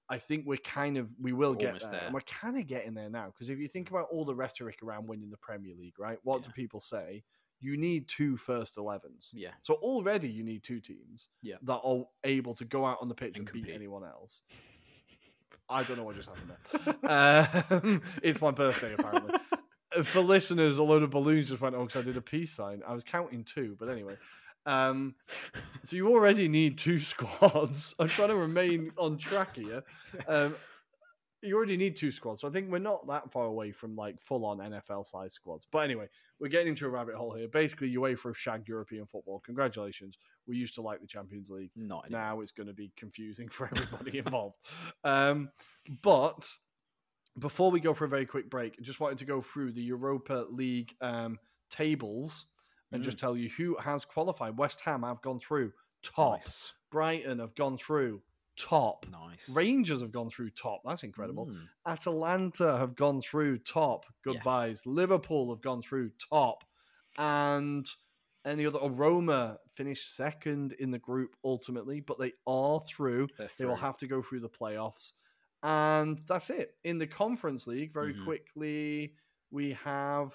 I 0.09 0.17
think 0.17 0.45
we're 0.45 0.57
kind 0.57 0.97
of 0.97 1.13
we 1.19 1.33
will 1.33 1.55
get 1.55 1.79
there, 1.79 1.89
there. 1.91 2.05
and 2.05 2.13
we're 2.13 2.21
kind 2.21 2.57
of 2.57 2.67
getting 2.67 2.93
there 2.93 3.09
now. 3.09 3.27
Because 3.27 3.49
if 3.49 3.59
you 3.59 3.67
think 3.67 3.89
about 3.89 4.07
all 4.11 4.25
the 4.25 4.35
rhetoric 4.35 4.83
around 4.83 5.07
winning 5.07 5.29
the 5.29 5.37
Premier 5.37 5.75
League, 5.75 5.97
right? 5.99 6.19
What 6.23 6.43
do 6.43 6.51
people 6.51 6.79
say? 6.79 7.23
You 7.63 7.77
need 7.77 8.07
two 8.07 8.35
first 8.37 8.75
11s. 8.77 9.29
Yeah. 9.31 9.51
So 9.61 9.75
already 9.75 10.29
you 10.29 10.43
need 10.43 10.63
two 10.63 10.79
teams 10.79 11.29
Yeah. 11.41 11.55
that 11.63 11.77
are 11.83 12.03
able 12.23 12.53
to 12.55 12.65
go 12.65 12.85
out 12.85 12.97
on 13.01 13.07
the 13.07 13.15
pitch 13.15 13.37
and, 13.37 13.49
And 13.49 13.63
beat 13.65 13.73
anyone 13.73 14.03
else. 14.03 14.41
I 15.69 15.81
don't 15.83 15.97
know 15.97 16.03
what 16.03 16.15
just 16.15 16.29
happened 16.29 16.51
there. 17.01 17.79
um, 17.81 18.01
it's 18.23 18.41
my 18.41 18.51
birthday, 18.51 18.93
apparently. 18.93 19.33
Uh, 19.97 20.03
For 20.03 20.19
listeners, 20.19 20.77
a 20.77 20.83
load 20.83 21.03
of 21.03 21.09
balloons 21.11 21.49
just 21.49 21.61
went 21.61 21.73
off 21.75 21.87
because 21.87 22.01
I 22.01 22.05
did 22.05 22.17
a 22.17 22.21
peace 22.21 22.51
sign. 22.51 22.81
I 22.85 22.93
was 22.93 23.03
counting 23.03 23.43
two, 23.43 23.75
but 23.79 23.89
anyway. 23.89 24.17
Um, 24.65 25.15
so 25.83 25.95
you 25.95 26.09
already 26.09 26.47
need 26.47 26.77
two 26.77 26.99
squads. 27.11 27.95
I'm 27.99 28.07
trying 28.09 28.29
to 28.29 28.35
remain 28.35 28.91
on 28.97 29.17
track 29.17 29.55
here. 29.55 29.83
Um, 30.27 30.55
you 31.43 31.55
already 31.55 31.77
need 31.77 31.95
two 31.95 32.11
squads. 32.11 32.41
So 32.41 32.47
I 32.47 32.51
think 32.51 32.71
we're 32.71 32.79
not 32.79 33.05
that 33.07 33.31
far 33.31 33.45
away 33.45 33.71
from 33.71 33.95
like 33.95 34.19
full 34.21 34.45
on 34.45 34.57
NFL 34.59 35.05
size 35.05 35.33
squads. 35.33 35.67
But 35.71 35.79
anyway, 35.79 36.07
we're 36.39 36.47
getting 36.47 36.69
into 36.69 36.85
a 36.85 36.89
rabbit 36.89 37.15
hole 37.15 37.33
here. 37.33 37.47
Basically, 37.47 37.93
UEFA 37.95 38.23
have 38.23 38.37
shagged 38.37 38.67
European 38.67 39.05
football. 39.05 39.41
Congratulations. 39.45 40.17
We 40.47 40.55
used 40.57 40.75
to 40.75 40.81
like 40.81 41.01
the 41.01 41.07
Champions 41.07 41.49
League. 41.49 41.71
Not 41.75 42.05
anymore. 42.05 42.21
Now 42.21 42.41
it's 42.41 42.51
going 42.51 42.67
to 42.67 42.73
be 42.73 42.91
confusing 42.97 43.49
for 43.49 43.69
everybody 43.71 44.17
involved. 44.25 44.55
Um, 45.03 45.49
but 46.01 46.49
before 47.39 47.71
we 47.71 47.79
go 47.79 47.93
for 47.93 48.05
a 48.05 48.09
very 48.09 48.25
quick 48.25 48.49
break, 48.49 48.75
I 48.79 48.81
just 48.83 48.99
wanted 48.99 49.17
to 49.19 49.25
go 49.25 49.41
through 49.41 49.71
the 49.73 49.81
Europa 49.81 50.45
League 50.49 50.95
um, 51.01 51.37
tables 51.69 52.45
and 52.91 53.01
Mm. 53.01 53.05
just 53.05 53.17
tell 53.17 53.35
you 53.35 53.49
who 53.49 53.75
has 53.77 54.05
qualified. 54.05 54.57
West 54.57 54.81
Ham 54.81 55.01
have 55.03 55.21
gone 55.21 55.39
through 55.39 55.71
top. 56.03 56.33
Nice. 56.35 56.73
Brighton 56.91 57.39
have 57.39 57.55
gone 57.55 57.75
through 57.77 58.21
top. 58.57 59.05
Nice. 59.11 59.49
Rangers 59.55 60.01
have 60.01 60.11
gone 60.11 60.29
through 60.29 60.51
top. 60.51 60.81
That's 60.85 61.03
incredible. 61.03 61.47
Mm. 61.47 61.67
Atalanta 61.85 62.77
have 62.77 62.95
gone 62.95 63.21
through 63.21 63.59
top. 63.59 64.05
Yeah. 64.25 64.33
Goodbyes. 64.33 64.85
Liverpool 64.85 65.53
have 65.53 65.61
gone 65.61 65.81
through 65.81 66.11
top. 66.29 66.63
And 67.17 67.85
any 68.45 68.65
other 68.65 68.79
oh, 68.81 68.89
Roma 68.89 69.57
finished 69.75 70.15
second 70.15 70.73
in 70.73 70.91
the 70.91 70.99
group 70.99 71.35
ultimately, 71.43 71.99
but 72.01 72.19
they 72.19 72.33
are 72.47 72.79
through. 72.81 73.27
They're 73.37 73.49
They 73.57 73.65
will 73.65 73.75
have 73.75 73.97
to 73.99 74.07
go 74.07 74.21
through 74.21 74.41
the 74.41 74.49
playoffs. 74.49 75.13
And 75.61 76.19
that's 76.27 76.49
it. 76.49 76.75
In 76.83 76.97
the 76.97 77.07
Conference 77.07 77.67
League, 77.67 77.93
very 77.93 78.13
Mhm. 78.13 78.25
quickly, 78.25 79.15
we 79.51 79.73
have 79.73 80.33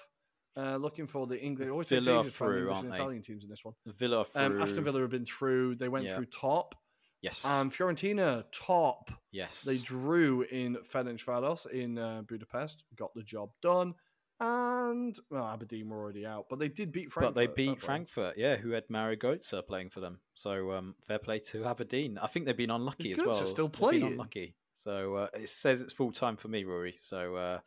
uh, 0.57 0.75
looking 0.77 1.05
for 1.07 1.27
the 1.27 1.39
English. 1.39 1.69
Always 1.69 1.87
Villa 1.87 2.01
takes 2.01 2.07
ages 2.07 2.25
to 2.33 2.37
find 2.37 2.49
through, 2.51 2.57
English 2.61 2.75
aren't 2.75 2.85
and? 2.87 2.95
Italian 2.95 3.21
teams 3.21 3.43
in 3.43 3.49
this 3.49 3.63
one. 3.63 3.75
Villa 3.85 4.25
through. 4.25 4.41
Um, 4.41 4.61
Aston 4.61 4.83
Villa 4.83 5.01
have 5.01 5.11
been 5.11 5.23
through. 5.23 5.75
They 5.75 5.87
went 5.87 6.05
Yeah. 6.07 6.15
through 6.15 6.25
top. 6.25 6.75
Yes. 7.21 7.45
And 7.45 7.71
Fiorentina 7.71 8.45
top. 8.51 9.11
yes. 9.31 9.63
They 9.63 9.77
drew 9.77 10.43
in 10.43 10.77
Ferencvaros 10.77 11.69
in 11.69 11.97
uh, 11.97 12.21
Budapest, 12.27 12.83
got 12.95 13.13
the 13.13 13.23
job 13.23 13.49
done, 13.61 13.93
and 14.39 15.17
well, 15.29 15.45
Aberdeen 15.45 15.89
were 15.89 15.97
already 15.97 16.25
out, 16.25 16.45
but 16.49 16.59
they 16.59 16.69
did 16.69 16.91
beat 16.93 17.11
Frankfurt. 17.11 17.35
but 17.35 17.39
they 17.39 17.47
beat. 17.47 17.81
Frankfurt, 17.81 18.37
yeah, 18.37 18.55
who 18.55 18.71
had 18.71 18.85
Mario 18.89 19.17
Götze 19.17 19.67
playing 19.67 19.89
for 19.89 19.99
them. 19.99 20.19
So 20.33 20.71
um, 20.71 20.95
fair 21.05 21.19
play 21.19 21.39
to 21.51 21.65
Aberdeen. 21.65 22.17
I 22.17 22.27
think 22.27 22.45
they've 22.45 22.55
been 22.55 22.71
unlucky 22.71 23.11
as 23.11 23.21
well. 23.21 23.45
still 23.45 23.67
playing. 23.69 24.03
unlucky. 24.03 24.55
So 24.71 25.15
uh, 25.15 25.27
it 25.33 25.49
says 25.49 25.81
it's 25.81 25.91
full 25.91 26.13
time 26.13 26.37
for 26.37 26.47
me, 26.47 26.63
Ruairi. 26.63 26.97
So 26.97 27.35
uh, 27.35 27.59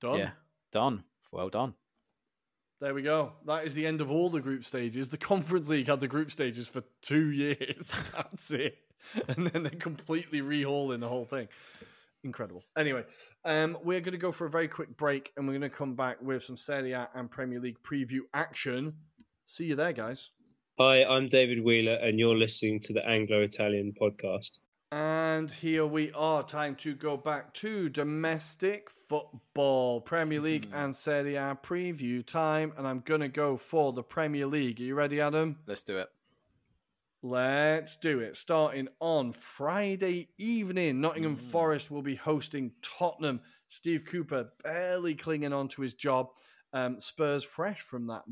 Done. 0.00 0.18
yeah, 0.18 0.30
done. 0.72 1.04
Well 1.32 1.50
done. 1.50 1.74
There 2.80 2.94
we 2.94 3.02
go. 3.02 3.32
That 3.46 3.66
is 3.66 3.74
the 3.74 3.86
end 3.86 4.00
of 4.00 4.10
all 4.10 4.30
the 4.30 4.40
group 4.40 4.64
stages. 4.64 5.10
The 5.10 5.18
Conference 5.18 5.68
League 5.68 5.86
had 5.86 6.00
the 6.00 6.08
group 6.08 6.30
stages 6.30 6.66
for 6.66 6.82
two 7.02 7.30
years. 7.30 7.92
That's 8.14 8.50
it, 8.52 8.78
and 9.28 9.48
then 9.48 9.64
they're 9.64 9.72
completely 9.72 10.40
rehauling 10.40 11.00
the 11.00 11.08
whole 11.08 11.26
thing. 11.26 11.46
Incredible. 12.24 12.64
Anyway, 12.78 13.04
um, 13.44 13.76
we're 13.84 14.00
going 14.00 14.12
to 14.12 14.18
go 14.18 14.32
for 14.32 14.46
a 14.46 14.50
very 14.50 14.66
quick 14.66 14.96
break, 14.96 15.30
and 15.36 15.46
we're 15.46 15.52
going 15.52 15.60
to 15.60 15.68
come 15.68 15.94
back 15.94 16.22
with 16.22 16.42
some 16.42 16.56
Serie 16.56 16.92
A 16.92 17.10
and 17.14 17.30
Premier 17.30 17.60
League 17.60 17.82
preview 17.82 18.20
action. 18.32 18.94
See 19.44 19.64
you 19.64 19.76
there, 19.76 19.92
guys. 19.92 20.30
Hi, 20.78 21.04
I'm 21.04 21.28
David 21.28 21.62
Wheeler, 21.62 21.98
and 22.00 22.18
you're 22.18 22.36
listening 22.36 22.80
to 22.80 22.94
the 22.94 23.06
Anglo 23.06 23.42
Italian 23.42 23.92
podcast. 24.00 24.60
And 24.92 25.48
here 25.48 25.86
we 25.86 26.10
are. 26.12 26.42
Time 26.42 26.74
to 26.76 26.94
go 26.96 27.16
back 27.16 27.54
to 27.54 27.88
domestic 27.88 28.90
football, 28.90 30.00
Premier 30.00 30.40
League 30.40 30.68
and 30.74 30.94
Serie 30.94 31.36
A 31.36 31.56
preview 31.62 32.26
time. 32.26 32.72
And 32.76 32.88
I'm 32.88 33.00
going 33.00 33.20
to 33.20 33.28
go 33.28 33.56
for 33.56 33.92
the 33.92 34.02
Premier 34.02 34.46
League. 34.46 34.80
Are 34.80 34.84
you 34.84 34.96
ready, 34.96 35.20
Adam? 35.20 35.58
Let's 35.66 35.84
do 35.84 35.98
it. 35.98 36.08
Let's 37.22 37.96
do 37.96 38.18
it. 38.18 38.36
Starting 38.36 38.88
on 38.98 39.32
Friday 39.32 40.30
evening, 40.38 41.00
Nottingham 41.00 41.36
Mm. 41.36 41.40
Forest 41.40 41.90
will 41.92 42.02
be 42.02 42.16
hosting 42.16 42.72
Tottenham. 42.82 43.42
Steve 43.68 44.04
Cooper 44.04 44.50
barely 44.64 45.14
clinging 45.14 45.52
on 45.52 45.68
to 45.68 45.82
his 45.82 45.94
job. 45.94 46.30
Um, 46.72 46.98
Spurs 46.98 47.44
fresh 47.44 47.80
from 47.80 48.08
that 48.08 48.24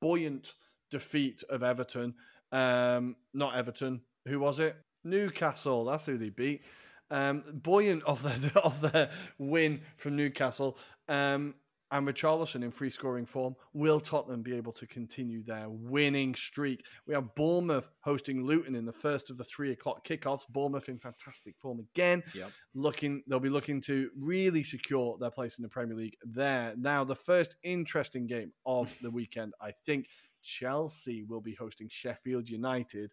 buoyant 0.00 0.54
defeat 0.90 1.42
of 1.50 1.62
Everton. 1.62 2.14
Um, 2.52 3.16
not 3.34 3.56
Everton. 3.56 4.00
Who 4.26 4.40
was 4.40 4.60
it? 4.60 4.76
Newcastle. 5.04 5.84
That's 5.84 6.06
who 6.06 6.18
they 6.18 6.30
beat. 6.30 6.62
Um, 7.10 7.44
buoyant 7.52 8.02
of 8.04 8.22
their 8.22 8.52
of 8.64 8.80
their 8.80 9.10
win 9.38 9.82
from 9.96 10.16
Newcastle. 10.16 10.78
Um, 11.08 11.54
and 11.94 12.08
Richarlison 12.08 12.64
in 12.64 12.72
free 12.72 12.90
scoring 12.90 13.24
form. 13.24 13.54
Will 13.72 14.00
Tottenham 14.00 14.42
be 14.42 14.56
able 14.56 14.72
to 14.72 14.86
continue 14.86 15.44
their 15.44 15.68
winning 15.68 16.34
streak? 16.34 16.84
We 17.06 17.14
have 17.14 17.34
Bournemouth 17.36 17.88
hosting 18.00 18.44
Luton 18.44 18.74
in 18.74 18.84
the 18.84 18.92
first 18.92 19.30
of 19.30 19.36
the 19.36 19.44
three 19.44 19.70
o'clock 19.70 20.04
kickoffs. 20.04 20.42
Bournemouth 20.48 20.88
in 20.88 20.98
fantastic 20.98 21.54
form 21.56 21.78
again. 21.78 22.24
Yep. 22.34 22.50
Looking, 22.74 23.22
they'll 23.28 23.38
be 23.38 23.48
looking 23.48 23.80
to 23.82 24.10
really 24.18 24.64
secure 24.64 25.16
their 25.20 25.30
place 25.30 25.58
in 25.58 25.62
the 25.62 25.68
Premier 25.68 25.96
League 25.96 26.16
there. 26.24 26.74
Now, 26.76 27.04
the 27.04 27.14
first 27.14 27.54
interesting 27.62 28.26
game 28.26 28.52
of 28.66 28.92
the 29.00 29.10
weekend, 29.10 29.52
I 29.60 29.70
think 29.70 30.08
Chelsea 30.42 31.22
will 31.22 31.40
be 31.40 31.54
hosting 31.54 31.88
Sheffield 31.88 32.48
United. 32.48 33.12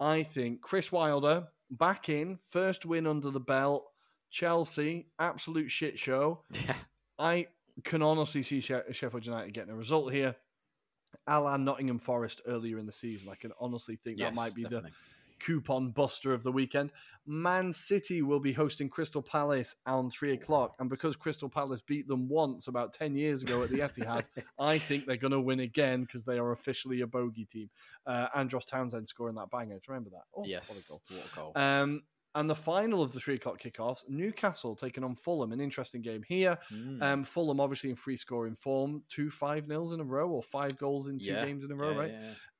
I 0.00 0.22
think 0.22 0.60
Chris 0.60 0.90
Wilder 0.90 1.48
back 1.70 2.08
in, 2.08 2.38
first 2.48 2.86
win 2.86 3.06
under 3.06 3.30
the 3.30 3.40
belt. 3.40 3.84
Chelsea, 4.30 5.06
absolute 5.18 5.70
shit 5.70 5.98
show. 5.98 6.42
Yeah. 6.66 6.74
I 7.18 7.46
can 7.84 8.02
honestly 8.02 8.42
see 8.42 8.60
Sheffield 8.60 9.24
United 9.24 9.52
getting 9.52 9.72
a 9.72 9.76
result 9.76 10.12
here. 10.12 10.34
A 11.26 11.40
la 11.40 11.56
Nottingham 11.56 11.98
Forest 11.98 12.40
earlier 12.46 12.78
in 12.78 12.86
the 12.86 12.92
season. 12.92 13.28
I 13.30 13.36
can 13.36 13.52
honestly 13.60 13.94
think 13.94 14.18
that 14.18 14.34
might 14.34 14.54
be 14.54 14.62
definitely. 14.62 14.90
the 14.90 14.96
coupon 15.44 15.90
buster 15.90 16.32
of 16.32 16.42
the 16.42 16.52
weekend. 16.52 16.92
Man 17.26 17.72
City 17.72 18.22
will 18.22 18.40
be 18.40 18.52
hosting 18.52 18.88
Crystal 18.88 19.22
Palace 19.22 19.76
on 19.86 20.10
three 20.10 20.32
o'clock. 20.32 20.74
And 20.78 20.88
because 20.88 21.16
Crystal 21.16 21.48
Palace 21.48 21.80
beat 21.80 22.08
them 22.08 22.28
once 22.28 22.66
about 22.66 22.92
10 22.92 23.14
years 23.14 23.42
ago 23.42 23.62
at 23.62 23.70
the 23.70 23.78
Etihad, 23.80 24.24
I 24.58 24.78
think 24.78 25.06
they're 25.06 25.16
going 25.16 25.32
to 25.32 25.40
win 25.40 25.60
again 25.60 26.02
because 26.02 26.24
they 26.24 26.38
are 26.38 26.52
officially 26.52 27.00
a 27.02 27.06
bogey 27.06 27.44
team. 27.44 27.70
Uh, 28.06 28.28
Andros 28.34 28.64
Townsend 28.64 29.06
scoring 29.06 29.36
that 29.36 29.50
banger. 29.50 29.74
Do 29.74 29.80
you 29.88 29.94
remember 29.94 30.10
that? 30.10 30.24
Oh, 30.34 30.40
what 30.40 30.46
a 30.46 30.50
yes. 30.50 30.88
goal. 30.88 31.00
What 31.16 31.26
a 31.26 31.36
goal. 31.36 31.52
Um, 31.54 32.02
and 32.34 32.48
the 32.48 32.54
final 32.54 33.02
of 33.02 33.12
the 33.12 33.20
three 33.20 33.34
o'clock 33.34 33.60
kickoffs, 33.60 34.08
Newcastle 34.08 34.74
taking 34.74 35.04
on 35.04 35.14
Fulham. 35.14 35.52
An 35.52 35.60
interesting 35.60 36.00
game 36.02 36.22
here. 36.26 36.58
Mm. 36.72 37.02
Um, 37.02 37.24
Fulham 37.24 37.60
obviously 37.60 37.90
in 37.90 37.96
free 37.96 38.16
scoring 38.16 38.54
form, 38.54 39.02
two 39.08 39.28
five 39.30 39.68
nils 39.68 39.92
in 39.92 40.00
a 40.00 40.04
row 40.04 40.28
or 40.30 40.42
five 40.42 40.76
goals 40.78 41.08
in 41.08 41.18
two 41.18 41.26
Yeah. 41.26 41.44
games 41.44 41.64
in 41.64 41.70
a 41.72 41.74
row, 41.76 41.90
Yeah, 41.92 41.98
right? 41.98 42.14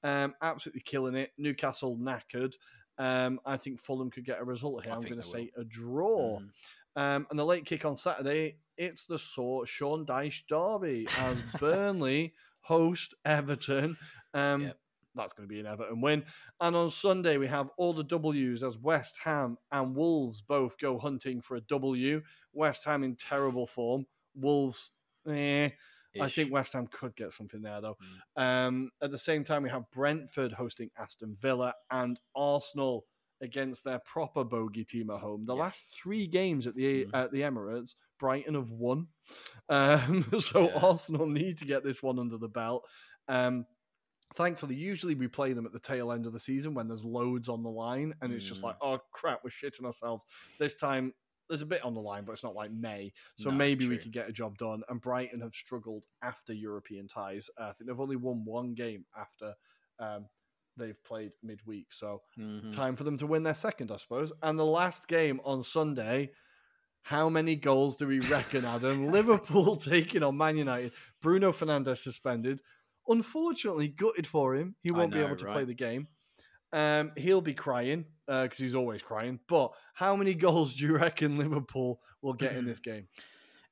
yeah. 0.05 0.25
Um, 0.25 0.35
absolutely 0.43 0.83
killing 0.83 1.15
it. 1.15 1.33
Newcastle 1.39 1.97
knackered. 1.97 2.53
Um, 2.99 3.41
I 3.47 3.57
think 3.57 3.81
Fulham 3.81 4.11
could 4.11 4.25
get 4.25 4.41
a 4.41 4.45
result 4.45 4.85
here. 4.85 4.93
I 4.93 4.97
I'm 4.97 5.03
going 5.03 5.17
to 5.17 5.23
say 5.23 5.51
a 5.57 5.65
draw. 5.65 6.41
Mhm. 6.41 6.51
Um, 6.95 7.27
and 7.31 7.39
the 7.39 7.45
late 7.47 7.65
kick 7.65 7.87
on 7.87 7.97
Saturday, 7.97 8.59
it's 8.77 9.05
the 9.07 9.17
sort 9.19 9.67
Sean 9.69 10.05
Dyche 10.05 10.47
derby 10.47 11.07
as 11.19 11.39
Burnley 11.61 12.35
host 12.61 13.15
Everton. 13.25 13.97
Um, 14.35 14.63
Yep. 14.65 14.79
That's 15.15 15.33
going 15.33 15.49
to 15.49 15.53
be 15.53 15.61
an 15.61 15.67
Everton 15.67 16.01
win. 16.01 16.25
And 16.61 16.75
on 16.75 16.91
Sunday, 16.91 17.37
we 17.37 17.47
have 17.49 17.71
all 17.77 17.93
the 17.93 18.05
W's 18.05 18.63
as 18.65 18.79
West 18.79 19.19
Ham 19.25 19.57
and 19.71 19.95
Wolves 19.95 20.41
both 20.43 20.79
go 20.79 20.99
hunting 20.99 21.41
for 21.41 21.57
a 21.57 21.61
W. 21.63 22.23
West 22.53 22.85
Ham 22.87 23.05
in 23.05 23.17
terrible 23.17 23.67
form. 23.67 24.07
Wolves, 24.35 24.91
eh. 25.29 25.71
I 26.21 26.29
think 26.29 26.53
West 26.53 26.75
Ham 26.75 26.87
could 26.91 27.17
get 27.17 27.33
something 27.33 27.63
there, 27.63 27.81
though. 27.81 27.97
Mm. 28.37 28.43
Um, 28.67 28.91
at 29.03 29.11
the 29.11 29.19
same 29.19 29.45
time, 29.45 29.63
we 29.63 29.71
have 29.71 29.91
Brentford 29.93 30.53
hosting 30.53 30.91
Aston 30.99 31.37
Villa 31.41 31.73
and 31.91 32.21
Arsenal 32.37 33.07
against 33.41 33.83
their 33.85 33.99
proper 34.01 34.45
bogey 34.45 34.85
team 34.85 35.11
at 35.11 35.21
home. 35.21 35.45
The 35.47 35.55
last 35.57 35.97
three 36.01 36.27
games 36.27 36.67
at 36.67 36.75
the 36.75 37.07
Mhm. 37.07 37.11
at 37.15 37.33
the 37.33 37.41
Emirates, 37.41 37.95
Brighton 38.19 38.55
have 38.55 38.71
won. 38.71 39.09
Um, 39.69 40.27
so 40.39 40.69
Yeah. 40.69 40.79
Arsenal 40.83 41.27
need 41.27 41.59
to 41.59 41.65
get 41.65 41.83
this 41.83 42.03
one 42.03 42.19
under 42.19 42.37
the 42.37 42.49
belt. 42.49 42.87
Um, 43.29 43.65
thankfully, 44.35 44.75
usually 44.75 45.15
we 45.15 45.29
play 45.29 45.53
them 45.53 45.67
at 45.67 45.73
the 45.73 45.79
tail 45.81 46.13
end 46.13 46.27
of 46.27 46.33
the 46.33 46.39
season 46.41 46.75
when 46.75 46.89
there's 46.89 47.05
loads 47.05 47.49
on 47.49 47.63
the 47.63 47.71
line, 47.71 48.15
and 48.21 48.33
it's 48.33 48.47
just 48.47 48.61
Mm. 48.61 48.65
like, 48.65 48.77
oh 48.81 48.99
crap, 49.13 49.41
we're 49.45 49.51
shitting 49.51 49.85
ourselves. 49.85 50.25
This 50.59 50.77
time, 50.77 51.13
there's 51.49 51.63
a 51.63 51.67
bit 51.67 51.85
on 51.85 51.93
the 51.95 52.01
line, 52.01 52.25
but 52.25 52.33
it's 52.33 52.45
not 52.45 52.55
like 52.55 52.71
May, 52.71 53.13
so 53.37 53.51
No, 53.51 53.57
maybe 53.57 53.87
we 53.89 53.99
could 53.99 54.13
get 54.13 54.29
a 54.29 54.33
job 54.33 54.57
done. 54.57 54.83
And 54.89 55.01
Brighton 55.01 55.41
have 55.43 55.53
struggled 55.55 56.07
after 56.23 56.53
European 56.55 57.09
ties. 57.09 57.51
Uh, 57.59 57.65
I 57.65 57.73
think 57.73 57.89
they've 57.89 58.01
only 58.01 58.17
won 58.17 58.45
one 58.45 58.75
game 58.75 59.05
after 59.17 59.55
um, 59.99 60.27
they've 60.77 61.03
played 61.05 61.33
midweek, 61.43 61.93
so 61.93 62.23
Mhm. 62.39 62.73
time 62.73 62.97
for 62.97 63.05
them 63.05 63.19
to 63.19 63.27
win 63.27 63.43
their 63.43 63.55
second, 63.55 63.91
I 63.93 63.99
suppose. 63.99 64.33
And 64.43 64.59
the 64.59 64.65
last 64.65 65.07
game 65.09 65.41
on 65.45 65.63
Sunday. 65.63 66.33
How 67.05 67.29
many 67.29 67.57
goals 67.57 67.97
do 67.97 68.07
we 68.07 68.21
reckon, 68.21 68.65
Adam? 68.65 69.09
Liverpool 69.11 69.77
taking 69.77 70.23
on 70.23 70.37
Man 70.37 70.57
United. 70.57 70.93
Bruno 71.21 71.51
Fernandes 71.51 71.99
suspended. 71.99 72.63
Unfortunately, 73.09 73.89
gutted 73.89 74.27
for 74.27 74.55
him. 74.55 74.77
He 74.83 74.93
won't 74.93 75.13
be 75.13 75.21
able 75.21 75.37
to 75.37 75.47
play 75.47 75.65
the 75.65 75.75
game. 75.75 76.09
Um, 76.73 77.13
he'll 77.17 77.43
be 77.43 77.55
crying 77.55 78.07
because 78.27 78.59
he's 78.59 78.75
always 78.75 79.03
crying. 79.03 79.41
But 79.49 79.73
how 79.95 80.17
many 80.17 80.35
goals 80.47 80.75
do 80.75 80.87
you 80.87 80.97
reckon 80.97 81.37
Liverpool 81.37 82.01
will 82.23 82.35
get 82.35 82.57
in 82.57 82.65
this 82.67 82.81
game? 82.81 83.09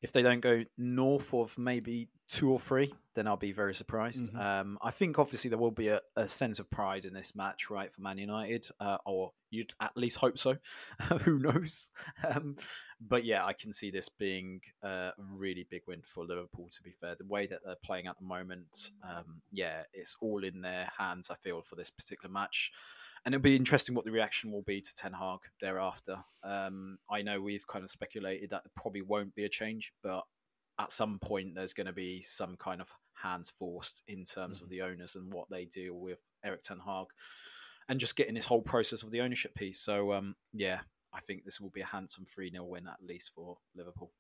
if 0.03 0.13
they 0.13 0.23
don't 0.23 0.41
go 0.41 0.65
north 0.79 1.33
of 1.35 1.57
maybe 1.59 2.09
two 2.31 2.51
or 2.51 2.61
three, 2.61 2.95
then 3.15 3.27
I'll 3.27 3.37
be 3.37 3.51
very 3.51 3.75
surprised. 3.75 4.33
Mhm. 4.33 4.41
Um, 4.41 4.79
I 4.81 4.93
think 4.93 5.19
obviously 5.19 5.49
there 5.49 5.59
will 5.59 5.73
be 5.73 5.89
a, 5.89 6.01
a 6.15 6.29
sense 6.29 6.61
of 6.61 6.71
pride 6.71 7.05
in 7.05 7.13
this 7.13 7.35
match, 7.35 7.69
right, 7.71 7.91
for 7.91 8.01
Man 8.03 8.19
United, 8.19 8.69
uh, 8.79 8.99
or 9.05 9.33
you'd 9.51 9.75
at 9.81 9.97
least 9.97 10.17
hope 10.19 10.39
so. 10.39 10.57
Who 11.25 11.39
knows? 11.39 11.91
Um, 12.23 12.57
but 13.01 13.25
yeah, 13.25 13.47
I 13.47 13.55
can 13.55 13.73
see 13.73 13.91
this 13.91 14.11
being 14.11 14.61
a 14.83 15.13
really 15.19 15.67
big 15.71 15.83
win 15.89 16.03
for 16.05 16.25
Liverpool. 16.25 16.69
To 16.71 16.83
be 16.83 16.93
fair, 16.93 17.15
the 17.15 17.25
way 17.25 17.47
that 17.47 17.61
they're 17.65 17.75
playing 17.83 18.07
at 18.07 18.19
the 18.19 18.27
moment, 18.27 18.91
um, 19.03 19.41
yeah, 19.51 19.85
it's 19.95 20.17
all 20.21 20.45
in 20.45 20.61
their 20.61 20.91
hands. 20.99 21.31
I 21.31 21.35
feel 21.37 21.63
for 21.63 21.77
this 21.77 21.91
particular 21.91 22.31
match. 22.31 22.73
And 23.25 23.35
it'll 23.35 23.43
be 23.43 23.57
interesting 23.57 23.95
what 23.95 24.05
the 24.05 24.11
reaction 24.13 24.53
will 24.53 24.63
be 24.63 24.81
to 24.83 24.95
Ten 24.95 25.15
Hag 25.15 25.41
thereafter. 25.61 26.23
Um, 26.45 26.99
I 27.11 27.23
know 27.23 27.41
we've 27.41 27.67
kind 27.67 27.83
of 27.83 27.91
speculated 27.91 28.51
that 28.51 28.65
there 28.65 28.73
probably 28.77 29.03
won't 29.03 29.35
be 29.35 29.45
a 29.45 29.49
change, 29.49 29.93
but 30.03 30.25
at 30.81 30.93
some 30.93 31.19
point 31.19 31.55
there's 31.55 31.75
going 31.75 31.87
to 31.87 31.93
be 31.93 32.21
some 32.23 32.57
kind 32.57 32.81
of 32.81 32.93
hands 33.13 33.51
forced 33.51 34.03
in 34.09 34.25
terms 34.25 34.63
of 34.63 34.71
the 34.71 34.81
owners 34.81 35.15
and 35.15 35.33
what 35.33 35.49
they 35.51 35.67
deal 35.67 35.95
with 35.95 36.21
Erik 36.43 36.63
Ten 36.63 36.79
Hag, 36.79 37.07
and 37.89 38.01
just 38.01 38.17
getting 38.17 38.35
this 38.35 38.47
whole 38.47 38.63
process 38.63 39.03
of 39.03 39.11
the 39.11 39.21
ownership 39.21 39.55
piece. 39.55 39.79
So 39.79 40.13
um, 40.13 40.35
yeah, 40.53 40.81
I 41.13 41.21
think 41.21 41.45
this 41.45 41.61
will 41.61 41.71
be 41.71 41.83
a 41.83 41.87
handsome 41.87 42.25
three 42.25 42.51
0 42.51 42.65
win 42.65 42.87
at 42.87 43.05
least 43.07 43.33
for 43.35 43.59
Liverpool. 43.77 44.11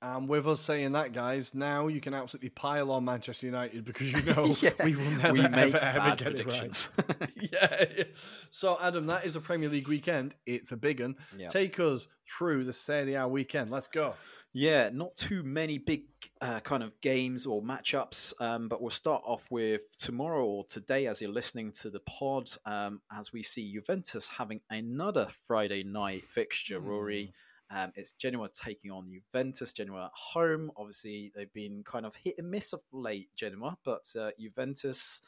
And 0.00 0.28
with 0.28 0.46
us 0.46 0.60
saying 0.60 0.92
that, 0.92 1.12
guys, 1.12 1.54
now 1.54 1.88
you 1.88 2.00
can 2.00 2.14
absolutely 2.14 2.50
pile 2.50 2.92
on 2.92 3.04
Manchester 3.04 3.46
United 3.46 3.84
because 3.84 4.12
you 4.12 4.22
know 4.34 4.54
Yeah, 4.60 4.70
we 4.84 4.94
will 4.94 5.10
never, 5.10 5.32
we 5.32 5.40
make 5.42 5.74
ever, 5.74 5.78
ever 5.78 6.16
get 6.16 6.26
predictions. 6.26 6.90
it 6.98 7.16
right. 7.20 7.30
yeah, 7.52 7.84
yeah. 7.98 8.04
So, 8.50 8.78
Adam, 8.80 9.06
that 9.06 9.26
is 9.26 9.34
the 9.34 9.40
Premier 9.40 9.68
League 9.68 9.88
weekend. 9.88 10.34
It's 10.46 10.70
a 10.70 10.76
big 10.76 11.00
one. 11.00 11.16
Take 11.50 11.80
us 11.80 12.06
through 12.28 12.64
the 12.64 12.72
Serie 12.72 13.14
A 13.14 13.26
weekend. 13.26 13.70
Let's 13.70 13.88
go. 13.88 14.14
Yeah, 14.52 14.90
not 14.92 15.16
too 15.16 15.42
many 15.42 15.78
big 15.78 16.04
uh, 16.40 16.60
kind 16.60 16.82
of 16.82 16.98
games 17.00 17.44
or 17.44 17.62
matchups, 17.62 18.40
um, 18.40 18.68
but 18.68 18.80
we'll 18.80 18.90
start 18.90 19.22
off 19.26 19.46
with 19.50 19.82
tomorrow 19.98 20.44
or 20.44 20.64
today 20.64 21.06
as 21.06 21.20
you're 21.20 21.30
listening 21.30 21.70
to 21.72 21.90
the 21.90 22.00
pod, 22.00 22.48
um, 22.64 23.00
as 23.12 23.32
we 23.32 23.42
see 23.42 23.72
Juventus 23.72 24.28
having 24.28 24.60
another 24.70 25.26
Friday 25.46 25.82
night 25.84 26.30
fixture, 26.30 26.80
Ruairi. 26.80 27.30
Um, 27.70 27.92
it's 27.96 28.12
Genoa 28.12 28.48
taking 28.48 28.90
on 28.90 29.10
Juventus. 29.10 29.72
Genoa 29.72 30.06
at 30.06 30.10
home. 30.14 30.70
Obviously, 30.76 31.32
they've 31.34 31.52
been 31.52 31.82
kind 31.84 32.06
of 32.06 32.14
hit 32.16 32.36
and 32.38 32.50
miss 32.50 32.72
of 32.72 32.82
late, 32.92 33.28
Genoa, 33.36 33.76
but 33.84 34.04
uh, 34.18 34.30
Juventus. 34.38 35.20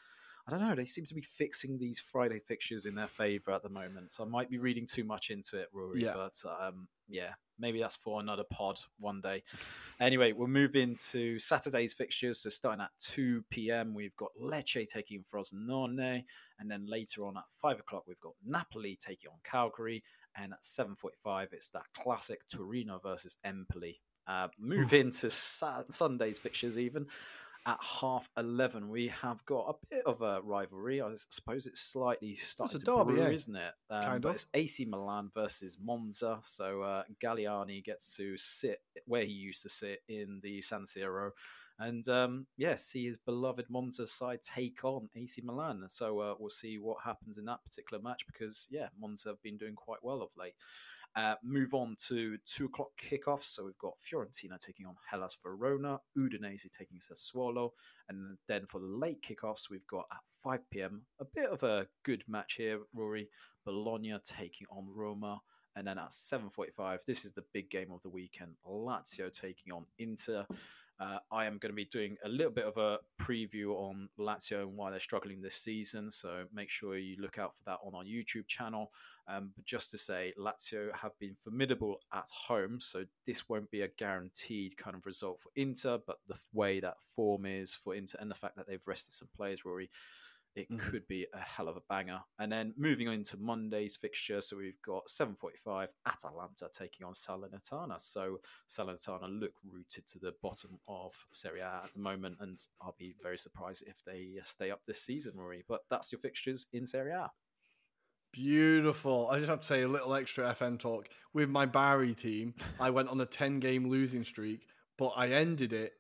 I 0.47 0.51
don't 0.51 0.67
know. 0.67 0.75
They 0.75 0.87
seem 0.87 1.05
to 1.05 1.15
be 1.15 1.23
fixing 1.23 1.79
these 1.79 2.01
Friday 2.01 2.41
fixtures 2.41 2.87
in 2.87 2.95
their 2.95 3.07
favour 3.07 3.53
at 3.53 3.63
the 3.63 3.69
moment. 3.69 4.11
So 4.11 4.25
I 4.25 4.27
might 4.27 4.51
be 4.51 4.59
reading 4.59 4.87
too 4.87 5.05
much 5.05 5.31
into 5.31 5.59
it, 5.59 5.69
Ruairi. 5.75 6.01
Yeah. 6.01 6.15
But 6.15 6.35
um, 6.61 6.89
yeah, 7.09 7.35
maybe 7.59 7.79
that's 7.79 7.97
for 7.97 8.21
another 8.21 8.45
pod 8.51 8.81
one 8.99 9.21
day. 9.21 9.43
Anyway, 10.01 10.33
we'll 10.33 10.49
move 10.49 10.77
into 10.77 11.39
Saturday's 11.39 11.93
fixtures. 11.93 12.41
So 12.41 12.49
starting 12.49 12.83
at 12.83 12.91
2 12.99 13.45
p.m., 13.51 13.95
we've 13.95 14.17
got 14.17 14.31
Lecce 14.41 14.89
taking 14.89 15.23
Frosinone. 15.23 16.25
And 16.59 16.71
then 16.71 16.87
later 16.89 17.27
on 17.27 17.37
at 17.37 17.45
5 17.63 17.81
o'clock, 17.81 18.05
we've 18.09 18.21
got 18.21 18.35
Napoli 18.45 18.99
taking 18.99 19.31
on 19.31 19.39
Cagliari. 19.45 20.03
And 20.43 20.53
at 20.53 20.63
7.45, 20.63 21.53
it's 21.53 21.71
that 21.71 21.87
classic 21.95 22.41
Torino 22.49 22.99
versus 23.03 23.37
Empoli. 23.45 24.01
Uh, 24.27 24.49
move 24.59 24.93
into 24.93 25.29
sa- 25.29 25.83
Sunday's 25.91 26.39
fixtures 26.39 26.79
even. 26.79 27.07
At 27.67 27.79
half 28.01 28.31
11, 28.39 28.89
we 28.89 29.09
have 29.09 29.45
got 29.45 29.69
a 29.69 29.87
bit 29.95 30.07
of 30.07 30.23
a 30.23 30.41
rivalry. 30.43 31.03
I 31.03 31.11
suppose 31.17 31.67
it's 31.67 31.81
slightly 31.81 32.35
starting 32.35 32.77
a 32.77 32.79
to 32.79 32.85
derby, 32.87 33.13
brew, 33.13 33.23
yeah. 33.23 33.29
isn't 33.29 33.57
it? 33.57 33.73
Um, 33.91 34.05
Kind 34.05 34.25
of. 34.25 34.31
it's 34.33 34.47
AC 34.55 34.87
Milan 34.87 35.31
versus 35.35 35.77
Monza. 35.83 36.39
So 36.41 36.81
uh, 36.83 37.03
Galliani 37.23 37.85
gets 37.85 38.17
to 38.17 38.39
sit 38.39 38.79
where 39.07 39.25
he 39.25 39.33
used 39.33 39.63
to 39.63 39.69
sit 39.69 40.01
in 40.09 40.41
the 40.43 40.63
San 40.63 40.85
Siro. 40.85 41.33
And 41.81 42.07
um, 42.11 42.47
yeah, 42.59 42.77
see 42.77 43.07
his 43.07 43.17
beloved 43.17 43.67
Monza 43.71 44.07
side 44.07 44.43
take 44.43 44.85
on 44.85 45.09
AC 45.17 45.41
Milan. 45.43 45.85
So 45.89 46.21
uh, 46.21 46.35
we'll 46.39 46.51
see 46.51 46.79
what 46.79 46.99
happens 47.03 47.39
in 47.39 47.47
that 47.47 47.65
particular 47.65 48.03
match 48.03 48.27
because, 48.27 48.69
yeah, 48.71 48.89
Monza 49.01 49.31
have 49.31 49.43
been 49.43 49.57
doing 49.57 49.75
quite 49.75 50.01
well 50.03 50.21
of 50.21 50.29
late. 50.37 50.55
Uh, 51.17 51.35
move 51.43 51.75
on 51.75 51.97
to 52.09 52.37
two 52.47 52.67
o'clock 52.67 52.91
kickoffs. 53.01 53.45
So 53.45 53.65
we've 53.65 53.79
got 53.79 53.99
Fiorentina 53.99 54.59
taking 54.59 54.87
on 54.87 54.95
Hellas 55.11 55.37
Verona, 55.43 55.99
Udinese 56.17 56.71
taking 56.71 56.99
Sassuolo, 56.99 57.71
and 58.09 58.37
then 58.47 58.67
for 58.67 58.79
the 58.79 58.87
late 58.87 59.23
kickoffs, 59.23 59.71
we've 59.71 59.87
got 59.87 60.05
at 60.13 60.21
5 60.45 60.71
p.m. 60.71 61.03
a 61.19 61.25
bit 61.25 61.49
of 61.49 61.63
a 61.63 61.89
good 62.05 62.23
match 62.29 62.55
here, 62.55 62.81
Ruairi. 62.97 63.27
Bologna 63.65 64.15
taking 64.25 64.67
on 64.71 64.87
Roma, 64.95 65.41
and 65.77 65.87
then 65.87 65.99
at 65.99 66.11
7:45, 66.11 67.05
this 67.05 67.25
is 67.25 67.33
the 67.33 67.45
big 67.53 67.71
game 67.71 67.91
of 67.91 68.03
the 68.03 68.09
weekend. 68.09 68.53
Lazio 68.67 69.31
taking 69.33 69.73
on 69.73 69.87
Inter. 69.99 70.47
Uh, 71.01 71.19
I 71.33 71.47
am 71.47 71.57
going 71.57 71.73
to 71.73 71.77
be 71.77 71.87
doing 71.87 72.19
a 72.25 72.29
little 72.29 72.53
bit 72.53 72.67
of 72.67 72.77
a 72.77 72.99
preview 73.19 73.71
on 73.75 74.11
Lazio 74.19 74.63
and 74.63 74.77
why 74.77 74.91
they're 74.91 75.01
struggling 75.01 75.41
this 75.41 75.55
season. 75.55 76.11
So 76.11 76.45
make 76.53 76.69
sure 76.69 76.99
you 76.99 77.17
look 77.19 77.39
out 77.39 77.55
for 77.55 77.63
that 77.65 77.79
on 77.83 77.95
our 77.95 78.05
YouTube 78.05 78.47
channel. 78.47 78.93
Um, 79.27 79.51
but 79.57 79.65
just 79.65 79.91
to 79.93 79.99
say, 79.99 80.35
Lazio 80.39 80.95
have 80.95 81.19
been 81.19 81.35
formidable 81.35 82.01
at 82.13 82.27
home, 82.29 82.81
so 82.81 83.05
this 83.25 83.49
won't 83.49 83.71
be 83.71 83.81
a 83.81 83.89
guaranteed 83.89 84.77
kind 84.77 84.95
of 84.95 85.07
result 85.07 85.41
for 85.41 85.51
Inter. 85.57 85.99
But 86.07 86.19
the 86.29 86.39
way 86.53 86.81
that 86.81 87.01
form 87.01 87.47
is 87.47 87.75
for 87.75 87.95
Inter 87.95 88.19
and 88.21 88.31
the 88.31 88.35
fact 88.35 88.57
that 88.57 88.67
they've 88.69 88.87
rested 88.87 89.15
some 89.15 89.29
players, 89.35 89.63
Ruairi, 89.63 89.89
it 90.55 90.69
Mhm. 90.69 90.79
could 90.81 91.07
be 91.07 91.27
a 91.33 91.39
hell 91.39 91.69
of 91.69 91.77
a 91.77 91.81
banger. 91.83 92.23
And 92.39 92.51
then 92.51 92.75
moving 92.77 93.09
on 93.09 93.23
to 93.25 93.37
Monday's 93.37 93.97
fixture, 93.97 94.41
so 94.41 94.57
we've 94.57 94.81
got 94.83 95.09
7:45 95.09 95.95
Atalanta 96.07 96.69
taking 96.73 97.07
on 97.07 97.13
Salernitana. 97.13 98.01
So 98.01 98.41
Salernitana 98.69 99.29
look 99.39 99.55
rooted 99.65 100.07
to 100.09 100.19
the 100.19 100.33
bottom 100.33 100.81
of 100.89 101.27
Serie 101.31 101.61
A 101.61 101.83
at 101.85 101.93
the 101.93 102.01
moment, 102.01 102.39
and 102.41 102.59
I'll 102.81 102.97
be 102.99 103.13
very 103.13 103.39
surprised 103.39 103.85
if 103.87 104.03
they 104.03 104.41
stay 104.43 104.71
up 104.71 104.85
this 104.85 105.03
season, 105.03 105.35
Ruairi. 105.37 105.65
But 105.67 105.89
that's 105.89 106.11
your 106.13 106.21
fixtures 106.21 106.67
in 106.73 106.87
Serie 106.87 107.13
A. 107.13 107.33
Beautiful. 108.33 109.29
I 109.29 109.39
just 109.39 109.49
have 109.49 109.61
to 109.61 109.67
say 109.67 109.83
a 109.83 109.89
little 109.89 110.15
extra 110.15 110.49
FM 110.55 110.79
talk. 110.79 111.09
With 111.33 111.49
my 111.49 111.67
Bari 111.67 112.15
team, 112.15 112.55
I 112.79 112.91
went 112.91 113.09
on 113.09 113.21
a 113.21 113.27
10 113.27 113.59
game 113.59 113.89
losing 113.89 114.25
streak, 114.25 114.69
but 114.97 115.09
I 115.09 115.31
ended 115.31 115.73
it 115.73 116.00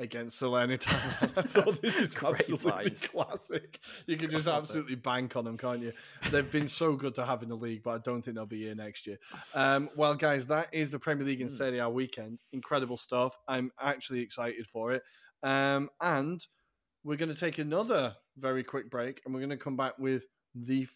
against 0.00 0.40
Salernitana. 0.42 1.38
I 1.38 1.42
thought 1.42 1.80
this 1.80 2.00
is 2.00 2.16
absolutely 2.24 2.70
times. 2.90 3.06
classic. 3.06 3.78
You 4.06 4.16
can 4.16 4.28
just 4.30 4.48
absolutely 4.48 4.96
bank 4.96 5.36
on 5.36 5.44
them, 5.44 5.56
can't 5.56 5.80
you? 5.80 5.92
They've 6.32 6.50
been 6.50 6.66
so 6.66 6.96
good 6.96 7.14
to 7.16 7.24
have 7.24 7.42
in 7.44 7.48
the 7.48 7.56
league, 7.56 7.82
but 7.84 7.90
I 7.90 7.98
don't 7.98 8.22
think 8.22 8.34
they'll 8.36 8.46
be 8.46 8.62
here 8.64 8.74
next 8.74 9.06
year. 9.06 9.18
Um, 9.54 9.88
well, 9.96 10.14
guys, 10.14 10.46
that 10.48 10.68
is 10.72 10.90
the 10.90 10.98
Premier 10.98 11.24
League 11.26 11.40
and 11.42 11.50
Mm. 11.50 11.56
Serie 11.56 11.78
A 11.78 11.88
weekend. 11.88 12.40
Incredible 12.52 12.96
stuff. 12.96 13.36
I'm 13.46 13.70
actually 13.80 14.20
excited 14.20 14.66
for 14.66 14.92
it. 14.92 15.02
Um, 15.42 15.88
and 16.00 16.44
we're 17.04 17.16
going 17.16 17.32
to 17.32 17.38
take 17.38 17.58
another 17.58 18.14
very 18.38 18.64
quick 18.64 18.90
break, 18.90 19.20
and 19.24 19.32
we're 19.34 19.40
going 19.40 19.50
to 19.50 19.56
come 19.56 19.76
back 19.76 19.98
with 19.98 20.24
the 20.54 20.86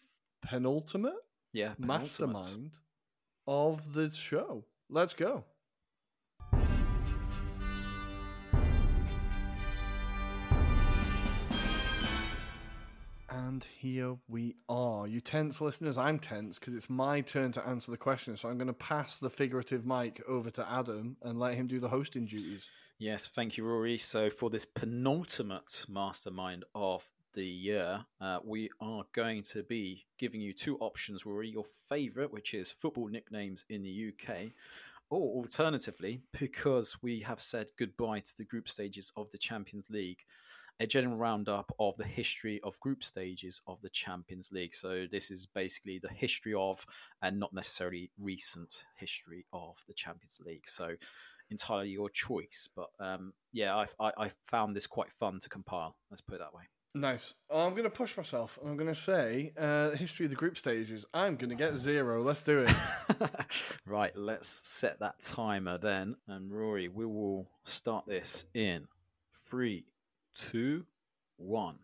penultimate 0.43 1.13
Yeah, 1.53 1.73
penultimate. 1.75 2.33
mastermind 2.33 2.77
of 3.47 3.93
the 3.93 4.09
show. 4.11 4.65
Let's 4.89 5.13
go. 5.13 5.43
And 13.35 13.65
here 13.79 14.15
we 14.29 14.55
are. 14.69 15.07
You 15.07 15.19
tense 15.19 15.59
listeners, 15.59 15.97
I'm 15.97 16.19
tense 16.19 16.57
because 16.57 16.73
it's 16.73 16.89
my 16.89 17.19
turn 17.19 17.51
to 17.53 17.67
answer 17.67 17.91
the 17.91 17.97
question. 17.97 18.37
So 18.37 18.47
I'm 18.47 18.57
going 18.57 18.67
to 18.67 18.73
pass 18.73 19.17
the 19.17 19.29
figurative 19.29 19.85
mic 19.85 20.23
over 20.25 20.49
to 20.51 20.71
Adam 20.71 21.17
and 21.21 21.37
let 21.37 21.55
him 21.55 21.67
do 21.67 21.81
the 21.81 21.89
hosting 21.89 22.25
duties. 22.25 22.69
Yes, 22.97 23.27
thank 23.27 23.57
you, 23.57 23.65
Ruairi. 23.65 23.99
So, 23.99 24.29
for 24.29 24.49
this 24.49 24.65
penultimate 24.65 25.85
mastermind 25.89 26.63
of 26.73 27.05
the 27.33 27.45
year, 27.45 28.05
uh, 28.21 28.39
we 28.41 28.69
are 28.79 29.03
going 29.11 29.43
to 29.43 29.63
be 29.63 30.05
giving 30.17 30.39
you 30.39 30.53
two 30.53 30.77
options, 30.77 31.23
Ruairi. 31.23 31.51
Your 31.51 31.65
favourite, 31.89 32.31
which 32.31 32.53
is 32.53 32.71
football 32.71 33.09
nicknames 33.09 33.65
in 33.69 33.83
the 33.83 34.13
UK, 34.13 34.53
or 35.09 35.41
alternatively, 35.41 36.21
because 36.39 37.03
we 37.03 37.19
have 37.19 37.41
said 37.41 37.67
goodbye 37.77 38.21
to 38.21 38.37
the 38.37 38.45
group 38.45 38.69
stages 38.69 39.11
of 39.17 39.29
the 39.31 39.37
Champions 39.37 39.89
League, 39.89 40.23
a 40.79 40.87
general 40.87 41.17
roundup 41.17 41.73
of 41.79 41.95
the 41.97 42.03
history 42.03 42.59
of 42.63 42.79
group 42.79 43.03
stages 43.03 43.61
of 43.67 43.81
the 43.81 43.89
Champions 43.89 44.51
League. 44.51 44.75
So, 44.75 45.05
this 45.11 45.31
is 45.31 45.45
basically 45.45 45.99
the 45.99 46.09
history 46.09 46.53
of, 46.53 46.85
and 47.21 47.39
not 47.39 47.53
necessarily 47.53 48.11
recent 48.19 48.83
history 48.95 49.45
of 49.53 49.83
the 49.87 49.93
Champions 49.93 50.39
League. 50.45 50.67
So, 50.67 50.95
entirely 51.49 51.89
your 51.89 52.09
choice. 52.09 52.69
But 52.75 52.89
um, 52.99 53.33
yeah, 53.51 53.75
I, 53.75 53.85
I, 53.99 54.11
I 54.17 54.31
found 54.43 54.75
this 54.75 54.87
quite 54.87 55.11
fun 55.11 55.39
to 55.39 55.49
compile. 55.49 55.95
Let's 56.09 56.21
put 56.21 56.35
it 56.35 56.39
that 56.39 56.53
way. 56.53 56.63
Nice. 56.95 57.35
I'm 57.53 57.71
going 57.71 57.83
to 57.83 57.89
push 57.89 58.15
myself. 58.15 58.57
and 58.61 58.69
I'm 58.71 58.77
going 58.77 58.87
to 58.87 58.95
say 58.95 59.51
uh, 59.59 59.91
history 59.91 60.27
of 60.27 60.29
the 60.29 60.37
group 60.37 60.57
stages. 60.57 61.05
I'm 61.13 61.35
going 61.35 61.49
to 61.49 61.55
get 61.55 61.75
zero. 61.75 62.23
Let's 62.23 62.41
do 62.41 62.59
it. 62.65 62.71
right, 63.85 64.15
let's 64.15 64.61
set 64.63 64.99
that 65.01 65.19
timer 65.19 65.77
then. 65.77 66.15
And 66.29 66.49
Ruairi, 66.49 66.89
we 66.89 67.05
will 67.05 67.49
start 67.65 68.05
this 68.07 68.45
in 68.53 68.87
three, 69.45 69.83
two, 70.35 70.85
one. 71.37 71.79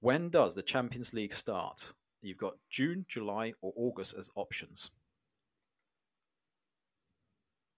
When 0.00 0.28
does 0.28 0.54
the 0.54 0.62
Champions 0.62 1.12
League 1.12 1.32
start? 1.32 1.92
You've 2.20 2.38
got 2.38 2.54
June, 2.70 3.04
July, 3.08 3.54
or 3.60 3.72
August 3.76 4.14
as 4.16 4.30
options. 4.36 4.90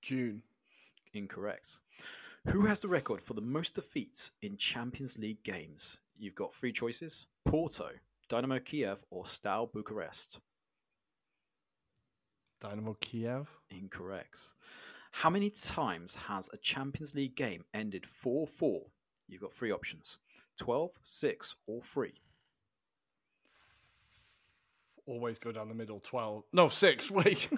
June. 0.03 0.43
Incorrect. 1.15 1.81
Who 2.49 2.67
has 2.67 2.81
the 2.81 2.89
record 2.89 3.23
for 3.23 3.33
the 3.33 3.41
most 3.41 3.77
defeats 3.77 4.33
in 4.43 4.59
Champions 4.59 5.17
League 5.17 5.43
games? 5.45 5.99
You've 6.19 6.35
got 6.35 6.53
three 6.53 6.73
choices 6.73 7.27
Porto, 7.47 7.89
Dynamo 8.29 8.59
Kiev, 8.59 9.03
or 9.11 9.25
Steaua 9.25 9.67
Bucharest. 9.67 10.41
Dynamo 12.61 12.97
Kiev. 13.01 13.49
Incorrect. 13.71 14.55
How 15.13 15.31
many 15.31 15.51
times 15.51 16.15
has 16.15 16.51
a 16.53 16.59
Champions 16.59 17.15
League 17.15 17.37
game 17.37 17.65
ended 17.73 18.05
4 18.05 18.47
4? 18.47 18.83
You've 19.35 19.43
got 19.43 19.53
three 19.53 19.73
options 19.73 20.19
12, 20.59 20.93
6, 21.03 21.57
or 21.67 21.83
3. 21.83 22.13
Always 25.07 25.41
go 25.41 25.51
down 25.51 25.69
the 25.69 25.75
middle. 25.75 25.99
12. 25.99 26.45
No, 26.53 26.69
6. 26.69 27.11
Wait. 27.11 27.49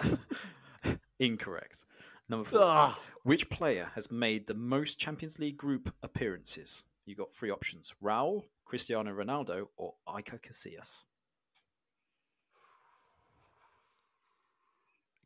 Incorrect. 1.19 1.85
Number 2.29 2.49
four. 2.49 2.61
Ah. 2.63 2.99
Which 3.21 3.47
player 3.51 3.91
has 3.93 4.11
made 4.11 4.47
the 4.47 4.55
most 4.55 4.99
Champions 4.99 5.37
League 5.37 5.55
group 5.55 5.93
appearances? 6.01 6.83
You've 7.05 7.19
got 7.19 7.31
three 7.31 7.51
options 7.51 7.93
Raul, 8.03 8.45
Cristiano 8.65 9.13
Ronaldo, 9.13 9.67
or 9.77 9.93
Iker 10.07 10.41
Casillas. 10.41 11.03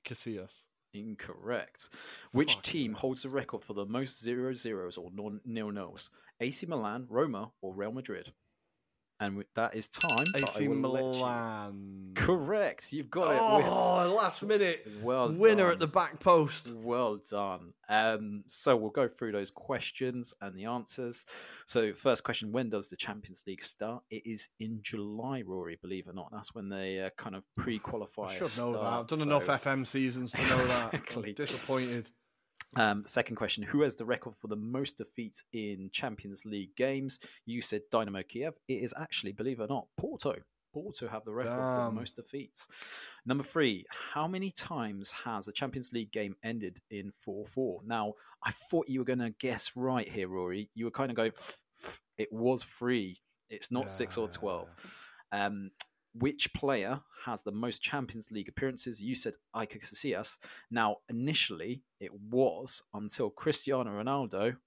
Casillas. 0.06 0.64
Incorrect. 0.94 1.90
Which 2.34 2.56
Fuck. 2.56 2.64
team 2.64 2.94
holds 2.94 3.23
the 3.23 3.30
record 3.30 3.64
for 3.64 3.73
the 3.73 3.86
most 3.86 4.22
zero 4.22 4.53
zeros 4.53 4.98
or 4.98 5.10
nil 5.45 5.72
nils? 5.72 6.10
AC 6.41 6.65
Milan, 6.65 7.05
Roma, 7.09 7.51
or 7.61 7.73
Real 7.73 7.91
Madrid? 7.91 8.34
And 9.19 9.45
that 9.53 9.76
is 9.76 9.88
time. 9.88 10.26
AC 10.34 10.41
let 10.41 10.61
you- 10.61 10.69
Milan. 10.73 12.11
Correct. 12.15 12.91
You've 12.91 13.11
got 13.11 13.35
it. 13.35 13.39
Oh, 13.39 14.15
last 14.18 14.41
minute. 14.41 14.88
Well 15.03 15.31
Winner 15.31 15.65
done. 15.65 15.73
at 15.73 15.80
the 15.80 15.85
back 15.85 16.19
post. 16.19 16.72
Well 16.72 17.18
done. 17.30 17.73
Um, 17.88 18.43
so 18.47 18.76
we'll 18.76 18.89
go 18.89 19.07
through 19.07 19.34
those 19.34 19.51
questions 19.51 20.34
and 20.41 20.57
the 20.57 20.65
answers. 20.65 21.27
So, 21.68 21.93
first 21.93 22.23
question: 22.23 22.51
When 22.51 22.72
does 22.72 22.89
the 22.89 22.95
Champions 22.95 23.43
League 23.45 23.61
start? 23.61 24.01
It 24.09 24.26
is 24.26 24.49
in 24.59 24.80
July, 24.81 25.43
Ruairi. 25.43 25.80
Believe 25.80 26.07
it 26.07 26.09
or 26.09 26.13
not, 26.13 26.31
that's 26.31 26.55
when 26.55 26.69
they 26.69 26.99
uh, 27.01 27.11
kind 27.15 27.35
of 27.35 27.43
pre-qualify. 27.57 28.23
I 28.30 28.34
should 28.34 28.57
know 28.57 28.72
that. 28.72 28.81
I've 28.81 29.07
start, 29.07 29.09
done 29.09 29.22
enough 29.22 29.45
FM 29.45 29.85
seasons 29.85 30.31
to 30.31 30.41
know 30.57 30.65
that. 30.68 30.93
Exactly. 30.95 31.34
Disappointed. 31.34 32.09
Um, 32.76 33.06
second 33.06 33.35
question: 33.35 33.64
Who 33.64 33.81
has 33.81 33.98
the 33.98 34.06
record 34.06 34.35
for 34.35 34.48
the 34.48 34.56
most 34.56 34.98
defeats 34.98 35.43
in 35.53 35.89
Champions 35.91 36.45
League 36.45 36.76
games? 36.76 37.19
You 37.45 37.61
said 37.61 37.81
Dynamo 37.91 38.23
Kiev. 38.23 38.56
It 38.68 38.84
is 38.84 38.93
actually, 38.98 39.34
believe 39.34 39.60
it 39.60 39.64
or 39.64 39.68
not, 39.68 39.88
Porto. 39.98 40.35
Porto 40.73 41.10
have 41.10 41.26
the 41.26 41.34
record 41.34 41.57
for 41.57 41.85
the 41.85 41.91
most 41.91 42.15
defeats. 42.15 42.68
Number 43.26 43.43
three: 43.43 43.85
How 44.14 44.27
many 44.27 44.52
times 44.52 45.11
has 45.26 45.48
a 45.48 45.53
Champions 45.53 45.91
League 45.91 46.11
game 46.11 46.35
ended 46.43 46.80
in 46.89 47.11
four-four? 47.11 47.81
Now, 47.85 48.14
I 48.43 48.52
thought 48.52 48.88
you 48.88 48.99
were 48.99 49.06
going 49.06 49.19
to 49.19 49.31
guess 49.31 49.72
right 49.76 50.07
here, 50.07 50.30
Ruairi. 50.30 50.69
You 50.73 50.85
were 50.85 50.91
kind 50.91 51.11
of 51.11 51.18
going. 51.18 51.34
It 52.18 52.31
was 52.31 52.64
three. 52.64 53.19
It's 53.49 53.72
not 53.72 53.89
six 53.89 54.18
or 54.18 54.30
twelve. 54.30 54.73
Um, 55.34 55.72
which 56.14 56.54
player 56.54 57.02
has 57.26 57.44
the 57.44 57.52
most 57.52 57.82
Champions 57.82 58.32
League 58.32 58.50
appearances? 58.50 59.04
You 59.04 59.16
said 59.16 59.36
Iker 59.56 59.80
Casillas. 59.82 60.38
Now, 60.70 60.98
initially, 61.10 61.84
it 62.00 62.14
was 62.14 62.84
until 62.94 63.30
Cristiano 63.30 63.92
Ronaldo, 63.92 64.58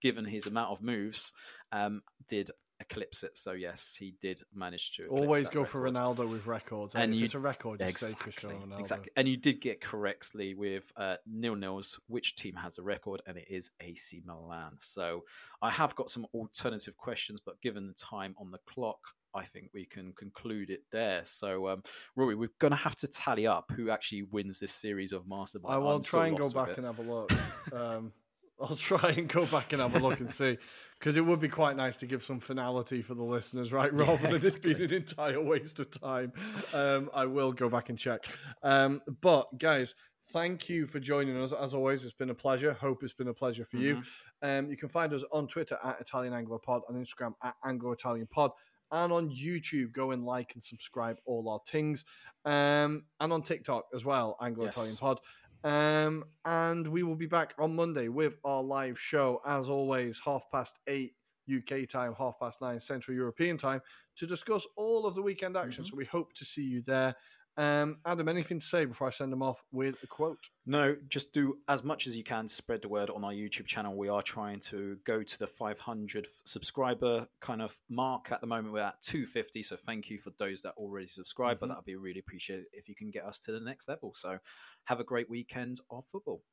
given 0.00 0.24
his 0.24 0.46
amount 0.46 0.70
of 0.70 0.82
moves, 0.82 1.32
um, 1.72 2.02
did 2.28 2.50
eclipse 2.78 3.24
it. 3.24 3.36
So 3.38 3.52
yes, 3.52 3.96
he 3.98 4.14
did 4.20 4.42
manage 4.54 4.92
to. 4.92 5.06
Always 5.06 5.48
go 5.48 5.64
for. 5.64 5.80
Ronaldo 5.90 6.30
with 6.30 6.46
records. 6.46 6.94
And 6.94 7.16
you- 7.16 7.24
it's 7.24 7.34
a 7.34 7.38
record, 7.38 7.80
say 7.80 7.88
Exactly, 7.88 8.22
Cristiano 8.22 8.58
Ronaldo. 8.66 8.80
exactly. 8.80 9.12
And 9.16 9.26
you 9.26 9.38
did 9.38 9.60
get 9.62 9.80
correctly 9.80 10.54
with 10.54 10.92
uh, 10.96 11.16
nil 11.26 11.54
nils, 11.56 11.98
which 12.06 12.36
team 12.36 12.54
has 12.56 12.76
the 12.76 12.82
record, 12.82 13.22
and 13.26 13.38
it 13.38 13.46
is 13.48 13.70
AC 13.80 14.22
Milan. 14.26 14.74
So 14.78 15.24
I 15.62 15.70
have 15.70 15.94
got 15.94 16.10
some 16.10 16.26
alternative 16.34 16.96
questions, 16.98 17.40
but 17.40 17.60
given 17.62 17.86
the 17.86 17.94
time 17.94 18.34
on 18.38 18.50
the 18.50 18.58
clock, 18.66 19.00
I 19.36 19.44
think 19.44 19.70
we 19.74 19.84
can 19.84 20.12
conclude 20.12 20.70
it 20.70 20.84
there. 20.90 21.20
So, 21.24 21.68
um, 21.68 21.82
Ruairi, 22.16 22.36
we're 22.36 22.48
going 22.58 22.70
to 22.70 22.76
have 22.76 22.96
to 22.96 23.08
tally 23.08 23.46
up 23.46 23.70
who 23.76 23.90
actually 23.90 24.22
wins 24.22 24.58
this 24.58 24.72
series 24.72 25.12
of 25.12 25.28
Mastermind. 25.28 25.74
I 25.74 25.78
will 25.78 26.00
try 26.00 26.28
and 26.28 26.38
go 26.38 26.50
back 26.50 26.70
it. 26.70 26.78
and 26.78 26.86
have 26.86 26.98
a 26.98 27.02
look. 27.02 27.30
Um, 27.72 28.12
I'll 28.60 28.76
try 28.76 29.10
and 29.10 29.28
go 29.28 29.44
back 29.46 29.72
and 29.72 29.82
have 29.82 29.96
a 29.96 29.98
look 29.98 30.20
and 30.20 30.32
see, 30.32 30.56
because 30.98 31.16
it 31.16 31.20
would 31.20 31.40
be 31.40 31.48
quite 31.48 31.76
nice 31.76 31.96
to 31.98 32.06
give 32.06 32.22
some 32.22 32.40
finality 32.40 33.02
for 33.02 33.14
the 33.14 33.22
listeners, 33.22 33.72
right? 33.72 33.92
Rather 34.00 34.16
than 34.16 34.32
this 34.32 34.56
being 34.56 34.80
an 34.80 34.94
entire 34.94 35.42
waste 35.42 35.78
of 35.80 35.90
time. 35.90 36.32
Um, 36.72 37.10
I 37.12 37.26
will 37.26 37.52
go 37.52 37.68
back 37.68 37.90
and 37.90 37.98
check. 37.98 38.24
Um, 38.62 39.02
but 39.20 39.46
guys, 39.58 39.94
thank 40.28 40.68
you 40.68 40.86
for 40.86 41.00
joining 41.00 41.36
us. 41.36 41.52
As 41.52 41.74
always, 41.74 42.04
it's 42.04 42.14
been 42.14 42.30
a 42.30 42.34
pleasure. 42.34 42.72
Hope 42.72 43.02
it's 43.02 43.12
been 43.12 43.28
a 43.28 43.34
pleasure 43.34 43.64
for 43.64 43.76
you. 43.76 44.00
Um, 44.42 44.70
you 44.70 44.76
can 44.76 44.88
find 44.88 45.12
us 45.12 45.24
on 45.32 45.48
Twitter 45.48 45.78
at 45.84 46.00
Italian 46.00 46.32
Anglo 46.32 46.58
Pod, 46.58 46.82
on 46.88 46.94
Instagram 46.94 47.32
at 47.42 47.54
Anglo 47.64 47.92
Italian 47.92 48.26
Pod, 48.26 48.52
and 48.90 49.12
on 49.12 49.30
YouTube. 49.30 49.92
Go 49.92 50.10
and 50.12 50.24
like 50.24 50.52
and 50.54 50.62
subscribe 50.62 51.18
all 51.26 51.48
our 51.48 51.60
things, 51.66 52.04
um, 52.44 53.04
and 53.20 53.32
on 53.32 53.42
TikTok 53.42 53.86
as 53.94 54.04
well, 54.04 54.36
Anglo 54.40 54.66
Italian 54.66 54.92
Yes. 54.92 55.00
Pod. 55.00 55.20
Um, 55.64 56.24
and 56.44 56.86
we 56.86 57.02
will 57.02 57.16
be 57.16 57.26
back 57.26 57.54
on 57.58 57.74
Monday 57.74 58.08
with 58.08 58.38
our 58.44 58.62
live 58.62 58.98
show, 59.00 59.40
as 59.44 59.68
always, 59.68 60.20
half 60.24 60.44
past 60.52 60.78
eight 60.86 61.14
UK 61.48 61.86
time, 61.88 62.14
half 62.16 62.38
past 62.38 62.60
nine 62.60 62.78
Central 62.78 63.16
European 63.16 63.56
time, 63.56 63.80
to 64.16 64.26
discuss 64.26 64.66
all 64.76 65.06
of 65.06 65.14
the 65.14 65.22
weekend 65.22 65.56
action. 65.56 65.84
Mhm. 65.84 65.88
So 65.88 65.96
we 65.96 66.04
hope 66.04 66.32
to 66.34 66.44
see 66.44 66.62
you 66.64 66.82
there. 66.82 67.16
Um, 67.58 67.98
Adam, 68.04 68.28
anything 68.28 68.58
to 68.60 68.66
say 68.66 68.84
before 68.84 69.06
I 69.06 69.10
send 69.10 69.32
them 69.32 69.42
off 69.42 69.62
with 69.72 70.02
a 70.02 70.06
quote? 70.06 70.50
No, 70.66 70.94
just 71.08 71.32
do 71.32 71.58
as 71.68 71.82
much 71.82 72.06
as 72.06 72.14
you 72.14 72.22
can 72.22 72.48
to 72.48 72.52
spread 72.52 72.82
the 72.82 72.88
word 72.88 73.08
on 73.08 73.24
our 73.24 73.32
YouTube 73.32 73.66
channel. 73.66 73.96
We 73.96 74.08
are 74.10 74.20
trying 74.20 74.60
to 74.60 74.98
go 75.04 75.22
to 75.22 75.38
the 75.38 75.46
500 75.46 76.26
subscriber 76.44 77.26
kind 77.40 77.62
of 77.62 77.78
mark 77.88 78.30
at 78.30 78.42
the 78.42 78.46
moment. 78.46 78.74
We're 78.74 78.80
at 78.80 79.00
250, 79.02 79.62
so 79.62 79.76
thank 79.76 80.10
you 80.10 80.18
for 80.18 80.32
those 80.38 80.60
that 80.62 80.74
already 80.76 81.06
subscribe. 81.06 81.58
But 81.58 81.66
Mhm. 81.66 81.70
that'd 81.70 81.84
be 81.86 81.96
really 81.96 82.20
appreciated 82.20 82.66
if 82.72 82.88
you 82.90 82.94
can 82.94 83.10
get 83.10 83.24
us 83.24 83.40
to 83.44 83.52
the 83.52 83.60
next 83.60 83.88
level. 83.88 84.12
So 84.14 84.38
have 84.84 85.00
a 85.00 85.04
great 85.04 85.30
weekend 85.30 85.80
of 85.90 86.04
football. 86.04 86.44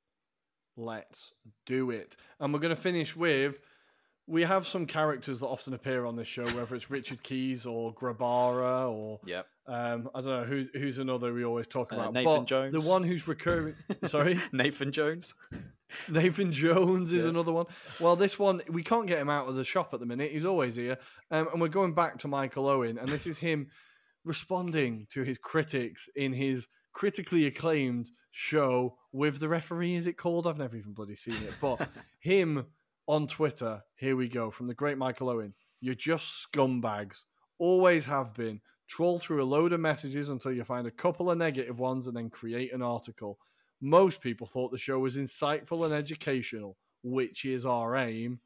Let's 0.78 1.34
do 1.66 1.92
it. 1.92 2.16
And 2.40 2.54
we're 2.54 2.60
going 2.62 2.76
to 2.76 2.82
finish 2.82 3.16
with 3.16 3.60
we 4.28 4.44
have 4.44 4.66
some 4.66 4.86
characters 4.86 5.40
that 5.41 5.48
often 5.48 5.74
appear 5.74 6.06
on 6.06 6.16
this 6.16 6.28
show, 6.28 6.44
whether 6.44 6.76
it's 6.76 6.90
Richard 6.90 7.22
Keys 7.24 7.66
or 7.66 7.94
Grabara 7.94 8.90
or 8.90 9.20
Yep. 9.26 9.45
um, 9.68 10.10
I 10.16 10.22
don't 10.22 10.30
know 10.30 10.44
who's 10.45 10.70
who's 10.74 10.98
another 10.98 11.34
we 11.34 11.44
always 11.44 11.68
talk 11.68 11.91
Uh, 11.91 11.98
about. 11.98 12.14
Nathan 12.14 12.34
But 12.41 12.45
Jones. 12.45 12.84
the 12.84 12.90
one 12.90 13.04
who's 13.04 13.28
recurring. 13.28 13.76
sorry, 14.06 14.40
Nathan 14.54 14.91
Jones. 14.91 15.34
Nathan 16.10 16.52
Jones 16.52 17.12
is 17.12 17.24
Yeah. 17.26 17.32
another 17.32 17.52
one. 17.52 17.66
Well, 18.00 18.16
this 18.16 18.40
one 18.40 18.62
we 18.70 18.82
can't 18.84 19.08
get 19.08 19.20
him 19.20 19.30
out 19.30 19.48
of 19.50 19.56
the 19.56 19.64
shop 19.64 19.94
at 19.94 20.00
the 20.00 20.06
minute. 20.06 20.32
He's 20.32 20.45
always 20.45 20.76
here, 20.76 20.98
um, 21.32 21.50
and 21.52 21.62
we're 21.62 21.68
going 21.68 21.94
back 21.94 22.18
to 22.20 22.28
Michael 22.28 22.68
Owen, 22.68 22.98
and 22.98 23.08
this 23.08 23.28
is 23.28 23.38
him 23.38 23.68
responding 24.24 25.06
to 25.12 25.24
his 25.24 25.38
critics 25.38 26.10
in 26.16 26.32
his 26.34 26.68
critically 26.94 27.45
acclaimed 27.45 28.10
show 28.32 28.98
with 29.12 29.40
the 29.40 29.50
referee. 29.50 29.95
Is 29.95 30.08
it 30.08 30.18
called? 30.18 30.48
I've 30.48 30.58
never 30.58 30.78
even 30.78 30.94
bloody 30.94 31.16
seen 31.16 31.41
it, 31.44 31.54
but 31.62 31.90
him 32.20 32.66
on 33.08 33.28
Twitter. 33.28 33.82
Here 33.96 34.16
we 34.16 34.28
go 34.28 34.50
from 34.50 34.68
the 34.68 34.74
great 34.74 34.98
Michael 34.98 35.30
Owen. 35.30 35.54
You're 35.82 35.96
just 35.96 36.48
scumbags. 36.48 37.24
Always 37.60 38.06
have 38.06 38.34
been. 38.34 38.62
Troll 38.88 39.20
through 39.20 39.44
a 39.44 39.46
load 39.46 39.74
of 39.74 39.80
messages 39.80 40.30
until 40.30 40.52
you 40.52 40.64
find 40.64 40.88
a 40.88 40.92
couple 40.92 41.32
of 41.32 41.38
negative 41.38 41.80
ones 41.80 42.08
and 42.08 42.16
then 42.16 42.30
create 42.30 42.74
an 42.74 42.82
article. 42.82 43.38
Most 43.82 44.22
people 44.22 44.48
thought 44.48 44.72
the 44.72 44.78
show 44.78 45.00
was 45.00 45.18
insightful 45.18 45.86
and 45.86 45.94
educational, 45.94 46.78
which 47.04 47.46
is 47.46 47.66
our 47.66 47.96
aim. 47.96 48.40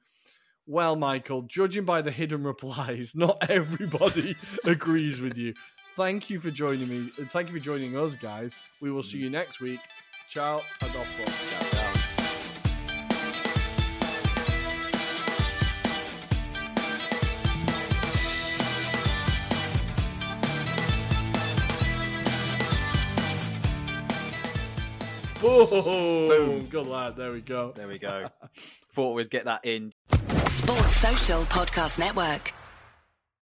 Well, 0.66 0.96
Michael, 0.96 1.44
judging 1.44 1.86
by 1.86 2.02
the 2.02 2.12
hidden 2.12 2.44
replies, 2.44 3.12
not 3.16 3.50
everybody 3.50 4.36
agrees 4.66 5.22
with 5.22 5.38
you. 5.38 5.54
Thank 5.96 6.30
you 6.30 6.40
for 6.40 6.52
joining 6.52 6.90
me. 6.90 7.12
Thank 7.30 7.48
you 7.48 7.54
for 7.54 7.64
joining 7.64 7.98
us, 7.98 8.16
guys. 8.16 8.54
We 8.82 8.92
will 8.92 9.04
see 9.04 9.18
you 9.18 9.30
next 9.30 9.62
week. 9.62 9.80
Ciao 10.28 10.62
and 10.82 10.96
off. 10.96 11.77
Boom! 25.48 26.66
Good 26.68 26.88
lad. 26.88 27.16
There 27.16 27.32
we 27.32 27.42
go. 27.42 27.72
There 27.72 27.88
we 27.88 27.98
go. 28.00 28.30
Thought 28.92 29.14
we'd 29.14 29.30
get 29.30 29.46
that 29.46 29.62
in 29.64 29.94
Sports 30.48 30.98
Social 30.98 31.42
Podcast 31.44 32.00
Network. 32.00 32.54